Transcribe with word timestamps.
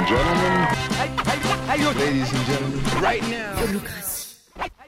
and 0.00 0.06
gentlemen. 0.06 0.66
Ladies 1.98 2.32
and 2.32 2.44
gentlemen, 2.46 3.02
right 3.02 3.22
now. 3.28 3.80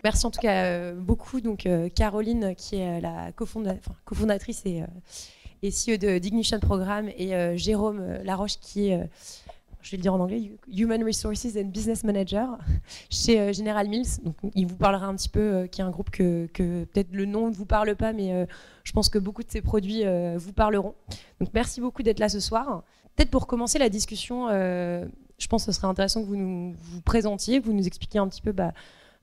Merci 0.04 0.26
en 0.26 0.30
tout 0.30 0.40
cas 0.40 0.64
euh, 0.64 0.94
beaucoup. 0.94 1.40
Donc 1.40 1.66
euh, 1.66 1.88
Caroline, 1.88 2.54
qui 2.56 2.76
est 2.76 2.98
euh, 2.98 3.00
la 3.00 3.30
cofonda- 3.32 3.78
cofondatrice 4.04 4.62
et, 4.64 4.82
euh, 4.82 4.86
et 5.62 5.70
CEO 5.70 5.96
de 5.96 6.18
d'Ignition 6.18 6.58
Programme, 6.60 7.08
et 7.16 7.56
Jérôme 7.56 8.02
Laroche, 8.24 8.58
qui 8.60 8.88
est, 8.88 9.08
je 9.82 9.90
vais 9.92 9.96
le 9.98 10.02
dire 10.02 10.14
en 10.14 10.20
anglais, 10.20 10.52
Human 10.72 11.04
Resources 11.04 11.56
and 11.56 11.66
Business 11.66 12.02
Manager 12.04 12.58
chez 13.10 13.52
General 13.52 13.86
Mills. 13.88 14.22
Donc 14.24 14.34
il 14.54 14.66
vous 14.66 14.76
parlera 14.76 15.06
un 15.06 15.14
petit 15.14 15.28
peu, 15.28 15.40
euh, 15.40 15.66
qui 15.66 15.80
est 15.80 15.84
un 15.84 15.90
groupe 15.90 16.10
que, 16.10 16.46
que 16.52 16.84
peut-être 16.84 17.12
le 17.12 17.26
nom 17.26 17.48
ne 17.48 17.54
vous 17.54 17.66
parle 17.66 17.94
pas, 17.96 18.12
mais 18.12 18.32
euh, 18.32 18.46
je 18.82 18.92
pense 18.92 19.08
que 19.08 19.18
beaucoup 19.18 19.42
de 19.42 19.50
ces 19.50 19.60
produits 19.60 20.04
euh, 20.04 20.36
vous 20.38 20.52
parleront. 20.52 20.94
Donc 21.40 21.50
merci 21.54 21.80
beaucoup 21.80 22.02
d'être 22.02 22.18
là 22.18 22.28
ce 22.28 22.40
soir. 22.40 22.82
Peut-être 23.16 23.30
pour 23.30 23.46
commencer 23.46 23.78
la 23.78 23.88
discussion, 23.88 24.48
euh, 24.48 25.06
je 25.38 25.46
pense 25.46 25.66
que 25.66 25.72
ce 25.72 25.76
serait 25.78 25.88
intéressant 25.88 26.22
que 26.22 26.26
vous 26.26 26.36
nous 26.36 26.74
vous 26.78 27.00
présentiez, 27.02 27.60
que 27.60 27.66
vous 27.66 27.74
nous 27.74 27.86
expliquiez 27.86 28.20
un 28.20 28.28
petit 28.28 28.40
peu. 28.40 28.52
Bah, 28.52 28.72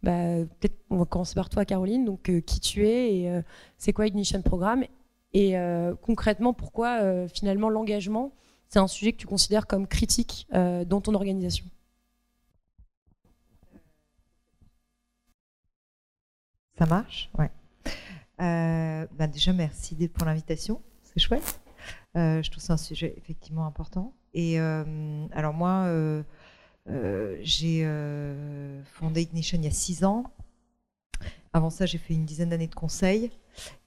bah, 0.04 0.46
peut-être 0.60 0.78
on 0.90 0.98
va 0.98 1.06
commencer 1.06 1.36
par 1.36 1.50
toi, 1.50 1.66
Caroline. 1.66 2.06
Donc, 2.06 2.30
euh, 2.30 2.40
qui 2.42 2.60
tu 2.60 2.88
es 2.88 3.16
et 3.16 3.30
euh, 3.30 3.42
c'est 3.78 3.94
quoi 3.94 4.08
Ignition 4.08 4.42
Programme 4.42 4.84
Et 5.34 5.56
concrètement, 6.02 6.54
pourquoi 6.54 7.28
finalement 7.28 7.70
l'engagement, 7.70 8.32
c'est 8.68 8.80
un 8.80 8.88
sujet 8.88 9.14
que 9.14 9.18
tu 9.18 9.28
considères 9.28 9.68
comme 9.68 9.88
critique 9.88 10.48
dans 10.52 11.02
ton 11.02 11.14
organisation? 11.14 11.66
Ça 16.78 16.86
marche? 16.86 17.30
Ouais. 17.38 17.52
Bah 18.38 19.28
déjà, 19.28 19.52
merci 19.54 20.08
pour 20.08 20.26
l'invitation. 20.26 20.82
C'est 21.04 21.20
chouette. 21.20 21.60
Euh, 22.18 22.42
je 22.42 22.50
trouve 22.50 22.64
c'est 22.64 22.74
un 22.74 22.78
sujet 22.78 23.14
effectivement 23.18 23.66
important. 23.66 24.14
Et 24.34 24.60
euh, 24.60 25.26
alors, 25.32 25.54
moi, 25.54 25.86
euh, 25.88 26.24
j'ai 27.42 27.84
fondé 28.94 29.22
Ignition 29.22 29.58
il 29.60 29.66
y 29.66 29.68
a 29.68 29.72
six 29.72 30.04
ans. 30.04 30.24
Avant 31.54 31.70
ça, 31.70 31.86
j'ai 31.86 31.98
fait 31.98 32.14
une 32.14 32.26
dizaine 32.26 32.50
d'années 32.50 32.68
de 32.68 32.76
conseil. 32.76 33.32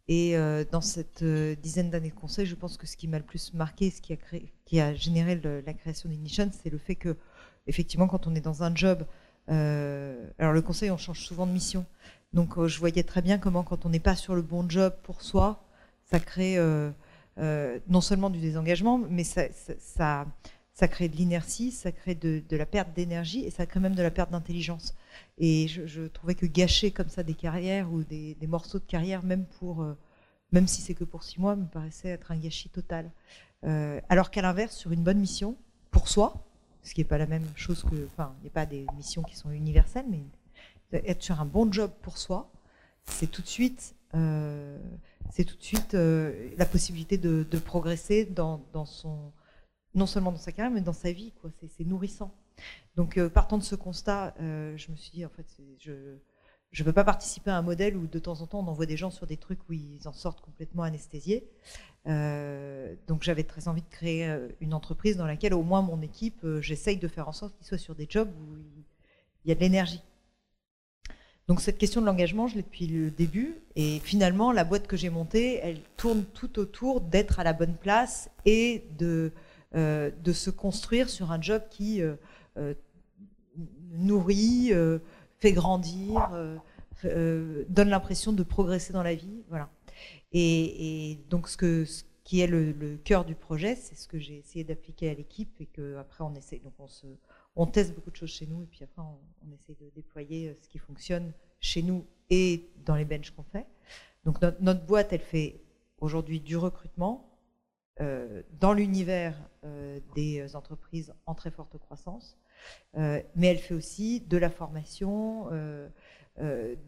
Et 0.08 0.36
dans 0.72 0.80
cette 0.80 1.24
dizaine 1.24 1.90
d'années 1.90 2.10
de 2.10 2.14
conseil, 2.14 2.44
je 2.44 2.54
pense 2.54 2.76
que 2.76 2.86
ce 2.86 2.96
qui 2.96 3.08
m'a 3.08 3.18
le 3.18 3.24
plus 3.24 3.54
marqué, 3.54 3.90
ce 3.90 4.00
qui 4.00 4.12
a, 4.12 4.16
créé, 4.16 4.52
qui 4.64 4.80
a 4.80 4.94
généré 4.94 5.40
la 5.64 5.72
création 5.72 6.08
d'Ignition, 6.08 6.50
c'est 6.62 6.70
le 6.70 6.78
fait 6.78 6.96
que, 6.96 7.16
effectivement, 7.66 8.08
quand 8.08 8.26
on 8.26 8.34
est 8.34 8.40
dans 8.40 8.62
un 8.62 8.74
job, 8.74 9.06
alors 9.48 10.52
le 10.52 10.60
conseil, 10.60 10.90
on 10.90 10.98
change 10.98 11.20
souvent 11.20 11.46
de 11.46 11.52
mission. 11.52 11.86
Donc, 12.32 12.66
je 12.66 12.78
voyais 12.78 13.04
très 13.04 13.22
bien 13.22 13.38
comment, 13.38 13.62
quand 13.62 13.86
on 13.86 13.90
n'est 13.90 14.00
pas 14.00 14.16
sur 14.16 14.34
le 14.34 14.42
bon 14.42 14.68
job 14.68 14.92
pour 15.04 15.22
soi, 15.22 15.64
ça 16.04 16.18
crée 16.18 16.58
euh, 17.38 17.78
non 17.88 18.00
seulement 18.00 18.30
du 18.30 18.40
désengagement, 18.40 18.98
mais 18.98 19.24
ça, 19.24 19.48
crée 20.88 21.08
de 21.08 21.16
l'inertie, 21.16 21.70
ça 21.70 21.92
crée 21.92 22.14
de, 22.14 22.42
la 22.50 22.66
perte 22.66 22.92
d'énergie 22.94 23.44
et 23.44 23.50
ça 23.50 23.66
crée 23.66 23.80
même 23.80 23.94
de 23.94 24.02
la 24.02 24.10
perte 24.10 24.30
d'intelligence. 24.30 24.94
Et 25.38 25.68
je, 25.68 26.06
trouvais 26.08 26.34
que 26.34 26.46
gâcher 26.46 26.90
comme 26.90 27.08
ça 27.08 27.22
des 27.22 27.34
carrières 27.34 27.92
ou 27.92 28.02
des, 28.04 28.34
des 28.34 28.46
morceaux 28.46 28.78
de 28.78 28.84
carrière, 28.84 29.22
même 29.22 29.46
pour, 29.58 29.82
euh, 29.82 29.96
même 30.52 30.68
si 30.68 30.82
c'est 30.82 30.94
que 30.94 31.04
pour 31.04 31.22
six 31.22 31.40
mois, 31.40 31.56
me 31.56 31.66
paraissait 31.66 32.08
être 32.08 32.32
un 32.32 32.36
gâchis 32.36 32.68
total. 32.68 33.10
Euh, 33.64 34.00
alors 34.08 34.30
qu'à 34.30 34.42
l'inverse, 34.42 34.76
sur 34.76 34.92
une 34.92 35.02
bonne 35.02 35.18
mission, 35.18 35.56
pour 35.90 36.08
soi, 36.08 36.44
ce 36.82 36.94
qui 36.94 37.00
n'est 37.00 37.06
pas 37.06 37.18
la 37.18 37.26
même 37.26 37.46
chose 37.54 37.82
que, 37.84 38.06
enfin, 38.06 38.34
il 38.40 38.42
n'y 38.42 38.48
a 38.48 38.52
pas 38.52 38.66
des 38.66 38.86
missions 38.96 39.22
qui 39.22 39.36
sont 39.36 39.50
universelles, 39.50 40.06
mais 40.10 40.22
être 40.92 41.22
sur 41.22 41.40
un 41.40 41.46
bon 41.46 41.72
job 41.72 41.90
pour 42.02 42.18
soi, 42.18 42.50
c'est 43.06 43.30
tout 43.30 43.42
de 43.42 43.46
suite, 43.46 43.94
euh, 44.14 44.78
c'est 45.30 45.44
tout 45.44 45.56
de 45.56 45.62
suite 45.62 45.94
euh, 45.94 46.50
la 46.58 46.66
possibilité 46.66 47.18
de, 47.18 47.44
progresser 47.58 48.24
dans, 48.24 48.60
son, 48.84 49.32
non 49.94 50.06
seulement 50.06 50.32
dans 50.32 50.38
sa 50.38 50.52
carrière, 50.52 50.72
mais 50.72 50.80
dans 50.80 50.92
sa 50.92 51.12
vie. 51.12 51.32
C'est, 51.60 51.68
c'est 51.68 51.84
nourrissant. 51.84 52.34
Donc, 52.96 53.16
euh, 53.16 53.28
partant 53.28 53.58
de 53.58 53.62
ce 53.62 53.74
constat, 53.74 54.34
je 54.38 54.90
me 54.90 54.96
suis 54.96 55.10
dit, 55.12 55.24
en 55.24 55.30
fait, 55.30 55.46
je 55.78 55.92
ne 55.92 56.84
veux 56.84 56.92
pas 56.92 57.04
participer 57.04 57.50
à 57.50 57.56
un 57.56 57.62
modèle 57.62 57.96
où 57.96 58.06
de 58.06 58.18
temps 58.18 58.40
en 58.40 58.46
temps 58.46 58.60
on 58.60 58.68
envoie 58.68 58.86
des 58.86 58.96
gens 58.96 59.10
sur 59.10 59.26
des 59.26 59.36
trucs 59.36 59.60
où 59.68 59.72
ils 59.72 60.06
en 60.06 60.12
sortent 60.12 60.40
complètement 60.40 60.82
anesthésiés. 60.82 61.48
Donc 62.04 63.22
j'avais 63.22 63.44
très 63.44 63.68
envie 63.68 63.82
de 63.82 63.88
créer 63.88 64.30
une 64.60 64.74
entreprise 64.74 65.16
dans 65.16 65.26
laquelle 65.26 65.54
au 65.54 65.62
moins 65.62 65.82
mon 65.82 66.02
équipe, 66.02 66.46
j'essaye 66.60 66.98
de 66.98 67.08
faire 67.08 67.28
en 67.28 67.32
sorte 67.32 67.56
qu'ils 67.56 67.66
soient 67.66 67.78
sur 67.78 67.94
des 67.94 68.06
jobs 68.08 68.30
où 68.30 68.56
il 69.44 69.48
y 69.48 69.52
a 69.52 69.54
de 69.54 69.60
l'énergie. 69.60 70.02
Donc 71.48 71.60
cette 71.60 71.78
question 71.78 72.00
de 72.00 72.06
l'engagement, 72.06 72.46
je 72.46 72.56
l'ai 72.56 72.62
depuis 72.62 72.86
le 72.86 73.10
début. 73.10 73.56
Et 73.74 73.98
finalement, 74.00 74.52
la 74.52 74.64
boîte 74.64 74.86
que 74.86 74.96
j'ai 74.96 75.10
montée, 75.10 75.58
elle 75.62 75.80
tourne 75.96 76.24
tout 76.24 76.58
autour 76.58 77.00
d'être 77.00 77.40
à 77.40 77.44
la 77.44 77.52
bonne 77.52 77.74
place 77.74 78.30
et 78.44 78.84
de, 78.98 79.32
euh, 79.74 80.10
de 80.22 80.32
se 80.32 80.50
construire 80.50 81.10
sur 81.10 81.32
un 81.32 81.40
job 81.40 81.62
qui 81.68 82.00
euh, 82.00 82.14
euh, 82.58 82.74
nourrit, 83.90 84.72
fait 85.40 85.52
grandir, 85.52 86.30
donne 87.04 87.88
l'impression 87.88 88.32
de 88.32 88.42
progresser 88.42 88.92
dans 88.92 89.02
la 89.02 89.14
vie. 89.14 89.42
Voilà. 89.48 89.68
Et, 90.32 91.18
donc 91.28 91.48
ce, 91.48 91.56
que, 91.56 91.84
ce 91.84 92.04
qui 92.24 92.40
est 92.40 92.46
le, 92.46 92.72
le 92.72 92.96
cœur 92.96 93.24
du 93.24 93.34
projet, 93.34 93.74
c'est 93.74 93.96
ce 93.96 94.06
que 94.06 94.18
j'ai 94.18 94.38
essayé 94.38 94.64
d'appliquer 94.64 95.10
à 95.10 95.14
l'équipe 95.14 95.60
et 95.60 95.66
qu'après 95.66 96.22
on 96.24 96.34
essaie. 96.34 96.60
Donc 96.64 96.74
on 96.78 96.88
se 96.88 97.06
on 97.56 97.66
teste 97.66 97.94
beaucoup 97.94 98.10
de 98.10 98.16
choses 98.16 98.30
chez 98.30 98.46
nous 98.46 98.62
et 98.62 98.66
puis 98.66 98.82
après 98.84 99.02
on, 99.02 99.18
on 99.46 99.52
essaie 99.52 99.74
de 99.74 99.90
déployer 99.94 100.48
euh, 100.48 100.54
ce 100.62 100.68
qui 100.68 100.78
fonctionne 100.78 101.32
chez 101.60 101.82
nous 101.82 102.06
et 102.30 102.70
dans 102.84 102.96
les 102.96 103.04
benches 103.04 103.30
qu'on 103.30 103.42
fait. 103.44 103.66
Donc 104.24 104.40
notre, 104.60 104.84
boîte, 104.86 105.12
elle 105.12 105.20
fait 105.20 105.60
aujourd'hui 105.98 106.40
du 106.40 106.56
recrutement 106.56 107.28
euh, 108.00 108.42
dans 108.60 108.72
l'univers 108.72 109.36
euh, 109.64 110.00
des 110.14 110.56
entreprises 110.56 111.12
en 111.26 111.34
très 111.34 111.50
forte 111.50 111.76
croissance, 111.78 112.38
mais 112.94 113.48
elle 113.48 113.58
fait 113.58 113.74
aussi 113.74 114.20
de 114.20 114.36
la 114.36 114.48
formation, 114.48 115.50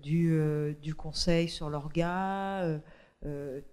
du, 0.03 0.95
conseil 0.97 1.49
sur 1.49 1.69
l'orga, 1.69 2.81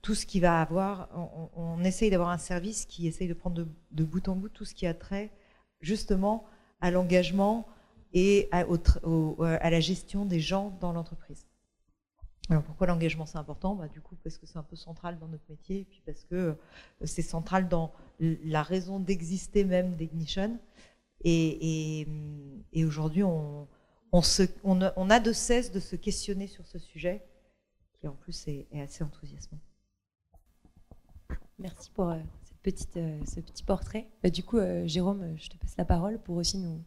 tout 0.01 0.15
ce 0.15 0.25
qui 0.25 0.39
va 0.39 0.59
avoir. 0.61 1.09
On- 1.15 1.49
on 1.55 1.83
essaye 1.83 2.09
d'avoir 2.09 2.29
un 2.29 2.39
service 2.39 2.85
qui 2.87 3.05
essaye 3.07 3.27
de 3.27 3.35
prendre 3.35 3.55
de, 3.55 3.67
de 3.91 4.03
bout 4.03 4.27
en 4.27 4.35
bout 4.35 4.49
tout 4.49 4.65
ce 4.65 4.73
qui 4.73 4.87
a 4.87 4.95
trait 4.95 5.29
justement 5.81 6.45
à 6.81 6.91
l'engagement 6.91 7.67
et 8.13 8.49
au- 9.03 9.43
à 9.43 9.69
la 9.69 9.79
gestion 9.79 10.25
des 10.25 10.39
gens 10.39 10.77
dans 10.81 10.91
l'entreprise. 10.91 11.47
Alors 12.49 12.63
pourquoi 12.63 12.87
l'engagement 12.87 13.25
c'est 13.25 13.37
important? 13.37 13.75
Bah, 13.75 13.87
Du 13.87 14.01
coup 14.01 14.15
parce 14.23 14.37
que 14.37 14.45
c'est 14.45 14.57
un 14.57 14.63
peu 14.63 14.75
central 14.75 15.19
dans 15.19 15.27
notre 15.27 15.45
métier 15.49 15.79
et 15.81 15.85
puis 15.85 16.01
parce 16.05 16.25
que 16.25 16.35
euh, 16.35 16.53
c'est 17.05 17.21
central 17.21 17.69
dans 17.69 17.93
la 18.19 18.63
raison 18.63 18.99
d'exister 18.99 19.63
même 19.63 19.95
d'Ignition. 19.95 20.59
Et, 21.23 22.07
et 22.73 22.83
aujourd'hui 22.83 23.23
on, 23.23 23.67
a, 24.11 25.19
de 25.19 25.31
cesse 25.31 25.71
de 25.71 25.79
se 25.79 25.95
questionner 25.95 26.47
sur 26.47 26.65
ce 26.67 26.79
sujet 26.79 27.23
qui 27.99 28.07
en 28.07 28.15
plus 28.15 28.47
est, 28.47 28.67
assez 28.81 29.03
enthousiasmant. 29.03 29.59
Merci 31.59 31.91
pour 31.91 32.09
euh, 32.09 32.17
euh, 32.67 33.19
ce 33.25 33.39
petit 33.39 33.63
portrait. 33.63 34.07
Bah, 34.23 34.29
du 34.29 34.43
coup, 34.43 34.57
euh, 34.57 34.85
Jérôme, 34.87 35.21
euh, 35.21 35.33
je 35.37 35.49
te 35.49 35.57
passe 35.57 35.75
la 35.77 35.85
parole 35.85 36.19
pour 36.19 36.35
aussi 36.35 36.57
nous, 36.57 36.79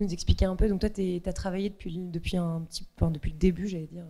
expliquer 0.00 0.46
un 0.46 0.56
peu. 0.56 0.68
Donc 0.68 0.80
toi, 0.80 0.88
tu 0.90 1.20
as 1.24 1.32
travaillé 1.32 1.68
depuis, 1.68 1.98
depuis, 1.98 2.36
un 2.38 2.62
petit, 2.62 2.86
depuis 3.12 3.32
le 3.32 3.38
début, 3.38 3.68
j'allais 3.68 3.86
dire, 3.86 4.06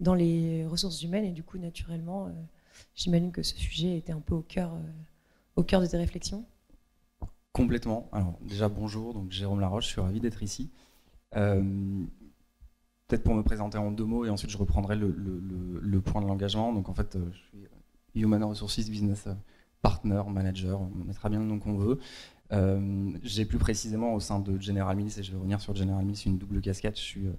dans 0.00 0.14
les 0.14 0.66
ressources 0.66 1.02
humaines 1.02 1.24
et 1.24 1.30
du 1.30 1.44
coup, 1.44 1.56
naturellement, 1.58 2.32
j'imagine 2.96 3.30
que 3.30 3.44
ce 3.44 3.56
sujet 3.56 3.96
était 3.96 4.12
un 4.12 4.20
peu 4.20 4.34
au 4.34 4.42
cœur, 4.42 4.72
au 5.54 5.62
cœur 5.62 5.80
de 5.80 5.86
tes 5.86 5.96
réflexions. 5.96 6.44
Complètement. 7.52 8.08
Alors 8.10 8.38
déjà 8.42 8.68
bonjour, 8.68 9.14
donc 9.14 9.30
Jérôme 9.30 9.60
Laroche, 9.60 9.84
je 9.84 9.90
suis 9.90 10.00
ravi 10.00 10.18
d'être 10.18 10.42
ici. 10.42 10.72
Peut-être 11.30 13.22
pour 13.22 13.34
me 13.34 13.44
présenter 13.44 13.78
en 13.78 13.92
deux 13.92 14.04
mots 14.04 14.24
et 14.24 14.30
ensuite 14.30 14.50
je 14.50 14.58
reprendrai 14.58 14.96
le, 14.96 15.14
le- 15.80 16.00
point 16.00 16.22
de 16.22 16.26
l'engagement. 16.26 16.72
Donc 16.72 16.88
en 16.88 16.94
fait, 16.94 17.16
je 17.32 17.38
suis 17.38 17.68
Human 18.16 18.42
Resources 18.42 18.88
Business 18.88 19.28
Partner, 19.82 20.22
Manager, 20.28 20.80
on 20.80 21.04
mettra 21.04 21.28
bien 21.28 21.40
le 21.40 21.46
nom 21.46 21.58
qu'on 21.58 21.74
veut. 21.74 21.98
Euh, 22.52 23.10
J'ai 23.22 23.44
plus 23.44 23.58
précisément 23.58 24.14
au 24.14 24.20
sein 24.20 24.40
de 24.40 24.60
General 24.60 24.96
Mills, 24.96 25.18
et 25.18 25.22
je 25.22 25.30
vais 25.30 25.38
revenir 25.38 25.60
sur 25.60 25.74
General 25.74 26.04
Mills, 26.04 26.18
une 26.26 26.38
double 26.38 26.60
casquette. 26.60 26.96
Je 26.96 27.02
suis 27.02 27.26
euh, 27.26 27.32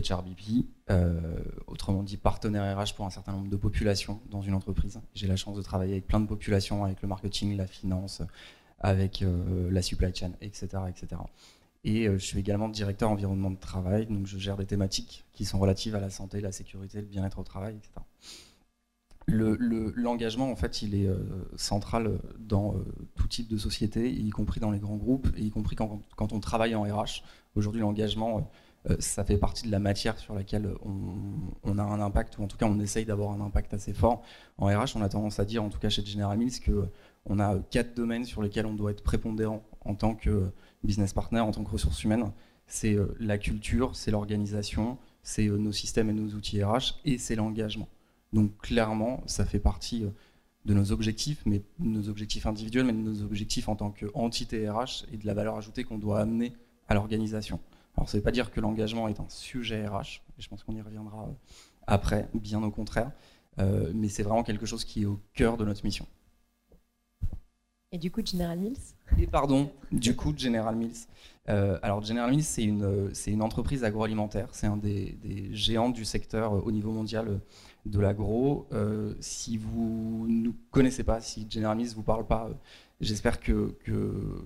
HRBP, 0.00 0.66
euh, 0.90 1.20
autrement 1.66 2.02
dit 2.02 2.16
partenaire 2.16 2.78
RH 2.78 2.94
pour 2.94 3.06
un 3.06 3.10
certain 3.10 3.32
nombre 3.32 3.48
de 3.48 3.56
populations 3.56 4.20
dans 4.30 4.42
une 4.42 4.54
entreprise. 4.54 5.00
J'ai 5.14 5.26
la 5.26 5.36
chance 5.36 5.56
de 5.56 5.62
travailler 5.62 5.92
avec 5.92 6.06
plein 6.06 6.20
de 6.20 6.26
populations, 6.26 6.84
avec 6.84 7.02
le 7.02 7.08
marketing, 7.08 7.56
la 7.56 7.66
finance, 7.66 8.22
avec 8.80 9.22
euh, 9.22 9.70
la 9.70 9.82
supply 9.82 10.14
chain, 10.14 10.32
etc. 10.40 10.68
etc. 10.88 11.22
Et 11.84 12.08
euh, 12.08 12.18
je 12.18 12.24
suis 12.24 12.38
également 12.38 12.68
directeur 12.68 13.10
environnement 13.10 13.50
de 13.50 13.58
travail, 13.58 14.06
donc 14.06 14.26
je 14.26 14.38
gère 14.38 14.56
des 14.56 14.66
thématiques 14.66 15.24
qui 15.32 15.44
sont 15.44 15.58
relatives 15.58 15.94
à 15.94 16.00
la 16.00 16.10
santé, 16.10 16.40
la 16.40 16.52
sécurité, 16.52 17.00
le 17.00 17.06
bien-être 17.06 17.38
au 17.38 17.44
travail, 17.44 17.76
etc. 17.76 17.92
Le- 19.28 19.56
le- 19.58 19.92
L'engagement, 19.96 20.50
en 20.50 20.56
fait, 20.56 20.82
il 20.82 20.94
est 20.94 21.06
euh, 21.08 21.18
central 21.56 22.18
dans 22.38 22.74
euh, 22.74 22.84
tout 23.16 23.26
type 23.26 23.48
de 23.48 23.56
société, 23.58 24.08
y 24.10 24.30
compris 24.30 24.60
dans 24.60 24.70
les 24.70 24.78
grands 24.78 24.96
groupes, 24.96 25.26
y 25.36 25.50
compris 25.50 25.74
quand, 25.74 26.00
on 26.32 26.40
travaille 26.40 26.76
en 26.76 26.82
RH. 26.82 27.22
Aujourd'hui, 27.56 27.80
l'engagement, 27.80 28.48
euh, 28.88 28.96
ça 29.00 29.24
fait 29.24 29.36
partie 29.36 29.66
de 29.66 29.72
la 29.72 29.80
matière 29.80 30.16
sur 30.18 30.34
laquelle 30.34 30.72
on, 31.64 31.78
a 31.78 31.82
un 31.82 32.00
impact, 32.00 32.38
ou 32.38 32.44
en 32.44 32.46
tout 32.46 32.56
cas 32.56 32.66
on 32.66 32.78
essaye 32.78 33.04
d'avoir 33.04 33.32
un 33.32 33.40
impact 33.40 33.74
assez 33.74 33.92
fort. 33.92 34.22
En 34.58 34.66
RH, 34.66 34.92
on 34.94 35.02
a 35.02 35.08
tendance 35.08 35.40
à 35.40 35.44
dire, 35.44 35.64
en 35.64 35.70
tout 35.70 35.80
cas 35.80 35.88
chez 35.88 36.04
General 36.06 36.38
Mills, 36.38 36.60
que 36.60 36.86
on 37.24 37.40
a 37.40 37.58
quatre 37.70 37.94
domaines 37.96 38.24
sur 38.24 38.42
lesquels 38.42 38.66
on 38.66 38.74
doit 38.74 38.92
être 38.92 39.02
prépondérant 39.02 39.64
en 39.84 39.96
tant 39.96 40.14
que 40.14 40.50
business 40.84 41.12
partner, 41.12 41.40
en 41.40 41.50
tant 41.50 41.64
que 41.64 41.70
ressources 41.70 42.04
humaines. 42.04 42.30
C'est 42.68 42.96
la 43.18 43.38
culture, 43.38 43.96
c'est 43.96 44.12
l'organisation, 44.12 44.98
c'est 45.24 45.48
nos 45.48 45.72
systèmes 45.72 46.10
et 46.10 46.12
nos 46.12 46.28
outils 46.34 46.62
RH, 46.62 47.00
et 47.04 47.18
c'est 47.18 47.34
l'engagement. 47.34 47.88
Donc 48.36 48.58
clairement, 48.58 49.22
ça 49.24 49.46
fait 49.46 49.58
partie 49.58 50.04
de 50.66 50.74
nos 50.74 50.92
objectifs, 50.92 51.40
mais 51.46 51.62
nos 51.78 52.10
objectifs 52.10 52.44
individuels, 52.44 52.84
mais 52.84 52.92
de 52.92 52.98
nos 52.98 53.22
objectifs 53.22 53.66
en 53.70 53.76
tant 53.76 53.90
qu'entité 53.90 54.68
RH 54.68 55.06
et 55.10 55.16
de 55.16 55.24
la 55.24 55.32
valeur 55.32 55.56
ajoutée 55.56 55.84
qu'on 55.84 55.96
doit 55.96 56.20
amener 56.20 56.52
à 56.86 56.92
l'organisation. 56.92 57.60
Alors 57.96 58.10
ça 58.10 58.18
ne 58.18 58.20
veut 58.20 58.24
pas 58.24 58.30
dire 58.30 58.50
que 58.50 58.60
l'engagement 58.60 59.08
est 59.08 59.20
un 59.20 59.28
sujet 59.30 59.86
RH, 59.86 60.20
et 60.38 60.42
je 60.42 60.50
pense 60.50 60.64
qu'on 60.64 60.76
y 60.76 60.82
reviendra 60.82 61.22
euh, 61.22 61.32
après, 61.86 62.28
bien 62.34 62.62
au 62.62 62.70
contraire, 62.70 63.10
euh, 63.58 63.90
mais 63.94 64.10
c'est 64.10 64.22
vraiment 64.22 64.42
quelque 64.42 64.66
chose 64.66 64.84
qui 64.84 65.04
est 65.04 65.06
au 65.06 65.18
cœur 65.32 65.56
de 65.56 65.64
notre 65.64 65.82
mission. 65.82 66.06
Et 67.90 67.96
du 67.96 68.10
coup, 68.10 68.20
General 68.22 68.58
Mills? 68.58 68.76
Et 69.18 69.26
pardon, 69.26 69.72
du 69.92 70.14
coup, 70.14 70.34
General 70.36 70.76
Mills. 70.76 71.06
Euh, 71.48 71.78
alors 71.82 72.04
General 72.04 72.28
Mills, 72.28 72.44
c'est 72.44 72.64
une, 72.64 73.40
entreprise 73.40 73.82
agroalimentaire, 73.82 74.48
c'est 74.52 74.66
un 74.66 74.76
des, 74.76 75.12
des, 75.22 75.54
géants 75.54 75.88
du 75.88 76.04
secteur 76.04 76.66
au 76.66 76.70
niveau 76.70 76.90
mondial 76.90 77.40
de 77.86 78.00
l'agro. 78.00 78.66
Euh, 78.72 79.14
si 79.20 79.56
vous 79.56 80.26
ne 80.28 80.50
connaissez 80.70 81.04
pas, 81.04 81.20
si 81.20 81.46
General 81.48 81.76
Mills 81.76 81.90
ne 81.90 81.94
vous 81.94 82.02
parle 82.02 82.26
pas, 82.26 82.48
euh, 82.48 82.54
j'espère 83.00 83.40
que, 83.40 83.76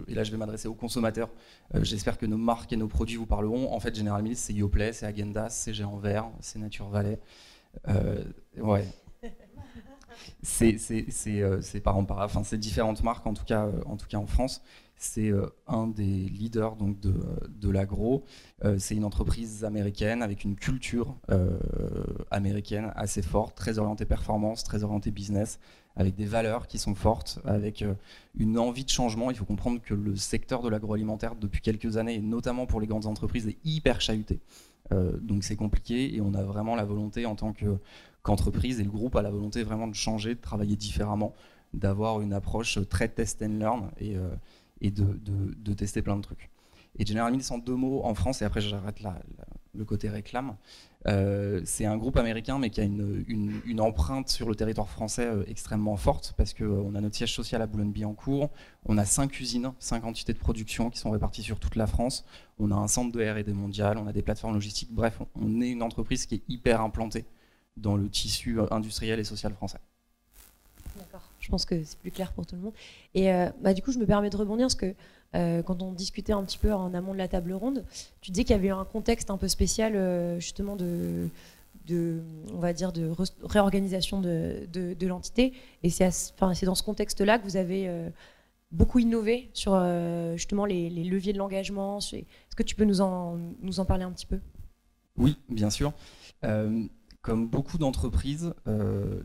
et 0.09 0.15
là 0.15 0.25
je 0.25 0.31
vais 0.31 0.37
m'adresser 0.37 0.69
aux 0.69 0.75
consommateurs, 0.75 1.31
euh, 1.75 1.83
j'espère 1.83 2.19
que 2.19 2.27
nos 2.27 2.37
marques 2.37 2.73
et 2.73 2.77
nos 2.77 2.89
produits 2.89 3.17
vous 3.17 3.27
parleront. 3.27 3.73
En 3.73 3.81
fait, 3.81 3.95
General 3.95 4.23
Mills, 4.23 4.37
c'est 4.37 4.53
Yoplait, 4.53 4.93
c'est 4.93 5.07
Agendas, 5.07 5.51
c'est 5.51 5.75
Géant 5.75 5.97
Vert, 5.97 6.31
c'est 6.41 6.59
Nature 6.59 6.89
Valley. 6.89 7.19
ouais. 8.59 8.87
C'est 10.43 10.77
enfin 12.25 12.43
c'est 12.45 12.59
différentes 12.59 13.03
marques 13.05 13.27
en 13.27 13.33
tout 13.33 13.45
cas 13.45 13.69
en 13.87 13.97
tout 13.97 14.09
cas 14.09 14.19
en 14.19 14.27
France 14.27 14.61
c'est 15.00 15.31
euh, 15.31 15.47
un 15.67 15.87
des 15.87 16.05
leaders 16.05 16.76
donc, 16.76 17.00
de, 17.00 17.14
de 17.49 17.70
l'agro. 17.70 18.23
Euh, 18.64 18.76
c'est 18.79 18.94
une 18.94 19.05
entreprise 19.05 19.64
américaine 19.64 20.23
avec 20.23 20.44
une 20.44 20.56
culture 20.56 21.17
euh, 21.31 21.58
américaine 22.31 22.93
assez 22.94 23.23
forte, 23.23 23.56
très 23.56 23.79
orientée 23.79 24.05
performance, 24.05 24.62
très 24.62 24.85
orientée 24.85 25.11
business, 25.11 25.58
avec 25.97 26.17
des 26.17 26.26
valeurs 26.26 26.67
qui 26.67 26.79
sont 26.79 26.94
fortes, 26.94 27.41
avec 27.44 27.82
une 28.38 28.58
envie 28.58 28.85
de 28.85 28.91
changement. 28.91 29.31
Il 29.31 29.37
faut 29.37 29.47
comprendre 29.47 29.81
que 29.81 29.94
le 29.94 30.17
secteur 30.17 30.62
de 30.62 30.69
l'agroalimentaire, 30.69 31.35
depuis 31.35 31.62
quelques 31.62 31.97
années, 31.97 32.17
et 32.17 32.20
notamment 32.20 32.67
pour 32.67 32.81
les 32.81 32.87
grandes 32.87 33.06
entreprises, 33.06 33.49
est 33.49 33.58
hyper 33.64 34.00
chahuté. 34.00 34.41
donc 35.20 35.44
c'est 35.44 35.56
compliqué 35.56 36.14
et 36.14 36.20
on 36.20 36.35
a 36.35 36.43
vraiment 36.43 36.76
la 36.76 36.85
volonté 36.85 37.26
en 37.26 37.35
tant 37.35 37.52
qu'entreprise, 38.23 38.81
et 38.81 38.85
le 38.85 38.91
groupe 38.91 39.17
a 39.17 39.23
la 39.23 39.31
volonté 39.31 39.62
vraiment 39.62 39.88
de 39.88 39.94
changer, 39.94 40.35
de 40.35 40.41
travailler 40.41 40.76
différemment, 40.76 41.35
d'avoir 41.75 42.20
une 42.20 42.32
approche 42.32 42.79
très 42.88 43.08
test 43.08 43.43
and 43.43 43.58
learn. 43.58 43.91
Et, 43.99 44.17
et 44.81 44.91
de, 44.91 45.75
tester 45.75 46.03
plein 46.03 46.17
de 46.17 46.23
trucs. 46.23 46.50
Et 46.99 47.06
General 47.06 47.32
Mills, 47.32 47.44
en 47.50 47.59
deux 47.59 47.77
mots, 47.77 48.03
en 48.05 48.15
France, 48.15 48.43
et 48.43 48.44
après 48.44 48.61
j'arrête 48.61 49.00
le 49.73 49.85
côté 49.85 50.09
réclame, 50.09 50.56
euh, 51.06 51.62
c'est 51.65 51.87
un 51.87 51.97
groupe 51.97 52.17
américain 52.17 52.59
mais 52.59 52.69
qui 52.69 52.81
a 52.81 52.85
une, 52.85 53.81
empreinte 53.81 54.29
sur 54.29 54.49
le 54.49 54.55
territoire 54.55 54.91
français 54.91 55.27
euh, 55.27 55.44
extrêmement 55.47 55.97
forte 55.97 56.35
parce 56.37 56.53
qu'on 56.53 56.93
euh, 56.94 56.99
a 56.99 57.00
notre 57.00 57.17
siège 57.17 57.32
social 57.32 57.62
à 57.62 57.67
Boulogne-Billancourt, 57.67 58.50
on 58.85 58.99
a 58.99 59.05
cinq 59.05 59.41
usines, 59.41 59.73
cinq 59.79 60.05
entités 60.05 60.35
de 60.35 60.38
production 60.38 60.91
qui 60.91 60.99
sont 60.99 61.11
réparties 61.11 61.43
sur 61.43 61.59
toute 61.59 61.76
la 61.76 61.87
France, 61.87 62.25
on 62.59 62.71
a 62.71 62.75
un 62.75 62.88
centre 62.88 63.12
de 63.12 63.25
R&D 63.25 63.53
mondial, 63.53 63.97
on 63.97 64.06
a 64.06 64.12
des 64.12 64.23
plateformes 64.23 64.55
logistiques, 64.55 64.93
bref, 64.93 65.21
on 65.37 65.61
est 65.61 65.71
une 65.71 65.83
entreprise 65.83 66.26
qui 66.26 66.35
est 66.35 66.43
hyper 66.49 66.81
implantée 66.81 67.25
dans 67.76 67.97
le 67.97 68.09
tissu 68.11 68.59
industriel 68.71 69.21
et 69.21 69.25
social 69.25 69.55
français. 69.55 69.79
Je 71.50 71.52
pense 71.52 71.64
que 71.64 71.82
c'est 71.82 71.99
plus 71.99 72.12
clair 72.12 72.32
pour 72.32 72.47
tout 72.47 72.55
le 72.55 72.62
monde. 72.62 72.73
Et 73.12 73.32
euh, 73.32 73.50
bah, 73.61 73.75
du 73.75 73.82
coup, 73.82 73.91
je 73.91 73.99
me 73.99 74.06
permets 74.06 74.31
de 74.31 74.37
rebondir 74.37 74.67
parce 74.67 74.76
que 74.76 74.94
euh, 75.35 75.64
quand 75.64 75.82
on 75.82 75.91
discutait 75.91 76.32
un 76.32 76.44
petit 76.44 76.58
peu 76.58 76.73
en 76.73 76.94
amont 76.94 77.12
de 77.12 77.19
la 77.19 77.26
table 77.26 77.52
ronde, 77.55 77.85
tu 78.20 78.31
disais 78.31 78.44
qu'il 78.44 78.55
y 78.55 78.58
avait 78.58 78.70
un 78.70 78.85
contexte 78.85 79.32
un 79.32 79.37
peu 79.37 79.49
spécial, 79.49 79.97
euh, 79.97 80.38
justement, 80.38 80.76
de, 80.76 81.29
on 82.55 82.61
va 82.61 82.73
dire, 82.73 82.93
de 82.93 83.11
réorganisation 83.43 84.20
de, 84.20 84.94
l'entité. 85.05 85.52
Et 85.82 85.91
c'est 85.91 86.06
dans 86.38 86.76
ce 86.76 86.85
contexte-là 86.85 87.41
que 87.41 87.43
vous 87.43 87.56
avez 87.56 87.91
beaucoup 88.70 89.00
innové 89.00 89.50
sur 89.52 89.73
justement 90.37 90.67
les, 90.67 90.88
leviers 90.88 91.32
de 91.32 91.38
l'engagement. 91.38 91.99
Est-ce 91.99 92.55
que 92.55 92.62
tu 92.62 92.76
peux 92.76 92.85
nous 92.85 93.00
en 93.00 93.85
parler 93.88 94.05
un 94.05 94.12
petit 94.12 94.26
peu? 94.26 94.38
Oui, 95.17 95.37
bien 95.49 95.70
sûr 95.70 95.93
comme 97.23 97.47
beaucoup 97.47 97.77
d'entreprises, 97.77 98.55
euh, 98.67 99.21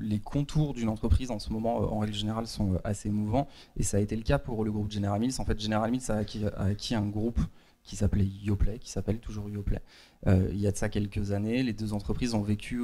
les 0.00 0.20
contours 0.20 0.74
d'une 0.74 0.88
entreprise 0.88 1.30
en 1.32 1.40
ce 1.40 1.52
moment, 1.52 1.82
euh, 1.82 1.86
en 1.86 1.98
règle 1.98 2.14
générale, 2.14 2.46
sont 2.46 2.74
euh, 2.74 2.78
assez 2.84 3.10
mouvants. 3.10 3.48
Et 3.76 3.82
ça 3.82 3.96
a 3.96 4.00
été 4.00 4.14
le 4.14 4.22
cas 4.22 4.38
pour 4.38 4.64
le 4.64 4.70
groupe 4.70 4.90
General 4.92 5.18
Mills. 5.18 5.34
En 5.38 5.44
fait, 5.44 5.60
General 5.60 5.90
Mills 5.90 6.10
a 6.10 6.16
acquis, 6.16 6.94
un 6.94 7.06
groupe 7.06 7.40
qui 7.82 7.96
s'appelait 7.96 8.26
Yoplait, 8.26 8.78
qui 8.78 8.90
s'appelle 8.90 9.18
toujours 9.18 9.50
Yoplait. 9.50 9.82
il 10.26 10.58
y 10.58 10.66
a 10.66 10.72
de 10.72 10.76
ça 10.76 10.88
quelques 10.88 11.32
années, 11.32 11.62
les 11.62 11.74
deux 11.74 11.92
entreprises 11.92 12.32
ont 12.32 12.40
vécu 12.40 12.82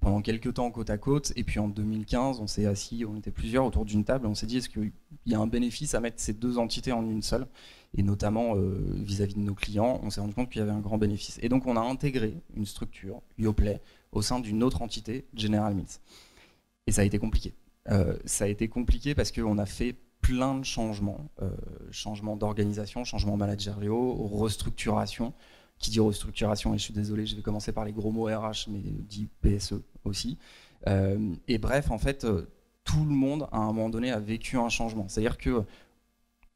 pendant 0.00 0.22
quelques 0.22 0.54
temps 0.54 0.68
côte 0.72 0.90
à 0.90 0.98
côte. 0.98 1.32
Et 1.36 1.44
puis 1.44 1.60
en 1.60 1.68
2015, 1.68 2.40
on 2.40 2.48
s'est 2.48 2.66
assis, 2.66 3.04
on 3.08 3.16
était 3.16 3.30
plusieurs 3.30 3.64
autour 3.64 3.84
d'une 3.84 4.04
table, 4.04 4.26
on 4.26 4.34
s'est 4.34 4.46
dit 4.46 4.56
est-ce 4.56 4.68
qu'il 4.68 4.90
y 5.26 5.36
a 5.36 5.38
un 5.38 5.46
bénéfice 5.46 5.94
à 5.94 6.00
mettre 6.00 6.18
ces 6.18 6.32
deux 6.32 6.58
entités 6.58 6.90
en 6.90 7.08
une 7.08 7.22
seule? 7.22 7.46
Et 7.96 8.02
notamment 8.02 8.56
euh, 8.56 8.78
vis-à-vis 9.02 9.34
de 9.34 9.40
nos 9.40 9.54
clients, 9.54 10.00
on 10.02 10.10
s'est 10.10 10.20
rendu 10.20 10.34
compte 10.34 10.50
qu'il 10.50 10.60
y 10.60 10.62
avait 10.62 10.70
un 10.72 10.80
grand 10.80 10.98
bénéfice. 10.98 11.38
Et 11.42 11.48
donc 11.48 11.66
on 11.66 11.76
a 11.76 11.80
intégré 11.80 12.34
une 12.54 12.66
structure, 12.66 13.20
Yoplay, 13.38 13.80
au 14.12 14.22
sein 14.22 14.40
d'une 14.40 14.62
autre 14.62 14.82
entité, 14.82 15.26
General 15.34 15.74
Mills. 15.74 15.98
Et 16.86 16.92
ça 16.92 17.02
a 17.02 17.04
été 17.04 17.18
compliqué. 17.18 17.54
Euh, 17.88 18.16
ça 18.24 18.44
a 18.44 18.48
été 18.48 18.68
compliqué 18.68 19.14
parce 19.14 19.32
qu'on 19.32 19.58
a 19.58 19.66
fait 19.66 19.96
plein 20.20 20.56
de 20.56 20.64
changements, 20.64 21.30
euh, 21.42 21.50
changements 21.90 22.36
d'organisation, 22.36 23.04
changements 23.04 23.36
managériaux, 23.36 24.14
restructuration. 24.14 25.32
Qui 25.78 25.90
dit 25.90 26.00
restructuration, 26.00 26.74
et 26.74 26.78
je 26.78 26.82
suis 26.82 26.92
désolé, 26.92 27.24
je 27.24 27.34
vais 27.34 27.40
commencer 27.40 27.72
par 27.72 27.86
les 27.86 27.92
gros 27.92 28.12
mots 28.12 28.26
RH, 28.26 28.68
mais 28.68 28.80
dit 28.80 29.30
PSE 29.40 29.80
aussi. 30.04 30.36
et 30.86 31.56
bref, 31.56 31.90
en 31.90 31.96
fait, 31.96 32.26
tout 32.84 33.04
le 33.06 33.14
monde, 33.14 33.48
à 33.50 33.60
un 33.60 33.72
moment 33.72 33.88
donné, 33.88 34.10
a 34.10 34.20
vécu 34.20 34.58
un 34.58 34.68
changement. 34.68 35.08
C'est-à-dire 35.08 35.38
que 35.38 35.64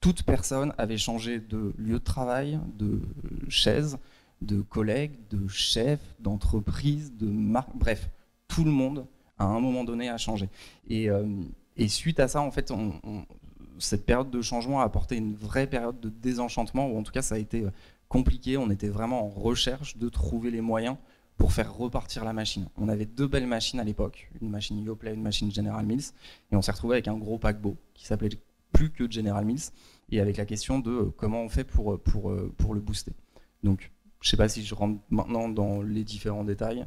toute 0.04 0.22
personne 0.22 0.74
avait 0.76 0.98
changé 0.98 1.40
de 1.40 1.72
lieu 1.78 1.94
de 1.94 2.04
travail, 2.04 2.60
de 2.78 3.00
chaise, 3.48 3.96
de 4.42 4.60
collègues, 4.60 5.14
de 5.30 5.48
chef, 5.48 5.98
d'entreprise, 6.20 7.16
de 7.16 7.26
marque, 7.26 7.74
bref, 7.74 8.10
tout 8.46 8.64
le 8.64 8.70
monde 8.70 9.06
à 9.38 9.46
un 9.46 9.60
moment 9.60 9.82
donné 9.82 10.10
a 10.10 10.18
changé. 10.18 10.50
Et, 10.90 11.08
euh, 11.08 11.24
suite 11.88 12.20
à 12.20 12.28
ça, 12.28 12.42
en 12.42 12.50
fait, 12.50 12.70
cette 13.78 14.04
période 14.04 14.30
de 14.30 14.42
changement 14.42 14.82
a 14.82 14.84
apporté 14.84 15.16
une 15.16 15.34
vraie 15.34 15.66
période 15.66 15.98
de 16.00 16.10
désenchantement, 16.10 16.86
ou 16.86 16.98
en 16.98 17.02
tout 17.02 17.12
cas 17.12 17.22
ça 17.22 17.36
a 17.36 17.38
été 17.38 17.62
euh, 17.62 17.70
compliqué, 18.10 18.58
on 18.58 18.68
était 18.68 18.90
vraiment 18.90 19.24
en 19.24 19.30
recherche 19.30 19.96
de 19.96 20.10
trouver 20.10 20.50
les 20.50 20.60
moyens 20.60 20.98
pour 21.38 21.54
faire 21.54 21.74
repartir 21.74 22.26
la 22.26 22.34
machine. 22.34 22.68
On 22.76 22.90
avait 22.90 23.06
deux 23.06 23.26
belles 23.26 23.46
machines 23.46 23.80
à 23.80 23.84
l'époque, 23.84 24.30
une 24.42 24.50
machine 24.50 24.78
Yoplait, 24.84 25.14
une 25.14 25.22
machine 25.22 25.50
General 25.50 25.86
Mills, 25.86 26.12
et 26.52 26.56
on 26.56 26.60
s'est 26.60 26.72
retrouvé 26.72 26.96
avec 26.96 27.08
un 27.08 27.16
gros 27.16 27.38
paquebot 27.38 27.78
qui 27.94 28.04
s'appelait 28.04 28.28
plus 28.74 28.90
que 28.90 29.10
General 29.10 29.46
Mills, 29.46 29.70
et 30.10 30.20
avec 30.20 30.36
la 30.36 30.44
question 30.44 30.78
de 30.78 30.90
euh, 30.90 31.14
comment 31.16 31.42
on 31.42 31.48
fait 31.48 31.64
pour, 31.64 31.92
euh, 31.92 31.98
pour, 31.98 32.30
euh, 32.30 32.52
pour 32.56 32.74
le 32.74 32.80
booster. 32.80 33.12
Donc, 33.62 33.92
je 34.20 34.28
ne 34.28 34.30
sais 34.30 34.36
pas 34.36 34.48
si 34.48 34.64
je 34.64 34.74
rentre 34.74 35.00
maintenant 35.10 35.48
dans 35.48 35.82
les 35.82 36.04
différents 36.04 36.44
détails. 36.44 36.86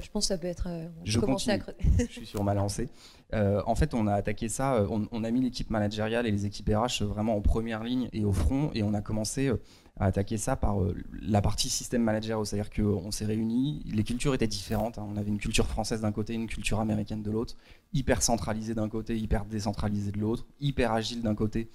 Je 0.00 0.10
pense 0.10 0.24
que 0.24 0.28
ça 0.28 0.38
peut 0.38 0.48
être. 0.48 0.68
je 1.04 1.20
continue. 1.20 1.54
À 1.54 1.58
je 1.98 2.04
suis 2.04 2.26
sur 2.26 2.42
ma 2.44 2.54
lancée. 2.54 2.88
en 3.32 3.74
fait, 3.76 3.94
on 3.94 4.06
a 4.08 4.14
attaqué 4.14 4.48
ça. 4.48 4.84
On, 4.90 5.24
a 5.24 5.30
mis 5.30 5.40
l'équipe 5.40 5.70
managériale 5.70 6.26
et 6.26 6.30
les 6.30 6.44
équipes 6.44 6.68
RH 6.68 7.04
vraiment 7.04 7.36
en 7.36 7.40
première 7.40 7.82
ligne 7.82 8.08
et 8.12 8.24
au 8.24 8.32
front, 8.32 8.70
et 8.74 8.82
on 8.82 8.94
a 8.94 9.00
commencé 9.00 9.50
à 9.98 10.06
attaquer 10.06 10.36
ça 10.36 10.56
par 10.56 10.76
la 11.22 11.40
partie 11.40 11.70
système 11.70 12.02
manager. 12.02 12.44
C'est-à-dire 12.46 12.70
qu'on 12.70 13.10
s'est 13.10 13.24
réunis. 13.24 13.84
Les 13.86 14.02
cultures 14.02 14.34
étaient 14.34 14.48
différentes. 14.48 14.98
Hein. 14.98 15.06
On 15.08 15.16
avait 15.16 15.30
une 15.30 15.38
culture 15.38 15.66
française 15.66 16.02
d'un 16.02 16.12
côté, 16.12 16.34
une 16.34 16.48
culture 16.48 16.80
américaine 16.80 17.22
de 17.22 17.30
l'autre, 17.30 17.56
hyper 17.94 18.22
centralisée 18.22 18.74
d'un 18.74 18.88
côté, 18.88 19.16
hyper 19.16 19.44
décentralisée 19.46 20.12
de 20.12 20.18
l'autre, 20.18 20.46
hyper 20.60 20.92
agile 20.92 21.22
d'un 21.22 21.36
côté, 21.36 21.70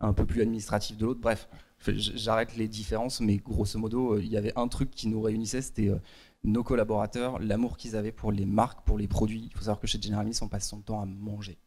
un 0.00 0.12
peu 0.12 0.26
plus 0.26 0.42
administratif 0.42 0.96
de 0.96 1.06
l'autre. 1.06 1.20
Bref, 1.20 1.48
j'arrête 1.88 2.56
les 2.56 2.68
différences, 2.68 3.20
mais 3.20 3.36
grosso 3.36 3.78
modo, 3.78 4.14
euh, 4.14 4.22
il 4.22 4.28
y 4.28 4.36
avait 4.36 4.52
un 4.56 4.68
truc 4.68 4.90
qui 4.90 5.08
nous 5.08 5.20
réunissait, 5.20 5.62
c'était 5.62 5.88
euh, 5.88 5.98
nos 6.44 6.62
collaborateurs, 6.62 7.38
l'amour 7.38 7.76
qu'ils 7.76 7.96
avaient 7.96 8.12
pour 8.12 8.32
les 8.32 8.46
marques, 8.46 8.84
pour 8.84 8.98
les 8.98 9.08
produits. 9.08 9.48
Il 9.50 9.52
faut 9.52 9.64
savoir 9.64 9.80
que 9.80 9.86
chez 9.86 10.00
General 10.00 10.24
Mills, 10.24 10.38
on 10.42 10.48
passe 10.48 10.68
son 10.68 10.80
temps 10.80 11.00
à 11.00 11.06
manger. 11.06 11.58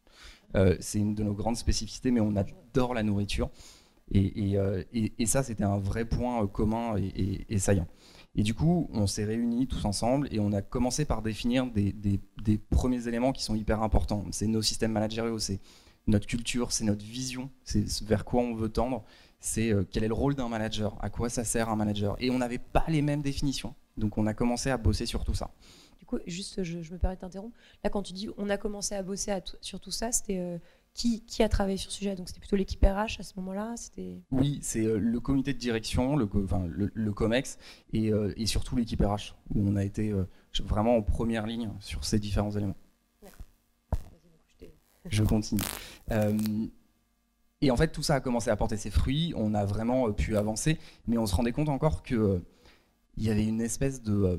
Euh, 0.55 0.75
c'est 0.79 0.99
une 0.99 1.15
de 1.15 1.23
nos 1.23 1.33
grandes 1.33 1.57
spécificités, 1.57 2.11
mais 2.11 2.21
on 2.21 2.35
adore 2.35 2.93
la 2.93 3.03
nourriture. 3.03 3.49
Et, 4.11 4.57
ça, 5.25 5.41
c'était 5.41 5.63
un 5.63 5.79
vrai 5.79 6.05
point 6.05 6.45
commun 6.45 6.95
et, 6.97 7.57
saillant. 7.57 7.87
Et 8.35 8.43
du 8.43 8.53
coup, 8.53 8.87
on 8.93 9.07
s'est 9.07 9.23
réunis 9.25 9.65
tous 9.67 9.85
ensemble 9.85 10.27
et 10.31 10.39
on 10.39 10.51
a 10.51 10.61
commencé 10.61 11.05
par 11.05 11.23
définir 11.23 11.65
des, 11.67 11.93
des 11.93 12.57
premiers 12.57 13.07
éléments 13.07 13.31
qui 13.31 13.43
sont 13.43 13.55
hyper 13.55 13.81
importants. 13.81 14.25
C'est 14.31 14.45
nos 14.45 14.61
systèmes 14.61 14.91
managériaux, 14.91 15.39
c'est 15.39 15.59
notre 16.07 16.27
culture, 16.27 16.71
c'est 16.71 16.83
notre 16.83 17.03
vision, 17.03 17.49
c'est 17.63 18.03
vers 18.03 18.25
quoi 18.25 18.41
on 18.41 18.55
veut 18.55 18.69
tendre, 18.69 19.03
c'est 19.39 19.71
euh, 19.71 19.83
quel 19.89 20.03
est 20.03 20.07
le 20.07 20.13
rôle 20.13 20.35
d'un 20.35 20.49
manager, 20.49 20.97
à 21.01 21.09
quoi 21.09 21.29
ça 21.29 21.43
sert 21.43 21.69
un 21.69 21.75
manager. 21.75 22.15
Et 22.19 22.29
on 22.29 22.37
n'avait 22.37 22.59
pas 22.59 22.85
les 22.87 23.01
mêmes 23.01 23.21
définitions. 23.21 23.75
Donc 23.97 24.17
on 24.17 24.27
a 24.27 24.33
commencé 24.33 24.69
à 24.69 24.77
bosser 24.77 25.05
sur 25.05 25.23
tout 25.23 25.33
ça. 25.33 25.51
Du 25.99 26.05
coup, 26.05 26.19
juste, 26.27 26.63
je, 26.63 26.77
me 26.77 26.97
permets 26.97 27.15
de 27.15 27.21
t'interrompre. 27.21 27.55
Là, 27.83 27.89
quand 27.89 28.03
tu 28.03 28.13
dis 28.13 28.29
on 28.37 28.49
a 28.49 28.57
commencé 28.57 28.95
à 28.95 29.03
bosser 29.03 29.33
sur 29.61 29.79
tout 29.79 29.91
ça, 29.91 30.11
c'était 30.11 30.39
euh, 30.39 30.57
qui, 30.93 31.21
qui, 31.25 31.43
a 31.43 31.49
travaillé 31.49 31.77
sur 31.77 31.91
ce 31.91 31.97
sujet? 31.97 32.15
Donc 32.15 32.27
c'était 32.27 32.39
plutôt 32.39 32.55
l'équipe 32.55 32.83
RH 32.83 33.19
à 33.19 33.23
ce 33.23 33.33
moment-là? 33.37 33.75
Oui, 34.31 34.59
c'est 34.61 34.85
euh, 34.85 34.97
le 34.97 35.19
comité 35.19 35.53
de 35.53 35.59
direction, 35.59 36.15
le, 36.15 36.27
enfin, 36.43 36.65
le, 36.67 37.13
COMEX 37.13 37.57
et, 37.93 38.11
euh, 38.11 38.33
et 38.35 38.45
surtout 38.45 38.75
l'équipe 38.75 39.01
RH, 39.01 39.35
où 39.53 39.67
on 39.67 39.75
a 39.75 39.83
été 39.83 40.13
vraiment 40.63 40.97
en 40.97 41.01
première 41.01 41.47
ligne 41.47 41.69
sur 41.79 42.03
ces 42.03 42.19
différents 42.19 42.51
éléments. 42.51 42.77
Je 45.09 45.23
continue. 45.23 45.61
et 47.61 47.71
en 47.71 47.77
fait, 47.77 47.89
tout 47.89 48.03
ça 48.03 48.15
a 48.15 48.19
commencé 48.19 48.49
à 48.49 48.55
porter 48.55 48.77
ses 48.77 48.89
fruits, 48.89 49.33
on 49.35 49.53
a 49.53 49.65
vraiment 49.65 50.11
pu 50.11 50.37
avancer, 50.37 50.77
mais 51.07 51.17
on 51.17 51.25
se 51.25 51.35
rendait 51.35 51.51
compte 51.51 51.69
encore 51.69 52.03
qu'il 52.03 52.41
il 53.17 53.23
y 53.23 53.29
avait 53.29 53.45
une 53.45 53.61
espèce 53.61 54.01
de 54.01 54.37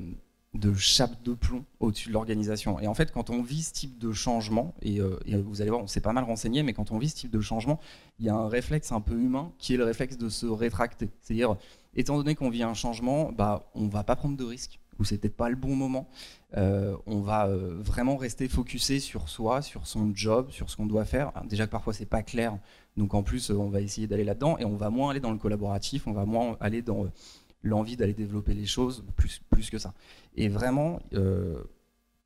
chape 0.75 1.21
de 1.23 1.33
plomb 1.33 1.65
au-dessus 1.79 2.09
de 2.09 2.13
l'organisation. 2.13 2.79
Et 2.79 2.87
en 2.87 2.93
fait, 2.93 3.11
quand 3.11 3.29
on 3.29 3.41
vit 3.41 3.63
ce 3.63 3.73
type 3.73 3.97
de 3.97 4.11
changement, 4.11 4.73
et, 4.81 4.99
euh, 4.99 5.17
vous 5.45 5.61
allez 5.61 5.69
voir, 5.69 5.81
on 5.81 5.87
s'est 5.87 6.01
pas 6.01 6.13
mal 6.13 6.23
renseigné, 6.23 6.63
mais 6.63 6.73
quand 6.73 6.91
on 6.91 6.97
vit 6.97 7.09
ce 7.09 7.15
type 7.15 7.31
de 7.31 7.41
changement, 7.41 7.79
il 8.19 8.25
y 8.25 8.29
a 8.29 8.35
un 8.35 8.47
réflexe 8.47 8.91
un 8.91 9.01
peu 9.01 9.15
humain 9.15 9.51
qui 9.57 9.73
est 9.73 9.77
le 9.77 9.83
réflexe 9.83 10.17
de 10.17 10.29
se 10.29 10.45
rétracter. 10.45 11.09
C'est-à-dire, 11.21 11.55
étant 11.95 12.17
donné 12.17 12.35
qu'on 12.35 12.49
vit 12.49 12.63
un 12.63 12.73
changement, 12.73 13.31
bah, 13.31 13.69
on 13.75 13.87
va 13.87 14.03
pas 14.03 14.15
prendre 14.15 14.37
de 14.37 14.43
risques, 14.43 14.79
ou 14.99 15.03
c'est 15.03 15.17
peut-être 15.17 15.35
pas 15.35 15.49
le 15.49 15.55
bon 15.55 15.75
moment. 15.75 16.07
Euh, 16.57 16.95
on 17.05 17.19
va 17.21 17.47
euh, 17.47 17.75
vraiment 17.79 18.15
rester 18.15 18.47
focusé 18.47 18.99
sur 18.99 19.27
soi, 19.27 19.61
sur 19.61 19.87
son 19.87 20.11
job, 20.15 20.51
sur 20.51 20.69
ce 20.69 20.77
qu'on 20.77 20.85
doit 20.85 21.05
faire. 21.05 21.31
déjà 21.49 21.65
que 21.65 21.71
parfois 21.71 21.93
c'est 21.93 22.05
pas 22.05 22.23
clair, 22.23 22.57
donc 22.95 23.13
en 23.13 23.23
plus 23.23 23.49
on 23.49 23.69
va 23.69 23.81
essayer 23.81 24.07
d'aller 24.07 24.23
là-dedans, 24.23 24.57
et 24.57 24.65
on 24.65 24.77
va 24.77 24.89
moins 24.89 25.11
aller 25.11 25.19
dans 25.19 25.31
le 25.31 25.37
collaboratif, 25.37 26.07
on 26.07 26.13
va 26.13 26.25
moins 26.25 26.55
aller 26.61 26.81
dans 26.81 27.07
l'envie 27.65 27.97
d'aller 27.97 28.13
développer 28.13 28.53
les 28.53 28.65
choses, 28.65 29.03
plus, 29.15 29.41
plus 29.49 29.69
que 29.69 29.77
ça. 29.77 29.93
Et 30.35 30.47
vraiment, 30.47 30.99
euh, 31.13 31.61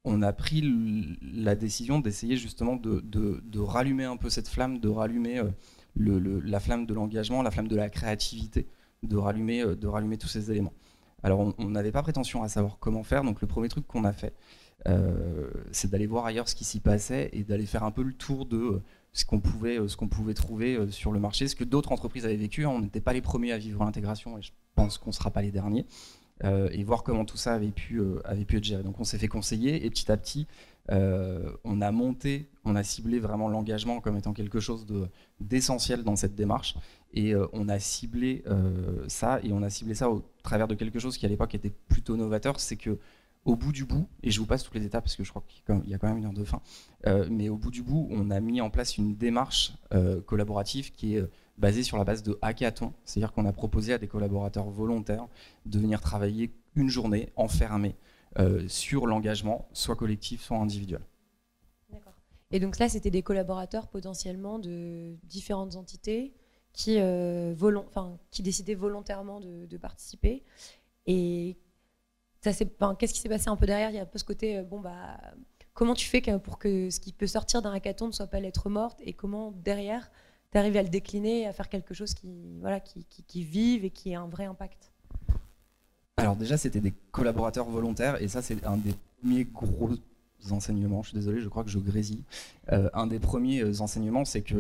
on 0.04 0.22
a 0.22 0.34
pris 0.34 0.64
la 1.34 1.56
décision 1.56 2.00
d'essayer 2.00 2.38
justement 2.38 2.76
de, 2.76 3.60
rallumer 3.60 4.04
un 4.04 4.18
peu 4.18 4.30
cette 4.30 4.48
flamme, 4.48 4.80
de 4.80 4.90
rallumer 4.90 5.40
euh, 5.40 6.42
la 6.44 6.60
flamme 6.60 6.86
de 6.86 6.94
l'engagement, 6.94 7.42
la 7.42 7.52
flamme 7.52 7.68
de 7.68 7.76
la 7.76 7.90
créativité, 7.90 8.68
de 9.04 9.18
rallumer, 9.18 9.62
euh, 9.62 9.76
de 9.76 9.88
rallumer 9.88 10.18
tous 10.18 10.28
ces 10.28 10.52
éléments. 10.52 10.74
Alors 11.24 11.54
on 11.58 11.70
n'avait 11.70 11.92
pas 11.92 12.02
prétention 12.02 12.44
à 12.44 12.48
savoir 12.48 12.78
comment 12.80 13.04
faire, 13.04 13.24
donc 13.24 13.42
le 13.42 13.48
premier 13.48 13.68
truc 13.68 13.86
qu'on 13.88 14.06
a 14.06 14.14
fait, 14.14 14.34
c'est 15.72 15.92
d'aller 15.92 16.08
voir 16.08 16.26
ailleurs 16.26 16.48
ce 16.48 16.56
qui 16.56 16.64
s'y 16.64 16.80
passait 16.80 17.30
et 17.34 17.44
d'aller 17.44 17.66
faire 17.66 17.84
un 17.84 17.92
peu 17.92 18.04
le 18.04 18.14
tour 18.14 18.46
de 18.46 18.82
ce 19.12 19.26
qu'on 19.26 19.40
pouvait, 19.40 19.80
qu'on 19.98 20.08
pouvait 20.08 20.34
trouver 20.34 20.80
sur 20.92 21.12
le 21.12 21.20
marché, 21.20 21.48
ce 21.48 21.56
que 21.56 21.66
d'autres 21.66 21.92
entreprises 21.92 22.26
avaient 22.26 22.38
vécu. 22.38 22.66
On 22.66 22.80
n'était 22.80 23.02
pas 23.02 23.12
les 23.12 23.22
premiers 23.22 23.52
à 23.52 23.58
vivre 23.58 23.84
l'intégration 23.84 24.38
et 24.38 24.42
je 24.42 24.52
pense 24.76 24.98
qu'on 24.98 25.10
ne 25.10 25.16
sera 25.16 25.32
pas 25.32 25.42
les 25.42 25.52
derniers. 25.52 25.86
Euh, 26.46 26.70
et 26.72 26.84
voir 26.84 27.04
comment 27.04 27.26
tout 27.26 27.36
ça 27.36 27.54
avait 27.54 27.72
pu, 27.72 28.00
euh, 28.00 28.22
avait 28.24 28.46
pu 28.46 28.58
être 28.58 28.64
géré. 28.64 28.82
Donc 28.84 29.00
on 29.00 29.04
s'est 29.04 29.18
fait 29.18 29.28
conseiller 29.28 29.86
et 29.86 29.90
petit 29.90 30.10
à 30.12 30.16
petit, 30.16 30.48
euh, 30.92 31.52
on 31.64 31.82
a 31.82 31.92
monté, 31.92 32.50
on 32.66 32.76
a 32.76 32.84
ciblé 32.84 33.20
vraiment 33.20 33.48
l'engagement 33.48 34.00
comme 34.02 34.18
étant 34.18 34.34
quelque 34.34 34.60
chose 34.60 34.86
d'essentiel 35.40 36.04
dans 36.04 36.16
cette 36.16 36.36
démarche. 36.36 36.76
Et 37.14 37.34
on 37.54 37.70
a 37.70 37.80
ciblé 37.80 38.44
ça, 39.08 39.40
et 39.42 39.52
on 39.52 39.64
a 39.64 39.70
ciblé 39.72 39.96
ça 39.96 40.12
au 40.12 40.24
travers 40.44 40.68
de 40.68 40.76
quelque 40.76 41.00
chose 41.00 41.18
qui 41.18 41.26
à 41.26 41.30
l'époque 41.30 41.56
était 41.56 41.74
plutôt 41.88 42.16
novateur, 42.16 42.60
c'est 42.60 42.76
que 42.76 43.00
au 43.46 43.56
bout 43.56 43.72
du 43.72 43.86
bout, 43.86 44.08
et 44.22 44.30
je 44.30 44.40
vous 44.40 44.46
passe 44.46 44.64
toutes 44.64 44.76
les 44.76 44.86
étapes 44.86 45.06
parce 45.06 45.16
que 45.16 45.24
je 45.24 45.30
crois 45.32 45.44
qu'il 45.48 45.90
y 45.90 45.94
a 45.96 45.98
quand 45.98 46.08
même 46.08 46.18
une 46.18 46.26
heure 46.26 46.34
de 46.34 46.44
fin, 46.44 46.62
mais 47.32 47.50
au 47.50 47.58
bout 47.58 47.72
du 47.72 47.82
bout, 47.82 48.08
on 48.12 48.30
a 48.30 48.40
mis 48.40 48.62
en 48.62 48.70
place 48.70 48.98
une 48.98 49.16
démarche 49.16 49.74
collaborative 50.28 50.92
qui 50.92 51.16
est 51.16 51.24
basé 51.58 51.84
sur 51.84 51.98
la 51.98 52.04
base 52.04 52.22
de 52.24 52.38
hackathon, 52.42 52.94
c'est-à-dire 53.04 53.34
qu'on 53.34 53.46
a 53.46 53.54
proposé 53.54 53.94
à 53.94 53.98
des 53.98 54.08
collaborateurs 54.08 54.70
volontaires 54.70 55.28
de 55.66 55.80
venir 55.80 56.02
travailler 56.02 56.54
une 56.76 56.90
journée 56.90 57.30
enfermée 57.36 57.96
euh, 58.38 58.68
sur 58.68 59.08
l'engagement, 59.08 59.68
soit 59.74 59.96
collectif, 59.96 60.44
soit 60.44 60.58
individuel. 60.58 61.02
D'accord. 61.90 62.14
Et 62.52 62.60
donc 62.60 62.78
là, 62.78 62.88
c'était 62.88 63.10
des 63.10 63.24
collaborateurs 63.24 63.88
potentiellement 63.88 64.60
de 64.60 65.16
différentes 65.24 65.76
entités 65.76 66.34
qui, 66.74 66.98
euh, 67.00 67.56
qui 68.30 68.44
décidaient 68.44 68.76
volontairement 68.76 69.40
de, 69.40 69.78
participer. 69.78 70.44
Et 71.08 71.58
qu'est-ce 72.42 73.14
qui 73.14 73.20
s'est 73.20 73.30
passé 73.30 73.50
un 73.50 73.56
peu 73.56 73.66
derrière? 73.66 73.90
Il 73.90 73.96
y 73.96 74.00
a 74.00 74.04
un 74.04 74.06
peu 74.06 74.20
ce 74.20 74.24
côté, 74.24 74.58
euh, 74.58 74.64
bon, 74.64 74.80
bah, 74.80 75.20
comment 75.74 75.96
tu 75.96 76.08
fais 76.08 76.22
pour 76.40 76.60
que 76.60 76.90
ce 76.92 77.00
qui 77.00 77.14
peut 77.14 77.28
sortir 77.28 77.62
d'un 77.64 77.74
hackathon 77.74 78.08
ne 78.08 78.12
soit 78.12 78.28
pas 78.28 78.40
l'être 78.40 78.70
morte? 78.70 79.00
Et 79.04 79.14
comment 79.14 79.52
derrière 79.52 80.12
d'arriver 80.52 80.80
à 80.80 80.84
le 80.84 80.90
décliner, 80.90 81.48
à 81.48 81.54
faire 81.54 81.70
quelque 81.70 81.94
chose 81.94 82.14
qui, 82.14 82.60
voilà, 82.60 82.80
qui, 82.80 83.06
qui, 83.06 83.44
vive 83.44 83.86
et 83.86 83.90
qui 83.90 84.12
ait 84.12 84.16
un 84.16 84.28
vrai 84.28 84.46
impact? 84.46 84.89
Alors 86.20 86.36
déjà, 86.36 86.58
c'était 86.58 86.82
des 86.82 86.94
collaborateurs 87.12 87.70
volontaires 87.70 88.22
et 88.22 88.28
ça, 88.28 88.42
c'est 88.42 88.66
un 88.66 88.78
des 88.78 88.94
premiers 89.22 89.46
gros 89.46 89.92
enseignements. 90.52 91.04
Je 91.04 91.10
suis 91.10 91.18
désolé, 91.18 91.42
je 91.42 91.50
crois 91.50 91.64
que 91.64 91.70
je 91.70 91.80
grésille. 91.80 92.24
Euh, 92.72 92.90
un 92.94 93.08
des 93.08 93.20
premiers 93.20 93.62
euh, 93.62 93.82
enseignements, 93.82 94.26
c'est 94.26 94.42
que 94.42 94.56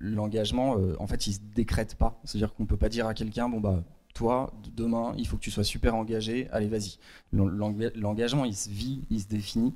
l'engagement, 0.00 0.78
euh, 0.78 0.96
en 0.98 1.06
fait, 1.06 1.26
il 1.26 1.34
se 1.34 1.40
décrète 1.54 1.94
pas. 1.94 2.20
C'est-à-dire 2.24 2.54
qu'on 2.54 2.66
peut 2.66 2.76
pas 2.76 2.88
dire 2.88 3.06
à 3.06 3.14
quelqu'un, 3.14 3.48
bon 3.48 3.60
bah 3.60 3.82
toi, 4.14 4.52
demain, 4.76 5.14
il 5.16 5.26
faut 5.26 5.36
que 5.36 5.42
tu 5.42 5.52
sois 5.52 5.62
super 5.62 5.94
engagé, 5.94 6.48
allez, 6.50 6.66
vas-y. 6.68 6.98
L'engagement, 7.32 8.44
il 8.44 8.56
se 8.56 8.68
vit, 8.68 9.02
il 9.08 9.20
se 9.20 9.28
définit. 9.28 9.72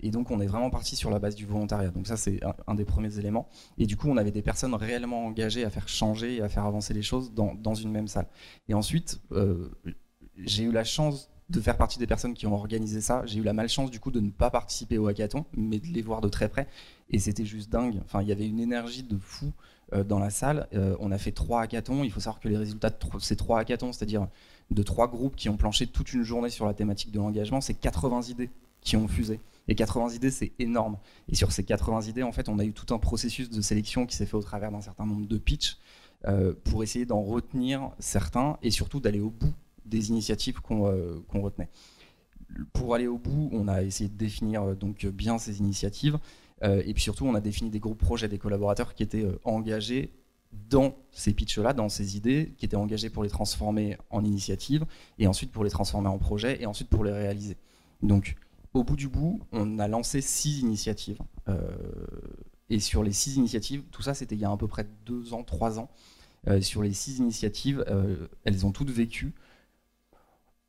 Et 0.00 0.10
donc, 0.10 0.30
on 0.30 0.40
est 0.40 0.46
vraiment 0.46 0.70
parti 0.70 0.96
sur 0.96 1.10
la 1.10 1.18
base 1.18 1.34
du 1.34 1.44
volontariat. 1.44 1.90
Donc, 1.90 2.06
ça, 2.06 2.16
c'est 2.16 2.40
un, 2.66 2.74
des 2.74 2.86
premiers 2.86 3.18
éléments. 3.18 3.46
Et 3.76 3.84
du 3.84 3.98
coup, 3.98 4.08
on 4.08 4.16
avait 4.16 4.30
des 4.30 4.40
personnes 4.40 4.74
réellement 4.74 5.26
engagées 5.26 5.66
à 5.66 5.70
faire 5.70 5.86
changer 5.86 6.36
et 6.36 6.42
à 6.42 6.48
faire 6.48 6.64
avancer 6.64 6.94
les 6.94 7.02
choses 7.02 7.34
dans, 7.34 7.74
une 7.74 7.90
même 7.90 8.08
salle. 8.08 8.26
Et 8.70 8.74
ensuite, 8.74 9.20
j'ai 10.38 10.64
eu 10.64 10.72
la 10.72 10.84
chance 10.84 11.28
de 11.50 11.60
faire 11.60 11.76
partie 11.76 11.98
des 11.98 12.06
personnes 12.06 12.34
qui 12.34 12.46
ont 12.46 12.54
organisé 12.54 13.00
ça. 13.00 13.22
J'ai 13.26 13.38
eu 13.38 13.42
la 13.42 13.52
malchance 13.52 13.90
du 13.90 14.00
coup 14.00 14.10
de 14.10 14.20
ne 14.20 14.30
pas 14.30 14.50
participer 14.50 14.98
au 14.98 15.06
hackathon, 15.06 15.44
mais 15.56 15.78
de 15.78 15.86
les 15.86 16.02
voir 16.02 16.20
de 16.20 16.28
très 16.28 16.48
près. 16.48 16.66
Et 17.10 17.18
c'était 17.18 17.44
juste 17.44 17.70
dingue. 17.70 18.00
Enfin, 18.04 18.22
il 18.22 18.28
y 18.28 18.32
avait 18.32 18.46
une 18.46 18.60
énergie 18.60 19.02
de 19.02 19.18
fou 19.18 19.52
euh, 19.92 20.02
dans 20.02 20.18
la 20.18 20.30
salle. 20.30 20.66
Euh, 20.74 20.96
on 20.98 21.12
a 21.12 21.18
fait 21.18 21.32
trois 21.32 21.60
hackathons. 21.62 22.04
Il 22.04 22.10
faut 22.10 22.20
savoir 22.20 22.40
que 22.40 22.48
les 22.48 22.56
résultats 22.56 22.90
de 22.90 22.96
ces 23.20 23.36
trois 23.36 23.60
hackathons, 23.60 23.92
c'est-à-dire 23.92 24.28
de 24.70 24.82
trois 24.82 25.08
groupes 25.08 25.36
qui 25.36 25.48
ont 25.48 25.56
planché 25.56 25.86
toute 25.86 26.12
une 26.14 26.22
journée 26.22 26.48
sur 26.48 26.66
la 26.66 26.74
thématique 26.74 27.10
de 27.10 27.18
l'engagement, 27.18 27.60
c'est 27.60 27.74
80 27.74 28.22
idées 28.22 28.50
qui 28.80 28.96
ont 28.96 29.06
fusé. 29.06 29.38
Et 29.68 29.74
80 29.74 30.10
idées, 30.14 30.30
c'est 30.30 30.52
énorme. 30.58 30.96
Et 31.28 31.34
sur 31.34 31.52
ces 31.52 31.64
80 31.64 32.02
idées, 32.02 32.22
en 32.22 32.32
fait, 32.32 32.48
on 32.48 32.58
a 32.58 32.64
eu 32.64 32.72
tout 32.72 32.92
un 32.94 32.98
processus 32.98 33.50
de 33.50 33.60
sélection 33.60 34.06
qui 34.06 34.16
s'est 34.16 34.26
fait 34.26 34.36
au 34.36 34.42
travers 34.42 34.72
d'un 34.72 34.80
certain 34.80 35.06
nombre 35.06 35.26
de 35.26 35.38
pitchs 35.38 35.78
euh, 36.26 36.54
pour 36.64 36.82
essayer 36.82 37.04
d'en 37.04 37.22
retenir 37.22 37.90
certains 37.98 38.58
et 38.62 38.70
surtout 38.70 39.00
d'aller 39.00 39.20
au 39.20 39.30
bout 39.30 39.52
des 39.84 40.10
initiatives 40.10 40.60
qu'on 40.60 40.82
retenait. 41.32 41.68
Pour 42.72 42.94
aller 42.94 43.06
au 43.06 43.18
bout, 43.18 43.48
on 43.52 43.68
a 43.68 43.82
essayé 43.82 44.10
de 44.10 44.16
définir 44.16 44.76
donc 44.76 45.06
bien 45.06 45.38
ces 45.38 45.58
initiatives. 45.58 46.18
Euh, 46.62 46.82
et 46.84 46.94
puis 46.94 47.02
surtout, 47.02 47.26
on 47.26 47.34
a 47.34 47.40
défini 47.40 47.70
des 47.70 47.80
groupes 47.80 47.98
projets 47.98 48.28
des 48.28 48.38
collaborateurs 48.38 48.94
qui 48.94 49.02
étaient 49.02 49.24
euh, 49.24 49.38
engagés 49.44 50.12
dans 50.68 50.94
ces 51.10 51.32
pitchs-là, 51.32 51.72
dans 51.72 51.88
ces 51.88 52.16
idées, 52.16 52.54
qui 52.58 52.66
étaient 52.66 52.76
engagés 52.76 53.10
pour 53.10 53.22
les 53.22 53.30
transformer 53.30 53.96
en 54.10 54.22
initiatives, 54.24 54.84
et 55.18 55.26
ensuite 55.26 55.50
pour 55.50 55.64
les 55.64 55.70
transformer 55.70 56.08
en 56.08 56.18
projets, 56.18 56.60
et 56.62 56.66
ensuite 56.66 56.88
pour 56.88 57.04
les 57.04 57.12
réaliser. 57.12 57.56
Donc, 58.02 58.36
au 58.74 58.84
bout 58.84 58.96
du 58.96 59.08
bout, 59.08 59.40
on 59.52 59.78
a 59.78 59.88
lancé 59.88 60.20
six 60.20 60.60
initiatives. 60.60 61.18
Euh, 61.48 61.58
et 62.68 62.80
sur 62.80 63.02
les 63.02 63.12
six 63.12 63.36
initiatives, 63.36 63.82
tout 63.90 64.02
ça, 64.02 64.14
c'était 64.14 64.34
il 64.34 64.40
y 64.40 64.44
a 64.44 64.50
à 64.50 64.56
peu 64.56 64.68
près 64.68 64.86
deux 65.04 65.34
ans, 65.34 65.42
trois 65.42 65.78
ans. 65.78 65.90
sur 66.60 66.82
les 66.82 66.92
six 66.92 67.18
initiatives, 67.18 67.84
elles 68.44 68.66
ont 68.66 68.72
toutes 68.72 68.90
vécu. 68.90 69.34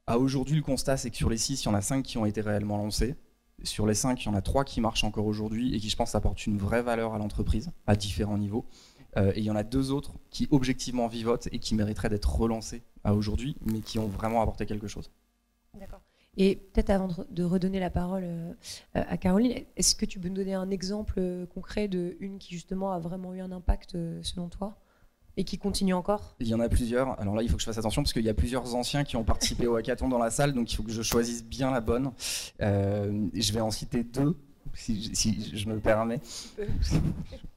À 0.06 0.20
aujourd'hui, 0.20 0.58
le 0.58 0.62
constat, 0.62 0.98
c'est 0.98 1.10
que 1.10 1.16
sur 1.16 1.30
les 1.30 1.38
six, 1.38 1.64
il 1.64 1.66
y 1.66 1.68
en 1.70 1.74
a 1.74 1.82
cinq 1.82 2.04
qui 2.04 2.18
ont 2.18 2.26
été 2.26 2.42
réellement 2.42 2.78
lancées. 2.78 3.16
Sur 3.64 3.88
les 3.88 3.94
cinq, 3.94 4.24
il 4.24 4.26
y 4.26 4.30
en 4.30 4.34
a 4.34 4.42
trois 4.42 4.66
qui 4.66 4.82
marchent 4.82 5.06
encore 5.06 5.26
aujourd'hui 5.26 5.74
et 5.74 5.80
qui, 5.80 5.90
je 5.90 5.96
pense, 5.96 6.14
apportent 6.14 6.46
une 6.46 6.58
vraie 6.58 6.82
valeur 6.82 7.14
à 7.14 7.18
l'entreprise 7.18 7.72
à 7.88 7.96
différents 7.96 8.38
niveaux. 8.38 8.66
Euh, 9.16 9.32
et 9.34 9.40
il 9.40 9.46
y 9.46 9.52
en 9.52 9.56
a 9.56 9.64
deux 9.64 9.92
autres 9.92 10.12
qui, 10.30 10.50
objectivement, 10.52 11.08
vivotent 11.08 11.48
et 11.54 11.60
qui 11.60 11.74
mériteraient 11.76 12.10
d'être 12.10 12.36
relancés 12.36 12.84
à 13.06 13.16
aujourd'hui, 13.16 13.56
mais 13.62 13.80
qui 13.80 13.98
ont 13.98 14.08
vraiment 14.08 14.42
apporté 14.42 14.66
quelque 14.66 14.88
chose. 14.88 15.10
D'accord. 15.80 16.02
Et 16.36 16.56
peut-être 16.56 16.90
avant 16.90 17.10
de 17.30 17.44
redonner 17.44 17.80
la 17.80 17.92
parole 17.92 18.24
euh, 18.26 18.54
à 18.94 19.18
Caroline, 19.18 19.64
est-ce 19.78 19.96
que 19.96 20.06
tu 20.06 20.20
peux 20.20 20.28
nous 20.28 20.36
donner 20.36 20.56
un 20.56 20.70
exemple 20.70 21.16
euh, 21.20 21.46
concret 21.46 21.88
de 21.88 22.18
une 22.20 22.40
qui 22.40 22.56
justement 22.56 22.92
a 22.92 23.00
vraiment 23.00 23.34
eu 23.34 23.40
un 23.40 23.54
impact 23.54 23.92
selon 24.22 24.50
toi? 24.50 24.76
Et 25.38 25.44
qui 25.44 25.58
continue 25.58 25.94
encore? 25.94 26.36
Il 26.40 26.48
y 26.48 26.54
en 26.54 26.60
a 26.60 26.70
plusieurs. 26.70 27.20
Alors 27.20 27.36
là, 27.36 27.44
il 27.44 27.50
faut 27.50 27.56
que 27.56 27.62
je 27.62 27.66
fasse 27.66 27.78
attention 27.78 28.04
parce 28.04 28.14
qu'il 28.14 28.26
y 28.26 28.30
a 28.30 28.34
plusieurs 28.34 28.76
anciens 28.76 29.04
qui 29.04 29.16
ont 29.16 29.24
participé 29.24 29.68
au 29.68 29.76
hackathon 29.76 30.08
dans 30.08 30.20
la 30.20 30.30
salle, 30.30 30.54
donc 30.54 30.72
il 30.72 30.76
faut 30.76 30.84
que 30.84 30.92
je 30.92 31.02
choisisse 31.02 31.44
bien 31.44 31.72
la 31.72 31.82
bonne. 31.82 32.12
Euh, 32.62 33.28
je 33.34 33.54
vais 33.54 33.62
en 33.62 33.72
citer 33.72 34.04
deux, 34.04 34.38
si, 34.74 35.52
je 35.54 35.70
me 35.70 35.80
permets. 35.80 36.20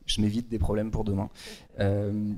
je 0.06 0.21
m'évite 0.21 0.49
des 0.49 0.59
problèmes 0.59 0.90
pour 0.90 1.04
demain. 1.04 1.28
Euh, 1.80 2.33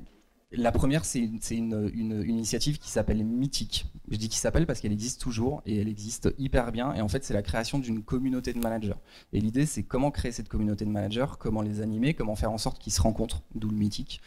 la 0.51 0.71
première, 0.71 1.05
c'est 1.05 1.29
une, 1.51 1.91
initiative 2.27 2.79
qui 2.79 2.89
s'appelle 2.89 3.23
Mythique. 3.23 3.85
Je 4.09 4.17
dis 4.17 4.29
qui 4.29 4.37
s'appelle 4.37 4.65
parce 4.65 4.79
qu'elle 4.79 4.91
existe 4.91 5.21
toujours 5.21 5.61
et 5.67 5.79
elle 5.79 5.87
existe 5.87 6.33
hyper 6.39 6.71
bien. 6.71 6.93
Et 6.95 7.01
en 7.01 7.07
fait, 7.07 7.23
c'est 7.23 7.35
la 7.35 7.43
création 7.43 7.77
d'une 7.77 8.01
communauté 8.01 8.53
de 8.53 8.59
managers. 8.59 8.95
Et 9.31 9.39
l'idée, 9.39 9.67
c'est 9.67 9.83
comment 9.83 10.09
créer 10.09 10.31
cette 10.31 10.49
communauté 10.49 10.85
de 10.85 10.89
managers, 10.89 11.27
comment 11.37 11.61
les 11.61 11.81
animer, 11.81 12.15
comment 12.15 12.35
faire 12.35 12.51
en 12.51 12.57
sorte 12.57 12.79
qu'ils 12.79 12.93
se 12.93 13.01
rencontrent, 13.01 13.43
d'où 13.53 13.69
le 13.69 13.75
Mythique. 13.75 14.21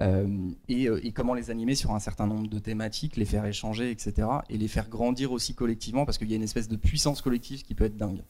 Euh, 0.00 0.26
euh, 0.70 1.00
et, 1.02 1.12
comment 1.12 1.34
les 1.34 1.50
animer 1.50 1.74
sur 1.74 1.92
un 1.92 1.98
certain 1.98 2.26
nombre 2.26 2.48
de 2.48 2.58
thématiques, 2.58 3.16
les 3.16 3.24
faire 3.24 3.44
échanger, 3.44 3.90
etc. 3.90 4.28
Et 4.48 4.56
les 4.56 4.68
faire 4.68 4.88
grandir 4.88 5.32
aussi 5.32 5.54
collectivement 5.54 6.04
parce 6.06 6.18
qu'il 6.18 6.30
y 6.30 6.32
a 6.32 6.36
une 6.36 6.42
espèce 6.42 6.68
de 6.68 6.76
puissance 6.76 7.20
collective 7.20 7.62
qui 7.62 7.74
peut 7.74 7.84
être 7.84 7.96
dingue. 7.96 8.22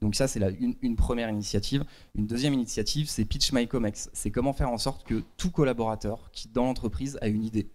Donc 0.00 0.14
ça, 0.14 0.28
c'est 0.28 0.40
une, 0.60 0.76
une, 0.80 0.96
première 0.96 1.28
initiative. 1.28 1.84
Une 2.14 2.26
deuxième 2.26 2.54
initiative, 2.54 3.08
c'est 3.08 3.24
Pitch 3.24 3.52
My 3.52 3.68
Comex. 3.68 4.08
C'est 4.14 4.30
comment 4.30 4.52
faire 4.52 4.70
en 4.70 4.78
sorte 4.78 5.04
que 5.04 5.22
tout 5.36 5.50
collaborateur 5.50 6.30
qui, 6.32 6.48
dans 6.48 6.64
l'entreprise, 6.64 7.18
a 7.20 7.28
une 7.28 7.44
idée, 7.44 7.68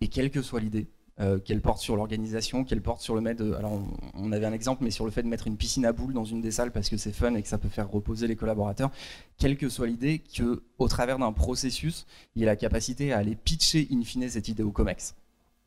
et 0.00 0.08
quelle 0.08 0.30
que 0.30 0.40
soit 0.40 0.60
l'idée, 0.60 0.86
euh, 1.20 1.38
qu'elle 1.38 1.60
porte 1.60 1.80
sur 1.80 1.96
l'organisation, 1.96 2.64
qu'elle 2.64 2.80
porte 2.80 3.00
sur 3.00 3.14
le 3.14 3.22
fait 3.22 3.34
de, 3.34 3.52
alors 3.52 3.80
on, 4.14 4.32
avait 4.32 4.46
un 4.46 4.52
exemple, 4.52 4.84
mais 4.84 4.90
sur 4.90 5.04
le 5.04 5.10
fait 5.10 5.22
de 5.22 5.28
mettre 5.28 5.46
une 5.46 5.56
piscine 5.56 5.84
à 5.84 5.92
boules 5.92 6.12
dans 6.12 6.24
une 6.24 6.40
des 6.40 6.50
salles 6.50 6.72
parce 6.72 6.88
que 6.88 6.96
c'est 6.96 7.12
fun 7.12 7.34
et 7.34 7.42
que 7.42 7.48
ça 7.48 7.58
peut 7.58 7.68
faire 7.68 7.90
reposer 7.90 8.26
les 8.26 8.36
collaborateurs, 8.36 8.90
quelle 9.36 9.56
que 9.56 9.68
soit 9.68 9.86
l'idée, 9.86 10.18
que 10.20 10.62
au 10.78 10.88
travers 10.88 11.18
d'un 11.18 11.32
processus, 11.32 12.06
il 12.34 12.40
y 12.40 12.42
ait 12.44 12.46
la 12.46 12.56
capacité 12.56 13.12
à 13.12 13.18
aller 13.18 13.36
pitcher 13.36 13.86
in 13.92 14.02
fine 14.02 14.28
cette 14.28 14.48
idée 14.48 14.62
au 14.62 14.72
COMEX. 14.72 15.14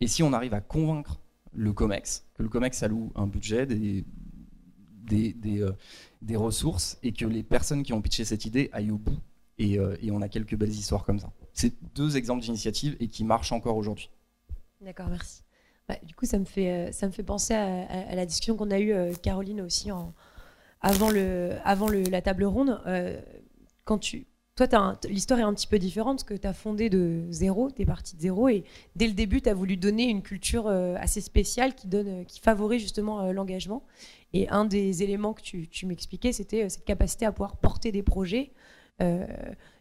Et 0.01 0.07
si 0.07 0.23
on 0.23 0.33
arrive 0.33 0.53
à 0.53 0.61
convaincre 0.61 1.19
le 1.53 1.71
COMEX, 1.71 2.25
que 2.33 2.43
le 2.43 2.49
COMEX 2.49 2.81
alloue 2.83 3.11
un 3.15 3.27
budget, 3.27 3.65
des, 3.65 4.03
des, 5.03 5.33
des, 5.33 5.61
euh, 5.61 6.37
ressources, 6.37 6.97
et 7.03 7.11
que 7.11 7.25
les 7.25 7.43
personnes 7.43 7.83
qui 7.83 7.93
ont 7.93 8.01
pitché 8.01 8.25
cette 8.25 8.45
idée 8.45 8.69
aillent 8.73 8.91
au 8.91 8.97
bout, 8.97 9.19
euh, 9.61 9.95
et 10.01 10.11
on 10.11 10.21
a 10.21 10.29
quelques 10.29 10.55
belles 10.55 10.69
histoires 10.69 11.03
comme 11.03 11.19
ça. 11.19 11.31
C'est 11.53 11.73
deux 11.93 12.17
exemples 12.17 12.41
d'initiatives 12.41 12.97
et 12.99 13.07
qui 13.07 13.23
marchent 13.23 13.51
encore 13.51 13.77
aujourd'hui. 13.77 14.09
D'accord, 14.81 15.09
merci. 15.09 15.42
Bah, 15.89 15.97
du 16.03 16.15
coup, 16.15 16.25
ça 16.25 16.39
me 16.39 16.45
fait, 16.45 16.71
euh, 16.71 16.91
ça 16.91 17.07
me 17.07 17.11
fait 17.11 17.23
penser 17.23 17.53
à, 17.53 18.15
la 18.15 18.25
discussion 18.25 18.55
qu'on 18.55 18.71
a 18.71 18.79
eue, 18.79 18.93
euh, 18.93 19.13
Caroline, 19.21 19.61
aussi, 19.61 19.89
avant, 20.81 21.09
le, 21.09 21.51
avant 21.65 21.89
le, 21.89 22.03
la 22.03 22.21
table 22.21 22.45
ronde. 22.45 22.79
Euh, 22.87 23.19
quand 23.83 23.97
tu, 23.97 24.27
toi, 24.55 24.97
l'histoire 25.09 25.39
est 25.39 25.43
un 25.43 25.53
petit 25.53 25.67
peu 25.67 25.79
différente 25.79 26.19
parce 26.19 26.23
que 26.23 26.35
tu 26.35 26.47
as 26.47 26.53
fondé 26.53 26.89
de 26.89 27.25
zéro, 27.31 27.69
tu 27.69 27.81
es 27.81 27.85
parti 27.85 28.15
de 28.15 28.21
zéro 28.21 28.47
et 28.47 28.63
dès 28.95 29.07
le 29.07 29.13
début, 29.13 29.41
tu 29.41 29.49
as 29.49 29.53
voulu 29.53 29.75
donner 29.75 30.05
une 30.05 30.21
culture 30.21 30.67
assez 30.67 31.21
spéciale 31.21 31.73
qui, 31.73 31.87
donne, 31.87 32.25
qui 32.27 32.39
favorise 32.39 32.81
justement 32.81 33.31
l'engagement. 33.33 33.83
Et 34.31 34.47
un 34.49 34.63
des 34.63 35.03
éléments 35.03 35.33
que 35.33 35.41
tu, 35.41 35.67
tu 35.67 35.85
m'expliquais, 35.85 36.31
c'était 36.31 36.69
cette 36.69 36.85
capacité 36.85 37.25
à 37.25 37.31
pouvoir 37.31 37.57
porter 37.57 37.91
des 37.91 38.03
projets 38.03 38.51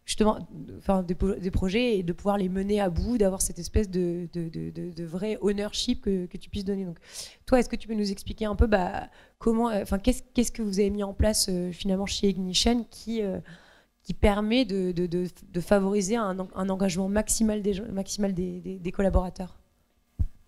justement 0.04 0.38
enfin, 0.78 1.02
des, 1.02 1.50
projets 1.50 1.98
et 1.98 2.02
de 2.02 2.12
pouvoir 2.12 2.36
les 2.36 2.48
mener 2.48 2.80
à 2.80 2.90
bout, 2.90 3.18
d'avoir 3.18 3.40
cette 3.40 3.58
espèce 3.58 3.88
de, 3.88 4.28
de, 4.32 4.48
de, 4.48 5.04
vrai 5.04 5.38
ownership 5.40 6.02
que, 6.02 6.36
tu 6.36 6.50
puisses 6.50 6.64
donner. 6.64 6.84
Donc, 6.84 6.98
toi, 7.46 7.60
est-ce 7.60 7.68
que 7.68 7.76
tu 7.76 7.86
peux 7.86 7.94
nous 7.94 8.10
expliquer 8.10 8.46
un 8.46 8.56
peu 8.56 8.66
bah, 8.66 9.08
comment, 9.38 9.70
euh, 9.70 9.82
enfin, 9.82 9.98
qu'est-ce, 9.98 10.22
qu'est-ce 10.34 10.52
que 10.52 10.62
vous 10.62 10.80
avez 10.80 10.90
mis 10.90 11.02
en 11.02 11.14
place 11.14 11.46
euh, 11.48 11.70
finalement 11.72 12.06
chez 12.06 12.28
Ignition 12.28 12.84
qui, 12.90 13.22
euh, 13.22 13.38
qui 14.02 14.14
permet 14.14 14.64
de, 14.64 15.28
favoriser 15.60 16.16
un, 16.16 16.38
engagement 16.38 17.08
maximal 17.08 17.62
des, 17.62 17.80
maximal 17.82 18.34
des, 18.34 18.60
des, 18.60 18.92
collaborateurs? 18.92 19.56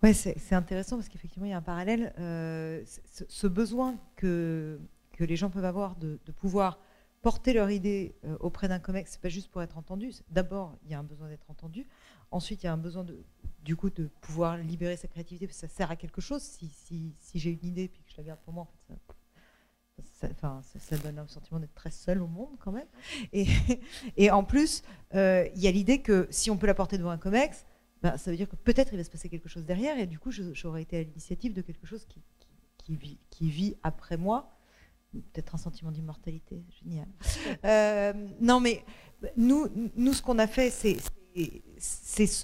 Ouais, 0.03 0.13
c'est, 0.13 0.53
intéressant 0.53 0.97
parce 0.97 1.07
qu'effectivement, 1.07 1.45
il 1.45 1.51
y 1.51 1.53
a 1.53 1.57
un 1.57 1.61
parallèle. 1.61 2.13
ce, 2.17 3.47
besoin 3.47 3.95
que, 4.17 4.79
que 5.13 5.23
les 5.23 5.37
gens 5.37 5.49
peuvent 5.49 5.65
avoir 5.65 5.95
de, 5.95 6.19
pouvoir 6.37 6.79
porter 7.25 7.53
leur 7.53 7.71
idée 7.71 8.13
euh, 8.23 8.37
auprès 8.39 8.67
d'un 8.67 8.77
COMEX, 8.77 9.13
c'est 9.13 9.19
pas 9.19 9.29
juste 9.29 9.49
pour 9.49 9.63
être 9.63 9.79
entendu. 9.79 10.13
D'abord, 10.29 10.77
il 10.83 10.91
y 10.91 10.93
a 10.93 10.99
un 10.99 11.03
besoin 11.03 11.27
d'être 11.27 11.49
entendu. 11.49 11.87
Ensuite, 12.29 12.61
il 12.61 12.67
y 12.67 12.69
a 12.69 12.73
un 12.73 12.77
besoin 12.77 13.03
de, 13.03 13.25
du 13.63 13.75
coup, 13.75 13.89
de 13.89 14.11
pouvoir 14.21 14.57
libérer 14.57 14.95
sa 14.95 15.07
créativité 15.07 15.47
parce 15.47 15.59
que 15.59 15.67
ça 15.67 15.73
sert 15.73 15.89
à 15.89 15.95
quelque 15.95 16.21
chose. 16.21 16.43
Si, 16.43 17.15
j'ai 17.33 17.49
une 17.49 17.65
idée 17.65 17.85
et 17.85 17.87
que 17.87 18.11
je 18.11 18.17
la 18.17 18.23
garde 18.25 18.39
pour 18.41 18.53
moi, 18.53 18.67
en 18.67 18.93
fait, 18.93 20.35
ça, 20.77 20.97
donne 20.99 21.17
un 21.17 21.27
sentiment 21.27 21.59
d'être 21.59 21.73
très 21.73 21.89
seul 21.89 22.21
au 22.21 22.27
monde 22.27 22.57
quand 22.59 22.71
même. 22.71 22.87
Et, 24.17 24.29
en 24.29 24.43
plus, 24.43 24.83
euh, 25.15 25.49
il 25.55 25.63
y 25.63 25.67
a 25.67 25.71
l'idée 25.71 26.03
que 26.03 26.27
si 26.29 26.51
on 26.51 26.57
peut 26.57 26.67
la 26.67 26.75
porter 26.75 26.99
devant 26.99 27.09
un 27.09 27.17
COMEX, 27.17 27.65
ben, 28.03 28.17
ça 28.17 28.29
veut 28.29 28.37
dire 28.37 28.47
que 28.47 28.55
peut-être 28.55 28.93
il 28.93 28.97
va 28.97 29.03
se 29.03 29.09
passer 29.09 29.29
quelque 29.29 29.49
chose 29.49 29.65
derrière 29.65 29.97
et 29.97 30.05
du 30.05 30.19
coup, 30.19 30.29
j'aurais 30.29 30.83
été 30.83 30.99
à 30.99 31.01
l'initiative 31.01 31.53
de 31.53 31.63
quelque 31.63 31.87
chose 31.87 32.05
qui 32.85 33.49
vit 33.49 33.77
après 33.81 34.15
moi 34.15 34.54
peut-être 35.21 35.55
un 35.55 35.57
sentiment 35.57 35.91
d'immortalité, 35.91 36.63
génial. 36.83 37.07
Euh, 37.63 38.13
non, 38.39 38.59
mais 38.59 38.83
nous, 39.37 39.67
nous 39.95 40.13
ce 40.13 40.21
qu'on 40.21 40.39
a 40.39 40.47
fait, 40.47 40.69
c'est, 40.69 40.97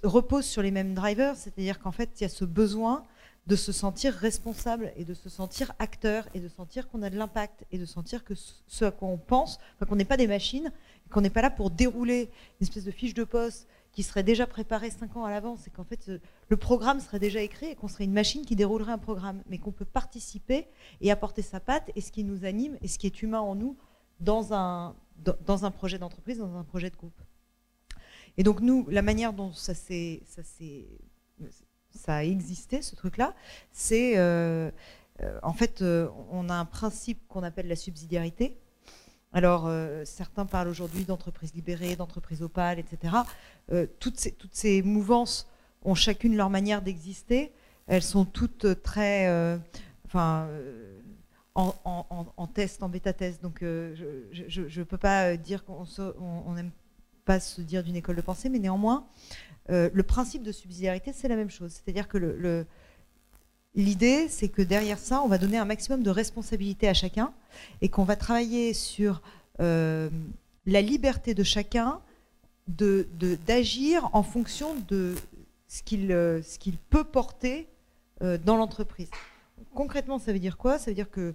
repose 0.03 0.45
sur 0.45 0.61
les 0.61 0.71
mêmes 0.71 0.93
drivers, 0.93 1.35
c'est-à-dire 1.35 1.79
qu'en 1.79 1.91
fait, 1.91 2.09
il 2.19 2.23
y 2.23 2.25
a 2.25 2.29
ce 2.29 2.45
besoin 2.45 3.03
de 3.47 3.55
se 3.55 3.71
sentir 3.71 4.13
responsable 4.13 4.93
et 4.95 5.03
de 5.03 5.13
se 5.13 5.29
sentir 5.29 5.73
acteur 5.79 6.27
et 6.33 6.39
de 6.39 6.47
sentir 6.47 6.87
qu'on 6.89 7.01
a 7.01 7.09
de 7.09 7.17
l'impact 7.17 7.65
et 7.71 7.77
de 7.77 7.85
sentir 7.85 8.23
que 8.23 8.33
ce 8.35 8.85
à 8.85 8.91
quoi 8.91 9.07
on 9.07 9.17
pense, 9.17 9.59
qu'on 9.87 9.95
n'est 9.95 10.05
pas 10.05 10.17
des 10.17 10.27
machines, 10.27 10.71
qu'on 11.09 11.21
n'est 11.21 11.31
pas 11.31 11.41
là 11.41 11.49
pour 11.49 11.71
dérouler 11.71 12.29
une 12.59 12.67
espèce 12.67 12.85
de 12.85 12.91
fiche 12.91 13.13
de 13.13 13.23
poste 13.23 13.67
qui 13.91 14.03
serait 14.03 14.23
déjà 14.23 14.47
préparé 14.47 14.89
cinq 14.89 15.17
ans 15.17 15.25
à 15.25 15.31
l'avance 15.31 15.67
et 15.67 15.69
qu'en 15.69 15.83
fait 15.83 16.07
euh, 16.09 16.19
le 16.49 16.57
programme 16.57 16.99
serait 16.99 17.19
déjà 17.19 17.41
écrit 17.41 17.67
et 17.67 17.75
qu'on 17.75 17.87
serait 17.87 18.05
une 18.05 18.13
machine 18.13 18.45
qui 18.45 18.55
déroulerait 18.55 18.93
un 18.93 18.97
programme, 18.97 19.43
mais 19.47 19.57
qu'on 19.57 19.71
peut 19.71 19.85
participer 19.85 20.67
et 21.01 21.11
apporter 21.11 21.41
sa 21.41 21.59
patte 21.59 21.91
et 21.95 22.01
ce 22.01 22.11
qui 22.11 22.23
nous 22.23 22.45
anime 22.45 22.77
et 22.81 22.87
ce 22.87 22.97
qui 22.97 23.07
est 23.07 23.21
humain 23.21 23.41
en 23.41 23.55
nous 23.55 23.77
dans 24.19 24.53
un, 24.53 24.95
dans 25.17 25.71
projet 25.71 25.97
d'entreprise, 25.97 26.37
dans 26.37 26.55
un 26.55 26.63
projet 26.63 26.89
de 26.89 26.95
groupe. 26.95 27.19
Et 28.37 28.43
donc 28.43 28.61
nous, 28.61 28.87
la 28.89 29.01
manière 29.01 29.33
dont 29.33 29.51
ça, 29.51 29.73
ça, 29.73 30.41
ça 31.89 32.15
a 32.15 32.23
existé, 32.23 32.81
ce 32.81 32.95
truc-là, 32.95 33.35
c'est 33.71 34.17
euh, 34.17 34.71
euh, 35.21 35.39
en 35.43 35.53
fait, 35.53 35.83
on 36.31 36.49
a 36.49 36.53
un 36.53 36.65
principe 36.65 37.27
qu'on 37.27 37.43
appelle 37.43 37.67
la 37.67 37.75
subsidiarité, 37.75 38.57
alors, 39.33 39.67
euh, 39.67 40.03
certains 40.05 40.45
parlent 40.45 40.67
aujourd'hui 40.67 41.05
d'entreprises 41.05 41.53
libérées, 41.53 41.95
d'entreprises 41.95 42.41
opales, 42.41 42.79
etc. 42.79 43.15
Euh, 43.71 43.87
toutes, 43.99 44.19
ces, 44.51 44.81
mouvances 44.81 45.47
ont 45.83 45.95
chacune 45.95 46.35
leur 46.35 46.49
manière 46.49 46.81
d'exister. 46.81 47.51
Elles 47.87 48.03
sont 48.03 48.25
toutes 48.25 48.81
très, 48.83 49.27
euh, 49.27 49.57
enfin, 50.05 50.49
en, 51.55 52.47
test, 52.53 52.83
en 52.83 52.89
bêta-test. 52.89 53.41
Donc, 53.41 53.59
je 53.61 54.61
ne 54.61 54.83
peux 54.83 54.97
pas 54.97 55.37
dire 55.37 55.63
qu'on 55.65 56.53
n'aime 56.53 56.71
pas 57.23 57.39
se 57.39 57.61
dire 57.61 57.83
d'une 57.83 57.95
école 57.95 58.17
de 58.17 58.21
pensée, 58.21 58.49
mais 58.49 58.59
néanmoins, 58.59 59.07
le 59.69 60.01
principe 60.01 60.43
de 60.43 60.51
subsidiarité, 60.51 61.13
c'est 61.13 61.27
la 61.27 61.35
même 61.35 61.49
chose. 61.49 61.71
C'est-à-dire 61.71 62.07
que 62.07 62.17
le 62.17 62.65
L'idée, 63.73 64.27
c'est 64.27 64.49
que 64.49 64.61
derrière 64.61 64.99
ça, 64.99 65.21
on 65.23 65.27
va 65.27 65.37
donner 65.37 65.57
un 65.57 65.65
maximum 65.65 66.03
de 66.03 66.09
responsabilité 66.09 66.89
à 66.89 66.93
chacun 66.93 67.33
et 67.81 67.87
qu'on 67.87 68.03
va 68.03 68.17
travailler 68.17 68.73
sur 68.73 69.21
euh, 69.61 70.09
la 70.65 70.81
liberté 70.81 71.33
de 71.33 71.43
chacun 71.43 72.01
d'agir 72.67 74.09
en 74.13 74.23
fonction 74.23 74.75
de 74.87 75.15
ce 75.67 75.83
qu'il 75.83 76.11
euh, 76.11 76.41
peut 76.89 77.05
porter 77.05 77.67
euh, 78.21 78.37
dans 78.37 78.57
l'entreprise. 78.57 79.09
Concrètement, 79.73 80.19
ça 80.19 80.33
veut 80.33 80.39
dire 80.39 80.57
quoi? 80.57 80.77
Ça 80.77 80.91
veut 80.91 80.95
dire 80.95 81.09
que 81.09 81.33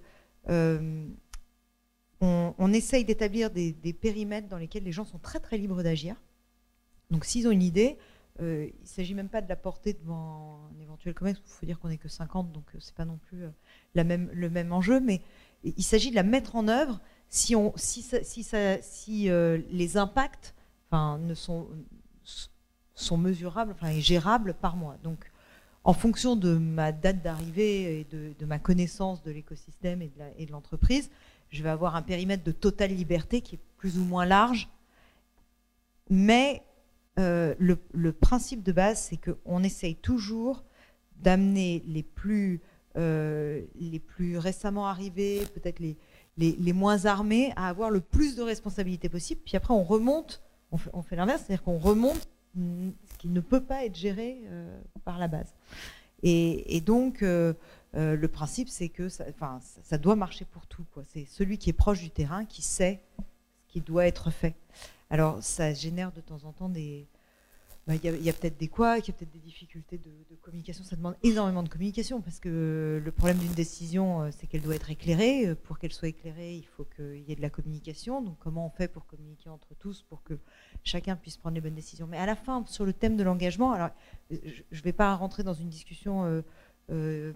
essaye 2.72 3.04
d'établir 3.04 3.50
des, 3.50 3.72
des, 3.72 3.94
périmètres 3.94 4.48
dans 4.48 4.58
lesquels 4.58 4.84
les 4.84 4.92
gens 4.92 5.06
sont 5.06 5.18
très 5.18 5.40
très 5.40 5.56
libres 5.56 5.82
d'agir. 5.82 6.16
Donc 7.10 7.24
s'ils 7.24 7.48
ont 7.48 7.50
une 7.50 7.62
idée, 7.62 7.96
euh, 8.40 8.68
il 8.68 8.82
ne 8.82 8.86
s'agit 8.86 9.14
même 9.14 9.28
pas 9.28 9.40
de 9.40 9.48
la 9.48 9.56
porter 9.56 9.94
devant 9.94 10.68
un 10.70 10.80
éventuel 10.82 11.14
COMEX, 11.14 11.40
il 11.44 11.50
faut 11.50 11.66
dire 11.66 11.78
qu'on 11.78 11.88
n'est 11.88 11.96
que 11.96 12.08
50, 12.08 12.52
donc 12.52 12.64
ce 12.78 12.90
n'est 12.90 12.94
pas 12.94 13.04
non 13.04 13.18
plus 13.28 13.44
euh, 13.44 13.50
le 13.94 14.48
même 14.50 14.72
enjeu, 14.72 15.00
mais 15.00 15.22
il 15.64 15.82
s'agit 15.82 16.10
de 16.10 16.16
la 16.16 16.22
mettre 16.22 16.56
en 16.56 16.68
œuvre 16.68 17.00
si, 17.28 17.54
euh, 18.48 19.62
les 19.70 19.96
impacts 19.96 20.54
ne 20.92 21.34
sont, 21.34 21.68
mesurables 23.16 23.74
et 23.84 24.00
gérables 24.00 24.54
par 24.54 24.76
mois. 24.76 24.96
Donc, 25.02 25.30
en 25.84 25.92
fonction 25.92 26.36
de 26.36 26.56
ma 26.56 26.92
date 26.92 27.22
d'arrivée 27.22 28.00
et 28.00 28.04
de, 28.04 28.34
de, 28.38 28.46
ma 28.46 28.58
connaissance 28.58 29.22
de 29.22 29.30
l'écosystème 29.30 30.02
et 30.02 30.46
de 30.46 30.52
l'entreprise, 30.52 31.10
je 31.50 31.62
vais 31.62 31.68
avoir 31.68 31.96
un 31.96 32.02
périmètre 32.02 32.44
de 32.44 32.52
totale 32.52 32.90
liberté 32.90 33.40
qui 33.40 33.54
est 33.56 33.60
plus 33.76 33.98
ou 33.98 34.04
moins 34.04 34.26
large, 34.26 34.68
mais 36.10 36.62
euh, 37.18 37.54
le, 37.58 38.12
principe 38.12 38.62
de 38.62 38.72
base, 38.72 39.00
c'est 39.00 39.16
qu'on 39.18 39.62
essaye 39.62 39.96
toujours 39.96 40.64
d'amener 41.16 41.82
les 41.86 42.02
plus, 42.02 42.60
euh, 42.96 43.62
les 43.76 44.00
plus 44.00 44.36
récemment 44.36 44.86
arrivés, 44.86 45.42
peut-être 45.54 45.80
les, 45.80 45.96
les, 46.36 46.72
moins 46.74 47.06
armés, 47.06 47.52
à 47.56 47.68
avoir 47.68 47.90
le 47.90 48.00
plus 48.00 48.36
de 48.36 48.42
responsabilités 48.42 49.08
possible. 49.08 49.40
Puis 49.44 49.56
après, 49.56 49.72
on 49.72 49.82
remonte, 49.82 50.42
on 50.72 50.76
fait, 50.76 50.90
on 50.92 51.02
fait 51.02 51.16
l'inverse, 51.16 51.44
c'est-à-dire 51.46 51.64
qu'on 51.64 51.78
remonte 51.78 52.28
ce 52.54 53.18
qui 53.18 53.28
ne 53.28 53.40
peut 53.40 53.62
pas 53.62 53.84
être 53.84 53.96
géré 53.96 54.42
euh, 54.46 54.78
par 55.04 55.18
la 55.18 55.28
base. 55.28 55.54
Et, 56.22 56.80
donc, 56.80 57.20
le 57.22 58.26
principe, 58.26 58.68
c'est 58.68 58.88
que 58.88 59.08
ça, 59.08 59.24
ça, 59.84 59.98
doit 59.98 60.16
marcher 60.16 60.44
pour 60.44 60.66
tout. 60.66 60.84
C'est 61.06 61.24
celui 61.26 61.56
qui 61.56 61.70
est 61.70 61.74
proche 61.74 62.00
du 62.00 62.10
terrain 62.10 62.44
qui 62.44 62.62
sait 62.62 63.00
ce 63.18 63.72
qui 63.72 63.80
doit 63.80 64.06
être 64.06 64.30
fait. 64.30 64.56
Alors, 65.10 65.42
ça 65.42 65.72
génère 65.72 66.12
de 66.12 66.20
temps 66.20 66.44
en 66.44 66.52
temps 66.52 66.68
des. 66.68 67.08
Bah, 67.86 67.94
il 67.94 68.24
y 68.24 68.28
a, 68.28 68.32
peut-être 68.32 68.58
des 68.58 68.66
quoi, 68.66 68.98
il 68.98 69.06
y 69.06 69.10
a 69.10 69.12
peut-être 69.12 69.30
des 69.30 69.38
difficultés 69.38 69.96
de, 69.96 70.10
communication. 70.42 70.82
Ça 70.82 70.96
demande 70.96 71.14
énormément 71.22 71.62
de 71.62 71.68
communication 71.68 72.20
parce 72.20 72.40
que 72.40 73.00
le 73.02 73.12
problème 73.12 73.38
d'une 73.38 73.52
décision, 73.52 74.22
euh, 74.22 74.30
c'est 74.32 74.48
qu'elle 74.48 74.62
doit 74.62 74.74
être 74.74 74.90
éclairée. 74.90 75.46
Euh, 75.46 75.54
pour 75.54 75.78
qu'elle 75.78 75.92
soit 75.92 76.08
éclairée, 76.08 76.56
il 76.56 76.66
faut 76.66 76.84
qu'il 76.84 77.22
y 77.22 77.30
ait 77.30 77.36
de 77.36 77.42
la 77.42 77.50
communication. 77.50 78.22
Donc, 78.22 78.38
comment 78.40 78.66
on 78.66 78.70
fait 78.70 78.88
pour 78.88 79.06
communiquer 79.06 79.50
entre 79.50 79.74
tous 79.78 80.02
pour 80.02 80.24
que 80.24 80.34
chacun 80.82 81.14
puisse 81.14 81.36
prendre 81.36 81.54
les 81.54 81.60
bonnes 81.60 81.76
décisions? 81.76 82.08
Mais 82.08 82.18
à 82.18 82.26
la 82.26 82.34
fin, 82.34 82.64
sur 82.66 82.84
le 82.84 82.92
thème 82.92 83.16
de 83.16 83.22
l'engagement, 83.22 83.70
alors 83.70 83.90
je 84.30 84.36
ne 84.36 84.82
vais 84.82 84.92
pas 84.92 85.14
rentrer 85.14 85.44
dans 85.44 85.54
une 85.54 85.68
discussion. 85.68 86.42
Euh, 86.90 87.32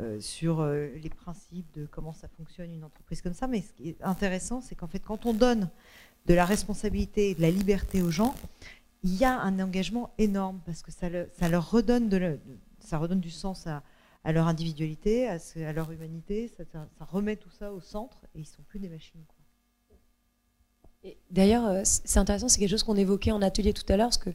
euh, 0.00 0.18
sur 0.18 0.58
euh, 0.58 0.88
les 0.96 1.08
principes 1.08 1.72
de 1.74 1.86
comment 1.86 2.12
ça 2.12 2.26
fonctionne 2.26 2.72
une 2.72 2.82
entreprise 2.82 3.22
comme 3.22 3.32
ça. 3.32 3.46
Mais 3.46 3.60
ce 3.60 3.72
qui 3.72 3.90
est 3.90 4.02
intéressant, 4.02 4.60
c'est 4.60 4.74
qu'en 4.74 4.88
fait, 4.88 4.98
quand 4.98 5.24
on 5.24 5.32
donne 5.32 5.70
de 6.26 6.34
la 6.34 6.44
responsabilité 6.44 7.30
et 7.30 7.34
de 7.34 7.42
la 7.42 7.50
liberté 7.50 8.02
aux 8.02 8.10
gens, 8.10 8.34
il 9.02 9.14
y 9.14 9.24
a 9.24 9.38
un 9.40 9.60
engagement 9.60 10.10
énorme 10.18 10.60
parce 10.64 10.82
que 10.82 10.90
ça, 10.90 11.08
le- 11.08 11.28
ça 11.38 11.48
leur 11.48 11.70
redonne, 11.70 12.38
ça 12.80 12.98
redonne 12.98 13.20
du 13.20 13.30
sens 13.30 13.66
à, 13.66 13.82
leur 14.32 14.46
individualité, 14.46 15.28
à, 15.28 15.38
leur 15.72 15.90
humanité. 15.92 16.48
Ça, 16.48 16.64
remet 17.00 17.36
tout 17.36 17.50
ça 17.50 17.72
au 17.72 17.80
centre 17.80 18.18
et 18.34 18.40
ils 18.40 18.46
sont 18.46 18.62
plus 18.62 18.78
des 18.78 18.88
machines. 18.88 19.20
D'ailleurs, 21.30 21.66
euh, 21.66 21.80
c'est 21.84 22.18
intéressant, 22.18 22.48
c'est 22.48 22.58
quelque 22.58 22.70
chose 22.70 22.82
qu'on 22.82 22.96
évoquait 22.96 23.30
en 23.32 23.42
atelier 23.42 23.74
tout 23.74 23.84
à 23.92 23.98
l'heure, 23.98 24.06
parce 24.08 24.16
que 24.16 24.30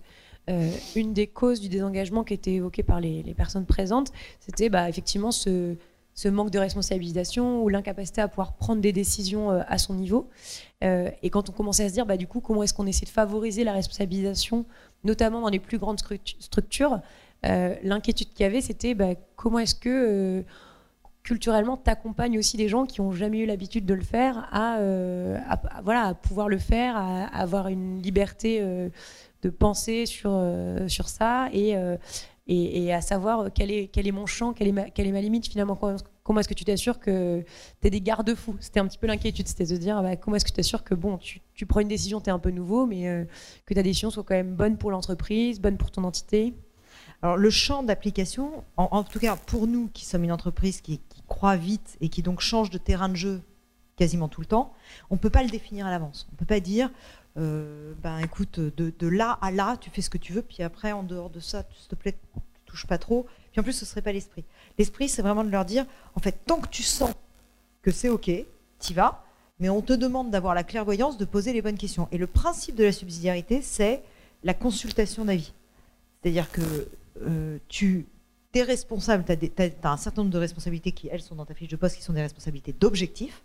euh, 0.52 0.69
une 0.95 1.13
des 1.13 1.25
causes 1.25 1.62
du 1.62 1.67
désengagement 1.67 2.23
qui 2.23 2.36
était 2.36 2.54
évoquée 2.54 2.84
par 2.84 2.99
les, 2.99 3.23
les 3.23 3.34
personnes 3.34 3.65
présentes, 3.65 4.12
c'était 4.39 4.69
bah, 4.69 4.88
effectivement 4.88 5.32
ce, 5.32 5.75
ce 6.19 6.27
manque 6.27 6.51
de 6.51 6.60
responsabilisation 6.60 7.63
ou 7.63 7.69
l'incapacité 7.69 8.19
à 8.19 8.27
pouvoir 8.27 8.51
prendre 8.51 8.82
des 8.82 8.91
décisions 8.91 9.51
euh, 9.51 9.62
à 9.69 9.77
son 9.77 9.93
niveau. 9.93 10.29
Euh, 10.84 11.10
et 11.23 11.29
quand 11.29 11.49
on 11.49 11.53
commençait 11.53 11.86
à 11.86 11.88
se 11.88 11.93
dire, 11.93 12.05
bah, 12.05 12.17
du 12.17 12.27
coup, 12.27 12.41
comment 12.41 12.62
est-ce 12.62 12.73
qu'on 12.73 12.88
essaie 12.88 13.05
de 13.05 13.10
favoriser 13.10 13.63
la 13.63 13.71
responsabilisation, 13.71 14.65
notamment 15.05 15.39
dans 15.39 15.47
les 15.47 15.60
plus 15.60 15.77
grandes 15.77 16.01
structures, 16.39 16.99
euh, 17.45 17.73
l'inquiétude 17.84 18.34
qu'il 18.34 18.43
y 18.43 18.43
avait, 18.43 18.60
c'était 18.60 18.95
bah, 18.95 19.15
comment 19.38 19.60
est-ce 19.60 19.75
que 19.75 20.43
culturellement, 21.23 21.77
tu 21.77 21.89
accompagnes 21.89 22.38
aussi 22.38 22.58
des 22.58 22.67
gens 22.67 22.86
qui 22.86 22.99
n'ont 22.99 23.13
jamais 23.13 23.39
eu 23.39 23.45
l'habitude 23.45 23.86
de 23.86 23.93
le 23.93 24.03
faire 24.03 24.49
à, 24.51 24.77
voilà, 25.86 26.08
à 26.08 26.13
pouvoir 26.15 26.49
le 26.49 26.58
faire, 26.58 26.97
à, 26.97 27.27
avoir 27.27 27.69
une 27.69 28.01
liberté 28.01 28.62
de 28.62 29.49
penser 29.49 30.05
sur, 30.05 30.32
sur 30.88 31.08
ça 31.08 31.47
et, 31.53 31.75
et, 32.51 32.93
à 32.93 33.01
savoir 33.01 33.49
quel 33.53 33.69
est, 33.69 33.88
quel 33.88 34.07
est 34.07 34.12
mon 34.12 34.25
champ, 34.25 34.53
quelle 34.53 34.67
est 34.67 35.12
ma, 35.12 35.21
limite 35.21 35.47
finalement. 35.47 35.75
Comment, 36.23 36.39
est-ce 36.39 36.49
que 36.49 36.55
tu 36.55 36.65
t'assures 36.65 36.99
que 36.99 37.43
tu 37.81 37.88
es 37.88 37.89
des 37.91 38.01
garde-fous? 38.01 38.55
C'était 38.59 38.79
un 38.79 38.88
petit 38.88 38.97
peu 38.97 39.05
l'inquiétude, 39.05 39.47
c'était 39.47 39.65
de 39.65 39.69
se 39.69 39.75
dire 39.75 40.01
bah, 40.01 40.15
comment 40.15 40.35
est-ce 40.35 40.45
que 40.45 40.49
tu 40.49 40.55
t'assures 40.55 40.83
que 40.83 40.95
bon, 40.95 41.17
tu, 41.17 41.65
prends 41.67 41.79
une 41.79 41.88
décision, 41.88 42.19
tu 42.21 42.29
es 42.29 42.31
un 42.31 42.39
peu 42.39 42.49
nouveau, 42.49 42.88
mais 42.88 43.07
euh, 43.07 43.25
que 43.67 43.73
ta 43.75 43.83
décision 43.83 44.09
soit 44.09 44.23
quand 44.23 44.33
même 44.33 44.55
bonne 44.55 44.77
pour 44.77 44.89
l'entreprise, 44.89 45.62
bonne 45.62 45.77
pour 45.77 45.91
ton 45.91 46.03
entité? 46.03 46.55
Alors 47.21 47.38
le 47.38 47.49
champ 47.49 47.83
d'application, 47.83 48.63
en, 48.77 49.03
tout 49.03 49.19
cas 49.19 49.35
pour 49.35 49.67
nous 49.67 49.89
qui 49.93 50.05
sommes 50.05 50.23
une 50.23 50.31
entreprise 50.31 50.81
qui, 50.81 50.99
qui 51.09 51.21
croît 51.27 51.57
vite 51.57 51.97
et 52.01 52.09
qui 52.09 52.23
donc 52.23 52.39
change 52.39 52.69
de 52.69 52.77
terrain 52.77 53.09
de 53.09 53.15
jeu 53.15 53.41
quasiment 53.99 54.29
tout 54.29 54.39
le 54.39 54.47
temps, 54.47 54.71
on 55.09 55.15
ne 55.15 55.19
peut 55.19 55.29
pas 55.29 55.43
le 55.43 55.49
définir 55.49 55.85
à 55.85 55.91
l'avance. 55.91 56.25
On 56.31 56.35
ne 56.35 56.38
peut 56.38 56.45
pas 56.45 56.62
dire, 56.62 56.89
euh, 57.38 57.94
ben 58.02 58.20
écoute, 58.20 58.60
de, 58.60 59.08
là 59.08 59.38
à 59.42 59.52
là, 59.52 59.78
tu 59.78 59.89
fais 59.89 60.02
ce 60.02 60.10
que 60.10 60.18
tu 60.18 60.34
veux, 60.34 60.42
puis 60.42 60.63
après 60.63 60.92
en 60.92 61.04
dehors 61.04 61.30
de 61.30 61.39
ça, 61.39 61.63
s'il 61.78 61.88
te 61.88 61.96
plaît, 61.96 62.18
tu 62.34 62.42
touches 62.65 62.88
pas 62.88 62.98
trop. 62.98 63.28
Puis 63.52 63.60
en 63.60 63.63
plus, 63.63 63.74
ce 63.74 63.86
serait 63.86 64.02
pas 64.02 64.12
l'esprit. 64.12 64.44
L'esprit, 64.78 65.10
c'est 65.10 65.22
vraiment 65.22 65.44
de 65.44 65.50
leur 65.50 65.65
dire, 65.65 65.86
en 66.15 66.20
fait, 66.20 66.39
tant 66.46 66.60
que 66.60 66.70
tu 66.70 66.84
sens 66.84 67.12
que 67.82 67.92
c'est 67.92 68.10
ok, 68.10 68.32
t'y 68.80 68.94
vas, 68.94 69.24
mais 69.60 69.70
on 69.70 69.82
te 69.82 69.94
demande 69.94 70.32
d'avoir 70.32 70.56
la 70.56 70.63
clairvoyance 70.63 71.18
de 71.18 71.26
poser 71.26 71.54
les 71.54 71.62
bonnes 71.62 71.78
questions. 71.78 72.08
Et 72.12 72.18
le 72.18 72.28
principe 72.28 72.76
de 72.76 72.84
la 72.84 72.92
subsidiarité, 72.92 73.62
c'est 73.62 74.04
la 74.44 74.54
consultation 74.54 75.26
d'avis. 75.26 75.54
C'est-à-dire 76.22 76.52
que 76.52 76.62
euh, 77.22 77.58
tu 77.68 78.06
es 78.54 78.63
responsable, 78.63 79.24
tu 79.26 79.50
as, 79.62 79.92
un 79.92 79.98
certain 79.98 80.22
nombre 80.22 80.34
de 80.34 80.39
responsabilités 80.39 80.92
qui, 80.92 81.08
elles, 81.10 81.22
sont 81.22 81.36
dans 81.36 81.46
ta 81.46 81.54
fiche 81.54 81.68
de 81.68 81.76
poste, 81.76 81.98
qui 81.98 82.04
sont 82.04 82.13
des 82.13 82.22
responsabilités 82.22 82.74
d'objectifs. 82.74 83.44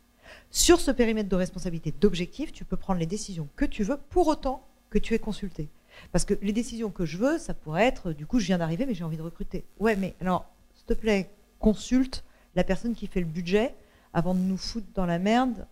Sur 0.51 0.81
ce 0.81 0.91
périmètre 0.91 1.29
de 1.29 1.37
responsabilité 1.37 1.93
d'objectifs, 2.01 2.53
tu 2.53 2.65
peux 2.65 2.77
prendre 2.77 3.01
les 3.01 3.07
décisions 3.07 3.49
que 3.57 3.65
tu 3.65 3.83
veux 3.83 3.99
pour 4.11 4.29
autant 4.29 4.67
que 4.91 4.99
tu 4.99 5.15
aies 5.15 5.19
consulté. 5.19 5.69
Parce 6.13 6.25
que 6.25 6.35
les 6.43 6.53
décisions 6.53 6.91
que 6.91 7.07
je 7.07 7.19
veux, 7.19 7.39
ça 7.39 7.55
pourrait 7.55 7.87
être, 7.87 8.13
du 8.13 8.27
coup, 8.27 8.39
je 8.39 8.47
viens 8.47 8.59
d'arriver, 8.59 8.87
mais 8.87 8.95
j'ai 8.95 9.05
envie 9.05 9.17
de 9.17 9.23
recruter. 9.23 9.65
Ouais, 9.79 9.97
mais 9.97 10.15
alors, 10.21 10.47
s'il 10.75 10.87
te 10.87 10.95
plaît, 10.95 11.31
consulte 11.59 12.25
la 12.55 12.65
personne 12.65 12.95
qui 12.95 13.07
fait 13.07 13.21
le 13.21 13.27
budget 13.27 13.75
avant 14.13 14.35
de 14.35 14.41
nous 14.41 14.57
foutre 14.57 14.87
dans 14.95 15.07
la 15.07 15.19
merde. 15.19 15.67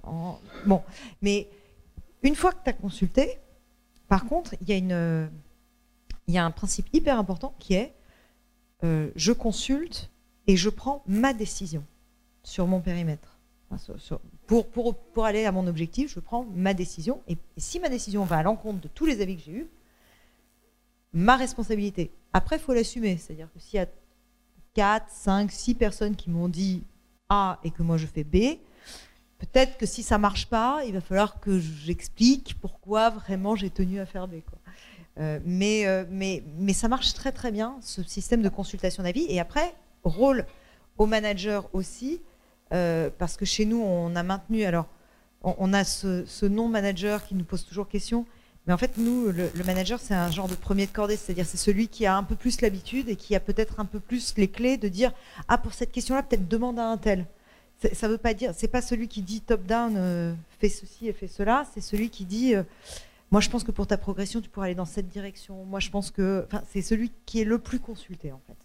Bon, 0.66 0.83
mais 1.22 1.48
une 2.22 2.35
fois 2.35 2.53
que 2.53 2.62
tu 2.64 2.70
as 2.70 2.72
consulté, 2.72 3.38
par 4.09 4.27
contre, 4.27 4.55
il 4.61 4.68
y 4.68 4.72
a 4.72 4.77
une 4.77 5.31
il 6.29 6.35
y 6.35 6.38
a 6.38 6.44
un 6.44 6.51
principe 6.51 6.87
hyper 6.92 7.18
important 7.18 7.55
qui 7.59 7.75
est 7.75 7.94
euh, 8.85 9.11
je 9.16 9.33
consulte 9.33 10.11
et 10.46 10.57
je 10.57 10.68
prends 10.68 11.03
ma 11.07 11.33
décision 11.33 11.85
sur 12.42 12.66
mon 12.66 12.81
périmètre. 12.81 13.38
Pour, 14.60 15.24
aller 15.24 15.46
à 15.46 15.52
mon 15.52 15.66
objectif, 15.66 16.12
je 16.12 16.20
prends 16.20 16.44
ma 16.54 16.74
décision. 16.74 17.22
Et, 17.28 17.36
si 17.56 17.80
ma 17.80 17.88
décision 17.88 18.24
va 18.24 18.38
à 18.38 18.42
l'encontre 18.42 18.80
de 18.80 18.88
tous 18.88 19.06
les 19.06 19.20
avis 19.20 19.36
que 19.36 19.42
j'ai 19.42 19.52
eus, 19.52 19.68
ma 21.12 21.36
responsabilité. 21.36 22.10
Après, 22.32 22.56
il 22.56 22.62
faut 22.62 22.74
l'assumer. 22.74 23.16
C'est-à-dire 23.16 23.48
que 23.52 23.60
s'il 23.60 23.76
y 23.76 23.82
a 23.82 23.86
4, 24.74 25.06
5, 25.08 25.50
6 25.50 25.74
personnes 25.74 26.16
qui 26.16 26.30
m'ont 26.30 26.48
dit 26.48 26.82
A 27.28 27.58
et 27.64 27.70
que 27.70 27.82
moi 27.82 27.96
je 27.96 28.06
fais 28.06 28.24
B, 28.24 28.58
peut-être 29.38 29.78
que 29.78 29.86
si 29.86 30.02
ça 30.02 30.18
marche 30.18 30.46
pas, 30.46 30.82
il 30.86 30.92
va 30.92 31.00
falloir 31.00 31.40
que 31.40 31.58
j'explique 31.58 32.58
pourquoi 32.60 33.10
vraiment 33.10 33.56
j'ai 33.56 33.70
tenu 33.70 34.00
à 34.00 34.06
faire 34.06 34.28
B. 34.28 34.34
Euh, 35.18 35.38
euh, 35.44 36.04
mais, 36.08 36.42
mais 36.58 36.72
ça 36.72 36.88
marche 36.88 37.12
très 37.12 37.32
très 37.32 37.52
bien, 37.52 37.76
ce 37.80 38.02
système 38.02 38.42
de 38.42 38.48
consultation 38.48 39.02
d'avis. 39.02 39.26
Et 39.28 39.40
après, 39.40 39.74
rôle 40.04 40.46
au 40.98 41.06
manager 41.06 41.68
aussi, 41.74 42.22
euh, 42.72 43.11
parce 43.18 43.37
que 43.37 43.44
chez 43.44 43.64
nous, 43.64 43.82
on 43.82 44.14
a 44.16 44.22
maintenu, 44.22 44.64
alors, 44.64 44.87
on, 45.42 45.72
a 45.72 45.85
ce, 45.85 46.24
ce 46.24 46.46
non-manager 46.46 47.26
qui 47.26 47.35
nous 47.35 47.44
pose 47.44 47.64
toujours 47.64 47.88
question, 47.88 48.26
mais 48.66 48.72
en 48.72 48.78
fait, 48.78 48.96
nous, 48.96 49.32
le, 49.32 49.50
manager, 49.64 49.98
c'est 49.98 50.14
un 50.14 50.30
genre 50.30 50.46
de 50.46 50.54
premier 50.54 50.87
de 50.87 50.92
cordée, 50.92 51.16
c'est-à-dire 51.16 51.46
c'est 51.46 51.56
celui 51.56 51.88
qui 51.88 52.06
a 52.06 52.16
un 52.16 52.22
peu 52.22 52.37
plus 52.37 52.61
l'habitude 52.61 53.08
et 53.08 53.16
qui 53.16 53.35
a 53.35 53.40
peut-être 53.40 53.80
un 53.80 53.85
peu 53.85 53.98
plus 53.98 54.35
les 54.37 54.48
clés 54.48 54.76
de 54.76 54.88
dire, 54.88 55.12
ah, 55.48 55.58
pour 55.58 55.74
cette 55.74 55.90
question-là, 55.90 56.22
peut-être 56.22 56.46
demande 56.46 56.78
à 56.78 56.87
un 56.87 56.96
tel. 56.96 57.26
Ça 57.92 58.06
veut 58.06 58.18
pas 58.18 58.35
dire, 58.35 58.52
c'est 58.56 58.68
pas 58.68 58.80
celui 58.80 59.08
qui 59.08 59.22
dit 59.22 59.40
top-down, 59.40 59.94
euh, 59.96 60.35
fais 60.61 60.68
ceci 60.68 61.08
et 61.08 61.12
fais 61.12 61.26
cela, 61.26 61.66
c'est 61.74 61.80
celui 61.80 62.11
qui 62.11 62.24
dit... 62.24 62.54
euh, 62.54 62.62
moi, 63.32 63.40
je 63.40 63.48
pense 63.48 63.64
que 63.64 63.70
pour 63.70 63.87
ta 63.87 63.96
progression, 63.96 64.42
tu 64.42 64.50
pourrais 64.50 64.66
aller 64.66 64.74
dans 64.74 64.85
cette 64.85 65.08
direction. 65.08 65.64
Moi, 65.64 65.80
je 65.80 65.88
pense 65.88 66.11
que. 66.11 66.44
Enfin, 66.46 66.62
c'est 66.70 66.82
celui 66.82 67.11
qui 67.24 67.40
est 67.40 67.44
le 67.44 67.58
plus 67.58 67.80
consulté, 67.80 68.30
en 68.30 68.40
fait. 68.46 68.56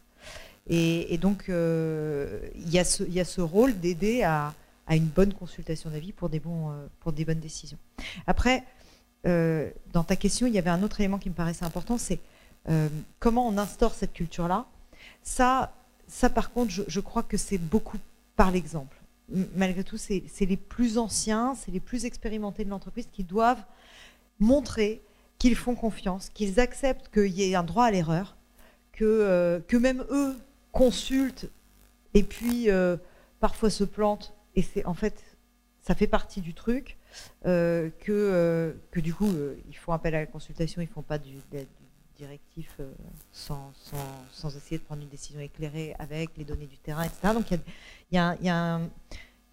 Et, 0.70 1.18
donc, 1.18 1.46
euh, 1.50 2.40
il 2.56 2.70
y, 2.70 2.80
a 2.80 2.84
ce- 2.84 3.42
rôle 3.42 3.80
d'aider 3.80 4.24
à, 4.24 4.54
une 4.90 5.06
bonne 5.06 5.34
consultation 5.34 5.90
d'avis 5.90 6.12
pour, 6.12 6.30
des 6.30 6.42
euh, 6.46 6.88
bonnes 7.26 7.40
décisions. 7.40 7.78
Après, 8.26 8.64
euh, 9.26 9.70
dans 9.94 10.04
ta 10.04 10.16
question, 10.16 10.46
il 10.46 10.54
y 10.54 10.58
avait 10.58 10.70
un 10.70 10.84
autre 10.84 11.00
élément 11.00 11.20
qui 11.20 11.30
me 11.30 11.36
paraissait 11.36 11.66
important 11.66 11.98
c'est 11.98 12.20
comment 13.20 13.48
on 13.48 13.58
instaure 13.58 13.94
cette 13.94 14.12
culture-là. 14.12 14.66
Ça, 15.24 15.72
ça, 16.06 16.30
par 16.30 16.52
contre, 16.52 16.70
je, 16.86 17.00
crois 17.00 17.24
que 17.24 17.38
c'est 17.38 17.58
beaucoup 17.58 17.98
par 18.36 18.52
l'exemple. 18.52 18.98
Malgré 19.56 19.86
tout, 19.86 19.96
c'est 19.96 20.22
les 20.42 20.58
plus 20.58 20.98
anciens, 20.98 21.56
c'est 21.56 21.72
les 21.72 21.80
plus 21.80 22.04
expérimentés 22.04 22.66
de 22.66 22.70
l'entreprise 22.70 23.08
qui 23.10 23.24
doivent 23.24 23.64
montrer 24.42 25.02
qu'ils 25.38 25.56
font 25.56 25.76
confiance, 25.76 26.28
qu'ils 26.28 26.60
acceptent 26.60 27.10
qu'il 27.10 27.32
y 27.32 27.50
ait 27.50 27.56
un 27.56 27.64
droit 27.64 27.86
à 27.86 27.92
l'erreur, 27.92 28.36
que 28.92 29.78
même 29.78 30.04
eux 30.10 30.36
consultent 30.78 31.50
et 32.14 32.24
puis 32.24 32.70
euh, 32.70 32.98
parfois 33.40 33.70
se 33.70 33.84
plantent. 33.84 34.34
Et 34.56 34.62
c'est 34.62 34.86
en 34.86 34.94
fait, 34.94 35.24
ça 35.82 35.96
fait 35.96 36.08
partie 36.08 36.42
du 36.42 36.54
truc, 36.54 36.98
euh, 37.46 37.90
que, 38.00 38.12
euh, 38.12 38.74
que 38.92 39.00
du 39.00 39.14
coup, 39.14 39.30
ils 39.70 39.76
font 39.76 39.92
appel 39.94 40.14
à 40.16 40.20
la 40.20 40.26
consultation, 40.28 40.82
ils 40.82 40.88
font 40.88 41.02
pas 41.02 41.18
du, 41.18 41.34
directif 42.18 42.80
sans, 43.32 43.72
sans, 43.76 43.98
sans 44.32 44.56
essayer 44.56 44.78
de 44.80 44.84
prendre 44.84 45.02
une 45.04 45.10
décision 45.10 45.40
éclairée 45.40 45.96
avec 46.00 46.32
les 46.38 46.46
données 46.46 46.66
du 46.66 46.78
terrain, 46.78 47.04
etc. 47.04 47.34
Donc 47.34 47.50
il 47.52 47.60
y 48.12 48.18
a, 48.18 48.36
y 48.42 48.50
a 48.50 48.76
un- 48.76 48.90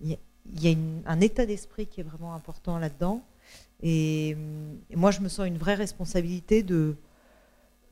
y 0.02 0.68
a 0.68 0.76
un- 1.06 1.20
état 1.20 1.46
d'esprit 1.46 1.86
qui 1.86 2.00
est 2.00 2.04
vraiment 2.04 2.34
important 2.34 2.78
là-dedans. 2.78 3.22
Et 3.82 4.36
moi, 4.94 5.10
je 5.10 5.20
me 5.20 5.28
sens 5.28 5.46
une 5.46 5.58
vraie 5.58 5.74
responsabilité 5.74 6.62
de, 6.62 6.96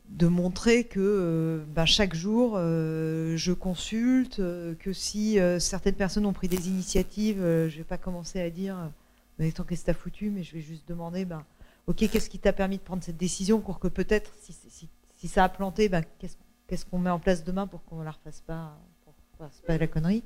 de 0.09 0.27
montrer 0.27 0.85
que 0.85 1.01
euh, 1.01 1.65
ben, 1.75 1.87
chaque 1.87 2.15
jour, 2.15 2.55
euh, 2.57 3.37
je 3.37 3.53
consulte, 3.53 4.41
euh, 4.41 4.75
que 4.75 4.93
si 4.93 5.39
euh, 5.39 5.59
certaines 5.59 5.95
personnes 5.95 6.27
ont 6.27 6.33
pris 6.33 6.49
des 6.49 6.69
initiatives, 6.69 7.41
euh, 7.41 7.69
je 7.71 7.79
vais 7.79 7.85
pas 7.85 7.99
commencer 7.99 8.41
à 8.41 8.51
dire, 8.51 8.91
mais 9.39 9.51
tant 9.53 9.65
qu'est-ce 9.65 9.83
que 9.83 9.87
t'as 9.87 9.95
foutu, 9.95 10.31
mais 10.31 10.43
je 10.43 10.53
vais 10.53 10.61
juste 10.61 10.87
demander, 10.87 11.25
ben, 11.25 11.43
ok, 11.87 11.97
qu'est-ce 12.11 12.29
qui 12.29 12.39
t'a 12.39 12.53
permis 12.53 12.77
de 12.77 12.83
prendre 12.83 13.03
cette 13.03 13.17
décision 13.17 13.61
pour 13.61 13.79
que 13.79 13.89
peut-être, 13.89 14.33
si, 14.41 14.53
si, 14.53 14.89
si 15.17 15.29
ça 15.29 15.45
a 15.45 15.49
planté, 15.49 15.89
ben, 15.89 16.05
qu'est-ce 16.19 16.85
qu'on 16.87 16.99
met 16.99 17.11
en 17.11 17.19
place 17.19 17.43
demain 17.43 17.67
pour 17.67 17.83
qu'on 17.85 18.01
ne 18.01 18.05
la 18.05 18.11
refasse 18.11 18.43
pas, 18.43 18.79
pour 19.05 19.15
qu'on 19.15 19.45
fasse 19.45 19.63
pas 19.67 19.79
la 19.79 19.87
connerie. 19.87 20.25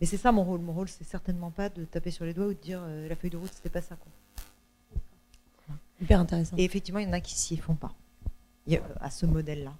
Mais 0.00 0.06
c'est 0.06 0.16
ça 0.16 0.32
mon 0.32 0.44
rôle. 0.44 0.60
Mon 0.60 0.72
rôle, 0.72 0.88
c'est 0.88 1.04
certainement 1.04 1.50
pas 1.50 1.68
de 1.68 1.84
taper 1.84 2.10
sur 2.10 2.24
les 2.24 2.32
doigts 2.32 2.46
ou 2.46 2.54
de 2.54 2.60
dire 2.60 2.80
la 3.08 3.14
feuille 3.14 3.30
de 3.30 3.36
route, 3.36 3.52
c'était 3.52 3.68
pas 3.68 3.82
ça. 3.82 3.96
Quoi. 3.96 4.10
Hyper 6.00 6.20
intéressant. 6.20 6.56
Et 6.56 6.64
effectivement, 6.64 7.00
il 7.00 7.06
y 7.06 7.10
en 7.10 7.12
a 7.12 7.20
qui 7.20 7.34
s'y 7.34 7.56
font 7.58 7.74
pas. 7.74 7.92
À 9.00 9.10
ce 9.10 9.26
modèle-là. 9.26 9.72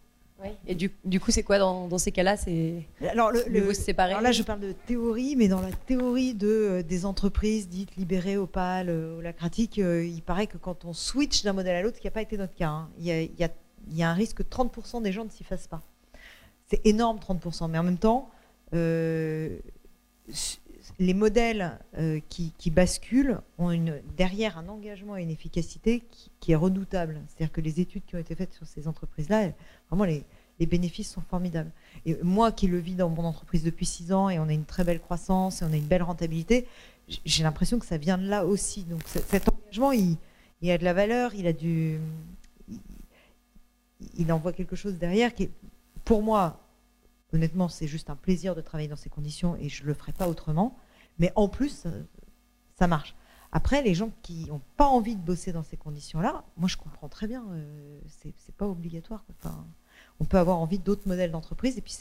Et 0.66 0.74
du, 0.74 0.90
du 1.04 1.20
coup, 1.20 1.30
c'est 1.30 1.42
quoi 1.42 1.58
dans, 1.58 1.86
dans 1.86 1.98
ces 1.98 2.12
cas-là? 2.12 2.38
C'est 2.38 2.86
Alors, 3.10 3.30
le, 3.30 3.44
mieux 3.50 3.60
le- 3.60 3.66
vaut 3.66 3.74
se 3.74 3.82
séparer 3.82 4.12
alors 4.12 4.22
là, 4.22 4.32
je 4.32 4.42
parle 4.42 4.60
de 4.60 4.72
théorie, 4.72 5.36
mais 5.36 5.48
dans 5.48 5.60
la 5.60 5.70
théorie 5.70 6.32
de, 6.32 6.48
euh, 6.48 6.82
des 6.82 7.04
entreprises 7.04 7.68
dites 7.68 7.94
libérées, 7.96 8.38
opales, 8.38 8.88
euh, 8.88 9.18
holacratiques, 9.18 9.78
euh, 9.78 10.02
il 10.02 10.22
paraît 10.22 10.46
que 10.46 10.56
quand 10.56 10.86
on 10.86 10.94
switch 10.94 11.42
d'un 11.44 11.52
modèle 11.52 11.76
à 11.76 11.82
l'autre, 11.82 11.96
ce 11.96 12.00
qui 12.00 12.06
n'a 12.06 12.10
pas 12.12 12.22
été 12.22 12.38
notre 12.38 12.54
cas, 12.54 12.68
hein, 12.70 12.88
il, 12.98 13.04
y 13.04 13.12
a, 13.12 13.20
il 13.20 13.38
y 13.38 13.44
a- 13.44 13.50
il 13.90 13.96
y 13.98 14.02
a 14.02 14.08
un 14.10 14.14
risque 14.14 14.38
que 14.38 14.42
30% 14.42 15.02
des 15.02 15.12
gens 15.12 15.24
ne 15.26 15.30
s'y 15.30 15.44
fassent 15.44 15.66
pas. 15.68 15.82
C'est 16.68 16.80
énorme, 16.86 17.18
30%, 17.18 17.68
mais 17.68 17.76
en 17.78 17.82
même 17.82 17.98
temps, 17.98 18.30
les 20.98 21.14
modèles 21.14 21.78
qui, 22.28 22.70
basculent 22.70 23.38
ont 23.58 23.74
derrière 24.16 24.58
un 24.58 24.68
engagement 24.68 25.16
et 25.16 25.22
une 25.22 25.30
efficacité 25.30 26.02
qui, 26.40 26.52
est 26.52 26.56
redoutable. 26.56 27.20
C'est-à-dire 27.28 27.52
que 27.52 27.60
les 27.60 27.80
études 27.80 28.04
qui 28.06 28.16
ont 28.16 28.18
été 28.18 28.34
faites 28.34 28.52
sur 28.52 28.66
ces 28.66 28.88
entreprises-là, 28.88 29.50
vraiment 29.90 30.04
les, 30.04 30.24
bénéfices 30.66 31.10
sont 31.10 31.22
formidables. 31.22 31.70
Et 32.04 32.18
moi 32.22 32.52
qui 32.52 32.66
le 32.66 32.78
vis 32.78 32.94
dans 32.94 33.08
mon 33.08 33.24
entreprise 33.24 33.64
depuis 33.64 33.86
six 33.86 34.12
ans 34.12 34.28
et 34.28 34.38
on 34.38 34.46
a 34.48 34.52
une 34.52 34.66
très 34.66 34.84
belle 34.84 35.00
croissance 35.00 35.62
et 35.62 35.64
on 35.64 35.72
a 35.72 35.76
une 35.76 35.86
belle 35.86 36.02
rentabilité, 36.02 36.66
j'ai 37.24 37.42
l'impression 37.42 37.78
que 37.78 37.86
ça 37.86 37.96
vient 37.96 38.18
de 38.18 38.28
là 38.28 38.44
aussi. 38.44 38.84
Donc 38.84 39.00
cet 39.06 39.48
engagement, 39.48 39.92
il, 39.92 40.18
a 40.70 40.76
de 40.76 40.84
la 40.84 40.92
valeur, 40.92 41.34
il 41.34 41.46
a 41.46 41.54
du, 41.54 41.98
envoie 44.28 44.52
quelque 44.52 44.76
chose 44.76 44.94
derrière 44.94 45.34
qui, 45.34 45.44
est, 45.44 45.50
pour 46.04 46.22
moi, 46.22 46.60
honnêtement, 47.32 47.68
c'est 47.68 47.86
juste 47.86 48.10
un 48.10 48.16
plaisir 48.16 48.54
de 48.54 48.60
travailler 48.60 48.88
dans 48.88 48.96
ces 48.96 49.10
conditions 49.10 49.56
et 49.56 49.68
je 49.68 49.84
le 49.84 49.94
ferai 49.94 50.12
pas 50.12 50.28
autrement. 50.28 50.76
Mais 51.18 51.32
en 51.36 51.48
plus, 51.48 51.86
ça 52.78 52.86
marche. 52.86 53.14
Après, 53.52 53.82
les 53.82 53.94
gens 53.94 54.10
qui 54.22 54.46
n'ont 54.46 54.60
pas 54.76 54.86
envie 54.86 55.16
de 55.16 55.20
bosser 55.20 55.52
dans 55.52 55.64
ces 55.64 55.76
conditions-là, 55.76 56.44
moi 56.56 56.68
je 56.68 56.76
comprends 56.76 57.08
très 57.08 57.26
bien. 57.26 57.44
Euh, 57.50 58.00
c'est 58.06 58.54
pas 58.56 58.66
obligatoire. 58.66 59.24
On 60.20 60.24
peut 60.24 60.38
avoir 60.38 60.58
envie 60.58 60.78
d'autres 60.78 61.08
modèles 61.08 61.32
d'entreprise. 61.32 61.78
Et 61.78 61.80
puis, 61.80 61.96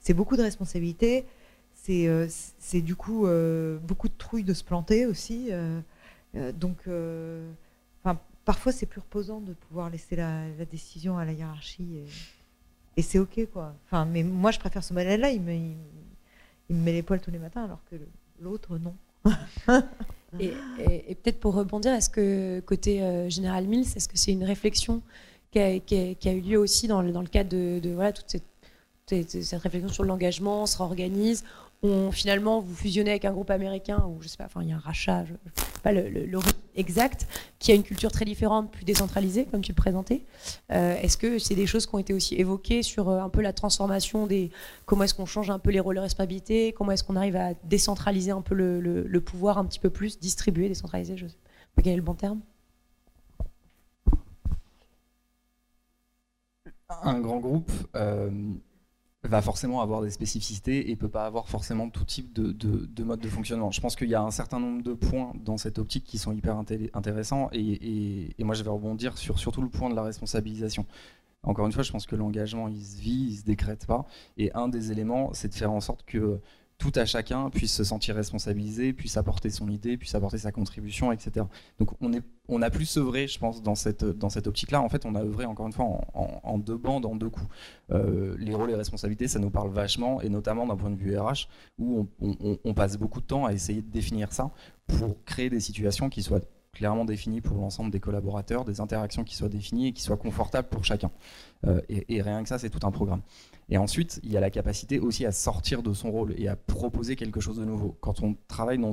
c'est 0.00 0.14
beaucoup 0.14 0.36
de 0.36 0.42
responsabilités. 0.42 1.26
C'est 1.74 2.08
euh, 2.08 2.26
du 2.74 2.96
coup 2.96 3.26
euh, 3.26 3.78
beaucoup 3.78 4.08
de 4.08 4.14
trouille 4.18 4.44
de 4.44 4.54
se 4.54 4.64
planter 4.64 5.06
aussi. 5.06 5.48
Euh, 5.52 5.80
donc, 6.52 6.88
parfois, 8.44 8.72
c'est 8.72 8.86
plus 8.86 9.00
reposant 9.00 9.40
de 9.40 9.52
pouvoir 9.52 9.90
laisser 9.90 10.16
la, 10.16 10.42
décision 10.70 11.18
à 11.18 11.24
la 11.24 11.32
hiérarchie. 11.32 12.00
C'est 13.02 13.18
OK, 13.18 13.40
quoi. 13.52 13.74
Enfin, 13.86 14.04
mais 14.04 14.22
moi, 14.22 14.50
je 14.50 14.58
préfère 14.58 14.82
ce 14.84 14.92
modèle-là. 14.94 15.30
Il 15.30 15.42
me, 15.42 15.52
il, 15.52 16.76
me 16.76 16.82
met 16.82 16.92
les 16.92 17.02
poils 17.02 17.20
tous 17.20 17.30
les 17.30 17.38
matins, 17.38 17.64
alors 17.64 17.80
que 17.90 17.96
l'autre, 18.40 18.78
non. 18.78 18.94
et, 20.38 20.52
peut-être 21.14 21.40
pour 21.40 21.54
rebondir, 21.54 21.92
est-ce 21.92 22.10
que 22.10 22.60
côté 22.60 23.28
Général 23.28 23.66
Mills, 23.66 23.86
est-ce 23.96 24.08
que 24.08 24.16
c'est 24.16 24.32
une 24.32 24.44
réflexion 24.44 25.02
qui 25.50 25.60
a, 25.60 26.32
eu 26.32 26.40
lieu 26.40 26.58
aussi 26.58 26.88
dans 26.88 27.02
le, 27.02 27.12
cadre 27.26 27.50
de, 27.50 27.90
voilà, 27.94 28.12
toute 28.12 28.28
cette, 28.28 29.42
cette, 29.42 29.62
réflexion 29.62 29.88
sur 29.88 30.04
l'engagement, 30.04 30.66
se 30.66 30.76
réorganise. 30.78 31.44
On, 31.84 32.10
finalement, 32.10 32.60
vous 32.60 32.74
fusionnez 32.74 33.10
avec 33.10 33.24
un 33.24 33.32
groupe 33.32 33.50
américain, 33.50 34.04
ou 34.08 34.20
je 34.20 34.26
sais 34.26 34.36
pas, 34.36 34.46
enfin, 34.46 34.62
il 34.62 34.68
y 34.68 34.72
a 34.72 34.76
un 34.76 34.80
rachat, 34.80 35.24
je, 35.24 35.32
sais 35.32 35.80
pas 35.80 35.92
l'origine 35.92 36.52
exact, 36.74 37.28
qui 37.60 37.70
a 37.70 37.74
une 37.76 37.84
culture 37.84 38.10
très 38.10 38.24
différente, 38.24 38.72
plus 38.72 38.84
décentralisée, 38.84 39.44
comme 39.44 39.60
tu 39.60 39.70
le 39.70 39.76
présentais. 39.76 40.24
Euh, 40.72 40.96
est-ce 40.96 41.16
que 41.16 41.38
c'est 41.38 41.54
des 41.54 41.66
choses 41.66 41.86
qui 41.86 41.94
ont 41.94 42.00
été 42.00 42.12
aussi 42.12 42.34
évoquées 42.34 42.82
sur 42.82 43.08
euh, 43.08 43.20
un 43.20 43.28
peu 43.28 43.42
la 43.42 43.52
transformation 43.52 44.26
des. 44.26 44.50
Comment 44.86 45.04
est-ce 45.04 45.14
qu'on 45.14 45.26
change 45.26 45.50
un 45.50 45.60
peu 45.60 45.70
les 45.70 45.78
rôles 45.78 45.96
de 45.96 46.00
responsabilité 46.00 46.72
Comment 46.72 46.92
est-ce 46.92 47.04
qu'on 47.04 47.16
arrive 47.16 47.36
à 47.36 47.54
décentraliser 47.62 48.32
un 48.32 48.42
peu 48.42 48.56
le, 48.56 48.80
le, 48.80 49.20
pouvoir 49.20 49.58
un 49.58 49.64
petit 49.64 49.78
peu 49.78 49.90
plus, 49.90 50.18
distribuer, 50.18 50.68
décentraliser, 50.68 51.16
je 51.16 51.28
sais 51.28 51.36
pas 51.76 51.82
quel 51.82 51.92
est 51.92 51.96
le 51.96 52.02
bon 52.02 52.14
terme? 52.14 52.40
Un 57.02 57.20
grand 57.20 57.38
groupe 57.38 57.70
euh, 57.94 58.30
va 59.24 59.42
forcément 59.42 59.80
avoir 59.80 60.02
des 60.02 60.10
spécificités 60.10 60.90
et 60.90 60.96
peut 60.96 61.08
pas 61.08 61.26
avoir 61.26 61.48
forcément 61.48 61.90
tout 61.90 62.04
type 62.04 62.32
de, 62.32 62.52
de, 62.52 63.02
mode 63.02 63.20
de 63.20 63.28
fonctionnement. 63.28 63.70
Je 63.72 63.80
pense 63.80 63.96
qu'il 63.96 64.08
y 64.08 64.14
a 64.14 64.22
un 64.22 64.30
certain 64.30 64.60
nombre 64.60 64.82
de 64.82 64.94
points 64.94 65.32
dans 65.44 65.56
cette 65.56 65.78
optique 65.78 66.04
qui 66.04 66.18
sont 66.18 66.32
hyper 66.32 66.56
intéressants 66.56 67.48
et, 67.52 68.34
moi 68.38 68.54
je 68.54 68.62
vais 68.62 68.70
rebondir 68.70 69.18
sur 69.18 69.38
surtout 69.38 69.62
le 69.62 69.68
point 69.68 69.90
de 69.90 69.96
la 69.96 70.02
responsabilisation. 70.02 70.86
Encore 71.42 71.66
une 71.66 71.72
fois, 71.72 71.82
je 71.82 71.92
pense 71.92 72.06
que 72.06 72.16
l'engagement 72.16 72.68
il 72.68 72.84
se 72.84 73.00
vit, 73.00 73.28
il 73.30 73.36
se 73.36 73.44
décrète 73.44 73.86
pas 73.86 74.06
et 74.36 74.52
un 74.52 74.68
des 74.68 74.92
éléments 74.92 75.30
c'est 75.32 75.48
de 75.48 75.54
faire 75.54 75.72
en 75.72 75.80
sorte 75.80 76.04
que 76.04 76.40
tout 76.78 76.92
à 76.94 77.04
chacun 77.04 77.50
puisse 77.50 77.74
se 77.74 77.82
sentir 77.82 78.14
responsabilisé, 78.14 78.92
puisse 78.92 79.16
apporter 79.16 79.50
son 79.50 79.68
idée, 79.68 79.96
puisse 79.96 80.14
apporter 80.14 80.38
sa 80.38 80.52
contribution, 80.52 81.10
etc. 81.10 81.44
Donc 81.80 81.90
on, 82.00 82.12
est, 82.12 82.22
a 82.62 82.70
plus 82.70 82.96
œuvré, 82.96 83.26
je 83.26 83.38
pense, 83.38 83.62
dans 83.62 83.74
cette, 83.74 84.04
dans 84.04 84.28
cette 84.28 84.46
optique-là. 84.46 84.80
En 84.80 84.88
fait, 84.88 85.04
on 85.04 85.16
a 85.16 85.22
œuvré, 85.22 85.44
encore 85.44 85.66
une 85.66 85.72
fois, 85.72 85.86
en, 86.14 86.58
deux 86.58 86.76
bandes, 86.76 87.04
en 87.04 87.16
deux 87.16 87.30
coups. 87.30 87.48
Euh, 87.90 88.36
les 88.38 88.54
rôles 88.54 88.70
et 88.70 88.76
responsabilités, 88.76 89.26
ça 89.26 89.40
nous 89.40 89.50
parle 89.50 89.70
vachement, 89.70 90.20
et 90.22 90.28
notamment 90.28 90.66
d'un 90.66 90.76
point 90.76 90.90
de 90.90 90.96
vue 90.96 91.18
RH, 91.18 91.48
où 91.78 92.06
on, 92.20 92.74
passe 92.74 92.96
beaucoup 92.96 93.20
de 93.20 93.26
temps 93.26 93.44
à 93.44 93.52
essayer 93.52 93.82
de 93.82 93.90
définir 93.90 94.32
ça 94.32 94.52
pour 94.86 95.24
créer 95.24 95.50
des 95.50 95.60
situations 95.60 96.08
qui 96.08 96.22
soient 96.22 96.40
clairement 96.72 97.04
définies 97.04 97.40
pour 97.40 97.58
l'ensemble 97.58 97.90
des 97.90 97.98
collaborateurs, 97.98 98.64
des 98.64 98.80
interactions 98.80 99.24
qui 99.24 99.34
soient 99.34 99.48
définies 99.48 99.88
et 99.88 99.92
qui 99.92 100.02
soient 100.02 100.16
confortables 100.16 100.68
pour 100.68 100.84
chacun. 100.84 101.10
Euh, 101.66 101.80
et, 101.88 102.22
rien 102.22 102.42
que 102.44 102.48
ça, 102.48 102.58
c'est 102.58 102.70
tout 102.70 102.86
un 102.86 102.92
programme. 102.92 103.22
Et 103.68 103.78
ensuite, 103.78 104.20
il 104.22 104.32
y 104.32 104.36
a 104.36 104.40
la 104.40 104.50
capacité 104.50 104.98
aussi 104.98 105.26
à 105.26 105.32
sortir 105.32 105.82
de 105.82 105.92
son 105.92 106.10
rôle 106.10 106.34
et 106.38 106.48
à 106.48 106.56
proposer 106.56 107.16
quelque 107.16 107.40
chose 107.40 107.58
de 107.58 107.64
nouveau. 107.64 107.96
Quand 108.00 108.22
on 108.22 108.36
travaille 108.48 108.78
dans, 108.78 108.92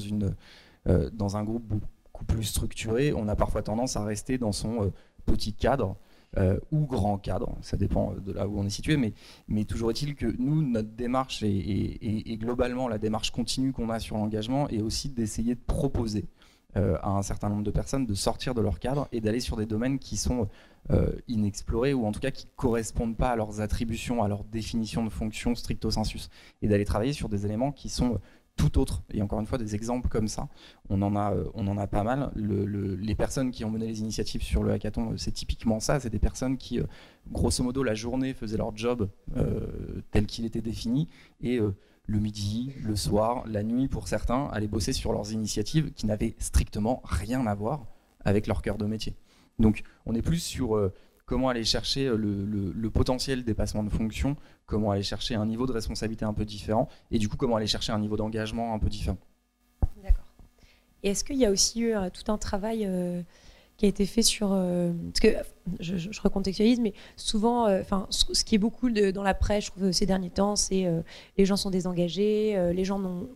euh, 0.87 1.09
un 1.19 1.43
groupe 1.43 1.63
beaucoup 1.63 2.25
plus 2.25 2.43
structuré, 2.43 3.13
on 3.13 3.27
a 3.27 3.35
parfois 3.35 3.61
tendance 3.61 3.95
à 3.95 4.03
rester 4.03 4.37
dans 4.37 4.51
son 4.51 4.83
euh, 4.83 4.89
petit 5.25 5.53
cadre 5.53 5.95
euh, 6.37 6.59
ou 6.71 6.85
grand 6.85 7.17
cadre, 7.17 7.57
ça 7.61 7.77
dépend 7.77 8.13
de 8.13 8.33
là 8.33 8.45
où 8.45 8.59
on 8.59 8.65
est 8.65 8.69
situé, 8.69 8.97
mais, 8.97 9.63
toujours 9.63 9.91
est-il 9.91 10.15
que 10.15 10.35
nous, 10.37 10.61
notre 10.61 10.89
démarche 10.89 11.41
et 11.43 12.37
globalement 12.37 12.89
la 12.89 12.97
démarche 12.97 13.31
continue 13.31 13.71
qu'on 13.71 13.89
a 13.89 13.99
sur 13.99 14.17
l'engagement 14.17 14.67
est 14.67 14.81
aussi 14.81 15.07
d'essayer 15.07 15.55
de 15.55 15.61
proposer 15.65 16.25
à 16.75 17.09
un 17.09 17.21
certain 17.21 17.49
nombre 17.49 17.63
de 17.63 17.71
personnes 17.71 18.05
de 18.05 18.13
sortir 18.13 18.53
de 18.53 18.61
leur 18.61 18.79
cadre 18.79 19.07
et 19.11 19.21
d'aller 19.21 19.39
sur 19.39 19.55
des 19.55 19.65
domaines 19.65 19.97
qui 19.97 20.17
sont 20.17 20.49
euh, 20.91 21.13
inexplorés 21.27 21.95
ou 21.95 22.05
en 22.05 22.11
tout 22.11 22.19
cas 22.19 22.29
qui 22.29 22.45
correspondent 22.55 23.17
pas 23.17 23.31
à 23.31 23.35
leurs 23.35 23.59
attributions, 23.59 24.21
à 24.21 24.27
leur 24.27 24.43
définition 24.43 25.03
de 25.03 25.09
fonction 25.09 25.55
stricto 25.55 25.89
sensus, 25.89 26.29
et 26.61 26.67
d'aller 26.67 26.85
travailler 26.85 27.11
sur 27.11 27.27
des 27.27 27.43
éléments 27.43 27.71
qui 27.71 27.89
sont 27.89 28.13
euh, 28.13 28.17
tout 28.55 28.77
autres. 28.77 29.01
Et 29.11 29.23
encore 29.23 29.39
une 29.39 29.47
fois, 29.47 29.57
des 29.57 29.73
exemples 29.73 30.09
comme 30.09 30.27
ça, 30.27 30.47
on 30.89 31.01
en 31.01 31.15
a, 31.15 31.33
euh, 31.33 31.45
on 31.55 31.67
en 31.67 31.79
a 31.79 31.87
pas 31.87 32.03
mal. 32.03 32.31
les 32.35 33.15
personnes 33.15 33.49
qui 33.49 33.65
ont 33.65 33.71
mené 33.71 33.87
les 33.87 34.01
initiatives 34.01 34.43
sur 34.43 34.61
le 34.61 34.73
hackathon, 34.73 35.17
c'est 35.17 35.31
typiquement 35.31 35.79
ça. 35.79 35.99
C'est 35.99 36.11
des 36.11 36.19
personnes 36.19 36.55
qui, 36.55 36.79
grosso 37.31 37.63
modo, 37.63 37.81
la 37.81 37.95
journée 37.95 38.35
faisaient 38.35 38.57
leur 38.57 38.77
job 38.77 39.09
tel 40.11 40.27
qu'il 40.27 40.45
était 40.45 40.61
défini 40.61 41.09
et 41.41 41.59
le 42.07 42.19
midi, 42.19 42.73
le 42.83 42.95
soir, 42.95 43.43
la 43.47 43.63
nuit 43.63 43.87
pour 43.87 44.07
certains, 44.07 44.47
allaient 44.51 44.67
bosser 44.67 44.93
sur 44.93 45.11
leurs 45.11 45.31
initiatives 45.31 45.91
qui 45.93 46.05
n'avaient 46.05 46.35
strictement 46.39 47.01
rien 47.03 47.45
à 47.47 47.55
voir 47.55 47.85
avec 48.23 48.47
leur 48.47 48.61
cœur 48.61 48.77
de 48.77 48.85
métier. 48.85 49.15
Donc 49.59 49.83
on 50.05 50.15
est 50.15 50.21
plus 50.21 50.39
sur 50.39 50.75
euh, 50.75 50.93
comment 51.25 51.49
aller 51.49 51.63
chercher 51.63 52.07
euh, 52.07 52.15
le, 52.17 52.89
potentiel 52.89 53.43
dépassement 53.43 53.83
de 53.83 53.89
fonction, 53.89 54.35
comment 54.65 54.91
aller 54.91 55.03
chercher 55.03 55.35
un 55.35 55.45
niveau 55.45 55.65
de 55.65 55.71
responsabilité 55.71 56.25
un 56.25 56.33
peu 56.33 56.45
différent, 56.45 56.87
et 57.11 57.19
du 57.19 57.29
coup 57.29 57.37
comment 57.37 57.55
aller 57.55 57.67
chercher 57.67 57.91
un 57.91 57.99
niveau 57.99 58.17
d'engagement 58.17 58.73
un 58.73 58.79
peu 58.79 58.89
différent. 58.89 59.17
D'accord. 60.03 60.25
Et 61.03 61.09
est-ce 61.09 61.23
qu'il 61.23 61.37
y 61.37 61.45
a 61.45 61.51
aussi 61.51 61.81
eu 61.81 61.95
euh, 61.95 62.09
tout 62.09 62.31
un 62.31 62.37
travail 62.37 62.87
qui 63.77 63.85
a 63.85 63.89
été 63.89 64.05
fait 64.05 64.21
sur... 64.21 64.49
parce 64.49 65.19
que 65.19 65.27
je, 65.79 66.21
recontextualise, 66.21 66.79
mais 66.79 66.93
souvent, 67.15 67.67
enfin, 67.79 68.07
ce, 68.09 68.43
qui 68.43 68.55
est 68.55 68.59
beaucoup 68.59 68.89
dans 68.89 69.23
la 69.23 69.33
presse, 69.33 69.65
je 69.65 69.71
trouve, 69.71 69.91
ces 69.91 70.05
derniers 70.05 70.29
temps, 70.29 70.55
c'est 70.55 70.85
les 71.37 71.45
gens 71.45 71.57
sont 71.57 71.69
désengagés, 71.69 72.71
les 72.73 72.85
gens 72.85 72.99
n'ont 72.99 73.27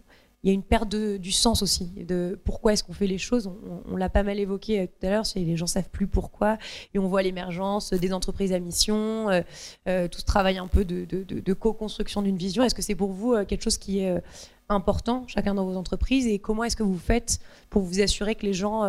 il 0.44 0.48
y 0.48 0.52
a 0.52 0.54
une 0.54 0.64
perte 0.64 0.96
du 0.96 1.32
sens 1.32 1.62
aussi 1.62 1.88
de 1.98 2.40
pourquoi 2.46 2.74
est-ce 2.74 2.84
qu'on 2.84 2.94
fait 2.94 3.08
les 3.08 3.18
choses. 3.18 3.52
On, 3.92 3.98
l'a 3.98 4.10
pas 4.10 4.24
mal 4.24 4.40
évoqué 4.40 4.80
euh, 4.80 4.86
tout 4.86 5.06
à 5.06 5.10
l'heure, 5.10 5.24
les 5.36 5.58
gens 5.58 5.68
savent 5.68 5.90
plus 5.90 6.08
pourquoi 6.08 6.58
et 6.94 7.00
on 7.00 7.08
voit 7.08 7.22
l'émergence 7.22 7.92
des 7.94 8.14
entreprises 8.14 8.54
à 8.54 8.60
mission, 8.60 9.30
euh, 9.30 9.42
euh, 9.88 10.08
tout 10.08 10.20
ce 10.20 10.26
travail 10.26 10.58
un 10.58 10.68
peu 10.68 10.86
de, 10.86 11.06
de 11.06 11.54
co-construction 11.54 12.22
d'une 12.22 12.38
vision. 12.38 12.64
Est-ce 12.64 12.76
que 12.76 12.82
c'est 12.82 12.96
pour 12.96 13.12
vous 13.12 13.36
quelque 13.46 13.64
chose 13.64 13.78
qui 13.78 14.00
est 14.00 14.22
important, 14.70 15.24
chacun 15.28 15.56
dans 15.56 15.66
vos 15.66 15.76
entreprises, 15.76 16.28
et 16.28 16.40
comment 16.40 16.64
est-ce 16.64 16.76
que 16.76 16.84
vous 16.84 16.98
faites 16.98 17.40
pour 17.70 17.82
vous 17.82 18.02
assurer 18.02 18.36
que 18.36 18.46
les 18.46 18.54
gens, 18.54 18.84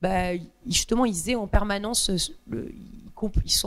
bah, 0.00 0.36
justement, 0.66 1.04
ils 1.04 1.16
sont 1.16 1.38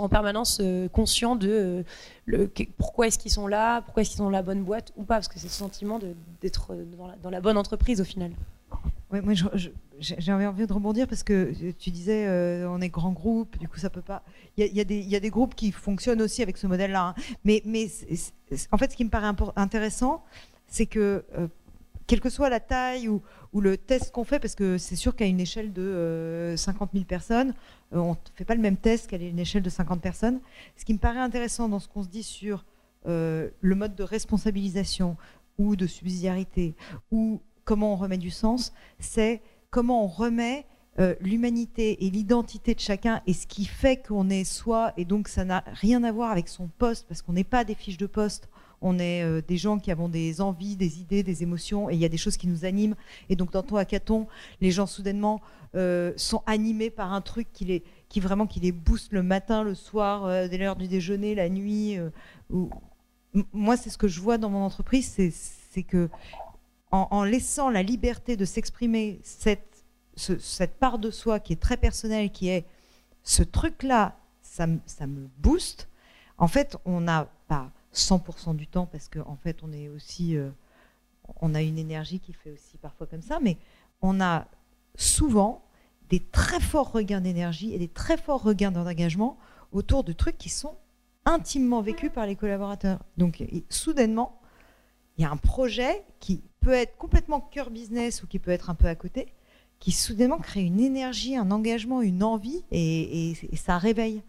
en 0.02 0.10
permanence 0.10 0.60
euh, 0.62 0.88
conscients 0.90 1.36
de 1.36 1.84
euh, 2.34 2.48
pourquoi 2.78 3.08
est-ce 3.08 3.20
qu'ils 3.20 3.32
sont 3.32 3.48
là, 3.48 3.82
pourquoi 3.82 4.02
est-ce 4.02 4.12
qu'ils 4.12 4.18
sont 4.18 4.30
la 4.30 4.42
bonne 4.42 4.64
boîte 4.64 4.92
ou 4.98 5.04
pas, 5.04 5.16
parce 5.16 5.28
que 5.28 5.40
c'est 5.40 5.48
le 5.48 5.52
sentiment 5.52 6.00
d'être 6.42 6.72
euh, 6.72 6.86
dans, 7.22 7.30
la, 7.30 7.42
bonne 7.42 7.58
entreprise 7.58 8.02
au 8.02 8.04
final. 8.04 8.32
Ouais, 9.12 9.22
j'ai 10.00 10.34
envie 10.34 10.68
de 10.68 10.74
rebondir 10.74 11.08
parce 11.08 11.24
que 11.24 11.54
tu 11.74 11.92
disais 11.92 12.28
on 12.68 12.82
est 12.82 12.90
grand 12.90 13.12
groupe, 13.12 13.58
du 13.60 13.70
coup 13.70 13.78
ça 13.78 13.90
peut 13.90 14.02
pas. 14.02 14.24
Il 14.58 14.76
y, 14.76 15.16
a 15.16 15.20
des 15.20 15.30
groupes 15.30 15.56
qui 15.56 15.72
fonctionnent 15.72 16.22
aussi 16.22 16.42
avec 16.42 16.58
ce 16.58 16.68
modèle-là, 16.68 17.14
hein. 17.16 17.36
mais, 17.46 17.62
mais 17.66 17.88
en 18.72 18.78
fait 18.78 18.92
ce 18.92 18.98
qui 18.98 19.06
me 19.06 19.10
paraît 19.10 19.32
intéressant, 19.56 20.24
c'est 20.76 20.86
que 20.86 21.24
quelle 22.08 22.20
que 22.20 22.30
soit 22.30 22.50
la 22.50 22.60
taille 22.60 23.08
ou, 23.08 23.22
le 23.54 23.78
test 23.78 24.12
qu'on 24.12 24.26
fait, 24.26 24.40
parce 24.40 24.56
que 24.56 24.78
c'est 24.78 24.98
sûr 24.98 25.16
qu'à 25.16 25.26
une 25.26 25.40
échelle 25.40 25.72
de 25.72 26.54
50 26.58 26.90
000 26.94 27.06
personnes, 27.06 27.54
euh, 27.94 28.00
on 28.00 28.12
ne 28.12 28.16
fait 28.36 28.44
pas 28.44 28.56
le 28.56 28.62
même 28.62 28.76
test 28.76 29.10
qu'à 29.10 29.18
une 29.18 29.40
échelle 29.40 29.64
de 29.64 29.70
50 29.70 30.02
personnes. 30.02 30.42
Ce 30.76 30.84
qui 30.84 30.94
me 30.94 31.00
paraît 31.00 31.20
intéressant 31.20 31.70
dans 31.70 31.80
ce 31.80 31.88
qu'on 31.88 32.04
se 32.04 32.10
dit 32.10 32.24
sur 32.24 32.66
euh, 33.08 33.50
le 33.62 33.76
mode 33.76 33.96
de 33.96 34.04
responsabilisation 34.04 35.16
ou 35.58 35.78
de 35.78 35.88
subsidiarité 35.88 36.76
ou 37.12 37.42
comment 37.64 37.94
on 37.94 37.96
remet 37.96 38.18
du 38.18 38.30
sens, 38.30 38.74
c'est 39.00 39.42
comment 39.70 40.04
on 40.04 40.08
remet 40.08 40.66
euh, 41.00 41.16
l'humanité 41.22 42.06
et 42.06 42.10
l'identité 42.10 42.76
de 42.76 42.80
chacun 42.80 43.22
et 43.26 43.34
ce 43.34 43.48
qui 43.48 43.66
fait 43.66 44.06
qu'on 44.06 44.30
est 44.30 44.44
soi, 44.44 44.92
et 44.98 45.06
donc 45.06 45.30
ça 45.30 45.46
n'a 45.46 45.64
rien 45.68 46.04
à 46.04 46.12
voir 46.12 46.32
avec 46.32 46.50
son 46.50 46.68
poste, 46.68 47.08
parce 47.08 47.22
qu'on 47.22 47.34
n'est 47.34 47.44
pas 47.46 47.64
des 47.64 47.76
fiches 47.76 47.98
de 47.98 48.06
poste, 48.06 48.50
on 48.86 49.00
est 49.00 49.24
euh, 49.24 49.42
des 49.42 49.58
gens 49.58 49.80
qui 49.80 49.90
avons 49.90 50.08
des 50.08 50.42
envies, 50.42 50.76
des 50.76 51.00
idées, 51.00 51.24
des 51.24 51.42
émotions, 51.42 51.90
et 51.90 51.96
il 51.96 52.00
y 52.00 52.06
a 52.06 52.10
des 52.10 52.18
choses 52.18 52.38
qui 52.38 52.48
nous 52.48 52.66
animent. 52.66 52.96
Et 53.30 53.36
donc 53.36 53.52
dans 53.52 53.64
ton 53.64 53.78
hackathon, 53.78 54.28
les 54.62 54.70
gens 54.70 54.86
soudainement 54.86 55.42
euh, 55.74 56.14
sont 56.18 56.44
animés 56.46 56.92
par 56.92 57.12
un 57.12 57.22
truc 57.22 57.48
qui 57.52 57.66
les, 57.66 57.84
qui 58.10 58.20
vraiment 58.20 58.46
qui 58.46 58.60
les 58.60 58.72
booste 58.72 59.12
le 59.12 59.24
matin, 59.24 59.64
le 59.64 59.74
soir, 59.74 60.26
euh, 60.26 60.48
dès 60.48 60.60
l'heure 60.60 60.76
du 60.76 60.88
déjeuner, 60.88 61.34
la 61.34 61.50
nuit. 61.50 61.98
Moi, 63.54 63.76
c'est 63.76 63.90
ce 63.90 63.98
que 63.98 64.08
je 64.08 64.22
vois 64.22 64.38
dans 64.38 64.50
mon 64.50 64.64
entreprise, 64.64 65.34
c'est 65.72 65.84
que 65.84 66.08
en, 66.92 67.24
laissant 67.26 67.70
la 67.70 67.84
liberté 67.84 68.38
de 68.38 68.46
s'exprimer, 68.46 69.20
cette, 69.24 69.84
cette 70.16 70.80
part 70.80 70.98
de 70.98 71.12
soi 71.12 71.42
qui 71.42 71.52
est 71.52 71.62
très 71.62 71.76
personnelle, 71.76 72.30
qui 72.30 72.48
est 72.48 72.64
ce 73.24 73.44
truc-là, 73.44 74.16
ça, 74.42 74.68
ça 74.86 75.08
me 75.08 75.28
booste. 75.40 75.90
En 76.38 76.48
fait, 76.48 76.78
on 76.86 77.02
n'a 77.02 77.28
pas 77.50 77.72
100% 77.96 78.56
du 78.56 78.68
temps 78.68 78.86
parce 78.86 79.08
qu'en 79.08 79.30
en 79.30 79.36
fait, 79.36 79.64
on 79.64 79.72
est 79.72 79.90
aussi, 79.90 80.38
euh, 80.38 80.50
on 81.42 81.56
a 81.56 81.62
une 81.62 81.78
énergie 81.78 82.20
qui 82.20 82.34
fait 82.34 82.52
aussi 82.52 82.78
parfois 82.78 83.08
comme 83.08 83.22
ça, 83.22 83.40
mais 83.42 83.58
on 84.02 84.22
a 84.22 84.48
souvent 84.96 85.66
des 86.10 86.20
très 86.20 86.60
forts 86.60 86.92
regains 86.92 87.22
d'énergie 87.22 87.74
et 87.74 87.80
des 87.80 87.88
très 87.88 88.18
forts 88.18 88.44
regains 88.44 88.72
d'engagement 88.72 89.38
autour 89.72 90.04
de 90.04 90.14
trucs 90.14 90.38
qui 90.38 90.50
sont 90.50 90.76
intimement 91.26 91.82
vécus 91.82 92.12
par 92.12 92.28
les 92.28 92.36
collaborateurs. 92.36 93.00
Donc, 93.18 93.44
soudainement, 93.70 94.40
il 95.18 95.24
y 95.24 95.26
a 95.26 95.32
un 95.32 95.38
projet 95.38 96.04
qui 96.20 96.44
peut 96.60 96.74
être 96.74 96.98
complètement 96.98 97.42
cœur 97.42 97.72
business 97.72 98.22
ou 98.22 98.28
qui 98.28 98.38
peut 98.38 98.52
être 98.52 98.70
un 98.70 98.76
peu 98.76 98.88
à 98.88 98.96
côté, 98.96 99.34
qui 99.80 99.92
soudainement 99.92 100.38
crée 100.38 100.62
une 100.62 100.80
énergie, 100.80 101.36
un 101.36 101.50
engagement, 101.50 102.02
une 102.02 102.24
envie, 102.24 102.64
et, 102.72 103.32
et 103.32 103.56
ça 103.56 103.78
réveille. 103.78 104.22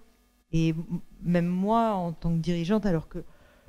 Et 0.53 0.75
même 1.23 1.47
moi, 1.47 1.93
en 1.93 2.13
tant 2.13 2.31
que 2.31 2.39
dirigeante, 2.39 2.87
alors 2.87 3.09
que 3.09 3.25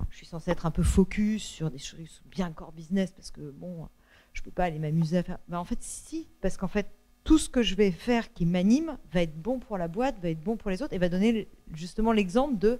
je 0.09 0.17
suis 0.17 0.25
censée 0.25 0.51
être 0.51 0.65
un 0.65 0.71
peu 0.71 0.83
focus 0.83 1.43
sur 1.43 1.69
des 1.71 1.77
choses 1.77 2.21
bien 2.25 2.51
core 2.51 2.71
business 2.71 3.11
parce 3.11 3.31
que 3.31 3.51
bon, 3.51 3.87
je 4.33 4.41
peux 4.41 4.51
pas 4.51 4.65
aller 4.65 4.79
m'amuser 4.79 5.17
à 5.17 5.23
faire. 5.23 5.39
Ben, 5.47 5.57
en 5.57 5.65
fait, 5.65 5.81
si, 5.81 6.27
parce 6.41 6.57
qu'en 6.57 6.67
fait, 6.67 6.87
tout 7.23 7.37
ce 7.37 7.49
que 7.49 7.61
je 7.61 7.75
vais 7.75 7.91
faire 7.91 8.31
qui 8.33 8.45
m'anime 8.45 8.97
va 9.11 9.21
être 9.21 9.35
bon 9.35 9.59
pour 9.59 9.77
la 9.77 9.87
boîte, 9.87 10.19
va 10.21 10.29
être 10.29 10.41
bon 10.41 10.55
pour 10.55 10.69
les 10.69 10.81
autres 10.81 10.93
et 10.93 10.97
va 10.97 11.09
donner 11.09 11.49
justement 11.73 12.11
l'exemple 12.11 12.57
de 12.57 12.79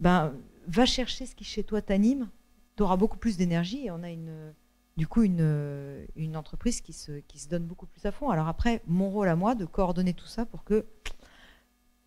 ben, 0.00 0.34
va 0.66 0.86
chercher 0.86 1.26
ce 1.26 1.34
qui 1.34 1.44
chez 1.44 1.62
toi 1.62 1.82
t'anime, 1.82 2.28
tu 2.76 2.82
auras 2.82 2.96
beaucoup 2.96 3.18
plus 3.18 3.36
d'énergie 3.36 3.86
et 3.86 3.90
on 3.90 4.02
a 4.02 4.10
une, 4.10 4.54
du 4.96 5.06
coup 5.06 5.22
une, 5.22 6.06
une 6.16 6.36
entreprise 6.36 6.80
qui 6.80 6.92
se, 6.92 7.20
qui 7.20 7.38
se 7.38 7.48
donne 7.48 7.64
beaucoup 7.64 7.86
plus 7.86 8.04
à 8.06 8.12
fond. 8.12 8.30
Alors 8.30 8.48
après, 8.48 8.82
mon 8.86 9.10
rôle 9.10 9.28
à 9.28 9.36
moi 9.36 9.54
de 9.54 9.64
coordonner 9.64 10.14
tout 10.14 10.26
ça 10.26 10.46
pour 10.46 10.64
que. 10.64 10.86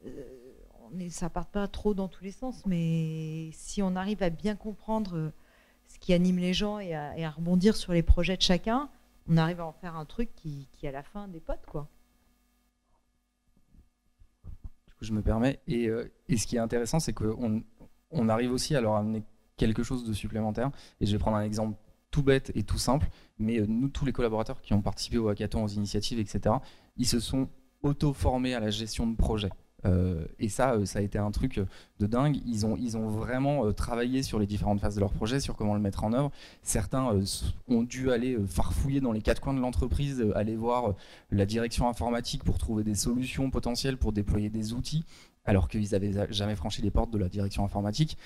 Euh, 0.05 0.42
ça 1.09 1.29
part 1.29 1.47
pas 1.47 1.67
trop 1.67 1.93
dans 1.93 2.07
tous 2.07 2.23
les 2.23 2.31
sens, 2.31 2.65
mais 2.65 3.49
si 3.53 3.81
on 3.81 3.95
arrive 3.95 4.23
à 4.23 4.29
bien 4.29 4.55
comprendre 4.55 5.15
euh, 5.15 5.33
ce 5.87 5.99
qui 5.99 6.13
anime 6.13 6.37
les 6.37 6.53
gens 6.53 6.79
et 6.79 6.95
à, 6.95 7.29
rebondir 7.31 7.75
sur 7.75 7.93
les 7.93 8.03
projets 8.03 8.37
de 8.37 8.41
chacun, 8.41 8.89
on 9.27 9.37
arrive 9.37 9.61
à 9.61 9.65
en 9.65 9.71
faire 9.71 9.95
un 9.95 10.05
truc 10.05 10.29
qui, 10.35 10.67
à 10.83 10.91
la 10.91 11.03
fin 11.03 11.27
des 11.27 11.39
potes, 11.39 11.65
quoi. 11.65 11.87
Du 14.87 14.93
coup, 14.93 15.05
je 15.05 15.13
me 15.13 15.21
permets. 15.21 15.59
Et, 15.67 15.87
euh, 15.87 16.11
ce 16.29 16.45
qui 16.45 16.57
est 16.57 16.59
intéressant, 16.59 16.99
c'est 16.99 17.13
qu'on 17.13 17.63
on 18.11 18.29
arrive 18.29 18.51
aussi 18.51 18.75
à 18.75 18.81
leur 18.81 18.95
amener 18.95 19.23
quelque 19.57 19.83
chose 19.83 20.03
de 20.03 20.13
supplémentaire. 20.13 20.71
Et 20.99 21.05
je 21.05 21.11
vais 21.11 21.19
prendre 21.19 21.37
un 21.37 21.43
exemple 21.43 21.77
tout 22.11 22.23
bête 22.23 22.51
et 22.55 22.63
tout 22.63 22.77
simple, 22.77 23.09
mais 23.39 23.59
euh, 23.59 23.65
nous, 23.67 23.89
tous 23.89 24.05
les 24.05 24.13
collaborateurs 24.13 24.61
qui 24.61 24.73
ont 24.73 24.81
participé 24.81 25.17
au 25.17 25.29
hackathon, 25.29 25.63
aux 25.63 25.67
initiatives, 25.67 26.19
etc., 26.19 26.55
ils 26.97 27.07
se 27.07 27.19
sont 27.19 27.49
auto-formés 27.81 28.53
à 28.53 28.59
la 28.59 28.69
gestion 28.69 29.07
de 29.07 29.15
projet. 29.15 29.49
Euh, 29.85 30.25
et 30.39 30.49
ça, 30.49 30.73
euh, 30.73 30.85
ça 30.85 30.99
a 30.99 31.01
été 31.01 31.17
un 31.17 31.31
truc 31.31 31.59
de 31.99 32.07
dingue. 32.07 32.37
Ils 32.45 32.65
ont, 32.65 32.77
ils 32.77 32.97
ont 32.97 33.07
vraiment 33.07 33.65
euh, 33.65 33.71
travaillé 33.71 34.23
sur 34.23 34.39
les 34.39 34.45
différentes 34.45 34.79
phases 34.79 34.95
de 34.95 34.99
leur 34.99 35.11
projet, 35.11 35.39
sur 35.39 35.55
comment 35.55 35.73
le 35.73 35.81
mettre 35.81 36.03
en 36.03 36.13
œuvre. 36.13 36.31
Certains 36.61 37.19
ont 37.67 37.83
dû 37.83 38.11
aller 38.11 38.37
farfouiller 38.47 39.01
dans 39.01 39.11
les 39.11 39.21
quatre 39.21 39.41
coins 39.41 39.53
de 39.53 39.59
l'entreprise, 39.59 40.25
aller 40.35 40.55
voir 40.55 40.95
la 41.31 41.45
direction 41.45 41.87
informatique 41.87 42.43
pour 42.43 42.57
trouver 42.57 42.83
des 42.83 42.95
solutions 42.95 43.49
potentielles 43.49 43.97
pour 43.97 44.13
déployer 44.13 44.49
des 44.49 44.73
outils 44.73 45.05
alors 45.45 45.67
qu'ils 45.67 45.91
n'avaient 45.91 46.13
jamais 46.31 46.55
franchi 46.55 46.81
les 46.81 46.91
portes 46.91 47.11
de 47.11 47.17
la 47.17 47.27
direction 47.27 47.65
informatique, 47.65 48.17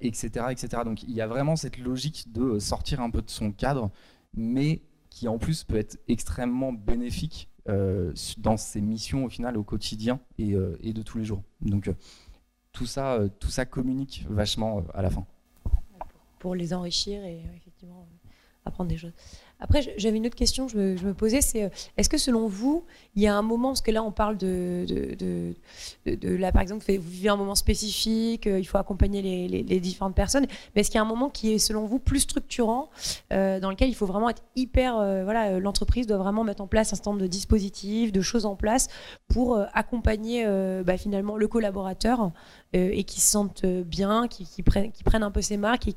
etc., 0.00 0.46
etc. 0.50 0.82
Donc 0.84 1.04
il 1.04 1.12
y 1.12 1.20
a 1.20 1.28
vraiment 1.28 1.54
cette 1.54 1.78
logique 1.78 2.32
de 2.32 2.58
sortir 2.58 3.00
un 3.00 3.10
peu 3.10 3.22
de 3.22 3.30
son 3.30 3.52
cadre, 3.52 3.92
mais 4.34 4.82
qui 5.10 5.28
en 5.28 5.38
plus 5.38 5.62
peut 5.62 5.76
être 5.76 5.96
extrêmement 6.08 6.72
bénéfique 6.72 7.48
euh, 7.48 7.55
dans 8.38 8.56
ses 8.56 8.80
missions 8.80 9.24
au 9.24 9.28
final 9.28 9.56
au 9.56 9.62
quotidien 9.62 10.20
et, 10.38 10.54
euh, 10.54 10.76
de 10.82 11.02
tous 11.02 11.18
les 11.18 11.24
jours. 11.24 11.42
Donc 11.60 11.88
euh, 11.88 11.94
tout 12.72 12.86
ça, 12.86 13.20
tout 13.40 13.48
ça 13.48 13.64
communique 13.64 14.24
vachement 14.28 14.84
à 14.94 15.02
la 15.02 15.10
fin. 15.10 15.26
Pour, 16.38 16.54
les 16.54 16.72
enrichir 16.72 17.24
et 17.24 17.42
effectivement 17.56 18.06
apprendre 18.66 18.90
des 18.90 18.96
choses. 18.96 19.12
Après, 19.58 19.80
j'avais 19.96 20.18
une 20.18 20.26
autre 20.26 20.36
question 20.36 20.66
que 20.66 20.96
je 20.96 21.06
me, 21.06 21.14
posais, 21.14 21.40
c'est 21.40 21.64
euh, 21.64 21.68
est-ce 21.96 22.10
que 22.10 22.18
selon 22.18 22.46
vous, 22.46 22.84
il 23.14 23.22
y 23.22 23.26
a 23.26 23.34
un 23.34 23.40
moment, 23.40 23.68
parce 23.68 23.80
que 23.80 23.90
là 23.90 24.02
on 24.02 24.12
parle 24.12 24.36
de, 24.36 24.84
de, 24.86 25.54
de, 26.04 26.34
là 26.34 26.52
par 26.52 26.60
exemple, 26.60 26.84
vous 26.86 27.10
vivez 27.10 27.30
un 27.30 27.36
moment 27.36 27.54
spécifique, 27.54 28.46
euh, 28.46 28.58
il 28.58 28.66
faut 28.66 28.76
accompagner 28.76 29.22
les, 29.48 29.80
différentes 29.80 30.14
personnes, 30.14 30.46
mais 30.74 30.82
est-ce 30.82 30.90
qu'il 30.90 30.98
y 30.98 31.00
a 31.00 31.02
un 31.02 31.08
moment 31.08 31.30
qui 31.30 31.52
est 31.54 31.58
selon 31.58 31.86
vous 31.86 31.98
plus 31.98 32.20
structurant, 32.20 32.90
euh, 33.32 33.58
dans 33.58 33.70
lequel 33.70 33.88
il 33.88 33.94
faut 33.94 34.04
vraiment 34.04 34.28
être 34.28 34.42
hyper, 34.56 34.94
voilà, 35.24 35.58
l'entreprise 35.58 36.06
doit 36.06 36.18
vraiment 36.18 36.44
mettre 36.44 36.62
en 36.62 36.66
place 36.66 36.92
un 36.92 36.96
certain 36.96 37.12
nombre 37.12 37.22
de 37.22 37.26
dispositifs, 37.26 38.12
de 38.12 38.20
choses 38.20 38.44
en 38.44 38.56
place 38.56 38.88
pour 39.28 39.58
accompagner 39.72 40.46
bah, 40.84 40.96
finalement 40.96 41.36
le 41.36 41.48
collaborateur 41.48 42.30
et 42.72 43.04
qui 43.04 43.20
se 43.20 43.30
sente 43.30 43.64
bien, 43.64 44.28
qui, 44.28 44.44
qui, 44.44 44.62
prenne, 44.62 44.92
qui 44.92 45.04
prenne 45.04 45.22
un 45.22 45.30
peu 45.30 45.42
ses 45.42 45.56
marques 45.56 45.88
et 45.88 45.94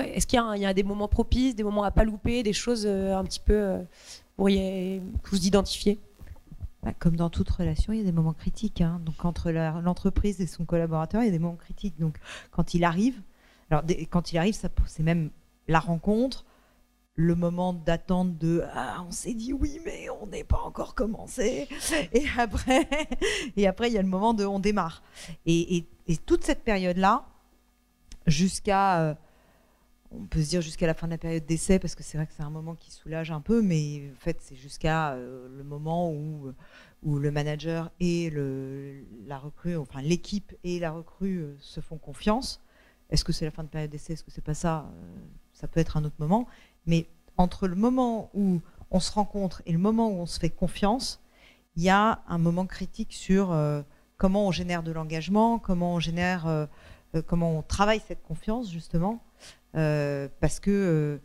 est-ce 0.00 0.26
qu'il 0.26 0.40
y, 0.56 0.66
a 0.66 0.74
des 0.74 0.82
moments 0.82 1.08
propices, 1.08 1.54
des 1.54 1.62
moments 1.62 1.84
à 1.84 1.90
pas 1.90 2.04
louper, 2.04 2.42
des 2.42 2.52
choses 2.52 2.84
euh, 2.86 3.16
un 3.16 3.24
petit 3.24 3.40
peu 3.40 3.54
euh, 3.54 3.78
pour 4.36 4.50
y, 4.50 5.00
vous 5.30 5.46
identifier? 5.46 5.98
Bah, 6.82 6.92
comme 6.98 7.16
dans 7.16 7.28
toute 7.28 7.50
relation, 7.50 7.92
il 7.92 7.98
y 7.98 8.02
a 8.02 8.04
des 8.04 8.12
moments 8.12 8.32
critiques. 8.32 8.80
Hein. 8.80 9.00
Donc 9.04 9.24
entre 9.24 9.50
l'entreprise 9.50 10.40
et 10.40 10.46
son 10.46 10.64
collaborateur, 10.64 11.22
il 11.22 11.26
y 11.26 11.28
a 11.28 11.32
des 11.32 11.38
moments 11.38 11.56
critiques. 11.56 11.98
Donc 11.98 12.18
quand 12.50 12.74
il 12.74 12.84
arrive, 12.84 13.20
alors 13.70 13.84
quand 14.10 14.32
il 14.32 14.38
arrive, 14.38 14.56
c'est 14.86 15.02
même 15.02 15.30
la 15.68 15.78
rencontre, 15.78 16.44
le 17.20 17.34
moment 17.34 17.72
d'attente 17.72 18.38
de 18.38 18.64
ah, 18.74 19.04
on 19.06 19.10
s'est 19.10 19.34
dit 19.34 19.52
oui 19.52 19.80
mais 19.84 20.08
on 20.22 20.26
n'est 20.26 20.44
pas 20.44 20.60
encore 20.64 20.94
commencé 20.94 21.68
et 22.12 22.24
après 22.38 22.88
et 23.56 23.66
après 23.66 23.88
il 23.88 23.92
y 23.92 23.98
a 23.98 24.02
le 24.02 24.08
moment 24.08 24.32
de 24.32 24.44
on 24.44 24.58
démarre 24.58 25.02
et, 25.44 25.84
toute 26.26 26.44
cette 26.44 26.64
période 26.64 26.96
là 26.96 27.24
jusqu'à 28.26 29.00
euh, 29.00 29.14
on 30.12 30.24
peut 30.26 30.42
se 30.42 30.48
dire 30.48 30.60
jusqu'à 30.60 30.86
la 30.86 30.94
fin 30.94 31.06
de 31.06 31.12
la 31.12 31.18
période 31.18 31.44
d'essai, 31.46 31.78
parce 31.78 31.94
que 31.94 32.02
c'est 32.02 32.18
vrai 32.18 32.26
que 32.26 32.32
c'est 32.36 32.42
un 32.42 32.50
moment 32.50 32.74
qui 32.74 32.90
soulage 32.90 33.30
un 33.30 33.40
peu, 33.40 33.62
mais 33.62 34.10
en 34.12 34.20
fait, 34.20 34.38
c'est 34.40 34.56
jusqu'à 34.56 35.12
euh, 35.12 35.48
le 35.56 35.62
moment 35.62 36.10
où, 36.10 36.52
où 37.02 37.18
le 37.18 37.30
manager 37.30 37.90
et 38.00 38.30
la 39.26 39.38
recrue, 39.38 39.76
enfin 39.76 40.02
l'équipe 40.02 40.52
et 40.64 40.80
la 40.80 40.90
recrue 40.90 41.38
euh, 41.38 41.56
se 41.60 41.80
font 41.80 41.96
confiance. 41.96 42.60
Est-ce 43.10 43.24
que 43.24 43.32
c'est 43.32 43.44
la 43.44 43.50
fin 43.50 43.62
de 43.62 43.68
période 43.68 43.90
d'essai? 43.90 44.14
Est-ce 44.14 44.24
que 44.24 44.30
c'est 44.30 44.44
pas 44.44 44.54
ça? 44.54 44.90
Euh, 44.92 45.18
Ça 45.52 45.68
peut 45.68 45.80
être 45.80 45.96
un 45.96 46.04
autre 46.04 46.16
moment. 46.18 46.46
Mais 46.86 47.06
entre 47.36 47.68
le 47.68 47.76
moment 47.76 48.30
où 48.34 48.60
on 48.90 49.00
se 49.00 49.12
rencontre 49.12 49.62
et 49.66 49.72
le 49.72 49.78
moment 49.78 50.08
où 50.08 50.20
on 50.20 50.26
se 50.26 50.40
fait 50.40 50.50
confiance, 50.50 51.20
il 51.76 51.84
y 51.84 51.90
a 51.90 52.22
un 52.26 52.38
moment 52.38 52.66
critique 52.66 53.12
sur 53.12 53.56
comment 54.16 54.48
on 54.48 54.50
génère 54.50 54.82
de 54.82 54.90
l'engagement, 54.90 55.58
comment 55.58 55.94
on 55.94 56.00
génère, 56.00 56.68
comment 57.26 57.58
on 57.58 57.62
travaille 57.62 58.00
cette 58.00 58.22
confiance 58.22 58.70
justement. 58.70 59.22
Euh, 59.76 60.28
parce 60.40 60.58
que 60.58 60.70
euh, 60.70 61.18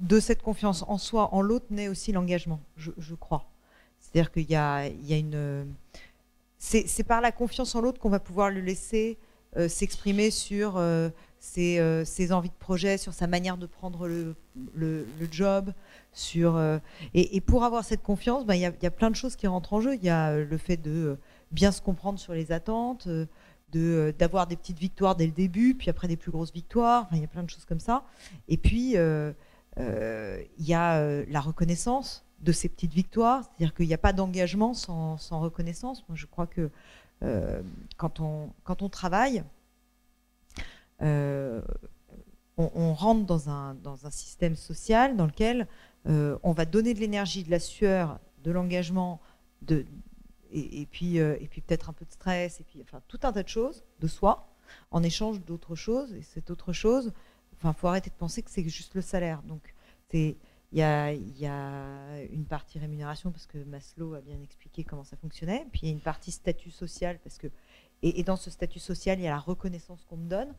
de 0.00 0.20
cette 0.20 0.42
confiance 0.42 0.84
en 0.88 0.98
soi, 0.98 1.34
en 1.34 1.40
l'autre, 1.40 1.66
naît 1.70 1.88
aussi 1.88 2.12
l'engagement, 2.12 2.60
je, 2.76 3.14
crois. 3.14 3.50
C'est-à-dire 4.00 4.32
qu'il 4.32 4.50
y 4.50 4.56
a, 4.56 4.88
une... 4.88 5.66
C'est 6.58 7.04
par 7.04 7.20
la 7.20 7.32
confiance 7.32 7.74
en 7.74 7.80
l'autre 7.80 8.00
qu'on 8.00 8.10
va 8.10 8.20
pouvoir 8.20 8.50
le 8.50 8.60
laisser 8.60 9.18
euh, 9.56 9.68
s'exprimer 9.68 10.30
sur 10.30 10.80
ses, 11.38 12.32
envies 12.32 12.48
de 12.48 12.54
projet, 12.58 12.98
sur 12.98 13.14
sa 13.14 13.26
manière 13.26 13.56
de 13.56 13.66
prendre 13.66 14.08
le, 14.08 15.06
job. 15.30 15.72
Sur, 16.12 16.60
et, 17.14 17.40
pour 17.40 17.64
avoir 17.64 17.84
cette 17.84 18.02
confiance, 18.02 18.44
ben, 18.44 18.54
il 18.54 18.60
y, 18.60 18.86
a 18.86 18.90
plein 18.90 19.10
de 19.10 19.16
choses 19.16 19.36
qui 19.36 19.46
rentrent 19.46 19.72
en 19.72 19.80
jeu. 19.80 19.94
Il 19.94 20.04
y 20.04 20.10
a 20.10 20.36
le 20.36 20.58
fait 20.58 20.76
de 20.76 21.16
bien 21.52 21.70
se 21.70 21.80
comprendre 21.80 22.18
sur 22.18 22.32
les 22.32 22.50
attentes, 22.50 23.08
euh, 23.74 24.12
d'avoir 24.12 24.46
des 24.46 24.56
petites 24.56 24.78
victoires 24.78 25.16
dès 25.16 25.26
le 25.26 25.32
début, 25.32 25.74
puis 25.74 25.90
après 25.90 26.08
des 26.08 26.16
plus 26.16 26.30
grosses 26.30 26.52
victoires. 26.52 27.08
il 27.12 27.20
y 27.20 27.24
a 27.24 27.28
plein 27.28 27.42
de 27.42 27.50
choses 27.50 27.64
comme 27.64 27.80
ça. 27.80 28.04
Et 28.48 28.56
puis, 28.56 28.96
euh, 28.96 29.32
euh, 29.78 30.42
il 30.58 30.66
y 30.66 30.74
a 30.74 31.24
la 31.24 31.40
reconnaissance 31.40 32.24
de 32.40 32.52
ces 32.52 32.68
petites 32.68 32.92
victoires. 32.92 33.44
C'est-à-dire 33.44 33.74
qu'il 33.74 33.86
n'y 33.86 33.94
a 33.94 33.98
pas 33.98 34.12
d'engagement 34.12 34.74
sans, 34.74 35.16
reconnaissance. 35.30 36.04
Moi, 36.08 36.16
je 36.16 36.26
crois 36.26 36.46
que 36.46 36.70
quand, 37.96 38.20
on, 38.20 38.50
quand 38.64 38.82
on 38.82 38.88
travaille, 38.88 39.44
on, 41.00 41.62
rentre 42.94 43.26
dans 43.26 43.48
un, 43.48 43.74
dans 43.74 44.06
un 44.06 44.10
système 44.10 44.56
social 44.56 45.16
dans 45.16 45.26
lequel 45.26 45.66
on 46.06 46.52
va 46.52 46.64
donner 46.64 46.94
de 46.94 47.00
l'énergie, 47.00 47.44
de 47.44 47.50
la 47.50 47.60
sueur, 47.60 48.18
de 48.44 48.50
l'engagement, 48.50 49.20
de, 49.62 49.86
et, 50.54 50.86
puis, 50.86 51.18
euh, 51.18 51.36
puis 51.50 51.62
peut-être 51.62 51.88
un 51.88 51.92
peu 51.92 52.04
de 52.04 52.12
stress, 52.12 52.60
et 52.60 52.64
puis 52.64 52.80
enfin 52.82 53.00
tout 53.08 53.18
un 53.22 53.32
tas 53.32 53.42
de 53.42 53.48
choses 53.48 53.84
de 54.00 54.06
soi, 54.06 54.48
en 54.90 55.02
échange 55.02 55.40
d'autres 55.40 55.74
choses. 55.74 56.12
Et 56.14 56.22
cette 56.22 56.50
autre 56.50 56.72
chose, 56.72 57.12
enfin, 57.54 57.72
faut 57.72 57.88
arrêter 57.88 58.10
de 58.10 58.14
penser 58.14 58.42
que 58.42 58.50
c'est 58.50 58.68
juste 58.68 58.94
le 58.94 59.02
salaire. 59.02 59.42
Donc, 59.42 59.74
il 60.12 60.36
y, 60.72 60.82
a, 60.82 61.12
y 61.12 61.46
a 61.46 62.22
une 62.30 62.44
partie 62.44 62.78
rémunération 62.78 63.30
parce 63.30 63.46
que 63.46 63.58
Maslow 63.64 64.14
a 64.14 64.20
bien 64.20 64.40
expliqué 64.42 64.84
comment 64.84 65.04
ça 65.04 65.16
fonctionnait. 65.16 65.66
Puis 65.72 65.80
il 65.84 65.88
y 65.88 65.90
a 65.90 65.94
une 65.94 66.00
partie 66.00 66.32
statut 66.32 66.70
social 66.70 67.18
parce 67.22 67.38
que 67.38 67.48
et, 68.02 68.22
dans 68.24 68.36
ce 68.36 68.50
statut 68.50 68.80
social 68.80 69.18
il 69.18 69.22
y 69.22 69.26
a 69.26 69.30
la 69.30 69.38
reconnaissance 69.38 70.04
qu'on 70.04 70.16
me 70.16 70.28
donne. 70.28 70.54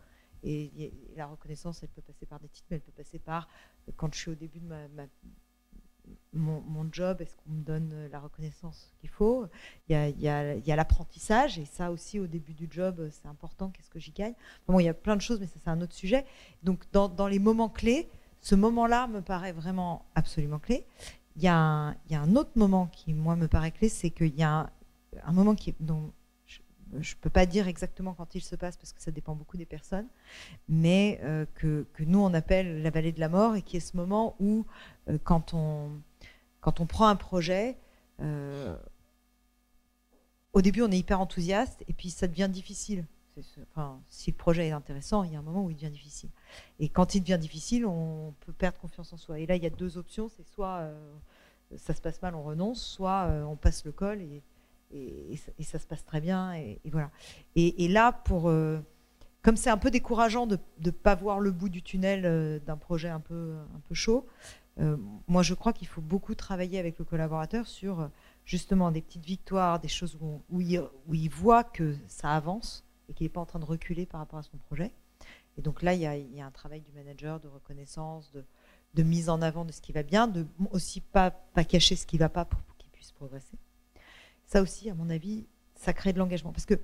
Et, 0.46 0.92
la 1.16 1.28
reconnaissance, 1.28 1.84
elle 1.84 1.90
peut 1.90 2.02
passer 2.02 2.26
par 2.26 2.40
des 2.40 2.50
titres, 2.50 2.68
mais 2.70 2.76
elle 2.78 2.82
peut 2.82 2.92
passer 2.92 3.18
par 3.18 3.48
quand 3.96 4.14
je 4.14 4.20
suis 4.20 4.32
au 4.32 4.36
début 4.36 4.60
de 4.60 4.68
ma, 4.68 5.06
mon, 6.34 6.88
job, 6.92 7.22
est-ce 7.22 7.36
qu'on 7.36 7.52
me 7.52 7.64
donne 7.64 8.08
la 8.12 8.20
reconnaissance 8.20 8.92
qu'il 9.00 9.10
faut 9.10 9.48
Il 9.88 9.96
y 10.20 10.28
a, 10.28 10.76
l'apprentissage, 10.76 11.60
et 11.60 11.66
ça 11.66 11.92
aussi 11.92 12.20
au 12.20 12.28
début 12.28 12.54
du 12.54 12.68
job, 12.70 13.08
c'est 13.12 13.28
important, 13.28 13.70
qu'est-ce 13.70 13.90
que 13.90 14.00
j'y 14.00 14.12
gagne 14.12 14.34
bon, 14.68 14.80
Il 14.80 14.86
y 14.86 14.90
a 14.90 14.94
plein 14.94 15.16
de 15.16 15.22
choses, 15.22 15.40
mais 15.40 15.48
ça 15.48 15.60
c'est 15.64 15.70
un 15.70 15.82
autre 15.82 15.94
sujet. 15.94 16.26
Donc 16.64 16.84
dans, 16.92 17.08
dans 17.08 17.28
les 17.28 17.40
moments 17.40 17.70
clés, 17.70 18.10
ce 18.44 18.56
moment-là 18.56 19.08
me 19.08 19.22
paraît 19.22 19.54
vraiment 19.54 20.06
absolument 20.16 20.60
clé. 20.60 20.86
Il 21.38 21.44
y, 21.44 21.48
a 21.48 21.56
un, 21.56 21.96
y, 22.10 22.16
a 22.16 22.22
un, 22.22 22.36
autre 22.36 22.52
moment 22.56 22.88
qui, 22.88 23.14
moi, 23.14 23.36
me 23.36 23.48
paraît 23.48 23.72
clé, 23.72 23.90
c'est 23.90 24.12
qu'il 24.12 24.36
y 24.36 24.44
a 24.44 24.70
un, 25.24 25.32
moment 25.32 25.56
qui, 25.56 25.74
dont 25.80 26.12
je 27.00 27.16
ne 27.16 27.20
peux 27.22 27.30
pas 27.30 27.46
dire 27.46 27.68
exactement 27.68 28.14
quand 28.14 28.36
il 28.36 28.42
se 28.42 28.56
passe 28.56 28.78
parce 28.78 28.94
que 28.94 29.02
ça 29.02 29.12
dépend 29.12 29.36
beaucoup 29.36 29.58
des 29.58 29.66
personnes, 29.66 30.08
mais 30.68 31.20
euh, 31.24 31.46
que, 31.56 31.86
nous, 32.00 32.20
on 32.20 32.34
appelle 32.34 32.82
la 32.82 32.90
vallée 32.90 33.12
de 33.12 33.20
la 33.20 33.30
mort 33.30 33.56
et 33.56 33.62
qui 33.62 33.78
est 33.78 33.82
ce 33.82 33.98
moment 33.98 34.36
où, 34.40 34.66
euh, 35.10 35.18
quand, 35.24 35.54
on, 35.54 35.92
quand 36.62 36.80
on 36.80 36.86
prend 36.86 37.08
un 37.08 37.16
projet, 37.16 37.78
euh, 38.22 38.76
au 40.54 40.62
début, 40.62 40.82
on 40.82 40.92
est 40.92 40.98
hyper 40.98 41.20
enthousiaste 41.20 41.84
et 41.88 41.94
puis 41.94 42.10
ça 42.10 42.28
devient 42.28 42.50
difficile 42.52 43.06
enfin, 43.72 44.00
si 44.10 44.30
le 44.30 44.38
projet 44.38 44.68
est 44.68 44.74
intéressant, 44.74 45.24
il 45.24 45.34
y 45.34 45.36
a 45.36 45.40
un 45.40 45.44
moment 45.44 45.66
où 45.66 45.72
il 45.72 45.76
devient 45.76 45.90
difficile. 45.90 46.30
Et 46.80 46.88
quand 46.88 47.16
il 47.16 47.22
devient 47.22 47.40
difficile, 47.40 47.84
on 47.84 48.36
peut 48.42 48.54
perdre 48.54 48.78
confiance 48.78 49.12
en 49.12 49.18
soi. 49.18 49.40
Et 49.40 49.48
là, 49.48 49.56
il 49.56 49.64
y 49.64 49.66
a 49.66 49.72
deux 49.72 49.98
options. 49.98 50.30
C'est 50.30 50.46
soit 50.46 50.88
ça 51.78 51.96
se 51.96 52.02
passe 52.02 52.22
mal, 52.22 52.36
on 52.36 52.44
renonce, 52.44 52.80
soit 52.80 53.28
on 53.48 53.56
passe 53.56 53.86
le 53.86 53.92
col 53.92 54.22
et, 54.22 54.44
et, 54.94 55.64
ça 55.64 55.80
se 55.80 55.88
passe 55.88 56.06
très 56.06 56.22
bien. 56.22 56.54
Et, 56.54 56.80
voilà. 56.92 57.12
Et, 57.56 57.88
là, 57.88 58.12
pour, 58.12 58.50
euh, 58.50 58.80
comme 59.42 59.58
c'est 59.58 59.70
un 59.70 59.78
peu 59.78 59.92
décourageant 59.92 60.48
de 60.48 60.60
ne 60.84 60.92
pas 60.92 61.16
voir 61.16 61.40
le 61.40 61.52
bout 61.52 61.70
du 61.70 61.82
tunnel 61.82 62.62
d'un 62.66 62.78
projet 62.78 63.10
un 63.10 63.20
peu, 63.20 63.56
un 63.76 63.80
peu 63.88 63.96
chaud, 63.96 64.28
moi, 65.28 65.44
je 65.44 65.54
crois 65.54 65.74
qu'il 65.74 65.88
faut 65.88 66.02
beaucoup 66.02 66.36
travailler 66.36 66.80
avec 66.80 66.98
le 66.98 67.06
collaborateur 67.06 67.68
sur 67.68 68.10
justement 68.46 68.92
des 68.92 69.02
petites 69.02 69.26
victoires, 69.26 69.80
des 69.80 69.88
choses 69.88 70.18
où, 70.20 70.42
où, 70.50 70.62
il, 70.62 70.80
où 71.08 71.14
il 71.14 71.30
voit 71.30 71.64
que 71.64 71.96
ça 72.08 72.32
avance 72.32 72.86
et 73.10 73.14
qu'il 73.14 73.26
n'est 73.26 73.30
pas 73.30 73.42
en 73.42 73.46
train 73.46 73.60
de 73.60 73.66
reculer 73.66 74.06
par 74.06 74.20
rapport 74.20 74.40
à 74.40 74.44
son 74.44 74.58
projet. 74.58 74.92
Et 75.58 75.62
donc 75.62 75.82
là, 75.82 75.94
il 75.94 76.02
y 76.02 76.08
a, 76.08 76.46
un 76.46 76.52
travail 76.52 76.82
du 76.82 76.92
manager 76.92 77.40
de 77.40 77.48
reconnaissance, 77.48 78.32
de, 78.94 79.04
mise 79.04 79.30
en 79.30 79.42
avant 79.42 79.66
de 79.66 79.72
ce 79.72 79.82
qui 79.82 79.92
va 79.92 80.04
bien, 80.04 80.28
de 80.28 80.46
aussi 80.72 81.02
pas, 81.02 81.32
pas 81.32 81.64
cacher 81.64 81.96
ce 81.96 82.06
qui 82.06 82.16
ne 82.16 82.20
va 82.20 82.30
pas 82.30 82.46
pour, 82.46 82.60
qu'il 82.78 82.90
puisse 82.90 83.12
progresser. 83.12 83.58
Ça 84.54 84.62
aussi, 84.62 84.88
à 84.88 84.94
mon 84.94 85.10
avis, 85.10 85.48
ça 85.74 85.94
crée 85.94 86.14
de 86.14 86.20
l'engagement. 86.20 86.52
Parce 86.52 86.68
que 86.68 86.76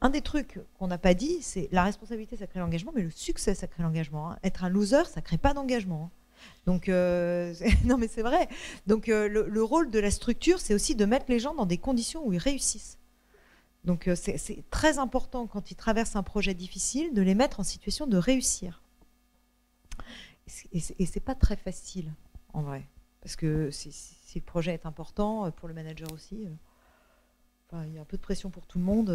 un 0.00 0.10
des 0.10 0.20
trucs 0.20 0.60
qu'on 0.78 0.86
n'a 0.86 0.96
pas 0.96 1.12
dit, 1.12 1.42
c'est 1.42 1.68
la 1.72 1.82
responsabilité, 1.82 2.36
ça 2.36 2.46
crée 2.46 2.60
l'engagement, 2.60 2.92
mais 2.94 3.02
le 3.02 3.10
succès, 3.10 3.56
ça 3.56 3.66
crée 3.66 3.82
l'engagement. 3.82 4.30
Hein. 4.30 4.38
Être 4.44 4.62
un 4.62 4.68
loser, 4.68 5.06
ça 5.06 5.22
crée 5.22 5.36
pas 5.36 5.52
d'engagement. 5.52 6.04
Hein. 6.04 6.10
Donc, 6.66 6.88
euh, 6.88 7.52
non, 7.84 7.98
mais 7.98 8.06
c'est 8.06 8.22
vrai. 8.22 8.48
Donc, 8.86 9.08
euh, 9.08 9.26
le, 9.28 9.62
rôle 9.64 9.90
de 9.90 9.98
la 9.98 10.12
structure, 10.12 10.60
c'est 10.60 10.72
aussi 10.72 10.94
de 10.94 11.04
mettre 11.04 11.24
les 11.28 11.40
gens 11.40 11.52
dans 11.52 11.66
des 11.66 11.78
conditions 11.78 12.24
où 12.24 12.32
ils 12.32 12.38
réussissent. 12.38 12.96
Donc 13.82 14.06
euh, 14.06 14.14
c'est 14.14 14.64
très 14.70 14.98
important 14.98 15.48
quand 15.48 15.72
ils 15.72 15.76
traversent 15.76 16.14
un 16.14 16.22
projet 16.22 16.54
difficile 16.54 17.12
de 17.12 17.22
les 17.22 17.34
mettre 17.34 17.58
en 17.58 17.64
situation 17.64 18.06
de 18.06 18.16
réussir. 18.16 18.82
Et 20.72 21.06
c'est 21.06 21.20
pas 21.20 21.34
très 21.34 21.56
facile 21.56 22.12
en 22.52 22.62
vrai, 22.62 22.84
parce 23.20 23.34
que 23.34 23.72
si, 23.72 23.92
le 24.36 24.40
projet 24.42 24.74
est 24.74 24.86
important 24.86 25.50
pour 25.52 25.66
le 25.66 25.74
manager 25.74 26.12
aussi, 26.12 26.48
euh, 27.74 27.84
il 27.86 27.94
y 27.94 27.98
a 27.98 28.00
un 28.00 28.04
peu 28.04 28.16
de 28.16 28.22
pression 28.22 28.50
pour 28.50 28.66
tout 28.66 28.78
le 28.78 28.84
monde. 28.84 29.10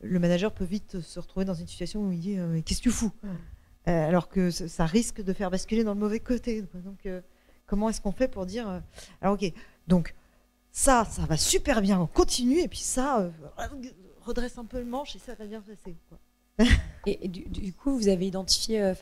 le 0.00 0.18
manager 0.18 0.52
peut 0.52 0.64
vite 0.64 1.00
se 1.00 1.18
retrouver 1.20 1.44
dans 1.44 1.54
une 1.54 1.66
situation 1.66 2.06
où 2.06 2.12
il 2.12 2.20
dit 2.20 2.38
qu'est-ce 2.64 2.80
que 2.80 2.84
tu 2.84 2.90
fous 2.90 3.12
alors 3.86 4.28
que 4.28 4.50
ça 4.50 4.84
risque 4.84 5.22
de 5.22 5.32
faire 5.32 5.50
basculer 5.50 5.82
dans 5.82 5.94
le 5.94 6.00
mauvais 6.00 6.20
côté. 6.20 6.62
Donc, 6.74 7.08
comment 7.64 7.88
est-ce 7.88 8.02
qu'on 8.02 8.12
fait 8.12 8.28
pour 8.28 8.44
dire 8.44 8.68
Alors, 9.22 9.34
ok, 9.34 9.50
donc 9.86 10.14
ça, 10.78 11.04
ça 11.10 11.22
va 11.26 11.36
super 11.36 11.82
bien, 11.82 12.00
on 12.00 12.06
continue, 12.06 12.60
et 12.60 12.68
puis 12.68 12.78
ça, 12.78 13.20
euh, 13.20 13.30
redresse 14.22 14.58
un 14.58 14.64
peu 14.64 14.78
le 14.78 14.84
manche 14.84 15.16
et 15.16 15.18
ça 15.18 15.34
va 15.34 15.44
bien 15.44 15.60
passer. 15.60 15.96
et, 17.06 17.28
du, 17.28 17.72
coup, 17.72 17.96
vous 17.96 18.08
avez 18.08 18.28
identifié, 18.28 18.80
euh, 18.82 18.94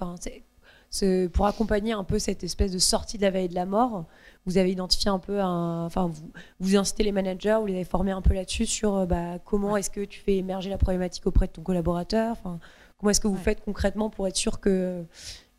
pour 1.32 1.46
accompagner 1.46 1.92
un 1.92 2.04
peu 2.04 2.18
cette 2.18 2.44
espèce 2.44 2.72
de 2.72 2.78
sortie 2.78 3.16
de 3.18 3.22
la 3.22 3.30
vallée 3.30 3.48
de 3.48 3.54
la 3.54 3.66
mort, 3.66 4.06
vous 4.46 4.58
avez 4.58 4.70
identifié 4.70 5.10
un 5.10 5.18
peu, 5.18 5.42
enfin, 5.42 6.06
vous, 6.06 6.30
vous 6.60 6.76
incitez 6.76 7.02
les 7.02 7.12
managers, 7.12 7.58
vous 7.60 7.66
les 7.66 7.74
avez 7.74 7.84
formés 7.84 8.12
un 8.12 8.22
peu 8.22 8.32
là-dessus 8.32 8.66
sur 8.66 8.94
euh, 8.94 9.06
bah, 9.06 9.38
comment 9.44 9.76
est-ce 9.76 9.90
que 9.90 10.04
tu 10.04 10.20
fais 10.20 10.36
émerger 10.36 10.70
la 10.70 10.78
problématique 10.78 11.26
auprès 11.26 11.48
de 11.48 11.52
ton 11.52 11.62
collaborateur, 11.62 12.32
enfin, 12.32 12.60
comment 12.96 13.10
est-ce 13.10 13.20
que 13.20 13.28
vous 13.28 13.36
faites 13.36 13.64
concrètement 13.64 14.08
pour 14.08 14.26
être 14.28 14.36
sûr 14.36 14.60
que 14.60 15.04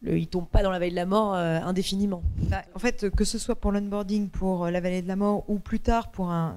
le, 0.02 0.18
il 0.18 0.28
tombe 0.28 0.48
pas 0.48 0.64
dans 0.64 0.72
la 0.72 0.80
vallée 0.80 0.92
de 0.92 0.96
la 0.96 1.06
mort 1.06 1.36
euh, 1.36 1.60
indéfiniment? 1.60 2.24
Bah, 2.50 2.64
en 2.76 2.80
fait, 2.80 3.10
que 3.10 3.26
ce 3.26 3.38
soit 3.38 3.56
pour 3.56 3.74
l'onboarding, 3.74 4.30
pour 4.30 4.66
euh, 4.66 4.72
la 4.72 4.80
vallée 4.80 5.02
de 5.02 5.08
la 5.08 5.18
mort, 5.18 5.44
ou 5.50 5.60
plus 5.60 5.82
tard 5.82 6.10
pour 6.10 6.32
un, 6.32 6.56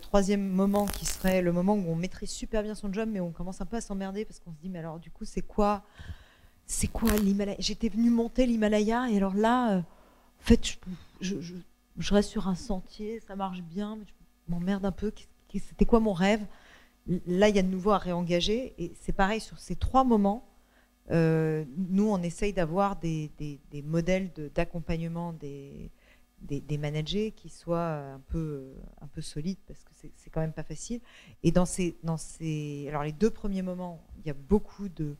troisième 0.00 0.48
moment 0.48 0.86
qui 0.86 1.04
serait 1.04 1.42
le 1.42 1.52
moment 1.52 1.74
où 1.74 1.84
on 1.88 1.96
maîtrise 1.96 2.30
super 2.30 2.62
bien 2.62 2.74
son 2.74 2.92
job, 2.92 3.08
mais 3.10 3.20
on 3.20 3.30
commence 3.30 3.60
un 3.60 3.66
peu 3.66 3.76
à 3.76 3.80
s'emmerder 3.80 4.24
parce 4.24 4.38
qu'on 4.40 4.52
se 4.52 4.58
dit, 4.60 4.68
mais 4.68 4.78
alors 4.80 4.98
du 4.98 5.10
coup, 5.10 5.24
c'est 5.24 5.42
quoi, 5.42 5.82
c'est 6.66 6.88
quoi 6.88 7.16
l'Himalaya? 7.16 7.56
J'étais 7.58 7.88
venu 7.88 8.10
monter 8.10 8.46
l'Himalaya 8.46 9.08
et 9.10 9.16
alors 9.16 9.34
là, 9.34 9.72
euh, 9.72 9.78
en 9.78 10.44
fait, 10.44 10.78
je, 11.20 11.34
reste 12.14 12.30
sur 12.30 12.48
un 12.48 12.54
sentier, 12.54 13.20
ça 13.20 13.36
marche 13.36 13.62
bien, 13.62 13.96
mais 13.96 14.04
je 14.06 14.52
m'emmerde 14.52 14.84
un 14.84 14.92
peu. 14.92 15.12
C'était 15.52 15.84
quoi 15.84 16.00
mon 16.00 16.12
rêve? 16.12 16.44
Là, 17.26 17.48
il 17.48 17.56
y 17.56 17.58
a 17.58 17.62
de 17.62 17.68
nouveau 17.68 17.90
à 17.90 17.98
réengager 17.98 18.74
et 18.78 18.92
c'est 19.00 19.12
pareil 19.12 19.40
sur 19.40 19.58
ces 19.58 19.76
trois 19.76 20.04
moments 20.04 20.48
euh, 21.10 21.64
nous, 21.76 22.08
on 22.08 22.22
essaye 22.22 22.52
d'avoir 22.52 22.96
des, 22.96 23.30
modèles 23.84 24.30
d'accompagnement 24.54 25.32
des, 25.32 25.90
managers 26.78 27.32
qui 27.32 27.48
soient 27.48 27.96
un 27.96 28.20
peu, 28.28 28.72
un 29.00 29.06
peu 29.08 29.20
solides 29.20 29.58
parce 29.66 29.82
que 29.84 29.90
c'est 29.94 30.30
quand 30.30 30.40
même 30.40 30.52
pas 30.52 30.62
facile. 30.62 31.00
Et 31.42 31.50
dans 31.50 31.66
ces, 31.66 31.96
dans 32.02 32.16
ces, 32.16 32.86
alors 32.88 33.02
les 33.02 33.12
deux 33.12 33.30
premiers 33.30 33.62
moments, 33.62 34.02
il 34.18 34.26
y 34.26 34.30
a 34.30 34.34
beaucoup 34.34 34.88
de 34.88 35.16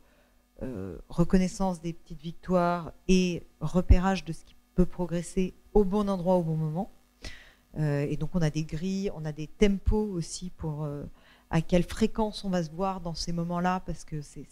euh, 0.62 0.98
reconnaissance 1.08 1.80
des 1.80 1.92
petites 1.92 2.20
victoires 2.20 2.92
et 3.08 3.42
repérage 3.60 4.24
de 4.24 4.32
ce 4.32 4.44
qui 4.44 4.54
peut 4.74 4.86
progresser 4.86 5.54
au 5.74 5.84
bon 5.84 6.08
endroit 6.08 6.36
au 6.36 6.42
bon 6.42 6.56
moment. 6.56 6.90
Euh, 7.78 8.06
et 8.08 8.16
donc 8.16 8.30
on 8.34 8.42
a 8.42 8.50
des 8.50 8.64
grilles, 8.64 9.10
on 9.14 9.24
a 9.24 9.32
des 9.32 9.46
tempos 9.46 10.10
aussi 10.12 10.50
pour 10.50 10.88
à 11.50 11.60
quelle 11.60 11.84
fréquence 11.84 12.44
on 12.44 12.50
va 12.50 12.62
se 12.62 12.70
voir 12.70 13.00
dans 13.00 13.14
ces 13.14 13.32
moments-là 13.32 13.80
parce 13.86 14.04
que 14.04 14.20
c'est 14.22 14.46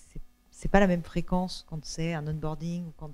c'est 0.50 0.68
pas 0.68 0.80
la 0.80 0.86
même 0.86 1.02
fréquence 1.02 1.64
quand 1.70 1.82
c'est 1.86 2.12
un 2.12 2.26
onboarding 2.26 2.84
quand 2.98 3.12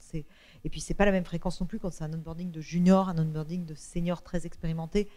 et 0.65 0.69
puis 0.69 0.81
c'est 0.81 0.95
pas 0.95 1.05
la 1.05 1.13
même 1.13 1.25
fréquence 1.25 1.61
non 1.61 1.67
plus 1.67 1.79
quand 1.79 1.93
c'est 1.93 2.03
un 2.03 2.13
onboarding 2.13 2.51
de 2.51 2.61
junior, 2.61 3.09
un 3.09 3.19
onboarding 3.19 3.65
de 3.65 3.75
senior 3.75 4.23
très 4.23 4.47
expérimenté. 4.47 5.09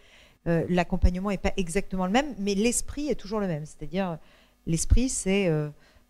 Euh, 0.46 0.64
l'accompagnement 0.68 1.30
est 1.30 1.42
pas 1.42 1.52
exactement 1.56 2.06
le 2.06 2.12
même, 2.12 2.34
mais 2.38 2.54
l'esprit 2.54 3.08
est 3.08 3.16
toujours 3.16 3.40
le 3.40 3.48
même. 3.48 3.66
C'est-à-dire 3.66 4.18
l'esprit, 4.66 5.08
c'est 5.08 5.50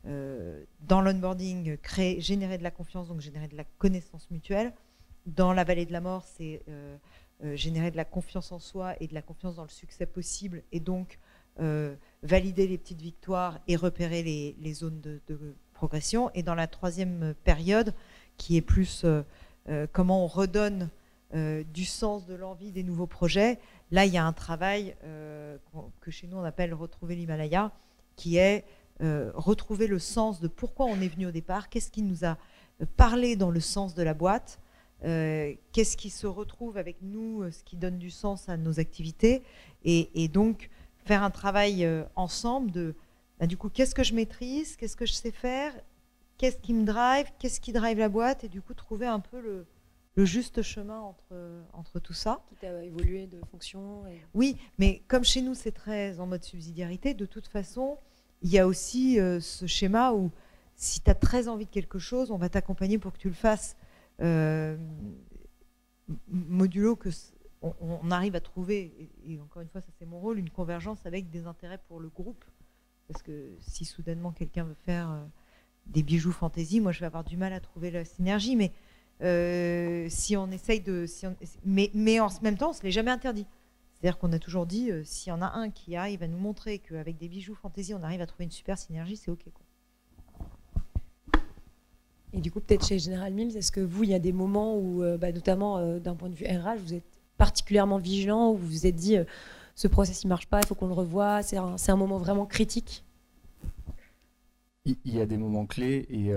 euh, 0.07 0.09
euh, 0.09 0.65
dans 0.81 1.01
l'onboarding 1.01 1.77
créer, 1.79 2.21
générer 2.21 2.59
de 2.59 2.63
la 2.63 2.71
confiance, 2.71 3.09
donc 3.09 3.21
générer 3.21 3.49
de 3.49 3.57
la 3.57 3.65
connaissance 3.79 4.31
mutuelle. 4.31 4.73
Dans 5.27 5.53
la 5.53 5.65
vallée 5.65 5.87
de 5.87 5.93
la 5.93 6.01
mort, 6.01 6.25
c'est 6.25 6.63
générer 7.55 7.91
de 7.91 7.97
la 7.97 8.05
confiance 8.05 8.53
en 8.53 8.59
soi 8.59 8.95
et 9.01 9.07
de 9.07 9.15
la 9.15 9.23
confiance 9.23 9.57
dans 9.57 9.63
le 9.63 9.69
succès 9.69 10.07
possible, 10.07 10.63
et 10.73 10.81
donc 10.81 11.19
valider 12.23 12.67
les 12.67 12.79
petites 12.79 13.03
victoires 13.03 13.61
et 13.69 13.77
repérer 13.77 14.23
les, 14.23 14.73
zones 14.73 15.01
de, 15.01 15.21
progression. 15.75 16.31
Et 16.35 16.43
dans 16.43 16.55
la 16.55 16.67
troisième 16.67 17.35
période, 17.45 17.95
qui 18.41 18.57
est 18.57 18.63
plus 18.63 19.05
euh, 19.05 19.23
euh, 19.69 19.87
comment 19.93 20.25
on 20.25 20.27
redonne 20.27 20.89
euh, 21.35 21.63
du 21.63 21.85
sens, 21.85 22.27
de 22.27 22.35
l'envie 22.35 22.73
des 22.73 22.83
nouveaux 22.83 23.07
projets, 23.07 23.59
là, 23.91 24.07
il 24.07 24.13
y 24.13 24.17
a 24.17 24.25
un 24.25 24.33
travail 24.33 24.97
que 26.01 26.11
chez 26.11 26.27
nous 26.27 26.39
on 26.39 26.45
appelle 26.45 26.73
retrouver 26.73 27.15
l'Himalaya, 27.17 27.71
qui 28.17 28.39
est 28.39 28.65
retrouver 29.35 29.87
le 29.87 29.99
sens 29.99 30.41
de 30.41 30.49
pourquoi 30.49 30.87
on 30.87 31.01
est 31.01 31.09
venu 31.09 31.27
au 31.27 31.31
départ, 31.31 31.69
qu'est-ce 31.69 31.91
qui 31.91 32.03
nous 32.03 32.25
a 32.25 32.37
parlé 32.97 33.37
dans 33.37 33.51
le 33.51 33.61
sens 33.61 33.95
de 33.95 34.03
la 34.03 34.15
boîte, 34.15 34.61
qu'est-ce 35.03 35.97
qui 35.97 36.11
se 36.11 36.27
retrouve 36.27 36.77
avec 36.77 36.99
nous, 37.03 37.51
ce 37.51 37.65
qui 37.65 37.77
donne 37.77 37.99
du 37.99 38.11
sens 38.11 38.49
à 38.49 38.57
nos 38.57 38.79
activités, 38.79 39.43
et 39.85 40.29
donc 40.29 40.71
faire 41.05 41.23
un 41.23 41.31
travail 41.31 41.89
ensemble 42.15 42.71
de 42.71 42.95
bah, 43.41 43.47
du 43.47 43.57
coup, 43.57 43.71
qu'est-ce 43.71 43.95
que 43.95 44.05
je 44.05 44.15
maîtrise 44.15 44.77
Qu'est-ce 44.77 44.97
que 44.97 45.07
je 45.07 45.15
sais 45.15 45.31
faire 45.31 45.73
Qu'est-ce 46.37 46.59
qui 46.59 46.75
me 46.75 46.85
drive 46.85 47.27
Qu'est-ce 47.39 47.61
qui 47.61 47.73
drive 47.73 47.99
la 47.99 48.11
boîte 48.11 48.45
Et 48.45 48.49
du 48.49 48.61
coup, 48.61 48.75
trouver 48.75 49.07
un 49.07 49.21
peu 49.21 49.41
le, 49.41 49.67
juste 50.27 50.61
chemin 50.61 51.01
entre, 51.01 51.35
entre 51.73 51.99
tout 52.01 52.13
ça. 52.13 52.45
Qui 52.51 52.57
t'a 52.57 52.85
évolué 52.85 53.27
de 53.27 53.41
fonction 53.51 54.03
Oui, 54.35 54.59
mais 54.79 55.03
comme 55.09 55.25
chez 55.25 55.41
nous, 55.41 55.55
c'est 55.55 55.73
très 55.73 56.21
en 56.21 56.27
mode 56.27 56.45
subsidiarité, 56.45 57.15
de 57.15 57.25
toute 57.25 57.47
façon, 57.47 57.97
il 58.43 58.51
y 58.51 58.59
a 58.59 58.67
aussi 58.67 59.21
euh, 59.21 59.41
ce 59.41 59.67
schéma 59.67 60.13
où 60.13 60.31
si 60.75 61.01
tu 61.01 61.11
as 61.11 61.15
très 61.15 61.49
envie 61.49 61.67
de 61.67 61.71
quelque 61.71 61.99
chose, 61.99 62.31
on 62.31 62.39
va 62.39 62.49
t'accompagner 62.49 62.99
pour 62.99 63.13
que 63.13 63.19
tu 63.19 63.29
le 63.29 63.35
fasses. 63.35 63.77
Euh, 64.21 64.77
modulo 66.29 66.97
que 66.97 67.11
on, 67.63 68.11
arrive 68.11 68.35
à 68.35 68.41
trouver, 68.41 69.11
et, 69.27 69.39
encore 69.41 69.61
une 69.63 69.69
fois, 69.69 69.83
ça 69.83 69.89
c'est 69.99 70.07
mon 70.07 70.19
rôle, 70.19 70.39
une 70.39 70.49
convergence 70.49 71.05
avec 71.05 71.29
des 71.31 71.47
intérêts 71.47 71.81
pour 71.89 72.01
le 72.01 72.09
groupe. 72.09 72.45
Parce 73.07 73.23
que 73.23 73.53
si 73.59 73.85
soudainement 73.85 74.33
quelqu'un 74.33 74.65
veut 74.65 74.77
faire 74.87 75.11
euh, 75.11 75.25
des 75.87 76.03
bijoux 76.03 76.33
fantaisie, 76.33 76.81
moi 76.81 76.93
je 76.93 77.01
vais 77.01 77.07
avoir 77.07 77.25
du 77.25 77.37
mal 77.37 77.53
à 77.53 77.61
trouver 77.61 77.91
la 77.91 78.05
synergie. 78.05 78.57
Mais 78.57 78.73
euh, 79.21 80.07
si 80.09 80.37
on 80.37 80.51
essaye 80.51 80.81
de. 80.81 81.05
mais, 81.65 81.91
mais 81.93 82.21
en 82.21 82.29
même 82.43 82.57
temps, 82.57 82.69
on 82.69 82.73
ne 82.73 82.77
se 82.77 82.83
l'est 82.83 82.91
jamais 82.91 83.11
interdit. 83.11 83.47
C'est-à-dire 84.01 84.19
qu'on 84.19 84.33
a 84.33 84.39
toujours 84.39 84.67
dit, 84.67 84.91
s'il 85.05 85.31
y 85.31 85.33
en 85.33 85.43
a 85.43 85.53
un 85.53 85.71
qui 85.71 85.95
arrive 85.95 86.23
à 86.23 86.29
nous 86.29 86.39
montrer 86.39 86.79
qu'avec 86.79 87.19
des 87.19 87.29
bijoux 87.29 87.55
fantaisie, 87.55 87.95
on 87.95 88.03
arrive 88.03 88.23
à 88.23 88.27
trouver 88.27 88.45
une 88.45 88.51
super 88.51 88.79
synergie, 88.79 89.17
c'est 89.17 89.31
OK. 89.31 89.45
Quoi. 89.53 89.65
Et 92.33 92.41
du 92.41 92.51
coup, 92.51 92.61
peut-être 92.61 92.87
chez 92.87 92.99
General 92.99 93.33
Mills, 93.33 93.57
est-ce 93.57 93.73
que 93.73 93.81
vous, 93.81 94.05
il 94.05 94.11
y 94.11 94.15
a 94.15 94.19
des 94.19 94.33
moments 94.33 94.77
où, 94.77 95.03
euh, 95.03 95.17
bah, 95.17 95.33
notamment 95.33 95.79
euh, 95.79 95.99
d'un 95.99 96.15
point 96.15 96.29
de 96.29 96.35
vue 96.35 96.47
RH, 96.47 96.79
vous 96.79 96.95
êtes 96.95 97.05
particulièrement 97.39 97.99
vigilant, 97.99 98.53
où 98.53 98.57
vous 98.57 98.67
vous 98.67 98.87
êtes 98.87 98.95
dit, 98.95 99.17
euh, 99.17 99.25
ce 99.75 99.89
process, 99.89 100.23
il 100.23 100.29
marche 100.29 100.47
pas, 100.47 100.61
il 100.61 100.67
faut 100.67 100.75
qu'on 100.75 100.87
le 100.87 100.93
revoie, 100.93 101.43
c'est 101.43 101.57
un, 101.57 101.77
un, 101.87 101.97
moment 101.97 102.19
vraiment 102.19 102.47
critique? 102.47 103.05
Il 104.87 104.97
y 105.05 105.21
a 105.21 105.27
des 105.27 105.37
moments 105.37 105.67
clés 105.67 106.07
et, 106.09 106.33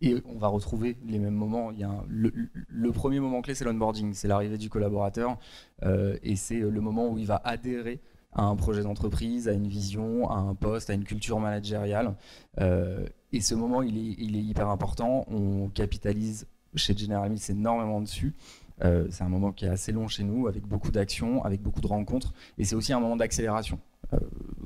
et 0.00 0.16
on 0.26 0.38
va 0.38 0.48
retrouver 0.48 0.96
les 1.06 1.18
mêmes 1.18 1.34
moments. 1.34 1.70
Il 1.72 1.78
y 1.78 1.84
a 1.84 2.04
le, 2.08 2.92
premier 2.92 3.20
moment 3.20 3.42
clé, 3.42 3.54
c'est 3.54 3.64
l'onboarding, 3.64 4.14
c'est 4.14 4.28
l'arrivée 4.28 4.58
du 4.58 4.70
collaborateur 4.70 5.38
et 5.82 6.36
c'est 6.36 6.60
le 6.60 6.80
moment 6.80 7.08
où 7.08 7.18
il 7.18 7.26
va 7.26 7.40
adhérer 7.44 8.00
à 8.32 8.44
un 8.44 8.56
projet 8.56 8.82
d'entreprise, 8.82 9.48
à 9.48 9.52
une 9.52 9.66
vision, 9.66 10.30
à 10.30 10.36
un 10.36 10.54
poste, 10.54 10.90
à 10.90 10.94
une 10.94 11.04
culture 11.04 11.40
managériale. 11.40 12.14
Euh, 12.60 13.06
et 13.32 13.40
ce 13.40 13.54
moment, 13.54 13.82
il 13.82 13.96
est, 13.98 14.42
hyper 14.42 14.68
important. 14.68 15.24
On 15.28 15.68
capitalise 15.68 16.46
chez 16.74 16.96
General 16.96 17.28
Mills 17.30 17.50
énormément 17.50 18.00
dessus. 18.00 18.34
Euh, 18.82 19.06
c'est 19.10 19.24
un 19.24 19.28
moment 19.28 19.52
qui 19.52 19.66
est 19.66 19.68
assez 19.68 19.92
long 19.92 20.08
chez 20.08 20.24
nous, 20.24 20.46
avec 20.46 20.64
beaucoup 20.66 20.90
d'actions, 20.90 21.44
avec 21.44 21.60
beaucoup 21.60 21.80
de 21.80 21.86
rencontres. 21.86 22.32
Et 22.58 22.64
c'est 22.64 22.74
aussi 22.74 22.92
un 22.92 23.00
moment 23.00 23.16
d'accélération. 23.16 23.78
Euh, 24.12 24.18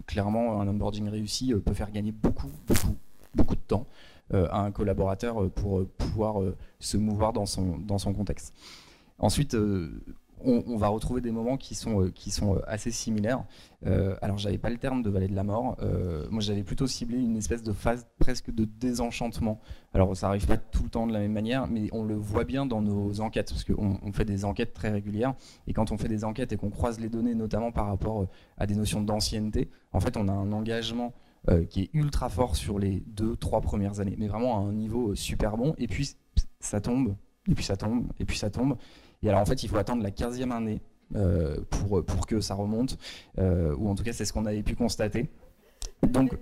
clairement, 0.07 0.61
un 0.61 0.68
onboarding 0.68 1.09
réussi 1.09 1.53
peut 1.64 1.74
faire 1.74 1.91
gagner 1.91 2.12
beaucoup, 2.12 2.51
beaucoup, 2.66 2.97
beaucoup 3.35 3.55
de 3.57 3.61
temps 3.61 3.87
à 4.32 4.62
un 4.62 4.70
collaborateur 4.70 5.50
pour 5.50 5.86
pouvoir 5.86 6.36
se 6.78 6.96
mouvoir 6.96 7.32
dans 7.32 7.46
son, 7.46 7.78
dans 7.78 7.98
son 7.98 8.12
contexte. 8.12 8.54
Ensuite, 9.18 9.56
on, 10.44 10.76
va 10.76 10.88
retrouver 10.88 11.20
des 11.20 11.30
moments 11.30 11.56
qui 11.56 11.74
sont, 11.74 12.02
euh, 12.02 12.10
qui 12.10 12.30
sont 12.30 12.56
euh, 12.56 12.60
assez 12.66 12.90
similaires. 12.90 13.44
Euh, 13.86 14.16
alors, 14.20 14.38
j'avais 14.38 14.58
pas 14.58 14.70
le 14.70 14.76
terme 14.76 15.02
de 15.02 15.10
vallée 15.10 15.28
de 15.28 15.34
la 15.34 15.42
mort. 15.42 15.76
moi, 16.30 16.40
j'avais 16.40 16.62
plutôt 16.62 16.86
ciblé 16.86 17.18
une 17.18 17.36
espèce 17.36 17.62
de 17.62 17.72
phase 17.72 18.06
presque 18.18 18.52
de 18.52 18.64
désenchantement. 18.64 19.60
Alors, 19.92 20.16
ça 20.16 20.28
arrive 20.28 20.46
pas 20.46 20.56
tout 20.56 20.82
le 20.84 20.88
temps 20.88 21.06
de 21.06 21.12
la 21.12 21.20
même 21.20 21.32
manière, 21.32 21.66
mais 21.66 21.88
on 21.92 22.02
le 22.02 22.14
voit 22.14 22.44
bien 22.44 22.66
dans 22.66 22.82
nos 22.82 23.20
enquêtes, 23.20 23.50
parce 23.50 23.64
qu'on 23.64 23.98
on 24.02 24.12
fait 24.12 24.24
des 24.24 24.44
enquêtes 24.44 24.72
très 24.74 24.90
régulières. 24.90 25.34
Et 25.66 25.72
quand 25.72 25.92
on 25.92 25.98
fait 25.98 26.08
des 26.08 26.24
enquêtes 26.24 26.52
et 26.52 26.56
qu'on 26.56 26.70
croise 26.70 27.00
les 27.00 27.08
données, 27.08 27.34
notamment 27.34 27.72
par 27.72 27.86
rapport 27.86 28.26
à 28.56 28.66
des 28.66 28.74
notions 28.74 29.02
d'ancienneté, 29.02 29.70
en 29.92 30.00
fait, 30.00 30.16
on 30.16 30.28
a 30.28 30.32
un 30.32 30.52
engagement 30.52 31.12
qui 31.68 31.82
est 31.82 31.90
ultra 31.92 32.28
fort 32.28 32.57
sur 32.57 32.78
les 32.78 33.03
deux, 33.07 33.36
trois 33.36 33.61
premières 33.61 34.01
années, 34.01 34.14
mais 34.18 34.28
vraiment 34.28 34.59
à 34.59 34.61
un 34.61 34.72
niveau 34.72 35.14
super 35.14 35.57
bon. 35.57 35.74
Et 35.78 35.86
puis, 35.86 36.16
ça 36.61 36.80
tombe, 36.80 37.14
et 37.49 37.55
puis 37.55 37.64
ça 37.64 37.76
tombe, 37.76 38.07
et 38.18 38.24
puis 38.24 38.38
ça 38.38 38.51
tombe. 38.51 38.76
Et 39.22 39.28
alors 39.28 39.40
en 39.40 39.45
fait, 39.45 39.62
il 39.62 39.68
faut 39.68 39.76
attendre 39.76 40.03
la 40.03 40.11
15e 40.11 40.51
année 40.51 40.80
euh, 41.14 41.57
pour, 41.70 42.05
pour 42.05 42.26
que 42.26 42.40
ça 42.40 42.55
remonte, 42.55 42.99
euh, 43.38 43.74
ou 43.76 43.88
en 43.88 43.95
tout 43.95 44.03
cas 44.03 44.12
c'est 44.12 44.24
ce 44.24 44.32
qu'on 44.32 44.47
avait 44.47 44.62
pu 44.62 44.74
constater. 44.74 45.30
Donc, 46.03 46.36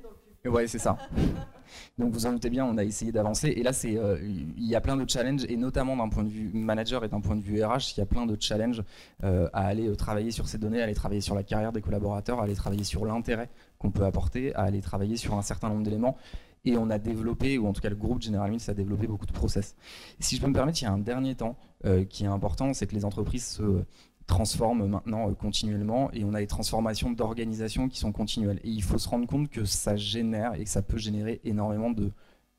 ouais, 0.44 0.66
c'est 0.66 0.78
ça. 0.78 0.96
Donc 1.98 2.12
vous 2.12 2.26
en 2.26 2.32
doutez 2.32 2.50
bien, 2.50 2.64
on 2.64 2.76
a 2.78 2.84
essayé 2.84 3.12
d'avancer. 3.12 3.48
Et 3.48 3.62
là, 3.62 3.72
c'est, 3.72 3.96
euh, 3.96 4.18
il 4.22 4.66
y 4.66 4.74
a 4.74 4.80
plein 4.80 4.96
de 4.96 5.08
challenges, 5.08 5.44
et 5.48 5.56
notamment 5.56 5.96
d'un 5.96 6.08
point 6.08 6.24
de 6.24 6.28
vue 6.28 6.50
manager 6.52 7.04
et 7.04 7.08
d'un 7.08 7.20
point 7.20 7.36
de 7.36 7.42
vue 7.42 7.62
RH, 7.62 7.94
il 7.96 7.98
y 7.98 8.02
a 8.02 8.06
plein 8.06 8.26
de 8.26 8.36
challenges 8.38 8.82
à 9.22 9.66
aller 9.66 9.94
travailler 9.96 10.30
sur 10.30 10.48
ces 10.48 10.58
données, 10.58 10.80
à 10.80 10.84
aller 10.84 10.94
travailler 10.94 11.20
sur 11.20 11.34
la 11.34 11.42
carrière 11.42 11.72
des 11.72 11.80
collaborateurs, 11.80 12.40
à 12.40 12.44
aller 12.44 12.54
travailler 12.54 12.84
sur 12.84 13.04
l'intérêt 13.04 13.48
qu'on 13.78 13.90
peut 13.90 14.04
apporter, 14.04 14.54
à 14.54 14.62
aller 14.62 14.80
travailler 14.80 15.16
sur 15.16 15.34
un 15.34 15.42
certain 15.42 15.68
nombre 15.68 15.82
d'éléments 15.82 16.16
et 16.64 16.76
on 16.76 16.90
a 16.90 16.98
développé, 16.98 17.58
ou 17.58 17.66
en 17.66 17.72
tout 17.72 17.80
cas 17.80 17.90
le 17.90 17.96
groupe 17.96 18.22
General 18.22 18.50
Mills 18.50 18.62
a 18.68 18.74
développé 18.74 19.06
beaucoup 19.06 19.26
de 19.26 19.32
process. 19.32 19.74
si 20.20 20.36
je 20.36 20.40
peux 20.40 20.46
me 20.46 20.54
permettre, 20.54 20.80
il 20.80 20.84
y 20.84 20.88
a 20.88 20.92
un 20.92 20.98
dernier 20.98 21.34
temps 21.34 21.56
euh, 21.84 22.04
qui 22.04 22.24
est 22.24 22.28
important, 22.28 22.72
c'est 22.72 22.86
que 22.86 22.94
les 22.94 23.04
entreprises 23.04 23.46
se 23.46 23.84
transforment 24.26 24.86
maintenant 24.86 25.28
euh, 25.28 25.34
continuellement 25.34 26.10
et 26.12 26.24
on 26.24 26.34
a 26.34 26.40
des 26.40 26.46
transformations 26.46 27.10
d'organisation 27.10 27.88
qui 27.88 27.98
sont 27.98 28.12
continuelles. 28.12 28.60
Et 28.64 28.70
il 28.70 28.82
faut 28.82 28.98
se 28.98 29.08
rendre 29.08 29.26
compte 29.26 29.50
que 29.50 29.64
ça 29.64 29.96
génère 29.96 30.54
et 30.54 30.64
que 30.64 30.70
ça 30.70 30.82
peut 30.82 30.98
générer 30.98 31.40
énormément 31.44 31.90
de 31.90 32.10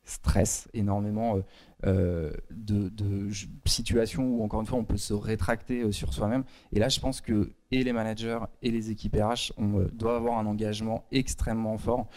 stress, 0.06 0.68
énormément 0.74 1.38
euh, 1.38 1.42
euh, 1.86 2.32
de, 2.50 3.30
situations 3.66 4.24
où, 4.24 4.44
encore 4.44 4.62
une 4.62 4.68
fois, 4.68 4.80
on 4.80 4.86
peut 4.86 4.98
se 4.98 5.14
rétracter 5.14 5.82
euh, 5.82 5.92
sur 5.92 6.14
soi-même. 6.14 6.46
Et 6.72 6.80
là, 6.80 6.88
je 6.88 7.00
pense 7.02 7.20
que 7.20 7.52
et 7.72 7.84
les 7.84 7.92
managers 7.92 8.40
et 8.62 8.70
les 8.70 8.92
équipes 8.92 9.16
RH 9.16 9.52
on, 9.58 9.88
doivent 9.92 10.18
avoir 10.18 10.38
un 10.38 10.46
engagement 10.46 11.06
extrêmement 11.12 11.78
fort 11.80 12.08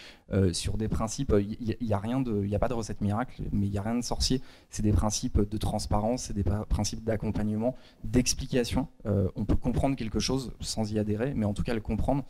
sur 0.52 0.76
des 0.76 0.86
principes. 0.86 1.32
Il 1.40 1.76
n'y 1.80 1.94
a, 1.94 1.96
a 1.96 2.58
pas 2.58 2.68
de 2.68 2.74
recette 2.74 3.00
miracle, 3.00 3.42
mais 3.52 3.66
il 3.66 3.70
n'y 3.70 3.78
a 3.78 3.82
rien 3.82 3.94
de 3.94 4.02
sorcier. 4.02 4.42
C'est 4.68 4.82
des 4.82 4.92
principes 4.92 5.40
de 5.40 5.56
transparence, 5.56 6.24
c'est 6.24 6.34
des 6.34 6.44
principes 6.44 7.04
d'accompagnement, 7.04 7.74
d'explication. 8.04 8.86
on 9.06 9.46
peut 9.46 9.56
comprendre 9.56 9.96
quelque 9.96 10.18
chose 10.18 10.52
sans 10.60 10.92
y 10.92 10.98
adhérer, 10.98 11.32
mais 11.34 11.46
en 11.46 11.54
tout 11.54 11.62
cas 11.62 11.72
le 11.72 11.80
comprendre, 11.80 12.26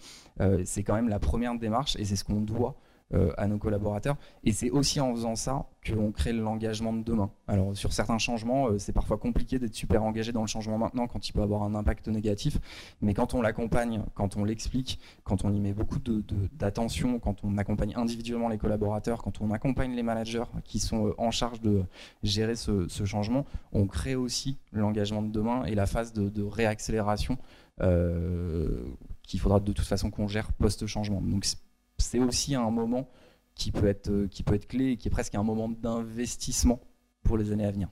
c'est 0.64 0.84
quand 0.84 0.94
même 0.94 1.09
la 1.09 1.18
première 1.18 1.59
démarche 1.59 1.96
et 1.96 2.04
c'est 2.04 2.14
ce 2.14 2.22
qu'on 2.22 2.40
doit 2.40 2.76
euh, 3.14 3.30
à 3.36 3.46
nos 3.46 3.57
collaborateurs. 3.57 4.16
Et 4.42 4.50
c'est 4.50 4.68
aussi 4.68 4.98
en 4.98 5.14
faisant 5.14 5.36
ça 5.36 5.66
que 5.80 5.92
l'on 5.92 6.11
crée 6.11 6.32
l'engagement 6.32 6.92
de 6.92 7.04
demain. 7.04 7.30
Alors 7.46 7.76
sur 7.76 7.92
certains 7.92 8.18
changements, 8.18 8.66
euh, 8.66 8.78
c'est 8.78 8.92
parfois 8.92 9.16
compliqué 9.16 9.61
d'être 9.61 9.76
super 9.76 10.02
engagé 10.02 10.32
dans 10.32 10.40
le 10.40 10.48
changement 10.48 10.76
maintenant 10.76 11.07
quand 11.07 11.28
il 11.28 11.32
peut 11.32 11.40
avoir 11.40 11.62
un 11.62 11.76
impact 11.76 12.09
négatif. 12.09 12.59
Mais 13.02 13.14
quand 13.14 13.32
on 13.34 13.42
l'accompagne, 13.42 14.02
quand 14.14 14.36
on 14.36 14.44
l'explique, 14.44 14.98
quand 15.22 15.44
on 15.44 15.52
y 15.52 15.61
met 15.61 15.72
beaucoup 15.72 16.00
d'attention, 16.00 17.20
quand 17.20 17.44
on 17.44 17.59
accompagne 17.59 17.92
individuellement 17.94 18.48
les 18.48 18.59
collaborateurs, 18.59 19.22
quand 19.22 19.40
on 19.40 19.52
accompagne 19.52 19.94
les 19.94 20.02
managers 20.02 20.42
qui 20.64 20.80
sont 20.80 21.07
euh, 21.07 21.14
en 21.16 21.30
charge 21.30 21.61
de 21.61 21.84
gérer 22.24 22.57
ce, 22.57 22.88
changement, 23.04 23.46
on 23.70 23.86
crée 23.86 24.16
aussi 24.16 24.59
l'engagement 24.72 25.22
de 25.22 25.30
demain 25.30 25.64
et 25.66 25.76
la 25.76 25.86
phase 25.86 26.12
de, 26.12 26.42
réaccélération 26.42 27.38
qu'il 27.78 29.38
faudra 29.38 29.61
de 29.61 29.72
toute 29.72 29.86
façon 29.86 30.11
qu'on 30.11 30.26
gère 30.26 30.52
post-changement. 30.54 31.20
Donc 31.20 31.44
c'est 31.99 32.18
aussi 32.18 32.55
un 32.55 32.70
moment 32.70 33.09
qui 33.55 33.72
peut 33.72 33.86
être, 33.86 34.11
euh, 34.11 34.28
qui 34.28 34.42
peut 34.42 34.55
être 34.55 34.68
clé 34.68 34.92
et 34.92 34.97
qui 34.97 35.09
est 35.09 35.11
presque 35.11 35.34
un 35.34 35.42
moment 35.42 35.68
d'investissement 35.68 36.80
pour 37.22 37.36
les 37.36 37.51
années 37.53 37.66
à 37.66 37.70
venir. 37.70 37.88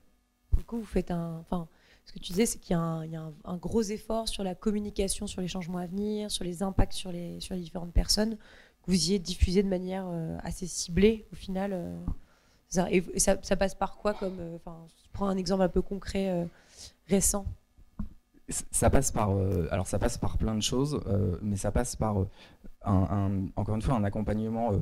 Du 0.57 0.63
vous 0.69 0.85
faites. 0.85 1.11
Enfin, 1.11 1.67
ce 2.05 2.13
que 2.13 2.19
tu 2.19 2.33
disais, 2.33 2.47
c'est 2.47 2.59
qu'il 2.59 2.75
y 2.75 2.79
a, 2.79 3.33
un, 3.45 3.57
gros 3.57 3.83
effort 3.83 4.29
sur 4.29 4.45
la 4.45 4.55
communication 4.55 5.27
sur 5.27 5.41
les 5.41 5.49
changements 5.49 5.79
à 5.79 5.87
venir, 5.87 6.31
sur 6.31 6.45
les 6.45 6.63
impacts 6.63 6.93
sur 6.93 7.11
les, 7.11 7.39
différentes 7.39 7.93
personnes, 7.93 8.37
que 8.37 8.91
vous 8.91 9.11
y 9.11 9.15
êtes 9.15 9.23
diffusé 9.23 9.63
de 9.63 9.69
manière 9.69 10.07
euh, 10.07 10.37
assez 10.45 10.67
ciblée 10.67 11.27
au 11.33 11.37
final. 11.37 11.73
Euh, 11.73 12.87
et 12.91 13.19
ça, 13.19 13.37
passe 13.57 13.75
par 13.75 13.97
quoi 13.97 14.15
comme. 14.15 14.39
Enfin, 14.57 14.87
je 15.05 15.09
prends 15.13 15.29
un 15.29 15.37
exemple 15.37 15.63
un 15.63 15.69
peu 15.69 15.81
concret 15.81 16.47
récent 17.07 17.47
ça 18.49 18.91
passe 18.91 19.11
par 19.11 19.31
alors 19.71 19.87
ça 19.87 19.99
passe 19.99 20.19
par 20.19 20.37
plein 20.37 20.55
de 20.55 20.61
choses 20.61 21.01
mais 21.43 21.57
ça 21.57 21.73
passe 21.73 21.97
par 21.97 22.27
encore 22.85 23.75
une 23.75 23.83
fois, 23.83 23.95
un 23.95 24.05
accompagnement 24.05 24.73
euh, 24.73 24.79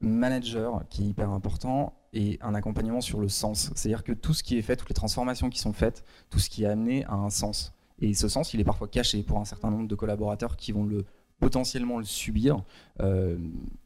manager 0.00 0.84
qui 0.88 1.04
est 1.04 1.06
hyper 1.06 1.30
important 1.30 1.94
et 2.12 2.38
un 2.40 2.54
accompagnement 2.54 3.00
sur 3.00 3.20
le 3.20 3.28
sens. 3.28 3.70
C'est-à-dire 3.74 4.04
que 4.04 4.12
tout 4.12 4.34
ce 4.34 4.42
qui 4.42 4.56
est 4.56 4.62
fait, 4.62 4.76
toutes 4.76 4.88
les 4.88 4.94
transformations 4.94 5.50
qui 5.50 5.58
sont 5.58 5.72
faites, 5.72 6.04
tout 6.30 6.38
ce 6.38 6.48
qui 6.48 6.64
est 6.64 6.68
amené 6.68 7.04
a 7.06 7.14
un 7.14 7.30
sens. 7.30 7.74
Et 7.98 8.14
ce 8.14 8.28
sens, 8.28 8.52
il 8.54 8.60
est 8.60 8.64
parfois 8.64 8.88
caché 8.88 9.22
pour 9.22 9.38
un 9.38 9.44
certain 9.44 9.70
nombre 9.70 9.88
de 9.88 9.94
collaborateurs 9.94 10.56
qui 10.56 10.72
vont 10.72 10.84
le 10.84 11.04
potentiellement 11.38 11.98
le 11.98 12.04
subir. 12.04 12.62
Euh, 13.00 13.36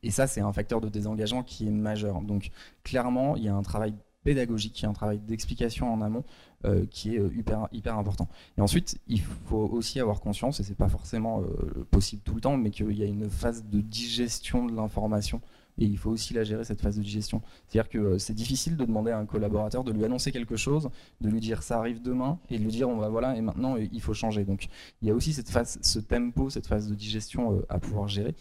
et 0.04 0.12
ça, 0.12 0.28
c'est 0.28 0.40
un 0.40 0.52
facteur 0.52 0.80
de 0.80 0.88
désengagement 0.88 1.42
qui 1.42 1.66
est 1.66 1.72
majeur. 1.72 2.22
Donc 2.22 2.50
clairement, 2.84 3.34
il 3.36 3.42
y 3.42 3.48
a 3.48 3.54
un 3.54 3.62
travail 3.62 3.94
pédagogique, 4.24 4.78
il 4.80 4.82
y 4.82 4.86
a 4.86 4.88
un 4.88 4.94
travail 4.94 5.18
d'explication 5.18 5.92
en 5.92 6.00
amont 6.00 6.24
euh, 6.66 6.84
qui 6.90 7.14
est 7.14 7.18
euh, 7.18 7.30
hyper, 7.34 7.68
hyper 7.72 7.96
important. 7.96 8.28
Et 8.58 8.60
ensuite, 8.60 9.00
il 9.08 9.20
faut 9.20 9.68
aussi 9.72 9.98
avoir 9.98 10.20
conscience, 10.20 10.60
et 10.60 10.62
c'est 10.62 10.76
pas 10.76 10.88
forcément 10.88 11.40
euh, 11.40 11.86
possible 11.90 12.22
tout 12.22 12.34
le 12.34 12.40
temps, 12.40 12.56
mais 12.56 12.70
qu'il 12.70 12.92
y 12.92 13.02
a 13.02 13.06
une 13.06 13.30
phase 13.30 13.64
de 13.64 13.80
digestion 13.80 14.66
de 14.66 14.74
l'information 14.74 15.40
et 15.78 15.84
il 15.84 15.96
faut 15.96 16.10
aussi 16.10 16.34
la 16.34 16.44
gérer 16.44 16.64
cette 16.64 16.82
phase 16.82 16.96
de 16.96 17.02
digestion. 17.02 17.40
C'est-à-dire 17.66 17.88
que 17.88 18.18
c'est 18.18 18.34
difficile 18.34 18.76
de 18.76 18.84
demander 18.84 19.12
à 19.12 19.18
un 19.18 19.24
collaborateur 19.24 19.82
de 19.82 19.92
lui 19.92 20.04
annoncer 20.04 20.30
quelque 20.30 20.56
chose, 20.56 20.90
de 21.22 21.30
lui 21.30 21.40
dire 21.40 21.62
ça 21.62 21.78
arrive 21.78 22.02
demain 22.02 22.38
et 22.50 22.58
de 22.58 22.62
lui 22.62 22.70
dire 22.70 22.88
on 22.90 22.98
va 22.98 23.08
voilà 23.08 23.34
et 23.36 23.40
maintenant 23.40 23.76
il 23.76 24.00
faut 24.02 24.12
changer. 24.12 24.44
Donc 24.44 24.68
il 25.00 25.08
y 25.08 25.10
a 25.10 25.14
aussi 25.14 25.32
cette 25.32 25.48
phase, 25.48 25.78
ce 25.80 25.98
tempo, 25.98 26.50
cette 26.50 26.66
phase 26.66 26.86
de 26.86 26.94
digestion 26.94 27.62
à 27.70 27.78
pouvoir 27.78 28.08
gérer. 28.08 28.34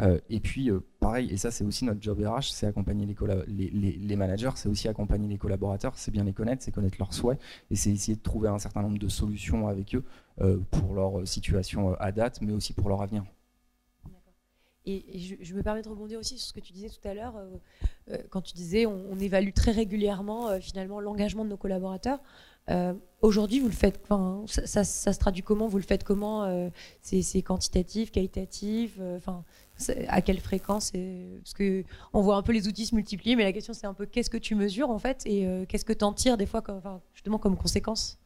Euh, 0.00 0.18
et 0.30 0.40
puis, 0.40 0.70
euh, 0.70 0.80
pareil, 1.00 1.30
et 1.30 1.36
ça 1.36 1.50
c'est 1.50 1.64
aussi 1.64 1.84
notre 1.84 2.00
job 2.00 2.18
RH, 2.18 2.52
c'est 2.52 2.66
accompagner 2.66 3.06
les, 3.06 4.16
managers, 4.16 4.50
c'est 4.54 4.68
aussi 4.68 4.88
accompagner 4.88 5.28
les 5.28 5.38
collaborateurs, 5.38 5.92
c'est 5.96 6.10
bien 6.10 6.24
les 6.24 6.32
connaître, 6.32 6.62
c'est 6.62 6.72
connaître 6.72 6.96
leurs 6.98 7.12
souhaits, 7.12 7.38
et 7.70 7.76
c'est 7.76 7.90
essayer 7.90 8.16
de 8.16 8.22
trouver 8.22 8.48
un 8.48 8.58
certain 8.58 8.82
nombre 8.82 8.98
de 8.98 9.08
solutions 9.08 9.68
avec 9.68 9.94
eux 9.94 10.04
euh, 10.40 10.58
pour 10.70 10.94
leur 10.94 11.26
situation 11.28 11.94
à 12.00 12.10
date, 12.10 12.40
mais 12.40 12.52
aussi 12.52 12.72
pour 12.72 12.88
leur 12.88 13.02
avenir. 13.02 13.24
Et, 14.84 15.38
je, 15.40 15.54
me 15.54 15.62
permets 15.62 15.82
de 15.82 15.88
rebondir 15.88 16.18
aussi 16.18 16.38
sur 16.38 16.48
ce 16.48 16.52
que 16.52 16.58
tu 16.58 16.72
disais 16.72 16.88
tout 16.88 17.06
à 17.06 17.14
l'heure, 17.14 17.34
quand 18.30 18.40
tu 18.40 18.52
disais 18.54 18.84
on, 18.84 19.16
évalue 19.16 19.52
très 19.52 19.70
régulièrement 19.70 20.58
finalement 20.58 20.98
l'engagement 20.98 21.44
de 21.44 21.50
nos 21.50 21.56
collaborateurs. 21.56 22.18
Aujourd'hui, 23.20 23.60
vous 23.60 23.68
le 23.68 23.72
faites, 23.72 24.04
ça, 24.46 24.82
ça, 24.82 25.12
se 25.12 25.18
traduit 25.20 25.44
comment? 25.44 25.68
Vous 25.68 25.76
le 25.76 25.84
faites 25.84 26.02
comment? 26.02 26.68
C'est 27.00 27.42
quantitatif, 27.42 28.10
qualitatif? 28.10 28.98
À 30.08 30.22
quelle 30.22 30.40
fréquence 30.40 30.92
Parce 30.92 31.54
que 31.54 31.84
on 32.12 32.20
voit 32.20 32.36
un 32.36 32.42
peu 32.42 32.52
les 32.52 32.68
outils 32.68 32.86
se 32.86 32.94
multiplier, 32.94 33.36
mais 33.36 33.44
la 33.44 33.52
question 33.52 33.72
c'est 33.72 33.86
un 33.86 33.94
peu 33.94 34.06
qu'est-ce 34.06 34.30
que 34.30 34.36
tu 34.36 34.54
mesures 34.54 34.90
en 34.90 34.98
fait 34.98 35.22
et 35.26 35.46
euh, 35.46 35.64
qu'est-ce 35.66 35.84
que 35.84 35.92
tu 35.92 36.04
en 36.04 36.12
tires 36.12 36.36
des 36.36 36.46
fois 36.46 36.62
justement 37.14 37.38
comme 37.38 37.56
conséquence? 37.56 38.18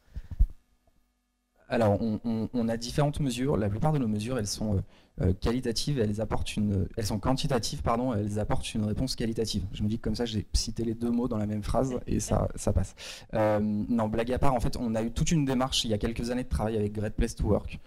Alors, 1.69 1.99
on, 2.01 2.69
a 2.69 2.77
différentes 2.77 3.19
mesures. 3.19 3.57
La 3.57 3.67
plupart 3.67 3.91
de 3.91 3.97
nos 3.97 4.07
mesures, 4.07 4.39
elles 4.39 4.47
sont 4.47 4.77
euh, 4.77 4.81
euh, 5.21 5.33
qualitatives, 5.33 5.99
elles 5.99 6.21
apportent 6.21 6.55
une, 6.55 6.87
elles 6.95 7.05
sont 7.05 7.19
quantitatives, 7.19 7.81
pardon, 7.81 8.13
elles 8.13 8.39
apportent 8.39 8.73
une 8.73 8.85
réponse 8.85 9.17
qualitative. 9.17 9.65
Je 9.73 9.83
me 9.83 9.89
dis 9.89 9.97
que 9.97 10.03
comme 10.03 10.15
ça, 10.15 10.23
j'ai 10.23 10.47
cité 10.53 10.85
les 10.85 10.93
deux 10.93 11.11
mots 11.11 11.27
dans 11.27 11.37
la 11.37 11.45
même 11.45 11.63
phrase 11.63 11.99
et 12.07 12.21
ça, 12.21 12.47
ça 12.55 12.71
passe. 12.71 12.95
Euh, 13.33 13.59
non, 13.59 14.07
blague 14.07 14.31
à 14.31 14.39
part, 14.39 14.53
en 14.53 14.61
fait, 14.61 14.77
on 14.77 14.95
a 14.95 15.03
eu 15.03 15.11
toute 15.11 15.31
une 15.31 15.43
démarche 15.43 15.83
il 15.83 15.91
y 15.91 15.93
a 15.93 15.97
quelques 15.97 16.29
années 16.29 16.45
de 16.45 16.49
travail 16.49 16.77
avec 16.77 16.93
Great 16.93 17.13
Place 17.13 17.35
to 17.35 17.45
Work, 17.45 17.79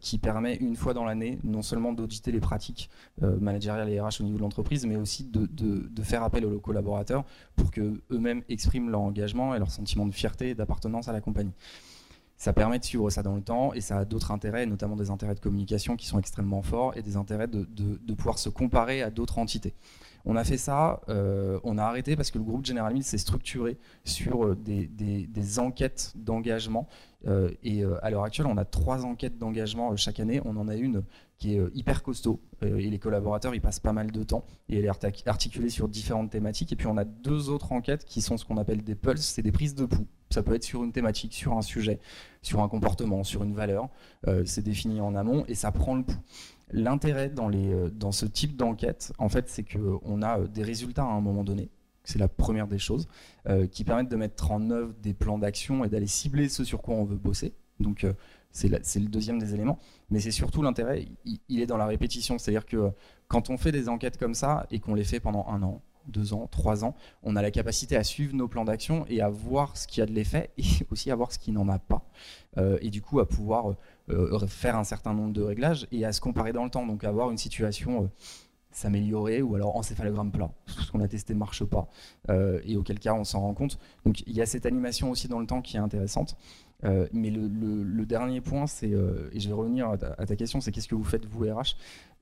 qui 0.00 0.18
permet 0.18 0.56
une 0.56 0.76
fois 0.76 0.92
dans 0.92 1.04
l'année, 1.04 1.38
non 1.42 1.62
seulement 1.62 1.94
d'auditer 1.94 2.30
les 2.32 2.40
pratiques 2.40 2.90
managériales 3.22 3.88
et 3.88 3.98
RH 3.98 4.20
au 4.20 4.24
niveau 4.24 4.36
de 4.36 4.42
l'entreprise, 4.42 4.84
mais 4.84 4.96
aussi 4.96 5.24
de, 5.24 5.46
de, 5.46 6.02
faire 6.02 6.22
appel 6.22 6.44
aux 6.44 6.58
collaborateurs 6.58 7.24
pour 7.56 7.70
que 7.70 8.02
eux-mêmes 8.10 8.42
expriment 8.50 8.90
leur 8.90 9.00
engagement 9.00 9.54
et 9.54 9.58
leur 9.58 9.70
sentiment 9.70 10.04
de 10.04 10.12
fierté 10.12 10.50
et 10.50 10.54
d'appartenance 10.54 11.08
à 11.08 11.12
la 11.12 11.22
compagnie 11.22 11.54
ça 12.44 12.52
permet 12.52 12.78
de 12.78 12.84
suivre 12.84 13.08
ça 13.08 13.22
dans 13.22 13.34
le 13.34 13.40
temps 13.40 13.72
et 13.72 13.80
ça 13.80 13.96
a 13.96 14.04
d'autres 14.04 14.30
intérêts, 14.30 14.66
notamment 14.66 14.96
des 14.96 15.08
intérêts 15.08 15.34
de 15.34 15.40
communication 15.40 15.96
qui 15.96 16.06
sont 16.06 16.18
extrêmement 16.18 16.60
forts 16.60 16.94
et 16.94 17.00
des 17.00 17.16
intérêts 17.16 17.48
de, 17.48 17.64
pouvoir 18.12 18.38
se 18.38 18.50
comparer 18.50 19.00
à 19.00 19.08
d'autres 19.08 19.38
entités. 19.38 19.72
On 20.26 20.36
a 20.36 20.44
fait 20.44 20.56
ça, 20.56 21.00
euh, 21.08 21.60
on 21.64 21.76
a 21.76 21.84
arrêté 21.84 22.16
parce 22.16 22.30
que 22.30 22.38
le 22.38 22.44
groupe 22.44 22.64
General 22.64 22.92
Mills 22.92 23.04
s'est 23.04 23.18
structuré 23.18 23.76
sur 24.04 24.44
euh, 24.44 24.56
des, 24.56 25.58
enquêtes 25.58 26.12
d'engagement. 26.16 26.88
Euh, 27.26 27.50
et 27.62 27.84
à 28.02 28.10
l'heure 28.10 28.24
actuelle, 28.24 28.46
on 28.46 28.56
a 28.56 28.64
trois 28.64 29.04
enquêtes 29.04 29.38
d'engagement 29.38 29.94
chaque 29.96 30.20
année. 30.20 30.40
On 30.44 30.56
en 30.56 30.68
a 30.68 30.76
une 30.76 31.02
qui 31.38 31.56
est 31.56 31.60
hyper 31.74 32.02
costaud 32.02 32.40
et 32.62 32.88
les 32.88 32.98
collaborateurs 32.98 33.54
y 33.54 33.60
passent 33.60 33.80
pas 33.80 33.92
mal 33.92 34.12
de 34.12 34.22
temps 34.22 34.44
et 34.68 34.78
elle 34.78 34.84
est 34.84 35.28
articulée 35.28 35.68
sur 35.68 35.88
différentes 35.88 36.30
thématiques. 36.30 36.72
Et 36.72 36.76
puis 36.76 36.86
on 36.86 36.96
a 36.96 37.04
deux 37.04 37.50
autres 37.50 37.72
enquêtes 37.72 38.04
qui 38.04 38.22
sont 38.22 38.36
ce 38.36 38.44
qu'on 38.44 38.56
appelle 38.56 38.82
des 38.82 38.94
pulses, 38.94 39.26
c'est 39.26 39.42
des 39.42 39.52
prises 39.52 39.74
de 39.74 39.84
pouls. 39.84 40.06
Ça 40.30 40.42
peut 40.42 40.54
être 40.54 40.64
sur 40.64 40.84
une 40.84 40.92
thématique, 40.92 41.34
sur 41.34 41.56
un 41.56 41.62
sujet, 41.62 41.98
sur 42.40 42.62
un 42.62 42.68
comportement, 42.68 43.24
sur 43.24 43.42
une 43.42 43.54
valeur. 43.54 43.88
C'est 44.44 44.62
défini 44.62 45.00
en 45.00 45.14
amont 45.14 45.44
et 45.48 45.54
ça 45.54 45.72
prend 45.72 45.96
le 45.96 46.04
pouls. 46.04 46.22
L'intérêt 46.76 47.30
dans, 47.30 47.50
euh, 47.52 47.88
dans 47.90 48.12
ce 48.12 48.26
type 48.26 48.56
d'enquête, 48.56 49.12
en 49.18 49.28
fait, 49.28 49.48
c'est 49.48 49.64
qu'on 49.64 50.22
a 50.22 50.40
euh, 50.40 50.46
des 50.48 50.62
résultats 50.62 51.04
à 51.04 51.12
un 51.12 51.20
moment 51.20 51.44
donné. 51.44 51.70
C'est 52.02 52.18
la 52.18 52.28
première 52.28 52.66
des 52.66 52.78
choses 52.78 53.08
qui 53.70 53.82
permettent 53.82 54.10
de 54.10 54.16
mettre 54.16 54.50
en 54.50 54.70
œuvre 54.70 54.92
des 55.02 55.14
plans 55.14 55.38
d'action 55.38 55.84
et 55.84 55.88
d'aller 55.88 56.06
cibler 56.06 56.50
ce 56.50 56.62
sur 56.62 56.82
quoi 56.82 56.94
on 56.96 57.04
veut 57.04 57.16
bosser. 57.16 57.54
Donc 57.80 58.04
c'est 58.54 58.68
le 58.68 59.06
deuxième 59.06 59.38
des 59.38 59.54
éléments. 59.54 59.78
Mais 60.10 60.20
c'est 60.20 60.30
surtout 60.30 60.60
l'intérêt, 60.60 61.06
il, 61.24 61.60
est 61.62 61.66
dans 61.66 61.78
la 61.78 61.86
répétition. 61.86 62.36
C'est-à-dire 62.36 62.66
que 62.66 62.90
quand 63.26 63.48
on 63.48 63.56
fait 63.56 63.72
des 63.72 63.88
enquêtes 63.88 64.18
comme 64.18 64.34
ça 64.34 64.66
et 64.70 64.80
qu'on 64.80 64.94
les 64.94 65.04
fait 65.04 65.18
pendant 65.18 65.46
un 65.48 65.62
an, 65.62 65.80
deux 66.06 66.34
ans, 66.34 66.46
trois 66.50 66.84
ans, 66.84 66.94
on 67.22 67.36
a 67.36 67.42
la 67.42 67.50
capacité 67.50 67.96
à 67.96 68.04
suivre 68.04 68.34
nos 68.34 68.48
plans 68.48 68.64
d'action 68.64 69.06
et 69.08 69.20
à 69.20 69.28
voir 69.28 69.76
ce 69.76 69.86
qui 69.86 70.00
a 70.00 70.06
de 70.06 70.12
l'effet 70.12 70.50
et 70.58 70.64
aussi 70.90 71.10
à 71.10 71.16
voir 71.16 71.32
ce 71.32 71.38
qui 71.38 71.52
n'en 71.52 71.68
a 71.68 71.78
pas. 71.78 72.04
Euh, 72.58 72.78
et 72.80 72.90
du 72.90 73.02
coup, 73.02 73.20
à 73.20 73.28
pouvoir 73.28 73.70
euh, 73.70 73.76
faire 74.46 74.76
un 74.76 74.84
certain 74.84 75.14
nombre 75.14 75.32
de 75.32 75.42
réglages 75.42 75.86
et 75.92 76.04
à 76.04 76.12
se 76.12 76.20
comparer 76.20 76.52
dans 76.52 76.64
le 76.64 76.70
temps. 76.70 76.86
Donc, 76.86 77.04
avoir 77.04 77.30
une 77.30 77.38
situation 77.38 78.04
euh, 78.04 78.06
s'améliorer 78.70 79.40
ou 79.40 79.54
alors 79.54 79.76
encéphalogramme 79.76 80.32
plat. 80.32 80.50
Ce 80.66 80.90
qu'on 80.90 81.00
a 81.00 81.08
testé 81.08 81.34
ne 81.34 81.38
marche 81.38 81.64
pas 81.64 81.88
et 82.64 82.76
auquel 82.76 82.98
cas 82.98 83.14
on 83.14 83.24
s'en 83.24 83.40
rend 83.40 83.54
compte. 83.54 83.78
Donc, 84.04 84.22
il 84.26 84.34
y 84.34 84.42
a 84.42 84.46
cette 84.46 84.66
animation 84.66 85.10
aussi 85.10 85.28
dans 85.28 85.38
le 85.38 85.46
temps 85.46 85.62
qui 85.62 85.76
est 85.76 85.80
intéressante. 85.80 86.36
mais 86.82 87.30
le, 87.30 88.04
dernier 88.04 88.40
point, 88.40 88.66
c'est, 88.66 88.90
et 88.90 89.40
je 89.40 89.48
vais 89.48 89.54
revenir 89.54 89.90
à 89.90 90.26
ta 90.26 90.34
question, 90.34 90.60
c'est 90.60 90.72
qu'est-ce 90.72 90.88
que 90.88 90.96
vous 90.96 91.04
faites 91.04 91.24
vous 91.24 91.44
RH 91.44 91.76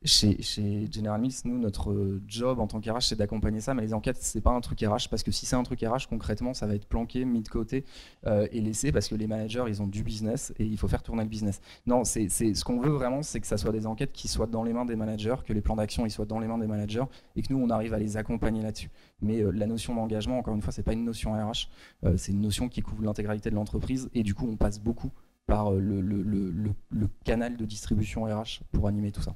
chez, 0.04 0.88
General 0.90 1.20
Mills, 1.20 1.34
nous, 1.44 1.58
notre 1.58 2.20
job 2.26 2.60
en 2.60 2.66
tant 2.66 2.80
qu'RH, 2.80 3.08
c'est 3.08 3.16
d'accompagner 3.16 3.60
ça, 3.60 3.74
mais 3.74 3.82
les 3.82 3.94
enquêtes, 3.94 4.18
c'est 4.20 4.40
pas 4.40 4.50
un 4.50 4.60
truc 4.60 4.80
RH, 4.80 5.08
parce 5.10 5.22
que 5.22 5.30
si 5.30 5.46
c'est 5.46 5.56
un 5.56 5.62
truc 5.62 5.80
RH, 5.80 6.08
concrètement, 6.08 6.54
ça 6.54 6.66
va 6.66 6.74
être 6.74 6.86
planqué, 6.86 7.24
mis 7.24 7.42
de 7.42 7.48
côté 7.48 7.84
euh, 8.26 8.46
et 8.52 8.60
laissé, 8.60 8.92
parce 8.92 9.08
que 9.08 9.14
les 9.14 9.26
managers, 9.26 9.64
ils 9.68 9.82
ont 9.82 9.86
du 9.86 10.02
business 10.02 10.52
et 10.58 10.64
il 10.64 10.76
faut 10.76 10.88
faire 10.88 11.02
tourner 11.02 11.22
le 11.22 11.28
business. 11.28 11.60
Non, 11.86 12.04
c'est 12.04 12.28
ce 12.28 12.64
qu'on 12.64 12.80
veut 12.80 12.90
vraiment, 12.90 13.22
c'est 13.22 13.40
que 13.40 13.46
ça 13.46 13.56
soit 13.56 13.72
des 13.72 13.86
enquêtes 13.86 14.12
qui 14.12 14.28
soient 14.28 14.46
dans 14.46 14.62
les 14.62 14.72
mains 14.72 14.84
des 14.84 14.96
managers, 14.96 15.36
que 15.44 15.52
les 15.52 15.60
plans 15.60 15.76
d'action, 15.76 16.06
ils 16.06 16.10
soient 16.10 16.26
dans 16.26 16.40
les 16.40 16.48
mains 16.48 16.58
des 16.58 16.66
managers, 16.66 17.04
et 17.36 17.42
que 17.42 17.52
nous, 17.52 17.60
on 17.60 17.70
arrive 17.70 17.94
à 17.94 17.98
les 17.98 18.16
accompagner 18.16 18.62
là-dessus. 18.62 18.90
Mais 19.20 19.40
euh, 19.40 19.50
la 19.50 19.66
notion 19.66 19.94
d'engagement, 19.94 20.38
encore 20.38 20.54
une 20.54 20.62
fois, 20.62 20.72
c'est 20.72 20.82
pas 20.82 20.92
une 20.92 21.04
notion 21.04 21.32
RH, 21.32 21.68
euh, 22.04 22.16
c'est 22.16 22.32
une 22.32 22.40
notion 22.40 22.68
qui 22.68 22.82
couvre 22.82 23.02
l'intégralité 23.02 23.50
de 23.50 23.54
l'entreprise, 23.54 24.10
et 24.14 24.22
du 24.22 24.34
coup, 24.34 24.48
on 24.50 24.56
passe 24.56 24.80
beaucoup 24.80 25.10
par 25.46 25.72
le, 25.72 26.00
le 26.00 27.08
canal 27.24 27.56
de 27.56 27.64
distribution 27.64 28.24
RH 28.24 28.62
pour 28.70 28.86
animer 28.86 29.10
tout 29.10 29.22
ça. 29.22 29.34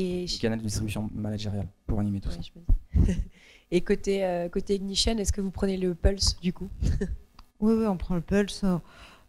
Et 0.00 0.26
le 0.26 0.40
canal 0.40 0.58
de 0.58 0.64
distribution 0.64 1.10
managériale 1.14 1.68
pour 1.86 2.00
animer 2.00 2.20
tout 2.20 2.30
ça. 2.30 2.40
Et 3.70 3.82
côté, 3.82 4.24
euh, 4.24 4.48
côté 4.48 4.76
Ignition, 4.76 5.16
est-ce 5.18 5.32
que 5.32 5.40
vous 5.40 5.50
prenez 5.50 5.76
le 5.76 5.94
Pulse 5.94 6.38
du 6.40 6.52
coup? 6.52 6.68
Oui, 7.62 7.74
oui, 7.74 7.86
on 7.86 7.98
prend 7.98 8.14
le 8.14 8.22
Pulse. 8.22 8.64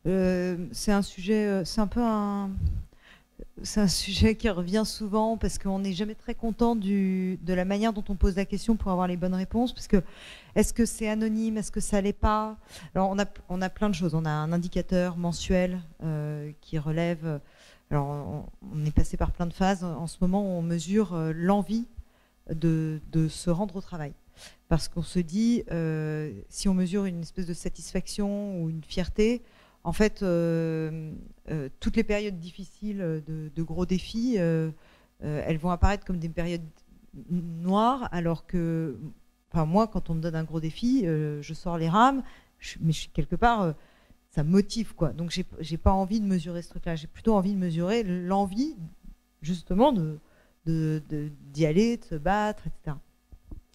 Euh, 0.07 0.55
c'est 0.72 0.93
un 0.93 1.01
sujet, 1.01 1.47
euh, 1.47 1.65
c'est 1.65 1.82
un 1.82 1.88
peu 1.88 1.99
un, 2.01 2.49
c'est 3.61 3.82
un 3.82 3.89
sujet 3.89 4.36
qui 4.36 4.49
revient 4.49 4.84
souvent 4.86 5.36
parce 5.36 5.57
qu'on 5.57 5.80
n'est 5.80 5.91
jamais 5.91 6.15
très 6.15 6.34
content 6.34 6.78
du, 6.78 7.38
de 7.43 7.53
la 7.53 7.65
manière 7.65 7.91
dont 7.91 8.05
on 8.07 8.15
pose 8.15 8.38
la 8.38 8.45
question 8.45 8.78
pour 8.78 8.89
avoir 8.89 9.05
les 9.07 9.17
bonnes 9.17 9.36
réponses. 9.36 9.74
Parce 9.74 9.89
que 9.89 10.01
est-ce 10.55 10.74
que 10.74 10.86
c'est 10.86 11.09
anonyme? 11.09 11.57
Est-ce 11.57 11.74
que 11.74 11.82
ça 11.82 11.99
l'est 11.99 12.13
pas? 12.13 12.55
Alors 12.95 13.09
on 13.09 13.19
a, 13.19 13.26
on 13.49 13.61
a 13.61 13.67
plein 13.67 13.89
de 13.89 13.95
choses. 13.95 14.15
On 14.15 14.24
a 14.24 14.32
un 14.32 14.53
indicateur 14.53 15.17
mensuel 15.17 15.82
qui 16.61 16.80
relève 16.80 17.41
alors, 17.92 18.48
on, 18.74 18.86
est 18.86 18.96
passé 18.96 19.18
par 19.18 19.34
plein 19.34 19.46
de 19.46 19.54
phases. 19.54 19.84
En 19.84 20.08
ce 20.08 20.18
moment, 20.22 20.58
on 20.58 20.62
mesure 20.62 21.14
euh, 21.14 21.34
l'envie 21.36 21.88
de, 22.50 23.02
se 23.30 23.50
rendre 23.50 23.76
au 23.76 23.82
travail. 23.82 24.14
Parce 24.70 24.88
qu'on 24.88 25.04
se 25.04 25.20
dit, 25.20 25.64
euh, 25.72 26.32
si 26.48 26.70
on 26.70 26.74
mesure 26.74 27.04
une 27.04 27.22
espèce 27.22 27.46
de 27.46 27.54
satisfaction 27.54 28.62
ou 28.62 28.70
une 28.70 28.84
fierté, 28.84 29.44
en 29.84 29.92
fait, 29.92 30.24
euh, 30.24 31.12
toutes 31.82 31.98
les 31.98 32.06
périodes 32.06 32.39
difficiles 32.39 33.24
de, 33.28 33.64
gros 33.64 33.86
défis, 33.86 34.38
elles 34.38 35.58
vont 35.58 35.72
apparaître 35.72 36.06
comme 36.06 36.18
des 36.18 36.30
périodes 36.30 36.62
noires, 37.30 38.08
alors 38.14 38.46
que, 38.46 38.98
enfin, 39.52 39.66
moi, 39.66 39.88
quand 39.88 40.10
on 40.10 40.14
me 40.14 40.22
donne 40.22 40.36
un 40.36 40.46
gros 40.46 40.62
défi, 40.62 41.04
je 41.04 41.54
sors 41.54 41.78
les 41.78 41.89
rames, 41.89 42.24
mais 42.80 42.94
je 42.94 43.00
suis 43.00 43.10
quelque 43.10 43.36
part 43.36 43.74
ça 44.32 44.43
motive 44.43 44.95
quoi. 44.95 45.09
Donc 45.09 45.29
j'ai, 45.29 45.45
j'ai 45.59 45.77
pas 45.77 45.91
envie 45.91 46.19
de 46.19 46.25
mesurer 46.25 46.61
ce 46.61 46.69
truc-là. 46.69 46.95
J'ai 46.95 47.07
plutôt 47.07 47.36
envie 47.36 47.53
de 47.53 47.59
mesurer 47.59 48.03
l'envie 48.03 48.75
justement 49.41 49.91
de, 49.91 50.19
d'y 50.65 51.65
aller, 51.65 51.97
de 51.97 52.05
se 52.05 52.15
battre, 52.15 52.63
etc. 52.67 52.95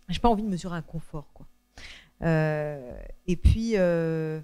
J'ai 0.09 0.19
pas 0.19 0.31
envie 0.31 0.43
de 0.43 0.49
mesurer 0.49 0.77
un 0.77 0.83
confort 0.83 1.31
quoi. 1.35 1.47
Euh, 2.23 2.99
et 3.27 3.37
puis 3.37 3.73
euh, 3.77 4.41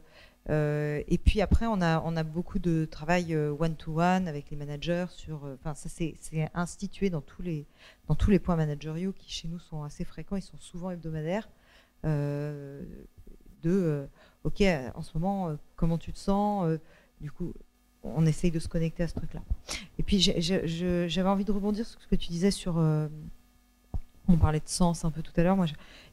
euh, 0.50 1.02
et 1.08 1.16
puis 1.16 1.40
après 1.40 1.64
on 1.66 1.80
a 1.80 2.02
on 2.04 2.14
a 2.16 2.22
beaucoup 2.22 2.58
de 2.58 2.84
travail 2.84 3.34
one 3.34 3.76
to 3.76 3.98
one 3.98 4.28
avec 4.28 4.50
les 4.50 4.56
managers 4.56 5.06
sur. 5.08 5.44
Enfin 5.54 5.74
ça 5.74 5.88
c'est, 5.88 6.14
c'est 6.20 6.50
institué 6.52 7.08
dans 7.08 7.22
tous 7.22 7.40
les 7.40 7.64
dans 8.08 8.16
tous 8.16 8.30
les 8.30 8.38
points 8.38 8.56
managériaux 8.56 9.12
qui 9.12 9.32
chez 9.32 9.48
nous 9.48 9.60
sont 9.60 9.82
assez 9.82 10.04
fréquents. 10.04 10.36
Ils 10.36 10.42
sont 10.42 10.58
souvent 10.58 10.90
hebdomadaires. 10.90 11.48
de 13.62 14.08
ok, 14.45 14.61
euh, 14.62 14.90
en 14.95 15.03
ce 15.03 15.11
moment, 15.14 15.49
euh, 15.49 15.55
comment 15.76 15.99
tu 15.99 16.12
te 16.12 16.18
sens 16.18 16.66
euh, 16.66 16.78
Du 17.20 17.30
coup, 17.30 17.53
on 18.03 18.26
essaye 18.26 18.51
de 18.51 18.59
se 18.59 18.68
connecter 18.68 19.05
à 19.05 19.09
ce 19.09 19.14
truc-là. 19.14 19.43
Et 19.99 20.03
puis, 20.03 20.20
j'avais 20.20 21.28
envie 21.28 21.45
de 21.45 21.53
rebondir 21.53 21.86
sur 21.86 22.01
ce 22.01 22.07
que 22.07 22.16
tu 22.16 22.28
disais 22.28 22.51
sur. 22.51 22.76
on 22.76 24.36
parlait 24.36 24.61
de 24.61 24.68
sens 24.68 25.05
un 25.05 25.11
peu 25.11 25.22
tout 25.22 25.32
à 25.36 25.43
l'heure. 25.45 25.57
Moi, 25.57 25.66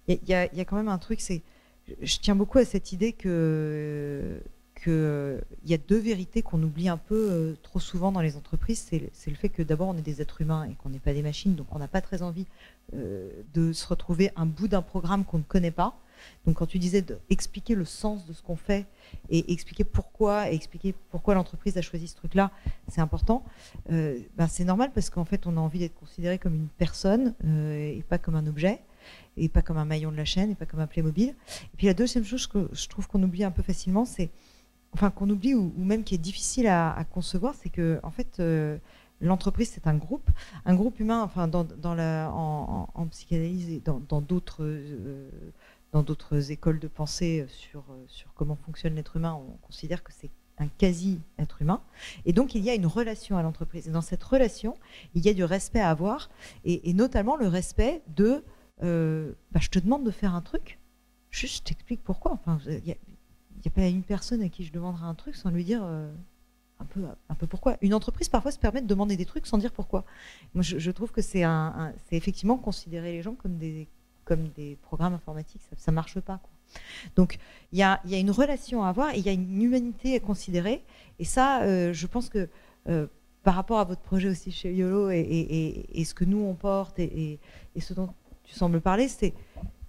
il 0.07 0.19
y, 0.27 0.34
a 0.34 0.65
quand 0.65 0.75
même 0.75 0.89
un 0.89 0.99
truc, 0.99 1.19
c'est. 1.19 1.41
Je 2.01 2.17
tiens 2.19 2.36
beaucoup 2.36 2.59
à 2.59 2.65
cette 2.65 2.91
idée 2.91 3.13
que 3.13 4.39
qu'il 4.84 5.41
y 5.65 5.73
a 5.73 5.77
deux 5.77 5.97
vérités 5.97 6.41
qu'on 6.41 6.61
oublie 6.63 6.88
un 6.88 6.97
peu 6.97 7.57
trop 7.63 7.80
souvent 7.80 8.11
dans 8.11 8.21
les 8.21 8.38
entreprises. 8.38 8.88
C'est 9.11 9.30
le 9.32 9.36
fait 9.36 9.49
que 9.49 9.63
d'abord, 9.63 9.88
on 9.88 9.97
est 9.97 10.03
des 10.03 10.21
êtres 10.21 10.41
humains 10.41 10.65
et 10.65 10.75
qu'on 10.75 10.89
n'est 10.89 10.99
pas 10.99 11.13
des 11.13 11.23
machines, 11.23 11.55
donc 11.55 11.67
on 11.71 11.80
n'a 11.80 11.88
pas 11.88 12.01
très 12.01 12.21
envie 12.21 12.45
de 12.93 13.73
se 13.73 13.88
retrouver 13.88 14.30
un 14.36 14.45
bout 14.45 14.67
d'un 14.67 14.84
programme 14.84 15.25
qu'on 15.25 15.39
ne 15.39 15.43
connaît 15.43 15.71
pas. 15.71 15.97
Donc 16.45 16.57
quand 16.57 16.65
tu 16.65 16.80
disais 16.80 17.01
d'expliquer 17.01 17.76
le 17.76 17.86
sens 17.86 18.26
de 18.26 18.34
ce 18.34 18.41
qu'on 18.41 18.55
fait 18.55 18.86
et 19.30 19.51
expliquer 19.51 19.84
pourquoi, 19.84 20.51
et 20.51 20.55
expliquer 20.55 20.93
pourquoi 21.11 21.36
l'entreprise 21.36 21.78
a 21.78 21.82
choisi 21.82 22.07
ce 22.07 22.15
truc-là, 22.15 22.51
c'est 22.88 23.01
important. 23.01 23.43
Euh, 23.91 24.20
ben 24.38 24.47
c'est 24.47 24.65
normal 24.65 24.91
parce 24.93 25.09
qu'en 25.09 25.26
fait 25.26 25.47
on 25.47 25.57
a 25.57 25.59
envie 25.59 25.80
d'être 25.80 25.95
considéré 25.95 26.38
comme 26.38 26.55
une 26.55 26.67
personne 26.67 27.34
euh, 27.45 27.93
et 27.97 28.03
pas 28.07 28.17
comme 28.17 28.36
un 28.36 28.47
objet 28.47 28.82
et 29.38 29.49
pas 29.49 29.61
comme 29.61 29.78
un 29.78 29.86
maillon 29.86 30.11
de 30.11 30.17
la 30.17 30.26
chaîne 30.26 30.51
et 30.51 30.55
pas 30.55 30.65
comme 30.65 30.80
un 30.80 30.88
Playmobil. 30.88 31.30
Et 31.30 31.78
puis 31.78 31.88
la 31.88 31.93
deuxième 31.93 32.26
chose 32.26 32.47
que 32.47 32.70
je 32.74 32.88
trouve 32.88 33.07
qu'on 33.07 33.24
oublie 33.24 33.43
un 33.43 33.51
peu 33.51 33.63
facilement, 33.63 34.05
c'est 34.05 34.30
enfin 34.93 35.11
qu'on 35.11 35.30
oublie 35.30 35.53
ou, 35.53 35.72
même 35.78 36.03
qui 36.03 36.15
est 36.15 36.20
difficile 36.20 36.67
à, 36.67 37.05
concevoir, 37.11 37.55
c'est 37.55 37.70
que 37.70 37.99
en 38.03 38.11
fait 38.11 38.39
euh, 38.39 38.78
l'entreprise, 39.22 39.72
c'est 39.74 39.88
un 39.88 39.95
groupe, 39.95 40.30
un 40.65 40.76
groupe 40.76 40.99
humain. 40.99 41.22
Enfin, 41.22 41.47
dans, 41.47 41.95
la, 41.95 42.32
en, 42.32 43.07
psychanalyse 43.07 43.70
et 43.70 43.82
dans 43.82 44.22
d'autres 44.22 44.63
dans 45.91 46.03
d'autres 46.03 46.51
écoles 46.51 46.79
de 46.79 46.87
pensée 46.87 47.45
sur, 47.49 47.83
sur 48.07 48.33
comment 48.33 48.55
fonctionne 48.55 48.95
l'être 48.95 49.15
humain, 49.15 49.33
on 49.33 49.57
considère 49.65 50.03
que 50.03 50.11
c'est 50.13 50.29
un 50.59 50.67
quasi-être 50.67 51.61
humain. 51.61 51.81
Et 52.25 52.33
donc, 52.33 52.53
il 52.53 52.63
y 52.63 52.69
a 52.69 52.75
une 52.75 52.85
relation 52.85 53.37
à 53.37 53.43
l'entreprise. 53.43 53.87
Et 53.87 53.91
dans 53.91 54.01
cette 54.01 54.23
relation, 54.23 54.77
il 55.15 55.25
y 55.25 55.29
a 55.29 55.33
du 55.33 55.43
respect 55.43 55.79
à 55.79 55.89
avoir, 55.89 56.29
et, 56.65 56.93
notamment 56.93 57.37
le 57.37 57.47
respect 57.47 58.01
de 58.15 58.43
euh, 58.83 59.33
bah, 59.51 59.59
je 59.61 59.69
te 59.69 59.79
demande 59.79 60.05
de 60.05 60.11
faire 60.11 60.35
un 60.35 60.41
truc, 60.41 60.79
juste 61.31 61.67
t'explique 61.67 62.03
pourquoi. 62.03 62.33
Enfin, 62.33 62.59
il 62.67 62.83
n'y 62.83 62.91
a, 62.91 63.69
pas 63.69 63.87
une 63.87 64.03
personne 64.03 64.41
à 64.41 64.49
qui 64.49 64.63
je 64.63 64.71
demanderai 64.71 65.05
un 65.05 65.15
truc 65.15 65.35
sans 65.35 65.49
lui 65.49 65.63
dire 65.63 65.81
euh, 65.83 66.11
un, 66.79 66.85
peu, 66.85 67.01
un 67.29 67.35
peu 67.35 67.47
pourquoi. 67.47 67.77
Une 67.81 67.93
entreprise, 67.93 68.29
parfois, 68.29 68.51
se 68.51 68.59
permet 68.59 68.81
de 68.81 68.87
demander 68.87 69.17
des 69.17 69.25
trucs 69.25 69.47
sans 69.47 69.57
dire 69.57 69.71
pourquoi. 69.71 70.05
Moi, 70.53 70.63
je, 70.63 70.91
trouve 70.91 71.11
que 71.11 71.21
c'est 71.21 71.43
un, 71.43 71.93
effectivement 72.11 72.57
considérer 72.57 73.13
les 73.13 73.21
gens 73.21 73.35
comme 73.35 73.57
des, 73.57 73.87
comme 74.30 74.47
des 74.49 74.77
programmes 74.84 75.15
informatiques. 75.15 75.63
Ça 75.75 75.91
ne 75.91 75.95
marche 75.95 76.19
pas. 76.19 76.39
Donc 77.15 77.39
il 77.71 77.80
y 77.80 77.84
a, 77.84 77.99
une 78.05 78.30
relation 78.30 78.84
à 78.84 78.89
avoir 78.89 79.09
et 79.09 79.17
il 79.17 79.25
y 79.25 79.30
a 79.30 79.32
une 79.32 79.59
humanité 79.59 80.15
à 80.15 80.19
considérer. 80.19 80.84
Et 81.17 81.25
ça, 81.25 81.63
euh, 81.63 81.93
je 81.93 82.05
pense 82.05 82.30
que 82.30 82.47
euh, 82.88 83.07
par 83.41 83.55
rapport 83.55 83.80
à 83.80 83.86
votre 83.86 84.01
projet 84.01 84.30
aussi 84.30 84.51
chez 84.51 84.71
YOLO 84.71 85.09
et, 85.09 86.03
ce 86.05 86.13
que 86.13 86.25
nous 86.25 86.38
on 86.38 86.53
porte 86.53 86.99
et, 86.99 87.39
ce 87.80 87.93
dont 87.95 88.09
tu 88.43 88.53
sembles 88.53 88.82
parler, 88.82 89.07
c'est 89.07 89.34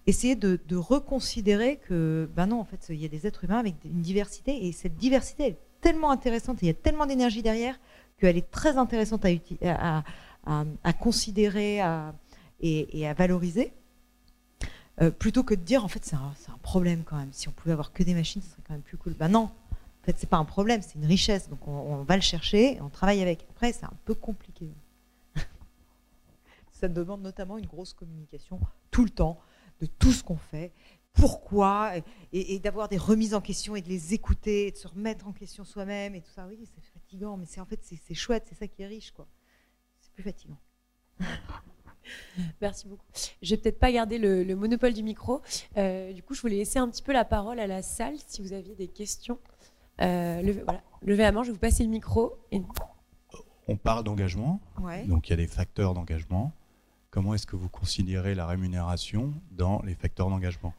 essayer 0.07 0.37
de, 0.37 0.59
reconsidérer 0.75 1.77
que, 1.77 2.27
ben 2.35 2.47
non, 2.47 2.61
en 2.61 2.65
fait, 2.65 2.87
il 2.89 3.01
y 3.03 3.05
a 3.05 3.09
des 3.09 3.27
êtres 3.27 3.45
humains 3.45 3.59
avec 3.59 3.75
une 3.85 4.01
diversité 4.01 4.67
et 4.67 4.73
cette 4.73 4.97
diversité 4.97 5.49
est 5.49 5.59
tellement 5.83 6.11
intéressante 6.11 6.63
et 6.63 6.67
il 6.67 6.69
y 6.69 6.71
a 6.71 6.75
tellement 6.75 7.05
d'énergie 7.05 7.43
derrière 7.43 7.79
qu'elle 8.19 8.39
est 8.39 8.51
très 8.51 8.79
intéressante 8.79 9.27
à, 9.65 10.03
à 10.47 10.93
considérer 10.95 11.81
et 12.63 13.07
à 13.07 13.13
valoriser. 13.13 13.75
Euh, 15.03 15.11
plutôt 15.11 15.43
que 15.43 15.55
de 15.55 15.63
dire 15.63 15.83
en 15.83 15.89
fait 15.89 16.05
c'est 16.05 16.17
un, 16.17 16.35
problème 16.63 17.05
quand 17.05 17.17
même. 17.17 17.33
Si 17.33 17.49
on 17.49 17.53
pouvait 17.53 17.73
avoir 17.73 17.93
que 17.93 18.03
des 18.03 18.15
machines, 18.15 18.43
ce 18.43 18.51
serait 18.51 18.63
quand 18.67 18.75
même 18.75 18.83
plus 18.83 18.99
cool. 18.99 19.15
Ben 19.15 19.29
non, 19.29 19.45
en 19.45 20.05
fait 20.05 20.17
c'est 20.19 20.29
pas 20.29 20.37
un 20.37 20.45
problème, 20.45 20.83
c'est 20.83 20.97
une 20.97 21.07
richesse. 21.07 21.49
Donc 21.49 21.67
on, 21.67 22.03
va 22.03 22.17
le 22.17 22.23
chercher, 22.23 22.77
et 22.77 22.81
on 22.83 22.91
travaille 22.91 23.23
avec. 23.23 23.47
Après 23.51 23.73
c'est 23.73 23.85
un 23.85 23.97
peu 24.05 24.15
compliqué. 24.15 24.69
Ça 26.73 26.89
demande 26.89 27.23
notamment 27.23 27.57
une 27.57 27.67
grosse 27.67 27.95
communication 27.95 28.61
tout 28.91 29.05
le 29.05 29.11
temps 29.11 29.41
de 29.81 29.87
tout 29.87 30.13
ce 30.13 30.23
qu'on 30.23 30.37
fait, 30.37 30.73
pourquoi, 31.15 31.93
et, 32.33 32.59
d'avoir 32.59 32.89
des 32.89 32.99
remises 32.99 33.33
en 33.33 33.41
question 33.41 33.77
et 33.77 33.81
de 33.81 33.89
les 33.89 34.13
écouter, 34.13 34.67
et 34.67 34.71
de 34.73 34.77
se 34.77 34.87
remettre 34.87 35.27
en 35.27 35.33
question 35.33 35.65
soi-même 35.65 36.15
et 36.15 36.21
tout 36.21 36.31
ça. 36.31 36.47
Oui, 36.47 36.59
c'est 36.75 36.85
fatigant, 36.93 37.39
mais 37.39 37.47
c'est 37.47 37.61
en 37.63 37.67
fait 37.67 37.81
c'est 37.83 38.15
chouette, 38.15 38.45
c'est 38.49 38.55
ça 38.55 38.69
qui 38.69 38.83
est 38.83 38.87
riche 38.87 39.13
quoi. 39.13 39.27
C'est 40.01 40.13
plus 40.13 40.23
fatigant. 40.23 40.59
Merci 42.61 42.87
beaucoup. 42.87 43.05
Je 43.43 43.51
vais 43.51 43.61
peut-être 43.61 43.79
pas 43.79 43.93
garder 43.93 44.19
le, 44.19 44.55
monopole 44.55 44.93
du 44.93 45.03
micro. 45.03 45.41
Euh, 45.77 46.13
du 46.13 46.23
coup, 46.23 46.35
je 46.35 46.41
voulais 46.41 46.57
laisser 46.57 46.79
un 46.79 46.89
petit 46.89 47.03
peu 47.03 47.13
la 47.13 47.25
parole 47.25 47.61
à 47.61 47.67
la 47.67 47.83
salle 47.83 48.15
si 48.27 48.43
vous 48.43 48.53
aviez 48.53 48.75
des 48.75 48.89
questions. 48.89 49.39
Euh, 50.01 50.41
levez, 50.43 50.63
voilà. 50.63 50.83
levez 51.03 51.23
la 51.23 51.33
main, 51.33 51.43
je 51.43 51.49
vais 51.49 51.53
vous 51.53 51.59
passer 51.59 51.85
le 51.85 51.91
micro. 51.91 52.39
On 53.69 53.77
parle 53.77 54.03
d'engagement, 54.03 54.61
donc 55.07 55.29
il 55.29 55.31
y 55.31 55.35
a 55.35 55.37
des 55.37 55.47
facteurs 55.47 55.95
d'engagement. 55.95 56.53
Comment 57.11 57.35
est-ce 57.35 57.47
que 57.47 57.57
vous 57.57 57.69
considérez 57.69 58.35
la 58.35 58.47
rémunération 58.47 59.35
dans 59.51 59.83
les 59.83 59.95
facteurs 59.95 60.31
d'engagement? 60.31 60.73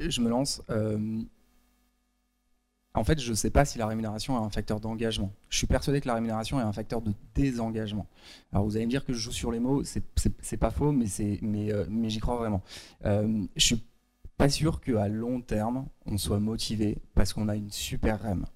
Je 0.00 0.20
me 0.20 0.28
lance. 0.28 0.62
Euh, 0.70 1.22
en 2.96 3.04
fait, 3.04 3.20
je 3.20 3.30
ne 3.30 3.36
sais 3.36 3.50
pas 3.50 3.66
si 3.66 3.78
la 3.78 3.86
rémunération 3.86 4.40
est 4.40 4.44
un 4.44 4.48
facteur 4.48 4.80
d'engagement. 4.80 5.30
Je 5.50 5.58
suis 5.58 5.66
persuadé 5.66 6.00
que 6.00 6.08
la 6.08 6.14
rémunération 6.14 6.58
est 6.58 6.62
un 6.62 6.72
facteur 6.72 7.02
de 7.02 7.12
désengagement. 7.34 8.06
Alors 8.52 8.64
vous 8.64 8.76
allez 8.76 8.86
me 8.86 8.90
dire 8.90 9.04
que 9.04 9.12
je 9.12 9.18
joue 9.18 9.32
sur 9.32 9.52
les 9.52 9.60
mots, 9.60 9.82
c'est 9.84 10.56
pas 10.56 10.70
faux, 10.70 10.92
euh, 10.92 11.86
mais 11.90 12.08
j'y 12.08 12.18
crois 12.20 12.36
vraiment. 12.36 12.62
Euh, 13.04 13.44
je 13.54 13.66
suis 13.66 13.84
pas 14.38 14.48
sûr 14.48 14.80
qu'à 14.80 15.08
long 15.08 15.42
terme, 15.42 15.86
on 16.06 16.16
soit 16.16 16.40
motivé 16.40 16.98
parce 17.14 17.34
qu'on 17.34 17.48
a 17.48 17.56
une 17.56 17.70
super 17.70 18.22
REM. 18.22 18.46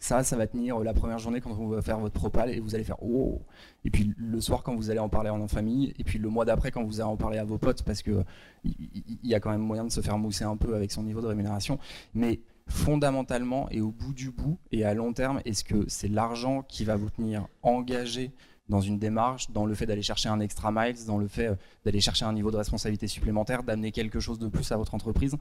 Ça, 0.00 0.22
ça 0.22 0.36
va 0.36 0.46
tenir 0.46 0.78
la 0.78 0.94
première 0.94 1.18
journée 1.18 1.40
quand 1.40 1.50
on 1.58 1.66
va 1.66 1.82
faire 1.82 1.98
votre 1.98 2.14
propal 2.14 2.50
et 2.50 2.60
vous 2.60 2.76
allez 2.76 2.84
faire 2.84 3.02
oh. 3.02 3.42
Et 3.84 3.90
puis 3.90 4.14
le 4.16 4.40
soir 4.40 4.62
quand 4.62 4.76
vous 4.76 4.90
allez 4.90 5.00
en 5.00 5.08
parler 5.08 5.30
en 5.30 5.48
famille, 5.48 5.92
et 5.98 6.04
puis 6.04 6.20
le 6.20 6.28
mois 6.28 6.44
d'après 6.44 6.70
quand 6.70 6.84
vous 6.84 7.00
allez 7.00 7.10
en 7.10 7.16
parler 7.16 7.38
à 7.38 7.44
vos 7.44 7.58
potes, 7.58 7.82
parce 7.82 8.02
que 8.02 8.24
il 8.62 9.18
y, 9.24 9.34
a 9.34 9.40
quand 9.40 9.50
même 9.50 9.60
moyen 9.60 9.84
de 9.84 9.90
se 9.90 10.00
faire 10.00 10.18
mousser 10.18 10.44
un 10.44 10.56
peu 10.56 10.76
avec 10.76 10.92
son 10.92 11.02
niveau 11.02 11.20
de 11.20 11.26
rémunération. 11.26 11.80
Mais 12.14 12.40
fondamentalement 12.68 13.68
et 13.70 13.80
au 13.80 13.90
bout 13.90 14.12
du 14.12 14.30
bout 14.30 14.58
et 14.70 14.84
à 14.84 14.94
long 14.94 15.12
terme, 15.12 15.40
est-ce 15.44 15.64
que 15.64 15.84
c'est 15.88 16.08
l'argent 16.08 16.62
qui 16.62 16.84
va 16.84 16.96
vous 16.96 17.10
tenir 17.10 17.46
engagé 17.62 18.32
dans 18.68 18.80
une 18.80 18.98
démarche, 18.98 19.50
dans 19.50 19.64
le 19.64 19.74
fait 19.74 19.86
d'aller 19.86 20.02
chercher 20.02 20.28
un 20.28 20.40
extra 20.40 20.70
miles, 20.70 21.06
dans 21.06 21.18
le 21.18 21.26
fait 21.26 21.48
euh, 21.48 21.54
d'aller 21.84 22.00
chercher 22.00 22.26
un 22.26 22.34
niveau 22.34 22.50
de 22.50 22.56
responsabilité 22.56 23.08
supplémentaire, 23.08 23.62
d'amener 23.62 23.92
quelque 23.92 24.20
chose 24.20 24.38
de 24.38 24.48
plus 24.48 24.70
à 24.72 24.76
votre 24.76 24.94
entreprise? 24.94 25.36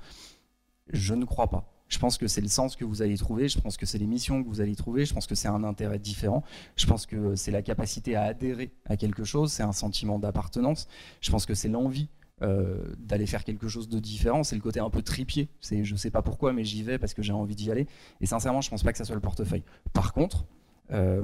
Je 0.94 1.14
ne 1.14 1.26
crois 1.26 1.48
pas. 1.48 1.70
Je 1.90 2.00
pense 2.00 2.18
que 2.18 2.28
c'est 2.28 2.42
le 2.42 2.48
sens 2.48 2.76
que 2.76 2.86
vous 2.86 3.02
allez 3.02 3.18
trouver, 3.18 3.48
je 3.48 3.60
pense 3.60 3.78
que 3.78 3.86
c'est 3.86 3.98
les 3.98 4.08
missions 4.08 4.44
que 4.44 4.48
vous 4.48 4.60
allez 4.60 4.76
trouver, 4.76 5.06
je 5.06 5.14
pense 5.14 5.26
que 5.26 5.36
c'est 5.36 5.48
un 5.48 5.64
intérêt 5.64 6.00
différent, 6.00 6.44
je 6.76 6.86
pense 6.86 7.06
que 7.06 7.36
c'est 7.36 7.52
la 7.52 7.62
capacité 7.62 8.16
à 8.16 8.24
adhérer 8.24 8.72
à 8.86 8.98
quelque 8.98 9.24
chose, 9.24 9.54
c'est 9.54 9.64
un 9.64 9.72
sentiment 9.72 10.20
d'appartenance, 10.20 10.88
je 11.22 11.32
pense 11.32 11.46
que 11.46 11.54
c'est 11.54 11.70
l'envie 11.70 12.10
euh, 12.44 12.94
d'aller 13.00 13.26
faire 13.26 13.44
quelque 13.44 13.68
chose 13.68 13.90
de 13.90 14.00
différent. 14.00 14.44
C'est 14.44 14.56
le 14.56 14.62
côté 14.62 14.80
un 14.80 14.90
peu 14.90 15.02
tripier. 15.02 15.50
C'est 15.60 15.84
je 15.84 15.96
sais 15.96 16.12
pas 16.12 16.22
pourquoi, 16.22 16.54
mais 16.54 16.64
j'y 16.64 16.84
vais 16.84 17.00
parce 17.00 17.14
que 17.14 17.22
j'ai 17.22 17.34
envie 17.34 17.56
d'y 17.56 17.72
aller. 17.72 17.88
Et 18.22 18.26
sincèrement, 18.26 18.62
je 18.62 18.70
pense 18.70 18.84
pas 18.84 18.92
que 18.92 18.98
ça 18.98 19.06
soit 19.06 19.16
le 19.16 19.22
portefeuille. 19.22 19.64
Par 19.94 20.14
contre, 20.14 20.46
euh, 20.92 21.24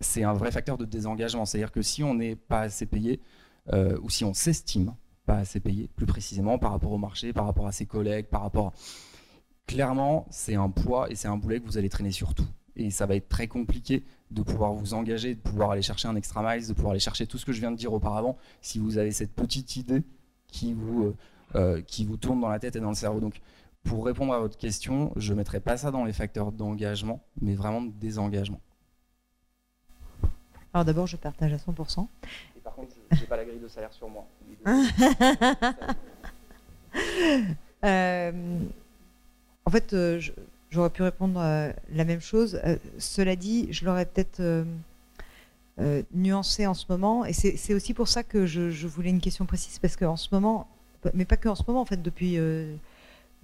c'est 0.00 0.24
un 0.24 0.32
vrai 0.32 0.50
facteur 0.50 0.76
de 0.76 0.84
désengagement. 0.84 1.44
C'est-à-dire 1.44 1.72
que 1.72 1.82
si 1.82 2.02
on 2.02 2.14
n'est 2.14 2.36
pas 2.36 2.62
assez 2.62 2.86
payé, 2.86 3.20
euh, 3.72 3.96
ou 4.02 4.10
si 4.10 4.24
on 4.24 4.34
s'estime 4.34 4.94
pas 5.24 5.38
assez 5.38 5.60
payé, 5.60 5.88
plus 5.96 6.06
précisément 6.06 6.58
par 6.58 6.72
rapport 6.72 6.92
au 6.92 6.98
marché, 6.98 7.32
par 7.32 7.46
rapport 7.46 7.66
à 7.66 7.72
ses 7.72 7.86
collègues, 7.86 8.26
par 8.26 8.42
rapport. 8.42 8.72
Clairement, 9.66 10.26
c'est 10.30 10.56
un 10.56 10.68
poids 10.68 11.10
et 11.10 11.14
c'est 11.14 11.28
un 11.28 11.38
boulet 11.38 11.60
que 11.60 11.64
vous 11.66 11.78
allez 11.78 11.88
traîner 11.88 12.10
sur 12.10 12.34
tout. 12.34 12.46
Et 12.76 12.90
ça 12.90 13.06
va 13.06 13.14
être 13.14 13.28
très 13.28 13.48
compliqué 13.48 14.04
de 14.34 14.42
pouvoir 14.42 14.72
vous 14.72 14.94
engager, 14.94 15.34
de 15.34 15.40
pouvoir 15.40 15.70
aller 15.70 15.82
chercher 15.82 16.08
un 16.08 16.16
extra 16.16 16.42
miles, 16.42 16.66
de 16.66 16.72
pouvoir 16.72 16.90
aller 16.90 17.00
chercher 17.00 17.26
tout 17.26 17.38
ce 17.38 17.46
que 17.46 17.52
je 17.52 17.60
viens 17.60 17.70
de 17.70 17.76
dire 17.76 17.92
auparavant, 17.92 18.36
si 18.60 18.78
vous 18.78 18.98
avez 18.98 19.12
cette 19.12 19.32
petite 19.32 19.76
idée 19.76 20.02
qui 20.48 20.74
vous, 20.74 21.04
euh, 21.04 21.16
euh, 21.54 21.82
qui 21.82 22.04
vous 22.04 22.16
tourne 22.16 22.40
dans 22.40 22.48
la 22.48 22.58
tête 22.58 22.76
et 22.76 22.80
dans 22.80 22.90
le 22.90 22.94
cerveau. 22.94 23.20
Donc, 23.20 23.40
pour 23.84 24.04
répondre 24.04 24.32
à 24.32 24.38
votre 24.38 24.58
question, 24.58 25.12
je 25.16 25.32
ne 25.32 25.38
mettrai 25.38 25.60
pas 25.60 25.76
ça 25.76 25.90
dans 25.90 26.04
les 26.04 26.12
facteurs 26.12 26.52
d'engagement, 26.52 27.22
mais 27.40 27.54
vraiment 27.54 27.82
de 27.82 27.92
désengagement. 27.92 28.60
Alors 30.72 30.84
d'abord, 30.84 31.06
je 31.06 31.16
partage 31.16 31.52
à 31.52 31.56
100%. 31.56 32.08
Et 32.56 32.60
par 32.60 32.74
contre, 32.74 32.96
je 33.12 33.20
n'ai 33.20 33.26
pas 33.26 33.36
la 33.36 33.44
grille 33.44 33.60
de 33.60 33.68
salaire 33.68 33.92
sur 33.92 34.08
moi. 34.08 34.26
Euh, 37.84 38.60
en 39.66 39.70
fait, 39.70 39.90
je, 39.90 40.32
j'aurais 40.74 40.90
pu 40.90 41.02
répondre 41.02 41.40
euh, 41.40 41.72
la 41.92 42.04
même 42.04 42.20
chose. 42.20 42.60
Euh, 42.64 42.76
cela 42.98 43.36
dit, 43.36 43.68
je 43.70 43.84
l'aurais 43.84 44.06
peut-être 44.06 44.40
euh, 44.40 46.02
nuancé 46.12 46.66
en 46.66 46.74
ce 46.74 46.86
moment. 46.88 47.24
Et 47.24 47.32
c'est 47.32 47.74
aussi 47.74 47.94
pour 47.94 48.08
ça 48.08 48.22
que 48.22 48.44
je, 48.44 48.86
voulais 48.86 49.10
une 49.10 49.20
question 49.20 49.46
précise, 49.46 49.78
parce 49.78 49.96
qu'en 49.96 50.16
ce 50.16 50.28
moment, 50.32 50.68
mais 51.14 51.24
pas 51.24 51.36
que 51.36 51.48
en 51.48 51.54
ce 51.54 51.62
moment, 51.66 51.80
en 51.80 51.84
fait, 51.84 52.02
depuis, 52.02 52.38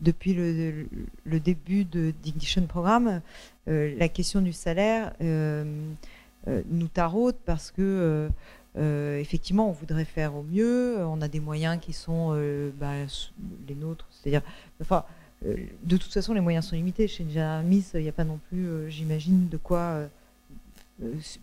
depuis 0.00 0.34
le, 0.34 1.40
début 1.40 1.84
de 1.84 2.12
d'Ignition 2.22 2.66
Programme, 2.66 3.20
la 3.66 4.08
question 4.08 4.40
du 4.40 4.52
salaire 4.52 5.12
nous 5.20 6.88
taraude 6.92 7.36
parce 7.44 7.70
que. 7.70 8.28
effectivement, 8.76 9.68
on 9.68 9.72
voudrait 9.72 10.04
faire 10.04 10.34
au 10.34 10.42
mieux. 10.42 11.04
On 11.04 11.20
a 11.20 11.28
des 11.28 11.40
moyens 11.40 11.78
qui 11.80 11.92
sont 11.92 12.30
bah, 12.78 12.94
les 13.68 13.74
nôtres, 13.74 14.06
c'est-à-dire, 14.10 14.42
enfin, 14.80 15.04
euh, 15.04 15.19
de 15.42 15.96
toute 15.96 16.12
façon, 16.12 16.34
les 16.34 16.40
moyens 16.40 16.66
sont 16.66 16.76
limités. 16.76 17.08
Chez 17.08 17.24
Miss, 17.64 17.92
il 17.94 18.02
n'y 18.02 18.08
a 18.08 18.12
pas 18.12 18.24
non 18.24 18.38
plus, 18.48 18.66
euh, 18.66 18.90
j'imagine, 18.90 19.48
de 19.48 19.56
quoi 19.56 19.78
euh, 19.78 20.06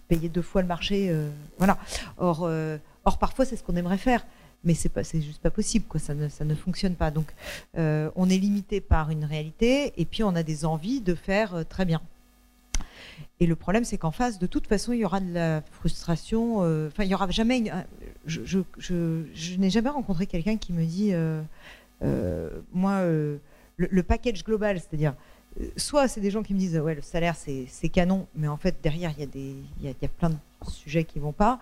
payer 0.08 0.30
deux 0.30 0.42
fois 0.42 0.62
le 0.62 0.68
marché. 0.68 1.12
voilà. 1.58 1.78
Or, 2.18 2.50
parfois, 3.20 3.46
c'est 3.46 3.56
ce 3.56 3.64
qu'on 3.64 3.76
aimerait 3.76 3.98
faire. 3.98 4.26
Mais 4.64 4.74
c'est 4.74 4.90
pas, 4.90 5.04
juste 5.04 5.42
pas 5.42 5.50
possible. 5.50 5.86
Ça 6.00 6.14
ne, 6.14 6.56
fonctionne 6.56 6.96
pas. 6.96 7.10
Donc, 7.10 7.34
on 7.76 8.30
est 8.30 8.38
limité 8.38 8.82
par 8.82 9.10
une 9.10 9.26
réalité, 9.26 9.94
et 9.98 10.06
puis 10.06 10.24
on 10.24 10.36
a 10.36 10.44
des 10.44 10.66
envies 10.66 11.02
de 11.02 11.16
faire 11.16 11.66
très 11.68 11.86
bien. 11.86 12.02
Et 13.40 13.48
le 13.48 13.56
problème, 13.56 13.84
c'est 13.84 13.98
qu'en 13.98 14.12
face, 14.12 14.38
de 14.38 14.46
toute 14.46 14.68
façon, 14.68 14.94
il 14.94 15.00
y 15.00 15.06
aura 15.06 15.20
de 15.20 15.34
la 15.34 15.64
frustration. 15.72 16.60
Enfin, 16.88 17.04
il 17.04 17.10
y 17.10 17.16
aura 17.16 17.28
jamais. 17.32 17.64
je, 18.28 19.58
n'ai 19.58 19.72
jamais 19.72 19.90
rencontré 19.90 20.28
quelqu'un 20.28 20.58
qui 20.58 20.72
me 20.72 20.86
dit, 20.86 21.14
moi 22.74 23.02
le, 23.78 24.04
package 24.04 24.44
global, 24.44 24.80
c'est-à-dire 24.80 25.14
euh, 25.62 25.68
soit 25.78 26.08
c'est 26.08 26.22
des 26.22 26.32
gens 26.32 26.44
qui 26.44 26.54
me 26.54 26.60
disent 26.60 26.78
ouais 26.78 26.96
le 26.96 27.02
salaire 27.02 27.36
c'est 27.36 27.90
canon, 27.90 28.28
mais 28.36 28.48
en 28.48 28.58
fait 28.58 28.76
derrière 28.82 29.12
il 29.18 29.20
y 29.22 29.24
a 29.24 29.28
des 29.28 29.56
il 29.80 29.86
y, 29.86 30.06
a, 30.06 30.08
plein 30.08 30.30
de 30.30 30.36
sujets 30.70 31.04
qui 31.04 31.20
vont 31.20 31.32
pas. 31.32 31.60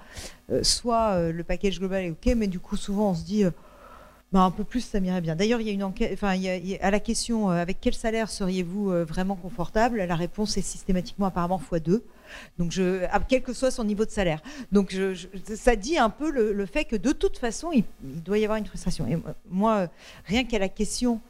Euh, 0.49 0.63
soit 0.63 1.11
euh, 1.11 1.32
le 1.32 1.43
package 1.43 1.80
global 1.80 2.05
est 2.05 2.11
ok, 2.11 2.34
mais 2.36 2.47
du 2.47 2.59
coup 2.59 2.78
souvent 2.78 3.11
on 3.11 3.13
se 3.13 3.24
dit 3.24 3.43
bah, 4.32 4.41
un 4.41 4.51
peu 4.51 4.63
plus, 4.66 4.82
ça 4.82 4.99
m'irait 4.99 5.22
bien. 5.22 5.36
D'ailleurs, 5.36 5.61
il 5.61 5.68
y 5.68 5.70
a 5.70 5.74
une 5.74 5.84
enquête, 5.84 6.11
enfin, 6.11 6.36
à 6.82 6.91
la 6.91 6.99
question 6.99 7.49
avec 7.49 7.78
quel 7.80 7.93
salaire 7.93 8.30
seriez-vous 8.30 8.89
vraiment 9.05 9.36
confortable 9.36 10.03
La 10.03 10.16
réponse 10.16 10.57
est 10.57 10.61
systématiquement 10.61 11.28
apparemment 11.28 11.61
x2. 11.72 12.01
Donc, 12.57 12.72
je, 12.72 13.05
quel 13.30 13.43
que 13.43 13.53
soit 13.53 13.72
son 13.72 13.86
niveau 13.86 14.03
de 14.03 14.09
salaire. 14.09 14.41
Donc, 14.74 14.97
ça 15.53 15.78
dit 15.78 15.97
un 15.97 16.09
peu 16.09 16.32
le, 16.32 16.66
fait 16.66 16.84
que 16.84 16.97
de 16.97 17.11
toute 17.13 17.38
façon, 17.38 17.72
il, 17.72 17.86
doit 18.24 18.38
y 18.38 18.43
avoir 18.43 18.57
une 18.57 18.66
frustration. 18.66 19.07
Et 19.07 19.18
moi, 19.49 19.88
rien 20.26 20.43
qu'à 20.43 20.59
la 20.59 20.70
question 20.70 21.22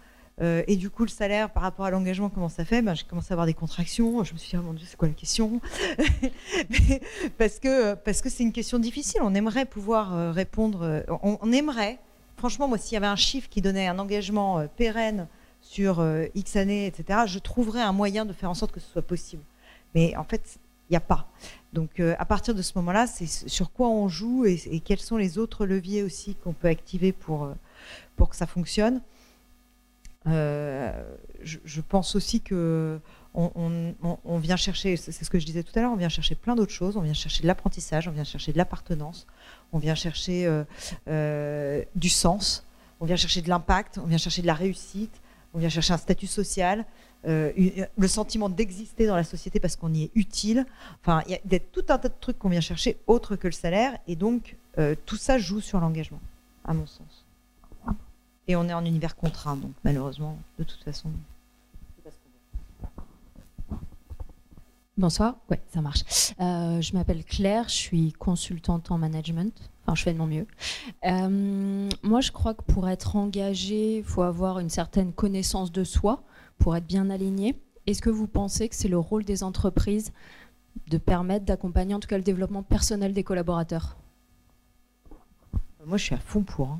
euh, 0.41 0.63
et 0.67 0.75
du 0.75 0.89
coup, 0.89 1.03
le 1.03 1.09
salaire 1.09 1.49
par 1.49 1.63
rapport 1.63 1.86
à 1.86 1.91
l'engagement, 1.91 2.29
comment 2.29 2.49
ça 2.49 2.65
fait? 2.65 2.81
Ben, 2.81 2.93
J'ai 2.93 3.05
commencé 3.05 3.31
à 3.31 3.33
avoir 3.33 3.45
des 3.45 3.53
contractions. 3.53 4.23
Je 4.23 4.33
me 4.33 4.38
suis 4.38 4.49
dit, 4.49 4.57
oh 4.57 4.61
mon 4.61 4.73
Dieu, 4.73 4.86
c'est 4.89 4.97
quoi 4.97 5.07
la 5.07 5.13
question? 5.13 5.61
Parce 7.38 7.59
que 7.59 7.95
parce 7.95 8.21
que 8.21 8.29
c'est 8.29 8.43
une 8.43 8.51
question 8.51 8.79
difficile. 8.79 9.21
On 9.23 9.33
aimerait 9.33 9.65
pouvoir 9.65 10.13
euh, 10.13 10.31
répondre. 10.31 10.81
Euh, 10.83 11.01
on, 11.21 11.51
aimerait, 11.51 11.99
franchement, 12.38 12.67
moi, 12.67 12.77
s'il 12.77 12.93
y 12.93 12.97
avait 12.97 13.07
un 13.07 13.15
chiffre 13.15 13.47
qui 13.49 13.61
donnait 13.61 13.88
un 13.88 13.97
engagement 13.97 14.67
pérenne 14.75 15.27
sur 15.61 16.05
X 16.36 16.55
années, 16.57 16.86
etc., 16.86 17.21
je 17.25 17.39
trouverais 17.39 17.81
un 17.81 17.91
moyen 17.91 18.25
de 18.25 18.33
faire 18.33 18.49
en 18.49 18.53
sorte 18.53 18.71
que 18.71 18.79
ce 18.79 18.91
soit 18.91 19.01
possible. 19.01 19.41
Mais 19.95 20.15
en 20.15 20.23
fait, 20.23 20.59
il 20.89 20.93
n'y 20.93 20.97
a 20.97 21.01
pas. 21.01 21.27
Donc, 21.73 21.99
à 21.99 22.25
partir 22.25 22.53
de 22.53 22.61
ce 22.61 22.73
moment-là, 22.75 23.07
c'est 23.07 23.25
sur 23.25 23.71
quoi 23.71 23.88
on 23.89 24.07
joue 24.07 24.45
et, 24.45 24.61
et, 24.69 24.79
quels 24.79 24.99
sont 24.99 25.17
les 25.17 25.38
autres 25.39 25.65
leviers 25.65 26.03
aussi 26.03 26.36
qu'on 26.36 26.53
peut 26.53 26.67
activer 26.67 27.11
pour, 27.13 27.49
pour 28.15 28.29
que 28.29 28.36
ça 28.36 28.45
fonctionne. 28.45 29.01
Euh, 30.28 30.91
je, 31.41 31.82
pense 31.82 32.15
aussi 32.15 32.41
que 32.41 32.99
on, 33.36 34.38
vient 34.39 34.55
chercher, 34.55 34.97
c'est 34.97 35.11
ce 35.11 35.30
que 35.30 35.39
je 35.39 35.45
disais 35.45 35.61
tout 35.61 35.78
à 35.78 35.82
l'heure, 35.82 35.91
on 35.91 35.97
vient 35.97 36.09
chercher 36.09 36.36
plein 36.36 36.55
d'autres 36.55 36.71
choses. 36.71 36.97
On 36.97 37.01
vient 37.01 37.13
chercher 37.13 37.43
de 37.43 37.47
l'apprentissage, 37.47 38.07
on 38.07 38.11
vient 38.11 38.23
chercher 38.23 38.51
de 38.51 38.57
l'appartenance, 38.57 39.28
on 39.71 39.78
vient 39.78 39.95
chercher 39.95 40.47
euh, 40.47 40.63
euh, 41.07 41.84
du 41.95 42.09
sens, 42.09 42.65
on 42.99 43.05
vient 43.05 43.15
chercher 43.15 43.41
de 43.41 43.49
l'impact, 43.49 43.99
on 43.99 44.07
vient 44.07 44.17
chercher 44.17 44.41
de 44.41 44.47
la 44.47 44.53
réussite, 44.53 45.21
on 45.53 45.59
vient 45.59 45.69
chercher 45.69 45.93
un 45.93 45.97
statut 45.97 46.28
social, 46.28 46.86
le 47.28 48.07
sentiment 48.07 48.49
d'exister 48.49 49.07
dans 49.07 49.15
la 49.15 49.23
société 49.23 49.59
parce 49.59 49.76
qu'on 49.76 49.91
y 49.91 50.03
est 50.03 50.11
utile. 50.13 50.65
Enfin, 51.01 51.23
il 51.28 51.39
y 51.51 51.55
a 51.55 51.59
tout 51.59 51.86
un 51.89 51.97
tas 51.97 52.09
de 52.09 52.13
trucs 52.19 52.38
qu'on 52.38 52.49
vient 52.49 52.61
chercher 52.61 52.97
autre 53.07 53.36
que 53.36 53.47
le 53.47 53.53
salaire, 53.53 53.97
et 54.07 54.15
donc 54.15 54.57
tout 55.05 55.17
ça 55.17 55.38
joue 55.38 55.61
sur 55.61 55.80
l'engagement, 55.80 56.21
à 56.63 56.73
mon 56.73 56.86
sens. 56.86 57.24
Et 58.48 58.56
on 58.56 58.68
est 58.70 58.74
en 58.74 58.86
univers 58.86 59.16
contraint, 59.16 59.56
donc 59.56 59.72
malheureusement, 59.84 60.38
de 60.60 60.64
toute 60.64 60.84
façon. 60.84 61.10
Bonsoir, 64.98 65.36
ouais, 65.50 65.60
ça 65.74 65.82
marche. 65.82 66.34
Euh, 66.39 66.80
je 66.80 66.93
m'appelle 66.93 67.26
Claire, 67.26 67.68
je 67.68 67.74
suis 67.74 68.14
consultante 68.14 68.91
en 68.91 68.98
management. 68.98 69.70
Enfin, 69.84 69.96
je 69.96 70.04
fais 70.04 70.14
de 70.14 70.18
mon 70.18 70.26
mieux. 70.26 70.48
Euh, 71.06 71.89
moi, 72.02 72.22
je 72.22 72.32
crois 72.32 72.54
que 72.54 72.62
pour 72.62 72.88
être 72.88 73.18
engagé, 73.18 73.98
il 73.98 74.04
faut 74.06 74.22
avoir 74.22 74.60
une 74.60 74.70
certaine 74.70 75.12
connaissance 75.12 75.72
de 75.74 75.84
soi 75.84 76.24
pour 76.60 76.78
être 76.78 76.88
bien 76.88 77.10
aligné. 77.10 77.60
Est-ce 77.88 78.02
que 78.02 78.10
vous 78.10 78.26
pensez 78.26 78.70
que 78.70 78.76
c'est 78.76 78.88
le 78.88 78.98
rôle 78.98 79.26
des 79.26 79.43
entreprises 79.43 80.14
de 80.88 80.98
permettre 80.98 81.46
d'accompagner 81.46 81.93
en 81.93 82.00
tout 82.00 82.08
cas 82.08 82.18
le 82.18 82.24
développement 82.24 82.64
personnel 82.64 83.14
des 83.14 83.24
collaborateurs? 83.24 83.98
Moi, 85.86 85.98
je 85.98 86.06
suis 86.06 86.16
à 86.16 86.20
fond 86.20 86.43
pour. 86.43 86.70
Hein. 86.70 86.80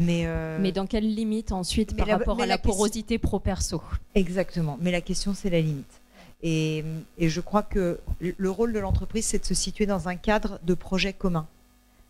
Euh, 0.00 0.58
Mais, 0.60 0.72
dans 0.72 0.86
quelle 0.86 1.14
limite 1.14 1.52
ensuite 1.52 1.96
par 1.96 2.06
rapport 2.06 2.40
à 2.40 2.46
la, 2.46 2.58
porosité 2.58 3.18
pro-perso? 3.18 3.82
Exactement. 4.14 4.78
Mais 4.80 4.90
la 4.90 5.00
question, 5.00 5.34
c'est 5.34 5.50
la 5.50 5.60
limite. 5.60 6.00
Et, 6.42 6.84
je 7.18 7.40
crois 7.40 7.62
que 7.62 8.00
le 8.20 8.50
rôle 8.50 8.72
de 8.72 8.78
l'entreprise, 8.78 9.26
c'est 9.26 9.38
de 9.38 9.44
se 9.44 9.54
situer 9.54 9.86
dans 9.86 10.08
un 10.08 10.16
cadre 10.16 10.58
de 10.64 10.74
projet 10.74 11.12
commun. 11.12 11.46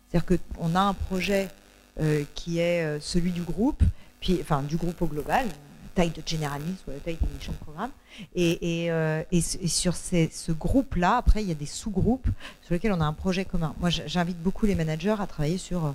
C'est-à-dire 0.09 0.37
qu'on 0.55 0.75
a 0.75 0.81
un 0.81 0.93
projet 0.93 1.49
euh, 1.99 2.23
qui 2.35 2.59
est 2.59 2.83
euh, 2.83 2.99
celui 2.99 3.31
du 3.31 3.41
groupe, 3.41 3.83
puis, 4.19 4.39
enfin 4.41 4.63
du 4.63 4.77
groupe 4.77 5.01
au 5.01 5.07
global, 5.07 5.45
taille 5.95 6.09
de 6.09 6.23
généraliste 6.25 6.85
ou 6.87 6.91
la 6.91 6.97
taille 6.97 7.17
des 7.21 7.45
champs 7.45 7.51
de 7.51 7.57
programme. 7.57 7.91
Et, 8.35 8.89
sur 9.67 9.95
ce 9.95 10.51
groupe-là, 10.51 11.17
après, 11.17 11.43
il 11.43 11.49
y 11.49 11.51
a 11.51 11.55
des 11.55 11.67
sous-groupes 11.67 12.27
sur 12.61 12.73
lesquels 12.73 12.93
on 12.93 13.01
a 13.01 13.05
un 13.05 13.13
projet 13.13 13.43
commun. 13.45 13.75
Moi, 13.79 13.89
j'invite 13.89 14.41
beaucoup 14.41 14.65
les 14.65 14.75
managers 14.75 15.15
à 15.19 15.27
travailler 15.27 15.57
sur 15.57 15.93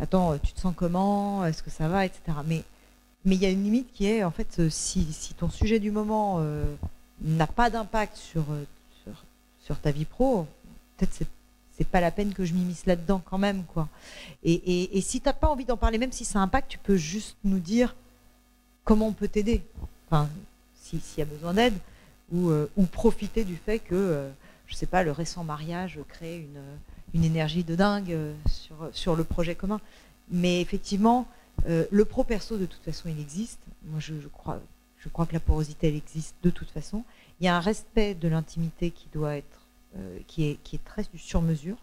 attends, 0.00 0.32
euh, 0.32 0.36
tu 0.42 0.52
te 0.52 0.60
sens 0.60 0.74
comment? 0.76 1.44
Est-ce 1.44 1.62
que 1.62 1.70
ça 1.70 1.88
va? 1.88 2.04
Etc. 2.04 2.20
Mais 2.46 2.64
mais 3.24 3.34
il 3.34 3.42
y 3.42 3.46
a 3.46 3.50
une 3.50 3.64
limite 3.64 3.92
qui 3.92 4.06
est 4.06 4.24
en 4.24 4.30
fait 4.30 4.58
euh, 4.60 4.70
si, 4.70 5.34
ton 5.36 5.50
sujet 5.50 5.80
du 5.80 5.90
moment 5.90 6.36
euh, 6.38 6.64
n'a 7.20 7.46
pas 7.46 7.68
d'impact 7.68 8.16
sur, 8.16 8.44
sur, 9.60 9.78
ta 9.80 9.90
vie 9.90 10.04
pro, 10.04 10.46
peut-être 10.96 11.12
c'est 11.12 11.26
c'est 11.76 11.86
pas 11.86 12.00
la 12.00 12.10
peine 12.10 12.32
que 12.32 12.44
je 12.44 12.54
m'immisce 12.54 12.86
là-dedans 12.86 13.22
quand 13.24 13.38
même 13.38 13.62
quoi. 13.64 13.88
Et, 14.42 14.96
et, 14.98 15.00
si 15.00 15.20
t'as 15.20 15.32
pas 15.32 15.46
envie 15.46 15.64
d'en 15.64 15.76
parler, 15.76 15.98
même 15.98 16.10
si 16.10 16.24
ça 16.24 16.40
impacte, 16.40 16.70
tu 16.70 16.78
peux 16.78 16.96
juste 16.96 17.36
nous 17.44 17.60
dire 17.60 17.94
comment 18.82 19.06
on 19.06 19.12
peut 19.12 19.28
t'aider. 19.28 19.62
Enfin, 20.06 20.28
s'il 20.74 21.00
y 21.18 21.22
a 21.22 21.24
besoin 21.24 21.54
d'aide 21.54 21.74
ou, 22.32 22.50
ou 22.76 22.84
profiter 22.86 23.44
du 23.44 23.54
fait 23.54 23.78
que 23.78 24.28
je 24.66 24.74
sais 24.74 24.86
pas 24.86 25.04
le 25.04 25.12
récent 25.12 25.44
mariage 25.44 26.00
crée 26.08 26.38
une 26.38 26.60
une 27.14 27.24
énergie 27.24 27.64
de 27.64 27.74
dingue 27.74 28.12
euh, 28.12 28.34
sur, 28.48 28.76
sur 28.92 29.16
le 29.16 29.24
projet 29.24 29.54
commun. 29.54 29.80
Mais 30.30 30.60
effectivement, 30.60 31.26
euh, 31.66 31.86
le 31.90 32.04
pro-perso, 32.04 32.58
de 32.58 32.66
toute 32.66 32.82
façon, 32.82 33.08
il 33.08 33.20
existe. 33.20 33.60
Moi, 33.84 34.00
je, 34.00 34.14
crois, 34.28 34.60
je 34.98 35.08
crois 35.08 35.26
que 35.26 35.32
la 35.32 35.40
porosité, 35.40 35.88
elle 35.88 35.96
existe 35.96 36.36
de 36.42 36.50
toute 36.50 36.70
façon. 36.70 37.04
Il 37.40 37.46
y 37.46 37.48
a 37.48 37.56
un 37.56 37.60
respect 37.60 38.14
de 38.14 38.28
l'intimité 38.28 38.90
qui 38.90 39.08
doit 39.12 39.36
être, 39.36 39.66
euh, 39.96 40.18
qui, 40.26 40.48
est, 40.48 40.58
qui 40.62 40.76
est 40.76 40.84
très 40.84 41.04
sur 41.16 41.42
mesure. 41.42 41.76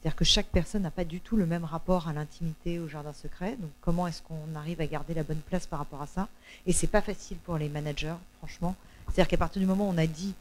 C'est-à-dire 0.00 0.16
que 0.16 0.24
chaque 0.24 0.46
personne 0.46 0.82
n'a 0.82 0.90
pas 0.90 1.04
du 1.04 1.20
tout 1.20 1.36
le 1.36 1.44
même 1.44 1.64
rapport 1.64 2.08
à 2.08 2.14
l'intimité, 2.14 2.78
au 2.78 2.88
jardin 2.88 3.12
secret. 3.12 3.56
Donc, 3.60 3.70
comment 3.82 4.06
est-ce 4.06 4.22
qu'on 4.22 4.54
arrive 4.56 4.80
à 4.80 4.86
garder 4.86 5.12
la 5.12 5.24
bonne 5.24 5.40
place 5.40 5.66
par 5.66 5.78
rapport 5.78 6.00
à 6.00 6.06
ça? 6.06 6.28
Et 6.66 6.72
c'est 6.72 6.86
pas 6.86 7.02
facile 7.02 7.36
pour 7.38 7.58
les 7.58 7.68
managers, 7.68 8.16
franchement. 8.38 8.74
C'est-à-dire 9.06 9.28
qu'à 9.28 9.36
partir 9.36 9.60
du 9.60 9.66
moment 9.66 9.88
où 9.88 9.92
on 9.92 9.98
a 9.98 10.06
dit 10.06 10.34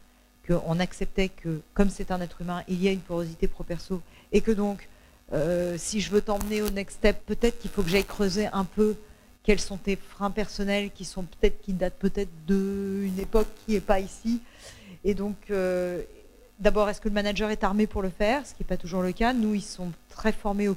qu'on 0.50 0.80
acceptait 0.80 1.30
que, 1.30 1.62
comme 1.74 1.90
c'est 1.90 2.12
un 2.12 2.22
être 2.22 2.42
humain, 2.42 2.64
il 2.68 2.82
y 2.84 2.88
a 2.88 2.92
une 2.92 3.00
porosité 3.00 3.48
pro-perso, 3.48 4.02
et 4.32 4.42
que 4.42 4.52
donc, 4.52 4.90
euh, 5.32 5.76
si 5.78 6.02
je 6.02 6.10
veux 6.10 6.22
t'emmener 6.22 6.62
au 6.62 6.70
next 6.70 6.98
step, 6.98 7.24
peut-être 7.26 7.60
qu'il 7.60 7.70
faut 7.70 7.84
que 7.84 7.90
j'aille 7.90 8.06
creuser 8.06 8.48
un 8.52 8.66
peu 8.66 8.96
quels 9.44 9.60
sont 9.60 9.78
tes 9.78 9.96
freins 9.96 10.32
personnels 10.32 10.92
qui 10.92 11.06
sont 11.06 11.24
peut-être 11.24 11.62
qui 11.62 11.74
datent 11.74 11.98
peut-être 12.00 12.30
d'une 12.48 13.20
époque 13.20 13.48
qui 13.66 13.74
n'est 13.74 13.80
pas 13.80 14.00
ici. 14.00 14.42
Et 15.04 15.14
donc, 15.14 15.36
euh, 15.50 16.02
d'abord, 16.60 16.90
est-ce 16.90 17.00
que 17.00 17.10
le 17.10 17.14
manager 17.14 17.50
est 17.50 17.64
armé 17.64 17.88
pour 17.88 18.02
le 18.02 18.10
faire 18.10 18.46
Ce 18.46 18.54
qui 18.54 18.64
n'est 18.64 18.68
pas 18.68 18.78
toujours 18.78 19.02
le 19.02 19.12
cas. 19.12 19.34
Nous, 19.34 19.56
ils 19.56 19.62
sont 19.62 19.92
très 20.10 20.32
formés 20.32 20.68
aux, 20.68 20.76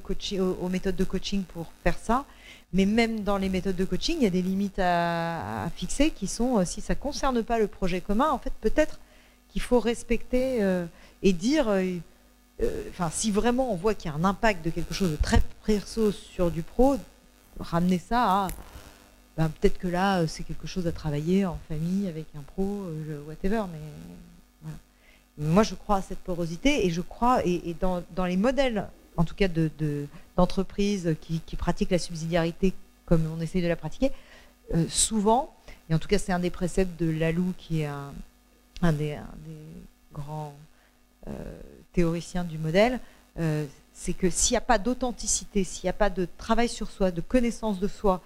méthodes 0.69 0.95
de 0.95 1.03
coaching 1.03 1.43
pour 1.43 1.71
faire 1.83 1.97
ça. 1.97 2.25
Mais 2.71 2.85
même 2.85 3.21
dans 3.21 3.37
les 3.37 3.49
méthodes 3.49 3.75
de 3.75 3.85
coaching, 3.85 4.17
il 4.19 4.23
y 4.23 4.27
a 4.27 4.31
des 4.31 4.41
limites 4.41 4.79
à, 4.79 5.65
à 5.65 5.69
fixer 5.71 6.11
qui 6.11 6.27
sont, 6.27 6.59
euh, 6.59 6.65
si 6.65 6.81
ça 6.81 6.93
ne 6.93 6.99
concerne 6.99 7.43
pas 7.43 7.59
le 7.59 7.67
projet 7.67 8.01
commun, 8.01 8.31
en 8.31 8.39
fait, 8.39 8.53
peut-être 8.61 8.99
qu'il 9.53 9.61
faut 9.61 9.79
respecter 9.79 10.63
euh, 10.63 10.85
et 11.21 11.31
dire, 11.31 11.69
euh, 11.69 11.85
euh, 12.61 12.83
enfin, 12.89 13.09
si 13.11 13.31
vraiment 13.31 13.71
on 13.71 13.75
voit 13.75 13.93
qu'il 13.93 14.11
y 14.11 14.13
a 14.13 14.17
un 14.17 14.23
impact 14.25 14.65
de 14.65 14.71
quelque 14.71 14.93
chose 14.93 15.11
de 15.11 15.15
très 15.15 15.41
perso 15.65 16.11
sur 16.11 16.51
du 16.51 16.63
pro, 16.63 16.97
ramener 17.59 17.99
ça 17.99 18.23
à, 18.23 18.47
ben, 19.37 19.49
peut-être 19.49 19.77
que 19.77 19.87
là, 19.87 20.25
c'est 20.27 20.43
quelque 20.43 20.67
chose 20.67 20.87
à 20.87 20.91
travailler 20.91 21.45
en 21.45 21.59
famille 21.67 22.07
avec 22.07 22.25
un 22.35 22.41
pro, 22.41 22.83
whatever, 23.27 23.63
mais. 23.71 23.79
Moi, 25.39 25.63
je 25.63 25.73
crois 25.73 25.95
à 25.95 26.01
cette 26.03 26.19
porosité 26.19 26.85
et 26.85 26.91
je 26.91 27.01
crois, 27.01 27.43
et, 27.43 27.75
dans, 27.81 28.25
les 28.25 28.37
modèles, 28.37 28.87
en 29.17 29.23
tout 29.23 29.33
cas 29.33 29.47
d'entreprises 30.37 31.05
de, 31.05 31.13
qui, 31.13 31.39
qui, 31.39 31.55
pratiquent 31.55 31.89
la 31.89 31.97
subsidiarité 31.97 32.71
comme 33.07 33.25
on 33.35 33.41
essaye 33.41 33.63
de 33.63 33.67
la 33.67 33.75
pratiquer, 33.75 34.11
souvent, 34.89 35.51
et 35.89 35.95
en 35.95 35.97
tout 35.97 36.07
cas 36.07 36.19
c'est 36.19 36.31
un 36.31 36.37
des 36.37 36.51
préceptes 36.51 36.99
de 36.99 37.09
Lalou 37.09 37.55
qui 37.57 37.81
est 37.81 37.87
un, 37.87 38.13
un 38.83 38.93
des, 38.93 39.17
grands 40.13 40.53
euh, 41.27 41.31
théoriciens 41.93 42.43
du 42.43 42.57
modèle, 42.57 42.99
euh, 43.39 43.65
c'est 43.93 44.13
que 44.13 44.29
s'il 44.29 44.53
n'y 44.53 44.57
a 44.57 44.61
pas 44.61 44.77
d'authenticité, 44.77 45.63
s'il 45.63 45.85
n'y 45.85 45.89
a 45.89 45.93
pas 45.93 46.09
de 46.09 46.27
travail 46.37 46.69
sur 46.69 46.91
soi, 46.91 47.09
de 47.09 47.21
connaissance 47.21 47.79
de 47.79 47.87
soi, 47.87 48.21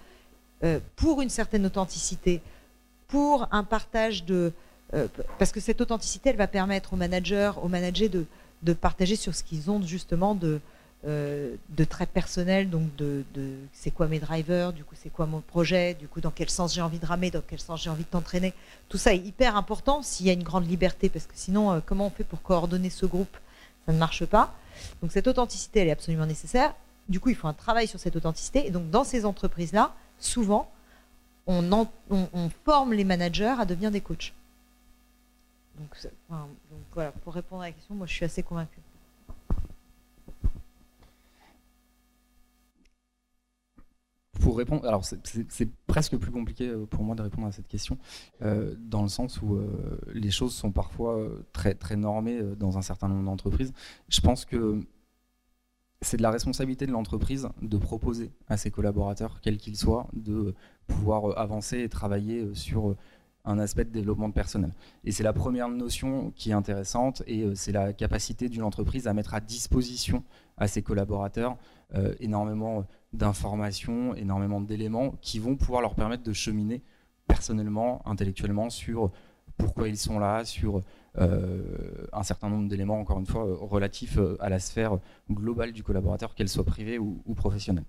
euh, 0.64 0.80
pour 0.96 1.22
une 1.22 1.30
certaine 1.30 1.64
authenticité, 1.64 2.42
pour 3.06 3.48
un 3.52 3.64
partage 3.64 4.24
de... 4.24 4.52
parce 5.38 5.50
que 5.52 5.60
cette 5.60 5.80
authenticité, 5.80 6.30
elle 6.30 6.36
va 6.36 6.46
permettre 6.46 6.92
aux 6.92 6.96
managers, 6.96 7.52
aux 7.62 7.68
managers 7.68 8.10
de, 8.10 8.26
de 8.62 8.72
partager 8.74 9.16
sur 9.16 9.34
ce 9.34 9.42
qu'ils 9.42 9.70
ont 9.70 9.80
justement 9.80 10.34
de, 10.34 10.60
euh, 11.06 11.54
de 11.68 11.84
très 11.84 12.06
personnel, 12.06 12.70
donc 12.70 12.94
de, 12.96 13.24
c'est 13.72 13.92
quoi 13.92 14.08
mes 14.08 14.18
drivers, 14.18 14.72
du 14.72 14.82
coup 14.82 14.96
c'est 15.00 15.10
quoi 15.10 15.26
mon 15.26 15.40
projet, 15.40 15.94
du 15.94 16.08
coup 16.08 16.20
dans 16.20 16.32
quel 16.32 16.50
sens 16.50 16.74
j'ai 16.74 16.80
envie 16.80 16.98
de 16.98 17.06
ramer, 17.06 17.30
dans 17.30 17.40
quel 17.40 17.60
sens 17.60 17.82
j'ai 17.82 17.90
envie 17.90 18.02
de 18.02 18.08
t'entraîner. 18.08 18.52
Tout 18.88 18.98
ça 18.98 19.14
est 19.14 19.18
hyper 19.18 19.56
important 19.56 20.02
s'il 20.02 20.26
y 20.26 20.30
a 20.30 20.32
une 20.32 20.42
grande 20.42 20.68
liberté, 20.68 21.08
parce 21.08 21.26
que 21.26 21.34
sinon 21.34 21.72
euh, 21.72 21.80
comment 21.84 22.06
on 22.06 22.10
fait 22.10 22.24
pour 22.24 22.42
coordonner 22.42 22.90
ce 22.90 23.06
groupe? 23.06 23.36
Ça 23.86 23.92
ne 23.92 23.98
marche 23.98 24.26
pas. 24.26 24.54
Donc 25.00 25.12
cette 25.12 25.28
authenticité, 25.28 25.80
elle 25.80 25.88
est 25.88 25.92
absolument 25.92 26.26
nécessaire. 26.26 26.74
Du 27.08 27.20
coup, 27.20 27.30
il 27.30 27.36
faut 27.36 27.48
un 27.48 27.54
travail 27.54 27.86
sur 27.86 28.00
cette 28.00 28.16
authenticité. 28.16 28.66
Et 28.66 28.70
donc 28.70 28.90
dans 28.90 29.04
ces 29.04 29.24
entreprises-là, 29.24 29.94
souvent, 30.18 30.70
on, 31.46 31.86
forme 32.64 32.92
les 32.92 33.04
managers 33.04 33.54
à 33.58 33.64
devenir 33.64 33.90
des 33.90 34.00
coachs. 34.00 34.34
Donc 35.78 35.96
voilà, 36.92 37.12
pour 37.22 37.34
répondre 37.34 37.62
à 37.62 37.66
la 37.66 37.72
question, 37.72 37.94
moi 37.94 38.06
je 38.06 38.14
suis 38.14 38.24
assez 38.24 38.42
convaincue. 38.42 38.80
Pour 44.40 44.56
répondre, 44.56 44.86
alors 44.86 45.04
c'est 45.04 45.68
presque 45.86 46.16
plus 46.16 46.30
compliqué 46.30 46.72
pour 46.90 47.04
moi 47.04 47.14
de 47.14 47.22
répondre 47.22 47.46
à 47.46 47.52
cette 47.52 47.68
question, 47.68 47.98
dans 48.40 49.02
le 49.02 49.08
sens 49.08 49.40
où 49.42 49.58
les 50.12 50.30
choses 50.30 50.54
sont 50.54 50.72
parfois 50.72 51.18
très, 51.52 51.74
très 51.74 51.96
normées 51.96 52.40
dans 52.58 52.78
un 52.78 52.82
certain 52.82 53.08
nombre 53.08 53.24
d'entreprises. 53.24 53.72
Je 54.08 54.20
pense 54.20 54.44
que 54.44 54.80
c'est 56.00 56.16
de 56.16 56.22
la 56.22 56.30
responsabilité 56.30 56.86
de 56.86 56.92
l'entreprise 56.92 57.48
de 57.60 57.76
proposer 57.76 58.30
à 58.48 58.56
ses 58.56 58.70
collaborateurs, 58.70 59.40
quels 59.40 59.58
qu'ils 59.58 59.76
soient, 59.76 60.08
de 60.12 60.54
pouvoir 60.86 61.36
avancer 61.38 61.80
et 61.80 61.88
travailler 61.88 62.54
sur 62.54 62.96
un 63.44 63.58
aspect 63.58 63.84
de 63.84 63.90
développement 63.90 64.30
personnel. 64.30 64.72
Et 65.04 65.12
c'est 65.12 65.22
la 65.22 65.32
première 65.32 65.68
notion 65.68 66.32
qui 66.36 66.50
est 66.50 66.54
intéressante 66.54 67.22
et 67.26 67.42
euh, 67.42 67.54
c'est 67.54 67.72
la 67.72 67.92
capacité 67.92 68.48
d'une 68.48 68.62
entreprise 68.62 69.06
à 69.06 69.14
mettre 69.14 69.34
à 69.34 69.40
disposition 69.40 70.22
à 70.56 70.68
ses 70.68 70.82
collaborateurs 70.82 71.56
euh, 71.94 72.14
énormément 72.20 72.84
d'informations, 73.12 74.14
énormément 74.14 74.60
d'éléments 74.60 75.14
qui 75.20 75.38
vont 75.38 75.56
pouvoir 75.56 75.82
leur 75.82 75.94
permettre 75.94 76.22
de 76.22 76.32
cheminer 76.32 76.82
personnellement, 77.26 78.06
intellectuellement 78.06 78.70
sur 78.70 79.10
pourquoi 79.56 79.88
ils 79.88 79.98
sont 79.98 80.18
là, 80.18 80.44
sur 80.44 80.82
euh, 81.18 82.06
un 82.12 82.22
certain 82.22 82.48
nombre 82.48 82.68
d'éléments, 82.68 83.00
encore 83.00 83.18
une 83.18 83.26
fois, 83.26 83.44
relatifs 83.60 84.18
à 84.40 84.48
la 84.48 84.58
sphère 84.58 84.98
globale 85.30 85.72
du 85.72 85.82
collaborateur, 85.82 86.34
qu'elle 86.34 86.48
soit 86.48 86.64
privée 86.64 86.98
ou 86.98 87.34
professionnelle 87.34 87.84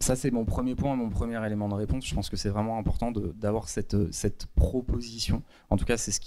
ça, 0.00 0.14
c'est 0.14 0.30
mon 0.30 0.44
premier 0.44 0.76
point, 0.76 0.94
mon 0.94 1.10
premier 1.10 1.44
élément 1.44 1.68
de 1.68 1.74
réponse. 1.74 2.06
Je 2.06 2.14
pense 2.14 2.30
que 2.30 2.36
c'est 2.36 2.50
vraiment 2.50 2.78
important 2.78 3.10
d'avoir 3.10 3.68
cette, 3.68 3.96
proposition. 4.54 5.42
En 5.70 5.76
tout 5.76 5.84
cas, 5.84 5.96
c'est 5.96 6.12
ce 6.12 6.20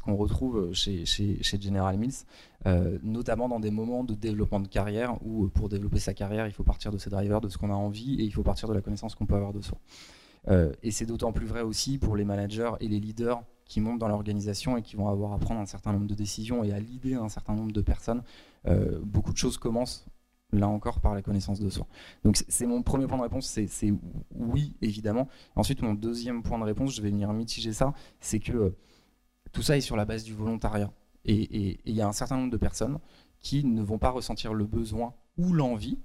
qu'on 0.00 0.12
ce 0.12 0.18
retrouve 0.18 0.72
chez, 0.72 1.04
chez, 1.04 1.60
General 1.60 1.98
Mills, 1.98 2.24
euh, 2.66 2.98
notamment 3.02 3.48
dans 3.48 3.60
des 3.60 3.70
moments 3.70 4.04
de 4.04 4.14
développement 4.14 4.60
de 4.60 4.68
carrière 4.68 5.18
où, 5.22 5.48
pour 5.48 5.68
développer 5.68 5.98
sa 5.98 6.14
carrière, 6.14 6.46
il 6.46 6.52
faut 6.52 6.64
partir 6.64 6.90
de 6.90 6.98
ses 6.98 7.10
drivers, 7.10 7.42
de 7.42 7.50
ce 7.50 7.58
qu'on 7.58 7.70
a 7.70 7.74
envie, 7.74 8.14
et 8.20 8.24
il 8.24 8.32
faut 8.32 8.42
partir 8.42 8.68
de 8.68 8.74
la 8.74 8.80
connaissance 8.80 9.14
qu'on 9.14 9.26
peut 9.26 9.36
avoir 9.36 9.52
de 9.52 9.60
soi. 9.60 9.78
Euh, 10.48 10.72
et 10.82 10.90
c'est 10.90 11.04
d'autant 11.06 11.32
plus 11.32 11.46
vrai 11.46 11.60
aussi 11.60 11.98
pour 11.98 12.16
les 12.16 12.24
managers 12.24 12.72
et 12.80 12.88
les 12.88 13.00
leaders 13.00 13.42
qui 13.66 13.80
montent 13.80 13.98
dans 13.98 14.08
l'organisation 14.08 14.78
et 14.78 14.82
qui 14.82 14.96
vont 14.96 15.08
avoir 15.08 15.32
à 15.32 15.38
prendre 15.38 15.60
un 15.60 15.66
certain 15.66 15.92
nombre 15.92 16.06
de 16.06 16.14
décisions 16.14 16.64
et 16.64 16.72
à 16.72 16.80
l'idée 16.80 17.14
un 17.14 17.28
certain 17.28 17.54
nombre 17.54 17.72
de 17.72 17.82
personnes. 17.82 18.22
Euh, 18.66 18.98
beaucoup 19.04 19.32
de 19.32 19.38
choses 19.38 19.58
commencent 19.58 20.06
là 20.52 20.68
encore 20.68 21.00
par 21.00 21.14
la 21.14 21.22
connaissance 21.22 21.60
de 21.60 21.68
soi. 21.68 21.86
Donc 22.24 22.42
c'est 22.48 22.66
mon 22.66 22.82
premier 22.82 23.06
point 23.06 23.18
de 23.18 23.22
réponse, 23.22 23.46
c'est 23.46 23.92
oui, 24.34 24.74
évidemment. 24.82 25.28
Ensuite, 25.56 25.82
mon 25.82 25.94
deuxième 25.94 26.42
point 26.42 26.58
de 26.58 26.64
réponse, 26.64 26.94
je 26.94 27.02
vais 27.02 27.10
venir 27.10 27.32
mitiger 27.32 27.72
ça, 27.72 27.92
c'est 28.20 28.40
que 28.40 28.52
euh, 28.52 28.76
tout 29.52 29.62
ça 29.62 29.76
est 29.76 29.80
sur 29.80 29.96
la 29.96 30.04
base 30.04 30.24
du 30.24 30.34
volontariat. 30.34 30.92
Et 31.24 31.78
il 31.84 31.94
y 31.94 32.00
a 32.00 32.08
un 32.08 32.12
certain 32.12 32.36
nombre 32.36 32.50
de 32.50 32.56
personnes 32.56 32.98
qui 33.40 33.64
ne 33.64 33.82
vont 33.82 33.98
pas 33.98 34.10
ressentir 34.10 34.54
le 34.54 34.64
besoin 34.64 35.14
ou 35.36 35.52
l'envie 35.52 35.98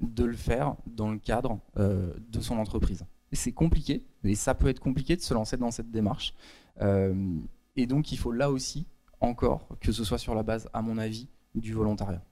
de 0.00 0.24
le 0.24 0.36
faire 0.36 0.76
dans 0.86 1.10
le 1.10 1.18
cadre 1.18 1.58
euh, 1.76 2.14
de 2.28 2.40
son 2.40 2.58
entreprise. 2.58 3.04
C'est 3.32 3.52
compliqué, 3.52 4.06
et 4.24 4.34
ça 4.34 4.54
peut 4.54 4.68
être 4.68 4.80
compliqué 4.80 5.16
de 5.16 5.20
se 5.20 5.34
lancer 5.34 5.56
dans 5.56 5.70
cette 5.70 5.90
démarche. 5.90 6.34
Euh, 6.80 7.40
et 7.76 7.86
donc 7.86 8.12
il 8.12 8.18
faut 8.18 8.32
là 8.32 8.50
aussi, 8.50 8.86
encore, 9.20 9.68
que 9.80 9.92
ce 9.92 10.04
soit 10.04 10.18
sur 10.18 10.34
la 10.34 10.42
base, 10.42 10.68
à 10.72 10.82
mon 10.82 10.98
avis, 10.98 11.28
du 11.54 11.72
volontariat. 11.72 12.22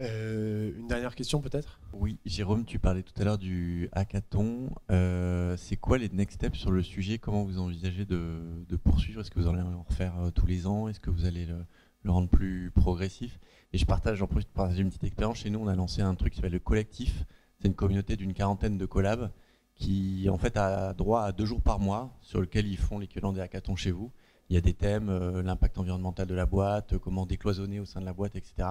Euh, 0.00 0.72
une 0.78 0.88
dernière 0.88 1.14
question 1.14 1.40
peut-être? 1.40 1.80
Oui, 1.92 2.18
Jérôme, 2.24 2.64
tu 2.64 2.78
parlais 2.78 3.02
tout 3.02 3.12
à 3.20 3.24
l'heure 3.24 3.38
du 3.38 3.88
hackathon. 3.92 4.70
Euh, 4.90 5.56
c'est 5.56 5.76
quoi 5.76 5.98
les 5.98 6.08
next 6.08 6.36
steps 6.36 6.58
sur 6.58 6.70
le 6.70 6.82
sujet? 6.82 7.18
Comment 7.18 7.44
vous 7.44 7.58
envisagez 7.58 8.06
de, 8.06 8.76
poursuivre? 8.82 9.20
Est-ce 9.20 9.30
que 9.30 9.40
vous 9.40 9.48
allez 9.48 9.60
en 9.60 9.82
refaire 9.82 10.18
euh, 10.20 10.30
tous 10.30 10.46
les 10.46 10.66
ans? 10.66 10.88
Est-ce 10.88 11.00
que 11.00 11.10
vous 11.10 11.26
allez 11.26 11.46
le, 11.46 12.10
rendre 12.10 12.28
plus 12.28 12.70
progressif? 12.70 13.38
Et 13.72 13.78
je 13.78 13.84
partage, 13.84 14.24
profite 14.24 14.48
pour 14.48 14.64
partager 14.64 14.82
une 14.82 14.88
petite 14.88 15.04
expérience. 15.04 15.38
Chez 15.38 15.50
nous, 15.50 15.60
on 15.60 15.68
a 15.68 15.74
lancé 15.74 16.00
un 16.00 16.14
truc 16.14 16.32
qui 16.32 16.36
s'appelle 16.36 16.52
le 16.52 16.60
collectif. 16.60 17.24
C'est 17.58 17.68
une 17.68 17.74
communauté 17.74 18.16
d'une 18.16 18.32
quarantaine 18.32 18.78
de 18.78 18.86
collabs 18.86 19.30
qui 19.74 20.28
en 20.30 20.38
fait 20.38 20.56
a 20.56 20.94
droit 20.94 21.22
à 21.22 21.32
deux 21.32 21.46
jours 21.46 21.62
par 21.62 21.78
mois 21.78 22.16
sur 22.20 22.40
lequel 22.40 22.66
ils 22.66 22.76
font 22.76 22.98
l'équivalent 22.98 23.32
des 23.32 23.40
hackathons 23.40 23.76
chez 23.76 23.90
vous. 23.90 24.10
Il 24.50 24.54
y 24.54 24.56
a 24.56 24.60
des 24.60 24.74
thèmes, 24.74 25.08
euh, 25.08 25.42
l'impact 25.44 25.78
environnemental 25.78 26.26
de 26.26 26.34
la 26.34 26.44
boîte, 26.44 26.98
comment 26.98 27.24
décloisonner 27.24 27.78
au 27.78 27.84
sein 27.84 28.00
de 28.00 28.04
la 28.04 28.12
boîte, 28.12 28.34
etc. 28.34 28.68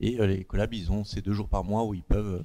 Et 0.00 0.18
euh, 0.18 0.26
les 0.26 0.44
collabs, 0.44 0.72
ils 0.72 0.90
ont 0.90 1.04
ces 1.04 1.20
deux 1.20 1.34
jours 1.34 1.50
par 1.50 1.62
mois 1.62 1.84
où 1.84 1.92
ils 1.92 2.02
peuvent 2.02 2.40
euh, 2.40 2.44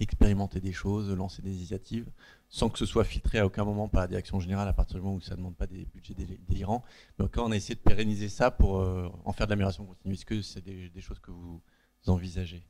expérimenter 0.00 0.60
des 0.60 0.72
choses, 0.72 1.14
lancer 1.14 1.42
des 1.42 1.54
initiatives, 1.54 2.10
sans 2.48 2.70
que 2.70 2.78
ce 2.78 2.86
soit 2.86 3.04
filtré 3.04 3.38
à 3.38 3.46
aucun 3.46 3.64
moment 3.64 3.86
par 3.86 4.00
la 4.00 4.08
direction 4.08 4.40
générale 4.40 4.66
à 4.66 4.72
partir 4.72 4.96
du 4.96 5.02
moment 5.02 5.14
où 5.14 5.20
ça 5.20 5.34
ne 5.34 5.36
demande 5.36 5.54
pas 5.54 5.68
des 5.68 5.86
budgets 5.94 6.14
délirants. 6.48 6.82
Donc 7.18 7.34
quand 7.34 7.46
on 7.46 7.52
a 7.52 7.56
essayé 7.56 7.76
de 7.76 7.80
pérenniser 7.80 8.28
ça 8.28 8.50
pour 8.50 8.80
en 9.24 9.32
faire 9.32 9.46
de 9.46 9.52
l'amélioration 9.52 9.84
continue, 9.84 10.14
est-ce 10.14 10.24
que 10.24 10.42
c'est 10.42 10.64
des, 10.64 11.00
choses 11.00 11.18
que 11.18 11.30
vous 11.30 11.60
envisagez? 12.06 12.64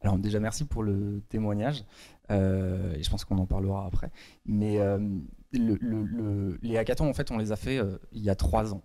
Alors 0.00 0.16
déjà 0.18 0.38
merci 0.38 0.64
pour 0.64 0.84
le 0.84 1.22
témoignage, 1.28 1.84
et 2.30 3.02
je 3.02 3.10
pense 3.10 3.24
qu'on 3.24 3.38
en 3.38 3.46
parlera 3.46 3.84
après. 3.84 4.10
Mais 4.44 4.78
le, 5.52 6.58
les 6.62 6.76
hackathons, 6.76 7.08
en 7.08 7.14
fait, 7.14 7.30
on 7.30 7.38
les 7.38 7.52
a 7.52 7.56
fait 7.56 7.78
euh, 7.78 7.98
il 8.12 8.22
y 8.22 8.30
a 8.30 8.34
trois 8.34 8.74
ans. 8.74 8.82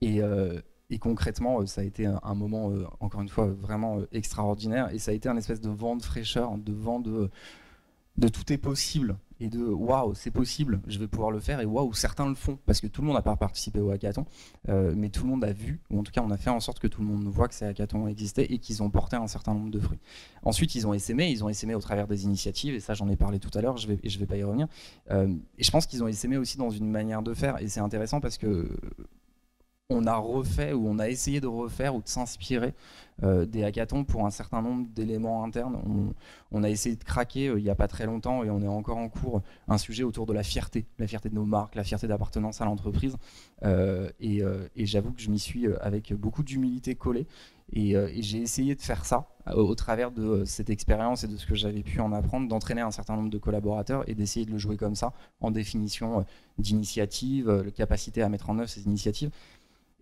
Et, 0.00 0.22
euh, 0.22 0.60
concrètement, 1.00 1.60
euh, 1.60 1.66
ça 1.66 1.82
a 1.82 1.84
été 1.84 2.06
un, 2.06 2.34
moment, 2.34 2.72
encore 3.00 3.20
une 3.20 3.28
fois, 3.28 3.46
vraiment 3.46 4.00
extraordinaire. 4.12 4.92
Et 4.92 4.98
ça 4.98 5.12
a 5.12 5.14
été 5.14 5.28
un 5.28 5.36
espèce 5.36 5.60
de 5.60 5.70
vent 5.70 5.96
de 5.96 6.02
fraîcheur, 6.02 6.56
de 6.58 6.72
vent 6.72 7.00
de 7.00 7.30
tout 8.28 8.52
est 8.52 8.58
possible 8.58 9.16
et 9.40 9.48
de 9.48 9.64
waouh, 9.64 10.14
c'est 10.14 10.30
possible, 10.30 10.80
je 10.86 10.98
vais 10.98 11.08
pouvoir 11.08 11.30
le 11.30 11.40
faire 11.40 11.60
et 11.60 11.64
waouh, 11.64 11.92
certains 11.94 12.28
le 12.28 12.34
font 12.34 12.58
parce 12.66 12.80
que 12.80 12.86
tout 12.86 13.00
le 13.00 13.06
monde 13.06 13.16
n'a 13.16 13.22
pas 13.22 13.36
participé 13.36 13.80
au 13.80 13.90
hackathon, 13.90 14.26
euh, 14.68 14.92
mais 14.94 15.08
tout 15.08 15.24
le 15.24 15.30
monde 15.30 15.44
a 15.44 15.52
vu, 15.52 15.80
ou 15.90 15.98
en 15.98 16.02
tout 16.02 16.12
cas 16.12 16.22
on 16.22 16.30
a 16.30 16.36
fait 16.36 16.50
en 16.50 16.60
sorte 16.60 16.78
que 16.78 16.86
tout 16.86 17.00
le 17.00 17.06
monde 17.06 17.24
voit 17.24 17.48
que 17.48 17.54
ces 17.54 17.64
hackathons 17.64 18.06
existaient 18.06 18.44
et 18.44 18.58
qu'ils 18.58 18.82
ont 18.82 18.90
porté 18.90 19.16
un 19.16 19.26
certain 19.26 19.54
nombre 19.54 19.70
de 19.70 19.80
fruits. 19.80 19.98
Ensuite, 20.42 20.74
ils 20.74 20.86
ont 20.86 20.94
essaimé, 20.94 21.30
ils 21.30 21.42
ont 21.42 21.48
essaimé 21.48 21.74
au 21.74 21.80
travers 21.80 22.06
des 22.06 22.24
initiatives 22.24 22.74
et 22.74 22.80
ça 22.80 22.94
j'en 22.94 23.08
ai 23.08 23.16
parlé 23.16 23.38
tout 23.38 23.50
à 23.56 23.62
l'heure, 23.62 23.78
je 23.78 23.88
vais, 23.88 23.98
je 24.04 24.18
vais 24.18 24.26
pas 24.26 24.36
y 24.36 24.44
revenir. 24.44 24.68
Euh, 25.10 25.34
et 25.58 25.64
je 25.64 25.70
pense 25.70 25.86
qu'ils 25.86 26.04
ont 26.04 26.08
essaimé 26.08 26.36
aussi 26.36 26.58
dans 26.58 26.70
une 26.70 26.90
manière 26.90 27.22
de 27.22 27.34
faire 27.34 27.60
et 27.62 27.68
c'est 27.68 27.80
intéressant 27.80 28.20
parce 28.20 28.36
que 28.36 28.68
on 29.90 30.06
a 30.06 30.16
refait 30.16 30.72
ou 30.72 30.88
on 30.88 30.98
a 30.98 31.08
essayé 31.08 31.40
de 31.40 31.46
refaire 31.46 31.94
ou 31.94 32.00
de 32.00 32.08
s'inspirer 32.08 32.74
euh, 33.22 33.44
des 33.44 33.64
hackathons 33.64 34.04
pour 34.04 34.24
un 34.24 34.30
certain 34.30 34.62
nombre 34.62 34.86
d'éléments 34.94 35.44
internes. 35.44 35.78
On, 36.52 36.62
a 36.62 36.70
essayé 36.70 36.96
de 36.96 37.04
craquer 37.04 37.48
euh, 37.48 37.58
il 37.58 37.64
n'y 37.64 37.68
a 37.70 37.74
pas 37.74 37.88
très 37.88 38.06
longtemps 38.06 38.42
et 38.44 38.50
on 38.50 38.62
est 38.62 38.68
encore 38.68 38.96
en 38.96 39.10
cours 39.10 39.42
un 39.68 39.76
sujet 39.76 40.04
autour 40.04 40.24
de 40.24 40.32
la 40.32 40.42
fierté, 40.42 40.86
la 40.98 41.06
fierté 41.06 41.28
de 41.28 41.34
nos 41.34 41.44
marques, 41.44 41.74
la 41.74 41.84
fierté 41.84 42.06
d'appartenance 42.06 42.62
à 42.62 42.64
l'entreprise. 42.64 43.16
Euh, 43.62 44.08
et, 44.20 44.42
j'avoue 44.86 45.12
que 45.12 45.20
je 45.20 45.28
m'y 45.28 45.38
suis 45.38 45.66
avec 45.80 46.14
beaucoup 46.14 46.42
d'humilité 46.42 46.94
collé. 46.94 47.26
Et, 47.72 47.94
j'ai 48.22 48.38
essayé 48.38 48.74
de 48.74 48.80
faire 48.80 49.04
ça 49.04 49.28
au, 49.54 49.74
travers 49.74 50.12
de 50.12 50.44
cette 50.44 50.70
expérience 50.70 51.22
et 51.24 51.28
de 51.28 51.36
ce 51.36 51.46
que 51.46 51.54
j'avais 51.54 51.82
pu 51.82 52.00
en 52.00 52.12
apprendre, 52.12 52.48
d'entraîner 52.48 52.80
un 52.80 52.90
certain 52.90 53.16
nombre 53.16 53.30
de 53.30 53.38
collaborateurs 53.38 54.08
et 54.08 54.14
d'essayer 54.14 54.46
de 54.46 54.50
le 54.50 54.58
jouer 54.58 54.76
comme 54.76 54.94
ça, 54.94 55.12
en 55.40 55.50
définition 55.50 56.24
d'initiative, 56.58 57.70
capacité 57.76 58.22
à 58.22 58.28
mettre 58.28 58.50
en 58.50 58.58
œuvre 58.58 58.68
ces 58.68 58.84
initiatives 58.84 59.30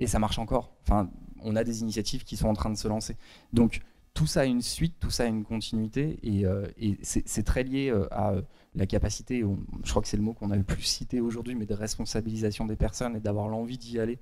et 0.00 0.06
ça 0.06 0.18
marche 0.18 0.38
encore. 0.38 0.72
Enfin, 0.82 1.10
on 1.42 1.56
a 1.56 1.64
des 1.64 1.82
initiatives 1.82 2.24
qui 2.24 2.36
sont 2.36 2.48
en 2.48 2.54
train 2.54 2.70
de 2.70 2.76
se 2.76 2.88
lancer. 2.88 3.16
Donc 3.52 3.82
tout 4.18 4.26
ça 4.26 4.40
a 4.40 4.44
une 4.46 4.62
suite, 4.62 4.96
tout 4.98 5.10
ça 5.10 5.22
a 5.22 5.26
une 5.26 5.44
continuité, 5.44 6.18
et, 6.24 6.44
euh, 6.44 6.66
c'est 7.02 7.44
très 7.44 7.62
lié 7.62 7.88
euh, 7.88 8.12
à 8.12 8.32
euh, 8.32 8.42
la 8.74 8.84
capacité, 8.84 9.44
je 9.84 9.90
crois 9.90 10.02
que 10.02 10.08
c'est 10.08 10.16
le 10.16 10.24
mot 10.24 10.32
qu'on 10.32 10.50
a 10.50 10.56
le 10.56 10.64
plus 10.64 10.82
cité 10.82 11.20
aujourd'hui, 11.20 11.54
mais 11.54 11.66
de 11.66 11.74
responsabilisation 11.74 12.66
des 12.66 12.74
personnes 12.74 13.14
et 13.14 13.20
d'avoir 13.20 13.46
l'envie 13.46 13.78
d'y 13.78 14.00
aller 14.00 14.18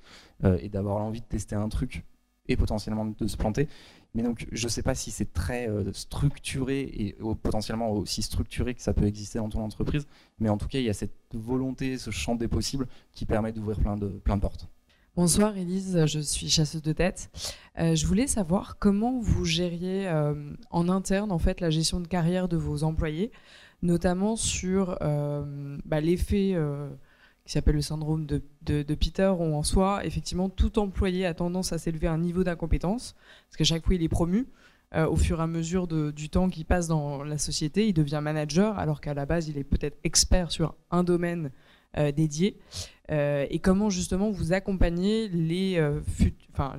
et 0.61 0.69
d'avoir 0.69 0.99
l'envie 0.99 1.23
de 1.23 1.27
tester 1.27 1.55
un 1.55 1.71
truc 1.71 2.05
et 2.47 2.57
potentiellement 2.57 3.07
de 3.07 3.27
se 3.27 3.39
planter. 3.39 3.69
Mais 4.15 4.23
donc, 4.23 4.47
je 4.53 4.65
ne 4.67 4.71
sais 4.71 4.83
pas 4.83 4.95
si 4.95 5.11
c'est 5.11 5.33
très 5.33 5.69
structuré 5.93 6.81
et 6.81 7.17
potentiellement 7.43 7.91
aussi 7.91 8.21
structuré 8.21 8.75
que 8.75 8.83
ça 8.83 8.93
peut 8.93 9.07
exister 9.07 9.39
dans 9.39 9.49
ton 9.49 9.63
entreprise, 9.63 10.07
mais 10.39 10.51
en 10.51 10.59
tout 10.59 10.69
cas, 10.69 10.79
il 10.79 10.85
y 10.85 10.91
a 10.91 10.95
cette 10.95 11.17
volonté, 11.35 11.97
ce 11.97 12.11
champ 12.11 12.35
des 12.35 12.49
possibles 12.49 12.87
qui 13.13 13.25
permet 13.25 13.53
d'ouvrir 13.53 13.79
plein 13.81 13.97
de, 13.97 14.09
plein 14.09 14.37
de 14.37 14.43
portes. 14.43 14.69
Bonsoir 15.17 15.57
Elise, 15.57 16.05
je 16.05 16.19
suis 16.19 16.51
chasseuse 16.51 16.83
de 16.83 16.93
tête. 16.93 17.31
Euh, 17.79 17.95
je 17.95 18.07
voulais 18.07 18.27
savoir 18.27 18.77
comment 18.79 19.19
vous 19.19 19.47
gériez 19.47 20.07
euh, 20.09 20.35
en 20.71 20.91
interne 20.91 21.33
en 21.33 21.39
fait 21.39 21.63
la 21.63 21.71
gestion 21.71 22.01
de 22.01 22.07
carrière 22.07 22.49
de 22.49 22.59
vos 22.59 22.85
employés, 22.85 23.33
notamment 23.81 24.37
sur 24.37 24.99
euh, 25.01 25.79
bah, 25.87 26.03
l'effet 26.03 26.55
qui 27.47 27.53
s'appelle 27.53 27.77
le 27.77 27.81
syndrome 27.81 28.27
de, 28.27 28.95
Peter, 28.95 29.33
où 29.39 29.55
en 29.55 29.63
soi, 29.63 30.05
effectivement, 30.05 30.51
tout 30.51 30.79
employé 30.79 31.25
a 31.25 31.33
tendance 31.33 31.73
à 31.73 31.79
s'élever 31.79 32.09
à 32.09 32.13
un 32.13 32.19
niveau 32.19 32.45
d'incompétence, 32.45 33.15
parce 33.49 33.57
qu'à 33.57 33.65
chaque 33.65 33.87
fois 33.87 33.95
il 33.95 34.03
est 34.03 34.11
promu. 34.11 34.47
au 34.95 35.17
fur 35.17 35.41
et 35.41 35.43
à 35.43 35.47
mesure 35.47 35.89
du 35.89 36.29
temps 36.29 36.51
qui 36.51 36.65
passe 36.65 36.89
dans 36.89 37.25
la 37.25 37.39
société, 37.39 37.89
il 37.89 37.95
devient 37.95 38.21
manager, 38.23 38.79
alors 38.79 39.01
qu'à 39.01 39.15
la 39.15 39.25
base, 39.25 39.49
il 39.49 39.57
est 39.57 39.65
peut-être 39.65 39.97
expert 40.05 40.51
sur 40.51 40.75
un 40.91 41.05
domaine 41.05 41.53
dédié. 42.15 42.57
Euh, 43.11 43.47
et 43.51 43.59
comment 43.61 43.89
justement 43.91 44.31
vous 44.31 44.53
accompagnez 44.53 45.29
les, 45.29 45.77
euh, 45.79 46.01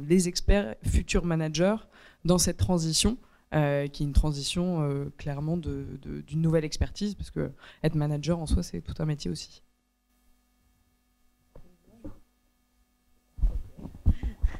les 0.07 0.27
experts 0.27 0.75
futurs 0.83 1.23
managers 1.25 1.77
dans 2.25 2.37
cette 2.37 2.57
transition 2.57 3.17
euh, 3.53 3.87
qui 3.87 4.03
est 4.03 4.05
une 4.05 4.11
transition 4.13 5.09
clairement 5.17 5.55
d'une 5.55 5.97
de, 6.01 6.19
d'une 6.21 6.41
nouvelle 6.41 6.65
expertise, 6.65 7.15
parce 7.15 7.31
que 7.31 7.49
être 7.83 7.95
manager 7.95 8.39
en 8.39 8.45
soi, 8.45 8.61
c'est 8.61 8.81
tout 8.81 8.95
un 8.99 9.05
métier 9.05 9.31
aussi. 9.31 9.63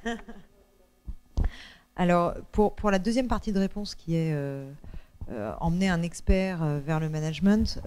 Alors, 1.97 2.35
pour, 2.51 2.75
pour 2.75 2.91
la 2.91 2.99
deuxième 2.99 3.27
partie 3.27 3.51
de 3.51 3.59
réponse 3.59 3.95
qui 3.95 4.15
est 4.15 4.33
emmener 5.59 5.89
un 5.89 6.01
expert 6.01 6.63
vers 6.85 6.99
le 6.99 7.09
management, 7.09 7.81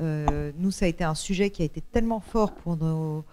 nous, 0.59 0.71
ça 0.71 0.85
a 0.85 0.89
été 0.89 1.05
un 1.05 1.15
sujet 1.15 1.51
qui 1.51 1.63
a 1.63 1.65
été 1.65 1.81
tellement 1.81 2.21
fort 2.21 2.55
pour 2.55 2.77
nos, 2.77 3.25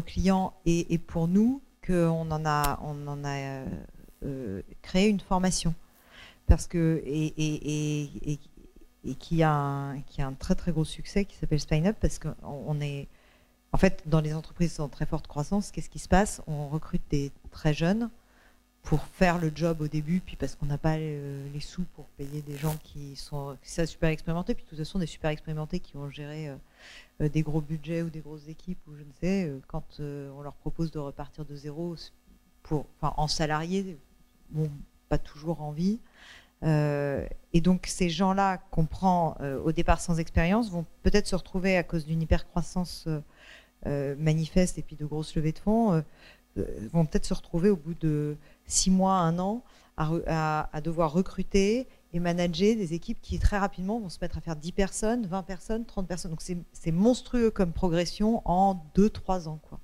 clients 0.00 0.54
et, 0.66 0.98
pour 0.98 1.28
nous 1.28 1.62
qu'on 1.86 2.30
en 2.30 2.44
a, 2.44 3.64
créé 4.82 5.08
une 5.08 5.20
formation. 5.20 5.74
Parce 6.46 6.66
que, 6.66 7.02
et, 7.06 8.38
qui 9.18 9.42
a 9.42 9.52
un 9.52 10.32
très 10.38 10.54
très 10.54 10.72
gros 10.72 10.84
succès 10.84 11.24
qui 11.24 11.36
s'appelle 11.36 11.60
Spine 11.60 11.86
Up 11.86 11.96
parce 12.00 12.18
qu'on 12.18 12.80
est 12.80 13.08
en 13.72 13.76
fait 13.76 14.02
dans 14.06 14.20
les 14.20 14.34
entreprises 14.34 14.80
en 14.80 14.88
très 14.88 15.04
forte 15.04 15.26
croissance 15.26 15.70
qu'est-ce 15.70 15.90
qui 15.90 15.98
se 15.98 16.08
passe? 16.08 16.40
On 16.46 16.68
recrute 16.68 17.02
des 17.10 17.32
très 17.50 17.74
jeunes 17.74 18.08
pour 18.84 19.02
faire 19.02 19.38
le 19.38 19.50
job 19.54 19.80
au 19.80 19.88
début 19.88 20.20
puis 20.20 20.36
parce 20.36 20.54
qu'on 20.54 20.66
n'a 20.66 20.78
pas 20.78 20.96
les, 20.96 21.60
sous 21.60 21.84
pour 21.94 22.04
payer 22.16 22.42
des 22.42 22.56
gens 22.56 22.76
qui 22.82 23.16
sont 23.16 23.56
ça 23.62 23.86
super 23.86 24.10
expérimentés 24.10 24.54
puis 24.54 24.64
de 24.64 24.68
toute 24.68 24.78
façon 24.78 24.98
des 24.98 25.06
super 25.06 25.30
expérimentés 25.30 25.80
qui 25.80 25.96
ont 25.96 26.10
géré 26.10 26.48
euh, 26.48 26.56
euh, 27.22 27.28
des 27.28 27.42
gros 27.42 27.60
budgets 27.60 28.02
ou 28.02 28.10
des 28.10 28.20
grosses 28.20 28.48
équipes 28.48 28.78
ou 28.86 28.94
je 28.94 29.02
ne 29.02 29.12
sais 29.20 29.48
euh, 29.48 29.58
quand 29.66 30.00
on 30.00 30.42
leur 30.42 30.54
propose 30.54 30.90
de 30.90 30.98
repartir 30.98 31.44
de 31.44 31.56
zéro 31.56 31.96
pour 32.62 32.86
en 33.00 33.28
salarié 33.28 33.98
bon 34.50 34.70
pas 35.08 35.18
toujours 35.18 35.62
envie 35.62 35.98
euh, 36.64 37.26
et 37.52 37.60
donc 37.60 37.86
ces 37.86 38.08
gens-là 38.08 38.58
qu'on 38.70 38.86
prend 38.86 39.36
euh, 39.40 39.60
au 39.62 39.72
départ 39.72 40.00
sans 40.00 40.18
expérience 40.18 40.70
vont 40.70 40.86
peut-être 41.02 41.26
se 41.26 41.36
retrouver 41.36 41.76
à 41.76 41.82
cause 41.82 42.06
d'une 42.06 42.22
hypercroissance 42.22 43.06
euh, 43.86 44.14
manifeste 44.18 44.78
et 44.78 44.82
puis 44.82 44.96
de 44.96 45.04
grosses 45.04 45.34
levées 45.36 45.52
de 45.52 45.58
fonds, 45.58 46.02
vont 46.92 47.06
peut-être 47.06 47.26
se 47.26 47.34
retrouver 47.34 47.70
au 47.70 47.76
bout 47.76 47.94
de 47.94 48.36
six 48.66 48.90
mois, 48.90 49.14
un 49.14 49.38
an, 49.38 49.62
à, 49.96 50.80
devoir 50.82 51.12
recruter 51.12 51.86
et 52.12 52.20
manager 52.20 52.76
des 52.76 52.94
équipes 52.94 53.18
qui 53.20 53.38
très 53.38 53.58
rapidement 53.58 54.00
vont 54.00 54.08
se 54.08 54.18
mettre 54.20 54.38
à 54.38 54.40
faire 54.40 54.56
10 54.56 54.72
personnes, 54.72 55.26
20 55.26 55.42
personnes, 55.42 55.84
30 55.84 56.06
personnes. 56.06 56.30
Donc 56.30 56.42
c'est 56.42 56.92
monstrueux 56.92 57.50
comme 57.50 57.72
progression 57.72 58.42
en 58.44 58.84
2-3 58.96 59.48
ans. 59.48 59.60
Quoi. 59.68 59.80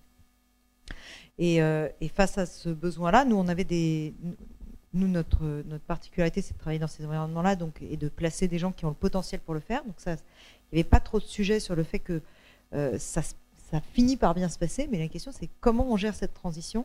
Et, 1.39 1.57
et, 1.57 2.09
face 2.09 2.39
à 2.39 2.47
ce 2.47 2.69
besoin-là, 2.69 3.25
nous, 3.25 3.37
on 3.37 3.49
avait 3.49 3.65
des, 3.65 4.15
nous, 4.93 5.09
notre, 5.09 5.45
notre 5.67 5.85
particularité, 5.85 6.43
c'est 6.43 6.55
de 6.55 6.59
travailler 6.59 6.79
dans 6.79 6.89
ces 6.89 7.05
environnements-là 7.05 7.57
et 7.81 7.97
de 7.97 8.09
placer 8.09 8.49
des 8.49 8.59
gens 8.59 8.73
qui 8.73 8.85
ont 8.85 8.89
le 8.89 8.95
potentiel 8.95 9.41
pour 9.41 9.55
le 9.55 9.61
faire. 9.61 9.85
Donc, 9.85 9.97
il 10.07 10.11
n'y 10.11 10.81
avait 10.81 10.85
pas 10.89 11.01
trop 11.01 11.21
de 11.21 11.25
sujets 11.25 11.61
sur 11.61 11.77
le 11.77 11.83
fait 11.83 12.01
que 12.01 12.23
euh, 12.75 12.99
ça, 12.99 13.23
ça, 13.71 13.81
finit 13.93 14.17
par 14.17 14.35
bien 14.35 14.49
se 14.49 14.59
passer, 14.59 14.89
mais 14.91 14.99
la 14.99 15.09
question, 15.09 15.33
c'est 15.33 15.49
comment 15.61 15.91
on 15.91 15.97
gère 15.97 16.15
cette 16.15 16.35
transition. 16.35 16.85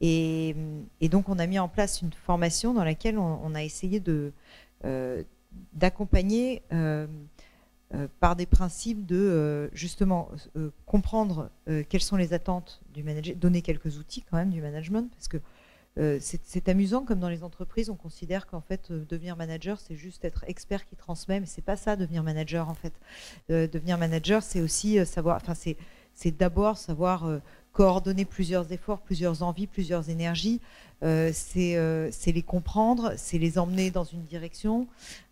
Et, 0.00 0.54
donc, 1.02 1.28
on 1.28 1.38
a 1.38 1.46
mis 1.46 1.58
en 1.58 1.68
place 1.68 2.02
une 2.02 2.12
formation 2.12 2.74
dans 2.74 2.84
laquelle 2.84 3.18
on, 3.18 3.54
a 3.54 3.62
essayé 3.62 4.00
de, 4.00 4.32
euh, 4.84 5.22
d'accompagner 5.72 6.62
euh, 6.72 7.06
par 8.20 8.36
des 8.36 8.46
principes 8.46 9.06
de 9.06 9.70
justement 9.72 10.28
comprendre 10.84 11.50
quelles 11.88 12.02
sont 12.02 12.16
les 12.16 12.32
attentes 12.32 12.82
du 12.92 13.02
manager, 13.02 13.36
donner 13.36 13.62
quelques 13.62 13.96
outils 13.98 14.22
quand 14.30 14.36
même 14.36 14.50
du 14.50 14.60
management, 14.60 15.10
parce 15.10 15.28
que 15.28 15.38
euh, 15.98 16.18
c'est 16.20 16.68
amusant 16.68 17.04
comme 17.04 17.20
dans 17.20 17.30
les 17.30 17.42
entreprises, 17.42 17.88
on 17.88 17.94
considère 17.94 18.46
qu'en 18.46 18.60
fait 18.60 18.90
euh, 18.90 19.06
devenir 19.08 19.34
manager, 19.34 19.80
c'est 19.80 19.96
juste 19.96 20.26
être 20.26 20.44
expert 20.46 20.84
qui 20.84 20.94
transmet, 20.94 21.40
mais 21.40 21.46
c'est 21.46 21.64
pas 21.64 21.76
ça 21.76 21.96
devenir 21.96 22.22
manager 22.22 22.68
en 22.68 22.74
fait. 22.74 22.92
Euh, 23.50 23.66
devenir 23.66 23.96
manager, 23.96 24.42
c'est 24.42 24.60
aussi 24.60 25.04
savoir, 25.06 25.36
enfin 25.36 25.54
c'est 25.54 25.76
d'abord 26.30 26.78
savoir 26.78 27.40
coordonner 27.72 28.24
plusieurs 28.24 28.72
efforts, 28.72 29.00
plusieurs 29.00 29.42
envies, 29.42 29.66
plusieurs 29.66 30.08
énergies. 30.10 30.60
c'est 31.02 32.12
les 32.26 32.42
comprendre, 32.42 33.12
c'est 33.16 33.38
les 33.38 33.58
emmener 33.58 33.90
dans 33.90 34.04
une 34.04 34.24
direction, 34.24 34.86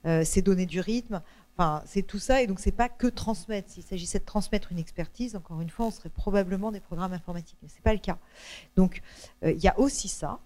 c'est 0.05 0.43
donner 0.43 0.67
du 0.67 0.81
rythme. 0.81 1.23
Enfin, 1.57 1.83
c'est 1.87 2.03
tout 2.03 2.19
ça, 2.19 2.43
et 2.43 2.47
donc 2.47 2.59
c'est 2.59 2.73
pas 2.73 2.89
que 2.89 3.07
transmettre. 3.07 3.71
S'il 3.71 3.85
s'agissait 3.85 4.19
de 4.19 4.25
transmettre 4.25 4.73
une 4.73 4.79
expertise, 4.79 5.37
encore 5.37 5.61
une 5.61 5.71
fois, 5.71 5.87
on 5.87 5.91
serait 5.91 6.09
probablement 6.09 6.73
des 6.73 6.81
programmes 6.81 7.13
informatiques, 7.13 7.59
mais 7.63 7.69
c'est 7.73 7.83
pas 7.83 7.93
le 7.93 8.01
cas. 8.01 8.19
Donc, 8.77 9.03
il 9.43 9.61
y 9.61 9.69
a 9.69 9.79
aussi 9.79 10.09
ça. 10.09 10.41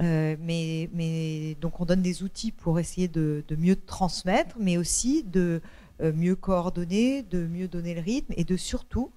Euh, 0.00 0.36
mais, 0.40 1.56
donc 1.60 1.80
on 1.80 1.84
donne 1.84 2.02
des 2.02 2.22
outils 2.22 2.50
pour 2.50 2.80
essayer 2.80 3.08
de, 3.08 3.44
mieux 3.56 3.76
transmettre, 3.76 4.56
mais 4.58 4.76
aussi 4.76 5.22
de 5.22 5.60
euh, 6.00 6.12
mieux 6.12 6.34
coordonner, 6.34 7.22
de 7.22 7.46
mieux 7.46 7.68
donner 7.68 7.94
le 7.94 8.00
rythme 8.00 8.32
et 8.36 8.44
de 8.44 8.56
surtout 8.56 9.10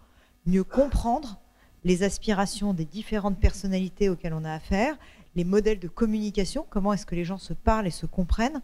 mieux 0.47 0.63
comprendre 0.63 1.39
les 1.83 2.03
aspirations 2.03 2.73
des 2.73 2.85
différentes 2.85 3.39
personnalités 3.39 4.09
auxquelles 4.09 4.33
on 4.33 4.43
a 4.43 4.53
affaire, 4.53 4.97
les 5.35 5.43
modèles 5.43 5.79
de 5.79 5.87
communication, 5.87 6.65
comment 6.67 6.93
est-ce 6.93 7.05
que 7.05 7.13
les 7.13 7.23
gens 7.23 7.37
se 7.37 7.53
parlent 7.53 7.85
et 7.85 7.91
se 7.91 8.07
comprennent. 8.07 8.61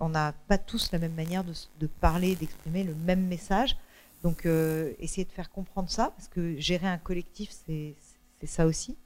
On 0.00 0.10
n'a 0.10 0.32
pas 0.46 0.58
tous 0.58 0.92
la 0.92 0.98
même 0.98 1.14
manière 1.14 1.44
de, 1.44 1.86
parler, 1.86 2.36
d'exprimer 2.36 2.84
le 2.84 2.94
même 2.94 3.26
message. 3.26 3.76
Donc 4.22 4.44
euh, 4.44 4.92
essayer 4.98 5.24
de 5.24 5.32
faire 5.32 5.50
comprendre 5.50 5.88
ça, 5.88 6.12
parce 6.14 6.28
que 6.28 6.58
gérer 6.58 6.88
un 6.88 6.98
collectif, 6.98 7.50
c'est 7.66 7.94
ça 8.44 8.66
aussi. 8.66 8.98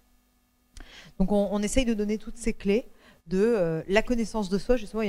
Donc 1.19 1.31
on, 1.31 1.63
essaye 1.63 1.85
de 1.85 1.95
donner 1.95 2.19
toutes 2.19 2.37
ces 2.37 2.53
clés 2.53 2.89
de 3.29 3.39
euh, 3.39 3.83
la 3.87 4.03
connaissance 4.03 4.49
de 4.49 4.59
soi, 4.59 4.77
justement, 4.77 5.05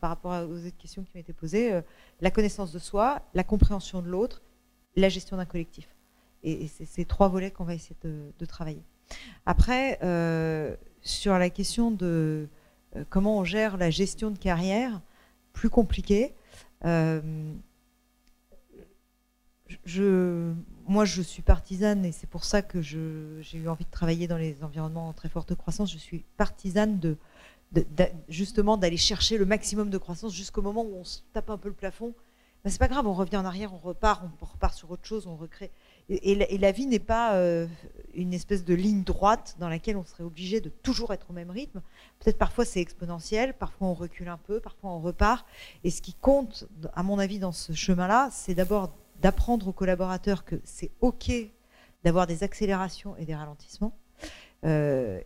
par 0.00 0.10
rapport 0.10 0.32
aux 0.48 0.66
autres 0.66 0.76
questions 0.78 1.02
qui 1.02 1.18
été 1.18 1.32
posées, 1.32 1.72
euh, 1.72 1.80
la 2.20 2.30
connaissance 2.30 2.70
de 2.70 2.78
soi, 2.78 3.22
la 3.34 3.42
compréhension 3.42 4.02
de 4.02 4.08
l'autre, 4.08 4.42
la 4.96 5.08
gestion 5.08 5.36
d'un 5.36 5.44
collectif. 5.44 5.88
Et, 6.42 6.68
c'est 6.68 6.86
ces 6.86 7.04
trois 7.04 7.28
volets 7.28 7.50
qu'on 7.50 7.64
va 7.64 7.74
essayer 7.74 7.96
de, 8.02 8.46
travailler. 8.46 8.82
Après, 9.44 9.98
euh, 10.02 10.74
sur 11.02 11.38
la 11.38 11.50
question 11.50 11.90
de 11.90 12.48
comment 13.10 13.38
on 13.38 13.44
gère 13.44 13.76
la 13.76 13.90
gestion 13.90 14.30
de 14.30 14.38
carrière, 14.38 15.00
plus 15.52 15.70
compliqué, 15.70 16.34
je, 19.84 20.52
moi, 20.86 21.04
je 21.04 21.22
suis 21.22 21.42
partisane, 21.42 22.04
et 22.04 22.12
c'est 22.12 22.28
pour 22.28 22.44
ça 22.44 22.62
que 22.62 22.80
j'ai 22.80 23.58
eu 23.58 23.68
envie 23.68 23.84
de 23.84 23.90
travailler 23.90 24.28
dans 24.28 24.36
les 24.36 24.62
environnements 24.62 25.08
en 25.08 25.12
très 25.12 25.28
forte 25.28 25.54
croissance. 25.54 25.92
Je 25.92 25.98
suis 25.98 26.24
partisane 26.36 26.98
de, 26.98 27.16
justement 28.28 28.76
d'aller 28.76 28.96
chercher 28.96 29.38
le 29.38 29.46
maximum 29.46 29.90
de 29.90 29.98
croissance 29.98 30.34
jusqu'au 30.34 30.62
moment 30.62 30.82
où 30.82 30.94
on 30.96 31.04
se 31.04 31.20
tape 31.32 31.50
un 31.50 31.58
peu 31.58 31.68
le 31.68 31.74
plafond. 31.74 32.14
Ben, 32.66 32.72
c'est 32.72 32.80
pas 32.80 32.88
grave, 32.88 33.06
on 33.06 33.12
revient 33.12 33.36
en 33.36 33.44
arrière, 33.44 33.72
on 33.72 33.78
repart, 33.78 34.24
on 34.42 34.44
repart 34.44 34.74
sur 34.74 34.90
autre 34.90 35.06
chose, 35.06 35.28
on 35.28 35.36
recrée. 35.36 35.70
Et, 36.08 36.34
la, 36.34 36.72
vie 36.72 36.86
n'est 36.86 36.98
pas 36.98 37.36
euh, 37.36 37.68
une 38.12 38.34
espèce 38.34 38.64
de 38.64 38.74
ligne 38.74 39.04
droite 39.04 39.54
dans 39.60 39.68
laquelle 39.68 39.96
on 39.96 40.04
serait 40.04 40.24
obligé 40.24 40.60
de 40.60 40.68
toujours 40.68 41.12
être 41.12 41.30
au 41.30 41.32
même 41.32 41.52
rythme. 41.52 41.80
Peut-être 42.18 42.38
parfois 42.38 42.64
c'est 42.64 42.80
exponentiel, 42.80 43.54
parfois 43.54 43.86
on 43.86 43.94
recule 43.94 44.26
un 44.26 44.36
peu, 44.36 44.58
parfois 44.58 44.90
on 44.90 44.98
repart. 44.98 45.46
Et 45.84 45.90
ce 45.90 46.02
qui 46.02 46.14
compte, 46.14 46.66
à 46.92 47.04
mon 47.04 47.20
avis, 47.20 47.38
dans 47.38 47.52
ce 47.52 47.72
chemin-là, 47.72 48.30
c'est 48.32 48.54
d'abord 48.54 48.92
d'apprendre 49.22 49.68
aux 49.68 49.72
collaborateurs 49.72 50.44
que 50.44 50.60
c'est 50.64 50.90
OK 51.02 51.30
d'avoir 52.02 52.26
des 52.26 52.42
accélérations 52.42 53.16
et 53.16 53.26
des 53.26 53.36
ralentissements, 53.36 53.96
euh, 54.64 55.20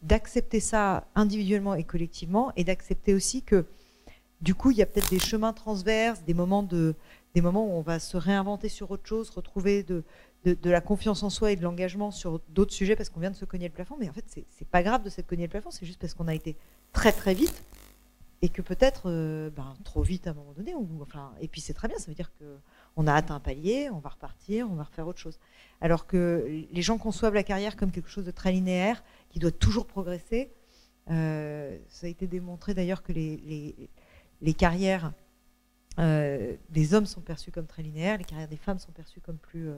d'accepter 0.00 0.60
ça 0.60 1.06
individuellement 1.14 1.74
et 1.74 1.84
collectivement, 1.84 2.50
et 2.56 2.64
d'accepter 2.64 3.12
aussi 3.12 3.42
que 3.42 3.66
du 4.40 4.54
coup, 4.54 4.70
il 4.70 4.78
y 4.78 4.82
a 4.82 4.86
peut-être 4.86 5.10
des 5.10 5.18
chemins 5.18 5.52
transverses, 5.52 6.22
des 6.24 6.34
moments, 6.34 6.62
de, 6.62 6.94
des 7.34 7.40
moments 7.40 7.66
où 7.66 7.72
on 7.72 7.82
va 7.82 7.98
se 7.98 8.16
réinventer 8.16 8.68
sur 8.68 8.90
autre 8.90 9.06
chose, 9.06 9.30
retrouver 9.30 9.82
de, 9.82 10.04
de, 10.44 10.70
la 10.70 10.80
confiance 10.80 11.22
en 11.22 11.30
soi 11.30 11.52
et 11.52 11.56
de 11.56 11.62
l'engagement 11.62 12.10
sur 12.10 12.40
d'autres 12.48 12.72
sujets 12.72 12.96
parce 12.96 13.10
qu'on 13.10 13.20
vient 13.20 13.30
de 13.30 13.36
se 13.36 13.44
cogner 13.44 13.68
le 13.68 13.74
plafond. 13.74 13.96
Mais 13.98 14.08
en 14.08 14.12
fait, 14.12 14.24
c'est 14.28 14.68
pas 14.68 14.82
grave 14.82 15.02
de 15.02 15.10
se 15.10 15.20
cogner 15.20 15.44
le 15.44 15.50
plafond, 15.50 15.70
c'est 15.70 15.86
juste 15.86 16.00
parce 16.00 16.14
qu'on 16.14 16.28
a 16.28 16.34
été 16.34 16.56
très 16.92 17.12
très 17.12 17.34
vite 17.34 17.64
et 18.42 18.48
que 18.48 18.62
peut-être 18.62 19.02
euh, 19.06 19.50
ben, 19.50 19.74
trop 19.84 20.02
vite 20.02 20.26
à 20.26 20.30
un 20.30 20.34
moment 20.34 20.52
donné. 20.52 20.74
Enfin, 21.02 21.32
et 21.40 21.48
puis 21.48 21.60
c'est 21.60 21.74
très 21.74 21.88
bien, 21.88 21.98
ça 21.98 22.06
veut 22.06 22.14
dire 22.14 22.32
qu'on 22.38 23.06
a 23.06 23.12
atteint 23.12 23.34
un 23.34 23.40
palier, 23.40 23.90
on 23.90 23.98
va 23.98 24.10
repartir, 24.10 24.66
on 24.70 24.74
va 24.74 24.84
refaire 24.84 25.06
autre 25.06 25.18
chose. 25.18 25.38
Alors 25.80 26.06
que 26.06 26.64
les 26.70 26.82
gens 26.82 26.96
conçoivent 26.96 27.34
la 27.34 27.42
carrière 27.42 27.76
comme 27.76 27.90
quelque 27.90 28.08
chose 28.08 28.24
de 28.24 28.30
très 28.30 28.52
linéaire, 28.52 29.02
qui 29.28 29.38
doit 29.38 29.50
toujours 29.50 29.86
progresser. 29.86 30.52
Euh, 31.10 31.76
ça 31.88 32.06
a 32.06 32.10
été 32.10 32.26
démontré 32.26 32.72
d'ailleurs 32.72 33.02
que 33.02 33.12
les, 33.12 33.90
les 34.42 34.54
carrières 34.54 35.12
euh, 35.98 36.56
des 36.70 36.94
hommes 36.94 37.06
sont 37.06 37.20
perçues 37.20 37.50
comme 37.50 37.66
très 37.66 37.82
linéaires, 37.82 38.18
les 38.18 38.24
carrières 38.24 38.48
des 38.48 38.56
femmes 38.56 38.78
sont 38.78 38.92
perçues 38.92 39.20
comme 39.20 39.38
plus 39.38 39.70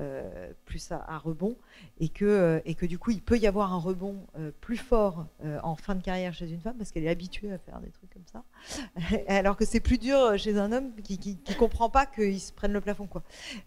euh, 0.00 0.52
plus 0.64 0.92
à, 0.92 1.18
rebond 1.18 1.56
et 1.98 2.08
que, 2.08 2.24
euh, 2.24 2.86
du 2.86 2.96
coup 2.98 3.10
il 3.10 3.20
peut 3.20 3.36
y 3.36 3.46
avoir 3.46 3.74
un 3.74 3.78
rebond 3.78 4.24
euh, 4.38 4.50
plus 4.60 4.78
fort 4.78 5.26
en 5.62 5.74
fin 5.74 5.94
de 5.94 6.02
carrière 6.02 6.32
chez 6.32 6.48
une 6.50 6.60
femme 6.60 6.76
parce 6.78 6.90
qu'elle 6.90 7.04
est 7.04 7.10
habituée 7.10 7.52
à 7.52 7.58
faire 7.58 7.80
des 7.80 7.90
trucs 7.90 8.08
comme 8.10 8.24
ça 8.24 8.44
alors 9.28 9.56
que 9.56 9.66
c'est 9.66 9.80
plus 9.80 9.98
dur 9.98 10.38
chez 10.38 10.56
un 10.56 10.72
homme 10.72 10.92
qui, 11.02 11.18
qui, 11.18 11.36
comprend 11.58 11.90
pas 11.90 12.06
qu'il 12.06 12.40
se 12.40 12.52
prenne 12.52 12.72
le 12.72 12.80
plafond 12.80 13.08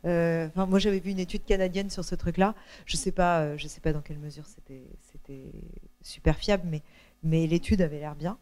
moi 0.04 0.80
j'avais 0.80 1.00
vu 1.00 1.12
une 1.12 1.20
étude 1.20 1.44
canadienne 1.46 1.90
sur 1.90 2.06
ce 2.06 2.16
truc 2.16 2.38
là 2.38 2.56
je 2.86 2.96
sais 2.96 3.12
pas 3.12 3.56
je 3.58 3.68
sais 3.68 3.82
pas 3.82 3.94
dans 3.94 4.02
quelle 4.02 4.20
mesure 4.20 4.46
c'était 4.48 5.52
super 6.02 6.38
fiable 6.38 6.82
mais 7.22 7.48
l'étude 7.48 7.82
avait 7.82 8.00
l'air 8.00 8.16
bien 8.16 8.38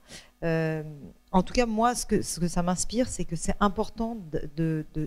en 1.31 1.43
tout 1.43 1.53
cas, 1.53 1.65
moi, 1.65 1.95
ce 1.95 2.05
que, 2.05 2.21
ça 2.21 2.61
m'inspire, 2.61 3.07
c'est 3.07 3.25
que 3.25 3.35
c'est 3.35 3.55
important 3.59 4.17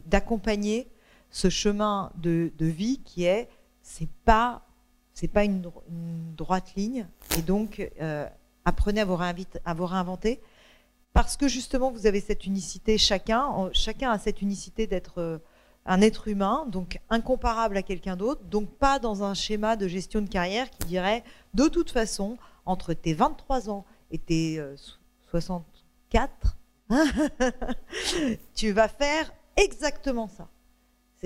d'accompagner 0.06 0.84
de, 0.84 0.88
ce 1.30 1.50
chemin 1.50 2.10
de, 2.16 2.50
de, 2.56 2.66
vie 2.66 3.00
qui 3.04 3.24
est, 3.24 3.48
c'est 3.82 4.08
pas, 4.24 4.62
c'est 5.12 5.28
pas 5.28 5.44
une, 5.44 5.70
droite 6.36 6.74
ligne. 6.76 7.06
Et 7.36 7.42
donc, 7.42 7.90
euh, 8.00 8.26
apprenez 8.64 9.02
à 9.02 9.04
vous, 9.04 9.18
à 9.64 9.74
vous 9.74 9.86
réinventer, 9.86 10.40
parce 11.12 11.36
que 11.36 11.46
justement, 11.46 11.90
vous 11.90 12.06
avez 12.06 12.20
cette 12.20 12.46
unicité 12.46 12.96
chacun. 12.96 13.70
Chacun 13.72 14.10
a 14.10 14.18
cette 14.18 14.40
unicité 14.40 14.86
d'être 14.86 15.18
euh, 15.18 15.38
un 15.84 16.00
être 16.00 16.28
humain, 16.28 16.64
donc 16.68 16.98
incomparable 17.10 17.76
à 17.76 17.82
quelqu'un 17.82 18.16
d'autre, 18.16 18.42
donc 18.44 18.70
pas 18.70 18.98
dans 18.98 19.22
un 19.22 19.34
schéma 19.34 19.76
de 19.76 19.86
gestion 19.88 20.22
de 20.22 20.28
carrière 20.28 20.70
qui 20.70 20.86
dirait, 20.86 21.22
de 21.52 21.68
toute 21.68 21.90
façon, 21.90 22.38
entre 22.64 22.94
tes 22.94 23.12
23 23.12 23.68
ans 23.68 23.84
et 24.10 24.18
tes 24.18 24.58
euh, 24.58 24.74
60 25.30 25.73
4, 26.14 26.56
tu 28.54 28.70
vas 28.70 28.86
faire 28.86 29.32
exactement 29.56 30.28
ça. 30.28 30.48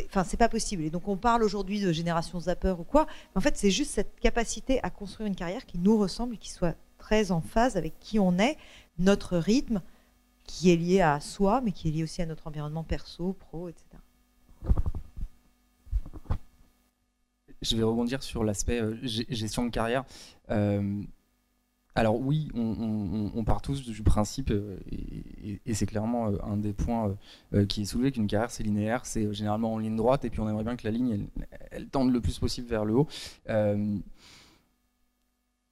Enfin, 0.06 0.24
c'est 0.24 0.39
pas 0.39 0.48
possible. 0.48 0.82
Et 0.82 0.89
donc, 0.89 1.09
on 1.09 1.19
parle 1.19 1.43
aujourd'hui 1.43 1.82
de 1.82 1.93
génération 1.93 2.40
zapper 2.40 2.74
ou 2.78 2.85
quoi. 2.85 3.06
En 3.35 3.40
fait, 3.43 3.55
c'est 3.59 3.70
juste 3.70 3.90
cette 3.90 4.19
capacité 4.19 4.82
à 4.82 4.89
construire 4.89 5.27
une 5.27 5.35
carrière 5.35 5.66
qui 5.66 5.77
nous 5.77 5.98
ressemble, 5.98 6.36
et 6.36 6.39
qui 6.39 6.51
soit 6.51 6.74
très 6.97 7.32
en 7.32 7.43
phase 7.43 7.77
avec 7.77 7.98
qui 8.01 8.19
on 8.19 8.39
est, 8.39 8.56
notre 8.98 9.36
rythme, 9.36 9.82
qui 10.44 10.70
est 10.70 10.77
lié 10.77 11.02
à 11.02 11.20
soi, 11.20 11.60
mais 11.60 11.73
qui 11.73 11.89
est 11.89 11.90
lié 11.90 12.02
aussi 12.02 12.23
à 12.23 12.27
notre 12.27 12.47
environnement 12.47 12.85
perso, 12.85 13.35
pro, 13.35 13.69
etc. 13.69 13.85
Je 17.60 17.77
vais 17.77 17.82
rebondir 17.82 18.23
sur 18.23 18.43
l'aspect 18.43 18.81
euh, 18.81 18.97
gestion 19.02 19.66
de 19.66 19.70
carrière. 19.70 20.05
Euh, 20.48 21.02
alors 21.99 22.20
oui, 22.20 22.49
on, 22.55 23.45
part 23.45 23.61
tous 23.61 23.85
du 23.85 24.03
principe, 24.03 24.51
euh, 24.51 24.79
et, 25.66 25.75
c'est 25.75 25.87
clairement 25.87 26.31
un 26.45 26.57
des 26.57 26.73
points 26.73 27.16
qui 27.69 27.83
est 27.83 27.85
soulevé, 27.85 28.12
qu'une 28.12 28.27
carrière 28.27 28.51
c'est 28.51 28.62
linéaire, 28.62 29.05
c'est 29.05 29.33
généralement 29.33 29.75
en 29.75 29.79
ligne 29.79 29.97
droite, 29.97 30.25
et 30.25 30.31
puis 30.31 30.41
on 30.41 30.49
aimerait 30.49 30.65
bien 30.65 30.77
que 30.77 30.87
la 30.87 30.93
ligne, 30.93 31.27
elle, 31.70 31.89
tende 31.89 32.12
le 32.12 32.20
plus 32.20 32.39
possible 32.39 32.69
vers 32.69 32.85
le 32.85 32.95
haut. 32.95 33.09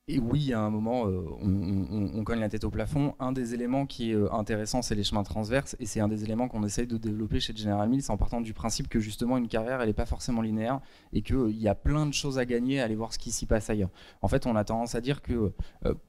Et 0.09 0.21
oui, 0.21 0.53
à 0.53 0.61
un 0.61 0.71
moment, 0.71 1.09
euh, 1.09 1.21
on, 1.43 2.23
cogne 2.23 2.39
la 2.39 2.49
tête 2.49 2.63
au 2.63 2.71
plafond. 2.71 3.17
Un 3.19 3.33
des 3.33 3.55
éléments 3.55 3.87
qui 3.87 4.13
est 4.13 4.15
euh, 4.15 4.33
intéressant, 4.33 4.81
c'est 4.81 4.95
les 4.95 5.03
chemins 5.03 5.25
transverses, 5.25 5.75
et 5.81 5.87
c'est 5.87 5.99
un 5.99 6.07
des 6.07 6.23
éléments 6.23 6.47
qu'on 6.47 6.63
essaye 6.63 6.87
de 6.87 6.97
développer 6.97 7.41
chez 7.41 7.53
General 7.57 7.89
Mills 7.89 8.05
en 8.09 8.17
partant 8.17 8.41
du 8.41 8.53
principe 8.53 8.87
que 8.87 9.01
justement 9.01 9.37
une 9.37 9.49
carrière, 9.49 9.81
elle 9.81 9.89
n'est 9.89 9.95
pas 9.95 10.07
forcément 10.07 10.43
linéaire, 10.43 10.81
et 11.13 11.23
qu'il 11.23 11.35
euh, 11.35 11.51
y 11.51 11.67
a 11.67 11.75
plein 11.75 12.07
de 12.07 12.15
choses 12.15 12.39
à 12.39 12.45
gagner 12.45 12.81
à 12.81 12.85
aller 12.85 12.95
voir 12.95 13.13
ce 13.13 13.19
qui 13.19 13.33
s'y 13.33 13.47
passe 13.47 13.69
ailleurs. 13.69 13.91
En 14.23 14.29
fait, 14.29 14.47
on 14.47 14.55
a 14.55 14.63
tendance 14.63 14.95
à 14.95 15.01
dire 15.01 15.23
que 15.23 15.53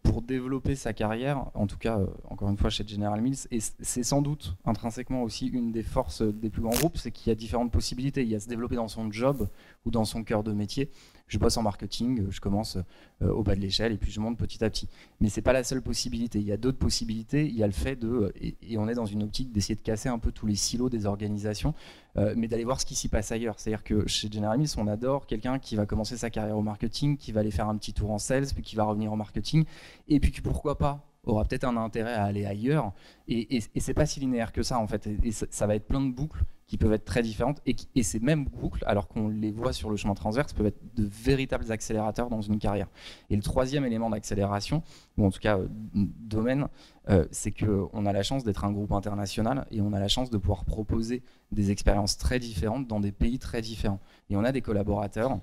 pour 0.04 0.22
développer 0.22 0.76
sa 0.76 0.94
carrière, 0.94 1.46
en 1.56 1.66
tout 1.66 1.80
cas, 1.80 2.00
encore 2.30 2.50
une 2.50 2.58
fois 2.58 2.70
chez 2.70 2.86
General 2.86 3.20
Mills, 3.20 3.48
et 3.50 3.60
c'est 3.60 4.04
sans 4.04 4.22
doute 4.22 4.56
intrinsèquement 4.66 5.24
aussi 5.24 5.48
une 5.48 5.72
des 5.72 5.82
forces 5.82 6.22
des 6.22 6.52
plus 6.52 6.62
grands 6.62 6.70
groupes, 6.70 6.98
c'est 6.98 7.10
qu'il 7.10 7.30
y 7.30 7.32
a 7.32 7.36
différentes 7.36 7.72
possibilités. 7.72 8.22
Il 8.22 8.30
y 8.30 8.36
a 8.36 8.40
se 8.40 8.48
développer 8.48 8.76
dans 8.76 8.88
son 8.88 9.12
job 9.12 9.50
ou 9.86 9.92
dans 9.92 10.06
son 10.06 10.24
cœur 10.24 10.44
de 10.44 10.52
métier 10.52 10.92
je 11.28 11.38
bosse 11.38 11.58
en 11.58 11.62
marketing, 11.62 12.28
je 12.30 12.40
commence 12.40 12.78
euh, 13.22 13.32
au 13.32 13.44
bas 13.44 13.56
de 13.56 13.60
l'échelle 13.60 13.92
et 13.92 13.98
puis 13.98 14.12
je 14.12 14.20
monte 14.20 14.38
petit 14.38 14.64
à 14.64 14.70
petit. 14.70 14.88
Mais 15.20 15.30
c'est 15.30 15.42
pas 15.42 15.54
la 15.54 15.64
seule 15.64 15.82
possibilité. 15.82 16.40
Il 16.40 16.46
y 16.46 16.52
a 16.52 16.58
d'autres 16.58 16.78
possibilités. 16.78 17.46
Il 17.46 17.56
y 17.56 17.64
a 17.64 17.68
le 17.68 17.74
fait 17.74 17.96
de, 17.96 18.34
et, 18.42 18.78
on 18.78 18.88
est 18.88 18.96
dans 18.96 19.06
une 19.06 19.24
optique 19.24 19.52
d'essayer 19.52 19.76
de 19.76 19.82
casser 19.82 20.10
un 20.10 20.20
peu 20.20 20.32
tous 20.32 20.46
les 20.46 20.56
silos 20.56 20.90
des 20.90 21.06
organisations, 21.06 21.74
euh, 22.18 22.34
mais 22.38 22.48
d'aller 22.48 22.64
voir 22.64 22.80
ce 22.80 22.86
qui 22.86 22.96
s'y 22.96 23.10
passe 23.10 23.32
ailleurs. 23.32 23.60
C'est-à-dire 23.60 23.84
que 23.84 24.08
chez 24.08 24.32
General 24.32 24.58
Mills, 24.58 24.70
on 24.78 24.88
adore 24.88 25.26
quelqu'un 25.26 25.60
qui 25.60 25.76
va 25.76 25.86
commencer 25.86 26.18
sa 26.18 26.30
carrière 26.30 26.58
au 26.58 26.64
marketing, 26.64 27.18
qui 27.18 27.32
va 27.32 27.42
aller 27.42 27.52
faire 27.52 27.68
un 27.68 27.78
petit 27.78 27.94
tour 27.94 28.12
en 28.12 28.18
sales, 28.18 28.48
puis 28.54 28.64
qui 28.64 28.76
va 28.76 28.86
revenir 28.86 29.12
en 29.12 29.18
marketing, 29.18 29.66
et 30.08 30.20
puis 30.20 30.32
qui 30.32 30.42
pourquoi 30.42 30.78
pas 30.78 31.04
aura 31.24 31.44
peut-être 31.44 31.66
un 31.66 31.76
intérêt 31.76 32.14
à 32.14 32.24
aller 32.24 32.46
ailleurs. 32.46 32.94
Et, 33.28 33.58
et, 33.58 33.80
c'est 33.80 33.94
pas 33.94 34.06
si 34.06 34.22
linéaire 34.22 34.54
que 34.54 34.64
ça 34.64 34.80
en 34.80 34.88
fait. 34.88 35.08
Et, 35.24 35.32
ça 35.32 35.68
va 35.68 35.76
être 35.76 35.88
plein 35.88 36.02
de 36.02 36.12
boucles 36.12 36.44
qui 36.68 36.78
peuvent 36.78 36.94
être 36.94 37.06
très 37.06 37.22
différentes 37.22 37.62
et, 37.66 38.04
ces 38.04 38.20
mêmes 38.20 38.46
boucles, 38.46 38.84
alors 38.86 39.08
qu'on 39.08 39.30
les 39.30 39.52
voit 39.52 39.72
sur 39.72 39.90
le 39.90 39.96
chemin 39.96 40.14
transverse, 40.14 40.52
peuvent 40.54 40.68
être 40.68 40.96
de 40.96 41.06
véritables 41.06 41.72
accélérateurs 41.72 42.30
dans 42.30 42.42
une 42.42 42.60
carrière. 42.60 42.88
Et 43.30 43.36
le 43.36 43.42
troisième 43.42 43.86
élément 43.86 44.10
d'accélération, 44.10 44.84
ou 45.18 45.26
en 45.26 45.32
tout 45.32 45.40
cas 45.40 45.58
euh, 45.58 45.68
domaine, 45.96 46.68
euh, 47.10 47.26
c'est 47.32 47.52
qu'on 47.52 48.06
a 48.06 48.12
la 48.12 48.22
chance 48.22 48.44
d'être 48.44 48.66
un 48.66 48.72
groupe 48.72 48.92
international 48.92 49.66
et 49.72 49.82
on 49.82 49.94
a 49.94 50.00
la 50.00 50.10
chance 50.10 50.30
de 50.30 50.38
pouvoir 50.38 50.66
proposer 50.66 51.24
des 51.54 51.72
expériences 51.72 52.18
très 52.18 52.38
différentes 52.38 52.86
dans 52.86 53.00
des 53.00 53.14
pays 53.14 53.40
très 53.40 53.62
différents. 53.62 54.02
Et 54.30 54.36
on 54.36 54.44
a 54.44 54.52
des 54.52 54.62
collaborateurs 54.62 55.40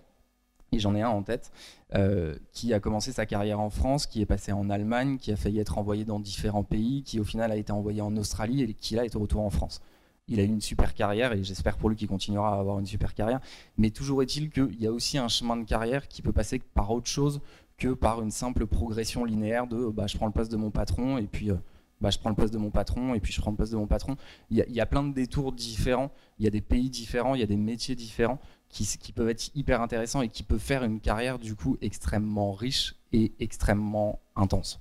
et 0.73 0.79
j'en 0.79 0.95
ai 0.95 1.03
un 1.03 1.09
en 1.09 1.23
tête, 1.23 1.53
euh, 1.95 2.35
qui 2.53 2.75
a 2.75 2.81
commencé 2.81 3.13
sa 3.13 3.27
carrière 3.27 3.61
en 3.61 3.71
France, 3.71 4.07
qui 4.07 4.21
est 4.21 4.27
passé 4.27 4.53
en 4.53 4.69
Allemagne, 4.69 5.19
qui 5.19 5.31
a 5.31 5.37
failli 5.37 5.61
être 5.61 5.79
envoyé 5.79 6.05
dans 6.05 6.19
différents 6.19 6.65
pays, 6.65 7.03
qui 7.05 7.21
au 7.21 7.25
final 7.25 7.53
a 7.53 7.57
été 7.57 7.73
envoyé 7.73 8.01
en 8.01 8.17
Australie 8.17 8.63
et 8.63 8.75
qui 8.75 8.97
là 8.97 9.05
est 9.05 9.15
au 9.15 9.21
retour 9.21 9.43
en 9.43 9.51
France 9.51 9.81
il 10.29 10.41
a 10.41 10.43
eu 10.43 10.47
une 10.47 10.61
super 10.61 10.95
carrière 10.95 11.33
et 11.33 11.45
j'espère 11.45 11.77
pour 11.77 11.91
lui 11.91 11.97
qu'il 11.97 12.09
continuera 12.09 12.57
à 12.57 12.61
avoir 12.61 12.79
une 12.79 12.87
super 12.87 13.15
carrière. 13.15 13.41
Mais 13.77 13.91
toujours 13.91 14.23
est-il 14.23 14.51
qu'il 14.51 14.81
y 14.81 14.87
a 14.87 14.93
aussi 14.93 15.19
un 15.19 15.29
chemin 15.29 15.57
de 15.57 15.65
carrière 15.65 16.09
qui 16.09 16.23
peut 16.23 16.33
passer 16.33 16.61
par 16.75 16.91
autre 16.91 17.09
chose 17.09 17.41
que 17.77 17.93
par 17.93 18.23
une 18.23 18.31
simple 18.31 18.67
progression 18.67 19.25
linéaire 19.25 19.67
de 19.67 19.89
bah, 19.89 20.07
je 20.07 20.17
prends 20.17 20.27
le 20.27 20.33
poste 20.33 20.51
de 20.51 20.57
mon 20.57 20.71
patron 20.71 21.19
et 21.19 21.27
puis 21.27 21.51
euh, 21.51 21.57
bah, 22.01 22.11
je 22.11 22.19
prends 22.19 22.31
le 22.31 22.37
poste 22.37 22.53
de 22.53 22.59
mon 22.59 22.71
patron 22.71 23.15
et 23.15 23.21
puis 23.21 23.33
je 23.33 23.41
prends 23.41 23.51
le 23.51 23.57
poste 23.57 23.73
de 23.73 23.77
mon 23.77 23.87
patron. 23.87 24.17
Il 24.51 24.59
y, 24.59 24.81
a, 24.81 24.87
plein 24.87 25.03
de 25.03 25.13
détours 25.13 25.53
différents, 25.53 26.13
il 26.39 26.45
y 26.45 26.49
a 26.49 26.51
des 26.51 26.61
pays 26.61 26.91
différents, 26.91 27.35
il 27.35 27.41
y 27.41 27.45
a 27.45 27.47
des 27.47 27.57
métiers 27.57 27.95
différents 27.95 28.41
qui, 28.69 28.85
qui 28.87 29.13
peuvent 29.13 29.29
être 29.29 29.51
hyper 29.55 29.81
intéressants 29.81 30.23
et 30.23 30.29
qui 30.29 30.43
peuvent 30.43 30.59
faire 30.59 30.85
une 30.85 31.01
carrière 31.01 31.39
du 31.39 31.55
coup 31.55 31.77
extrêmement 31.81 32.53
riche 32.53 32.97
et 33.13 33.33
extrêmement 33.41 34.21
intense. 34.37 34.81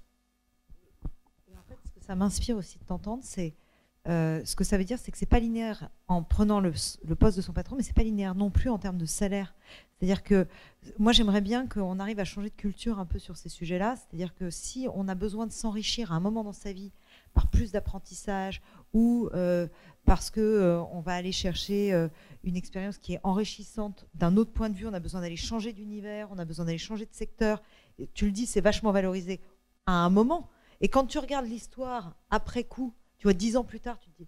en 1.52 1.64
fait, 1.68 1.78
ce 1.86 1.92
que 1.92 2.06
ça 2.06 2.16
m'inspire 2.16 2.58
aussi 2.58 2.78
de 2.78 2.84
t'entendre, 2.84 3.24
c'est 3.24 3.56
euh, 4.10 4.42
ce 4.44 4.56
que 4.58 4.66
ça 4.66 4.78
veut 4.78 4.84
dire, 4.84 5.00
c'est 5.00 5.12
que 5.12 5.18
c'est 5.18 5.26
pas 5.26 5.40
linéaire 5.40 5.90
en 6.10 6.24
prenant 6.24 6.60
le, 6.60 6.74
poste 7.18 7.38
de 7.38 7.42
son 7.42 7.54
patron, 7.54 7.78
mais 7.78 7.84
c'est 7.84 7.96
pas 7.96 8.04
linéaire 8.04 8.36
non 8.36 8.50
plus 8.50 8.70
en 8.70 8.78
termes 8.78 8.98
de 8.98 9.06
salaire. 9.06 9.56
C'est-à-dire 9.98 10.24
que 10.24 10.46
moi, 11.00 11.14
j'aimerais 11.14 11.40
bien 11.40 11.68
qu'on 11.68 12.00
arrive 12.00 12.20
à 12.20 12.26
changer 12.26 12.50
de 12.50 12.56
culture 12.56 13.00
un 13.00 13.06
peu 13.06 13.18
sur 13.18 13.38
ces 13.38 13.48
sujets-là. 13.48 13.96
C'est-à-dire 13.96 14.36
que 14.36 14.50
si 14.50 14.88
on 14.94 15.08
a 15.08 15.16
besoin 15.16 15.48
de 15.48 15.54
s'enrichir 15.54 16.12
à 16.12 16.16
un 16.16 16.20
moment 16.20 16.44
dans 16.44 16.52
sa 16.52 16.74
vie 16.74 16.92
par 17.34 17.48
plus 17.48 17.72
d'apprentissage 17.72 18.62
ou 18.92 19.30
euh, 19.34 19.68
parce 20.06 20.30
que 20.30 20.42
euh, 20.42 20.82
on 20.92 21.00
va 21.00 21.14
aller 21.14 21.32
chercher 21.32 21.94
une 22.44 22.58
expérience 22.58 22.98
qui 22.98 23.14
est 23.14 23.20
enrichissante 23.24 24.06
d'un 24.16 24.36
autre 24.36 24.52
point 24.52 24.70
de 24.70 24.76
vue, 24.76 24.86
on 24.86 24.94
a 24.94 25.00
besoin 25.00 25.22
d'aller 25.22 25.38
changer 25.38 25.72
d'univers, 25.72 26.28
on 26.32 26.38
a 26.38 26.46
besoin 26.46 26.66
d'aller 26.66 26.78
changer 26.78 27.06
de 27.06 27.14
secteur. 27.14 27.64
Et 28.00 28.10
tu 28.14 28.26
le 28.26 28.32
dis, 28.32 28.46
c'est 28.46 28.60
vachement 28.60 28.92
valorisé 28.92 29.40
à 29.86 29.94
un 29.94 30.10
moment. 30.10 30.50
Et 30.82 30.90
quand 30.90 31.06
tu 31.06 31.18
regardes 31.18 31.46
l'histoire 31.46 32.18
après 32.30 32.66
coup, 32.66 32.94
tu 33.24 33.28
vois, 33.28 33.34
dix 33.34 33.56
ans 33.56 33.64
plus 33.64 33.80
tard, 33.80 33.98
tu 34.00 34.10
te 34.10 34.18
dis, 34.18 34.28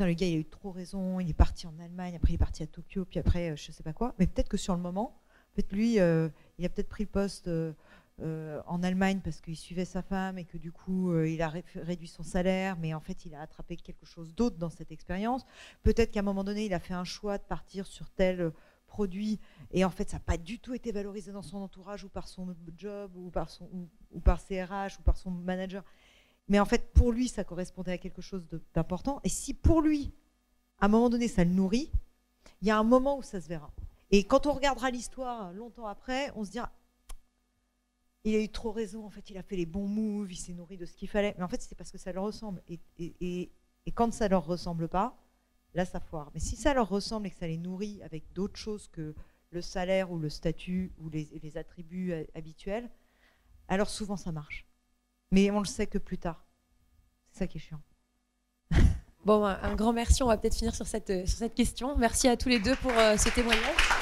le 0.00 0.12
gars, 0.12 0.26
il 0.26 0.34
a 0.34 0.38
eu 0.40 0.44
trop 0.44 0.70
raison, 0.70 1.18
il 1.18 1.30
est 1.30 1.32
parti 1.32 1.66
en 1.66 1.72
Allemagne, 1.78 2.14
après 2.14 2.32
il 2.32 2.34
est 2.34 2.38
parti 2.38 2.62
à 2.62 2.66
Tokyo, 2.66 3.06
puis 3.06 3.18
après, 3.18 3.52
euh, 3.52 3.56
je 3.56 3.72
sais 3.72 3.82
pas 3.82 3.94
quoi. 3.94 4.14
Mais 4.18 4.26
peut-être 4.26 4.50
que 4.50 4.58
sur 4.58 4.76
le 4.76 4.82
moment, 4.82 5.18
peut-être 5.54 5.72
lui, 5.72 5.98
euh, 5.98 6.28
il 6.58 6.66
a 6.66 6.68
peut-être 6.68 6.90
pris 6.90 7.04
le 7.04 7.08
poste 7.08 7.48
euh, 7.48 7.72
en 8.18 8.82
Allemagne 8.82 9.20
parce 9.24 9.40
qu'il 9.40 9.56
suivait 9.56 9.86
sa 9.86 10.02
femme 10.02 10.36
et 10.36 10.44
que 10.44 10.58
du 10.58 10.72
coup, 10.72 11.18
il 11.24 11.40
a 11.40 11.50
réduit 11.74 12.06
son 12.06 12.22
salaire, 12.22 12.76
mais 12.76 12.92
en 12.92 13.00
fait, 13.00 13.24
il 13.24 13.34
a 13.34 13.40
attrapé 13.40 13.78
quelque 13.78 14.04
chose 14.04 14.34
d'autre 14.34 14.58
dans 14.58 14.68
cette 14.68 14.92
expérience. 14.92 15.46
Peut-être 15.82 16.10
qu'à 16.10 16.20
un 16.20 16.24
moment 16.24 16.44
donné, 16.44 16.66
il 16.66 16.74
a 16.74 16.80
fait 16.80 16.92
un 16.92 17.04
choix 17.04 17.38
de 17.38 17.44
partir 17.44 17.86
sur 17.86 18.10
tel 18.10 18.52
produit 18.94 19.40
et 19.72 19.84
en 19.84 19.90
fait 19.90 20.08
ça 20.08 20.18
n'a 20.18 20.20
pas 20.20 20.36
du 20.36 20.60
tout 20.60 20.72
été 20.72 20.92
valorisé 20.92 21.32
dans 21.32 21.42
son 21.42 21.56
entourage 21.56 22.04
ou 22.04 22.08
par 22.08 22.28
son 22.28 22.54
job 22.76 23.10
ou 23.16 23.28
par 23.28 23.50
son 23.50 23.68
ou 24.12 24.20
par 24.20 24.38
ses 24.38 24.62
ou 24.62 25.02
par 25.02 25.16
son 25.16 25.32
manager 25.32 25.82
mais 26.48 26.60
en 26.60 26.64
fait, 26.64 26.92
pour 26.92 27.12
lui, 27.12 27.28
ça 27.28 27.44
correspondait 27.44 27.92
à 27.92 27.98
quelque 27.98 28.22
chose 28.22 28.46
d'important. 28.74 29.20
Et 29.24 29.28
si 29.28 29.54
pour 29.54 29.80
lui, 29.80 30.12
à 30.78 30.86
un 30.86 30.88
moment 30.88 31.08
donné, 31.08 31.28
ça 31.28 31.44
le 31.44 31.50
nourrit, 31.50 31.90
il 32.60 32.68
y 32.68 32.70
a 32.70 32.78
un 32.78 32.84
moment 32.84 33.18
où 33.18 33.22
ça 33.22 33.40
se 33.40 33.48
verra. 33.48 33.72
Et 34.10 34.24
quand 34.24 34.46
on 34.46 34.52
regardera 34.52 34.90
l'histoire 34.90 35.52
longtemps 35.52 35.86
après, 35.86 36.30
on 36.36 36.44
se 36.44 36.50
dira, 36.50 36.70
il 38.24 38.34
a 38.34 38.40
eu 38.40 38.48
trop 38.48 38.72
raison, 38.72 39.04
en 39.04 39.10
fait, 39.10 39.28
il 39.30 39.38
a 39.38 39.42
fait 39.42 39.56
les 39.56 39.66
bons 39.66 39.86
moves, 39.86 40.32
il 40.32 40.36
s'est 40.36 40.52
nourri 40.52 40.76
de 40.76 40.86
ce 40.86 40.94
qu'il 40.94 41.08
fallait. 41.08 41.34
Mais 41.36 41.44
en 41.44 41.48
fait, 41.48 41.60
c'est 41.60 41.74
parce 41.74 41.90
que 41.90 41.98
ça 41.98 42.12
leur 42.12 42.24
ressemble. 42.24 42.62
Et, 42.68 43.50
quand 43.94 44.12
ça 44.12 44.28
leur 44.28 44.46
ressemble 44.46 44.88
pas, 44.88 45.18
là, 45.74 45.84
ça 45.84 46.00
foire. 46.00 46.30
Mais 46.32 46.40
si 46.40 46.56
ça 46.56 46.74
leur 46.74 46.88
ressemble 46.88 47.26
et 47.26 47.30
que 47.30 47.36
ça 47.36 47.46
les 47.46 47.58
nourrit 47.58 48.02
avec 48.02 48.32
d'autres 48.32 48.56
choses 48.56 48.88
que 48.88 49.14
le 49.50 49.62
salaire 49.62 50.10
ou 50.10 50.18
le 50.18 50.30
statut 50.30 50.92
ou 50.98 51.08
les, 51.10 51.28
les 51.42 51.56
attributs 51.56 52.14
habituels, 52.34 52.90
alors 53.68 53.88
souvent 53.88 54.16
ça 54.16 54.32
marche. 54.32 54.66
Mais 55.30 55.50
on 55.50 55.58
le 55.58 55.64
sait 55.64 55.86
que 55.86 55.98
plus 55.98 56.18
tard. 56.18 56.44
C'est 57.30 57.40
ça 57.40 57.46
qui 57.46 57.58
est 57.58 57.60
chiant. 57.60 57.80
Bon, 59.24 59.44
un 59.44 59.74
grand 59.74 59.92
merci. 59.92 60.22
On 60.22 60.26
va 60.26 60.36
peut-être 60.36 60.56
finir 60.56 60.74
sur 60.74 60.86
cette, 60.86 61.26
sur 61.26 61.38
cette 61.38 61.54
question. 61.54 61.96
Merci 61.96 62.28
à 62.28 62.36
tous 62.36 62.50
les 62.50 62.58
deux 62.58 62.76
pour 62.76 62.92
euh, 62.92 63.16
ce 63.16 63.30
témoignage. 63.30 63.93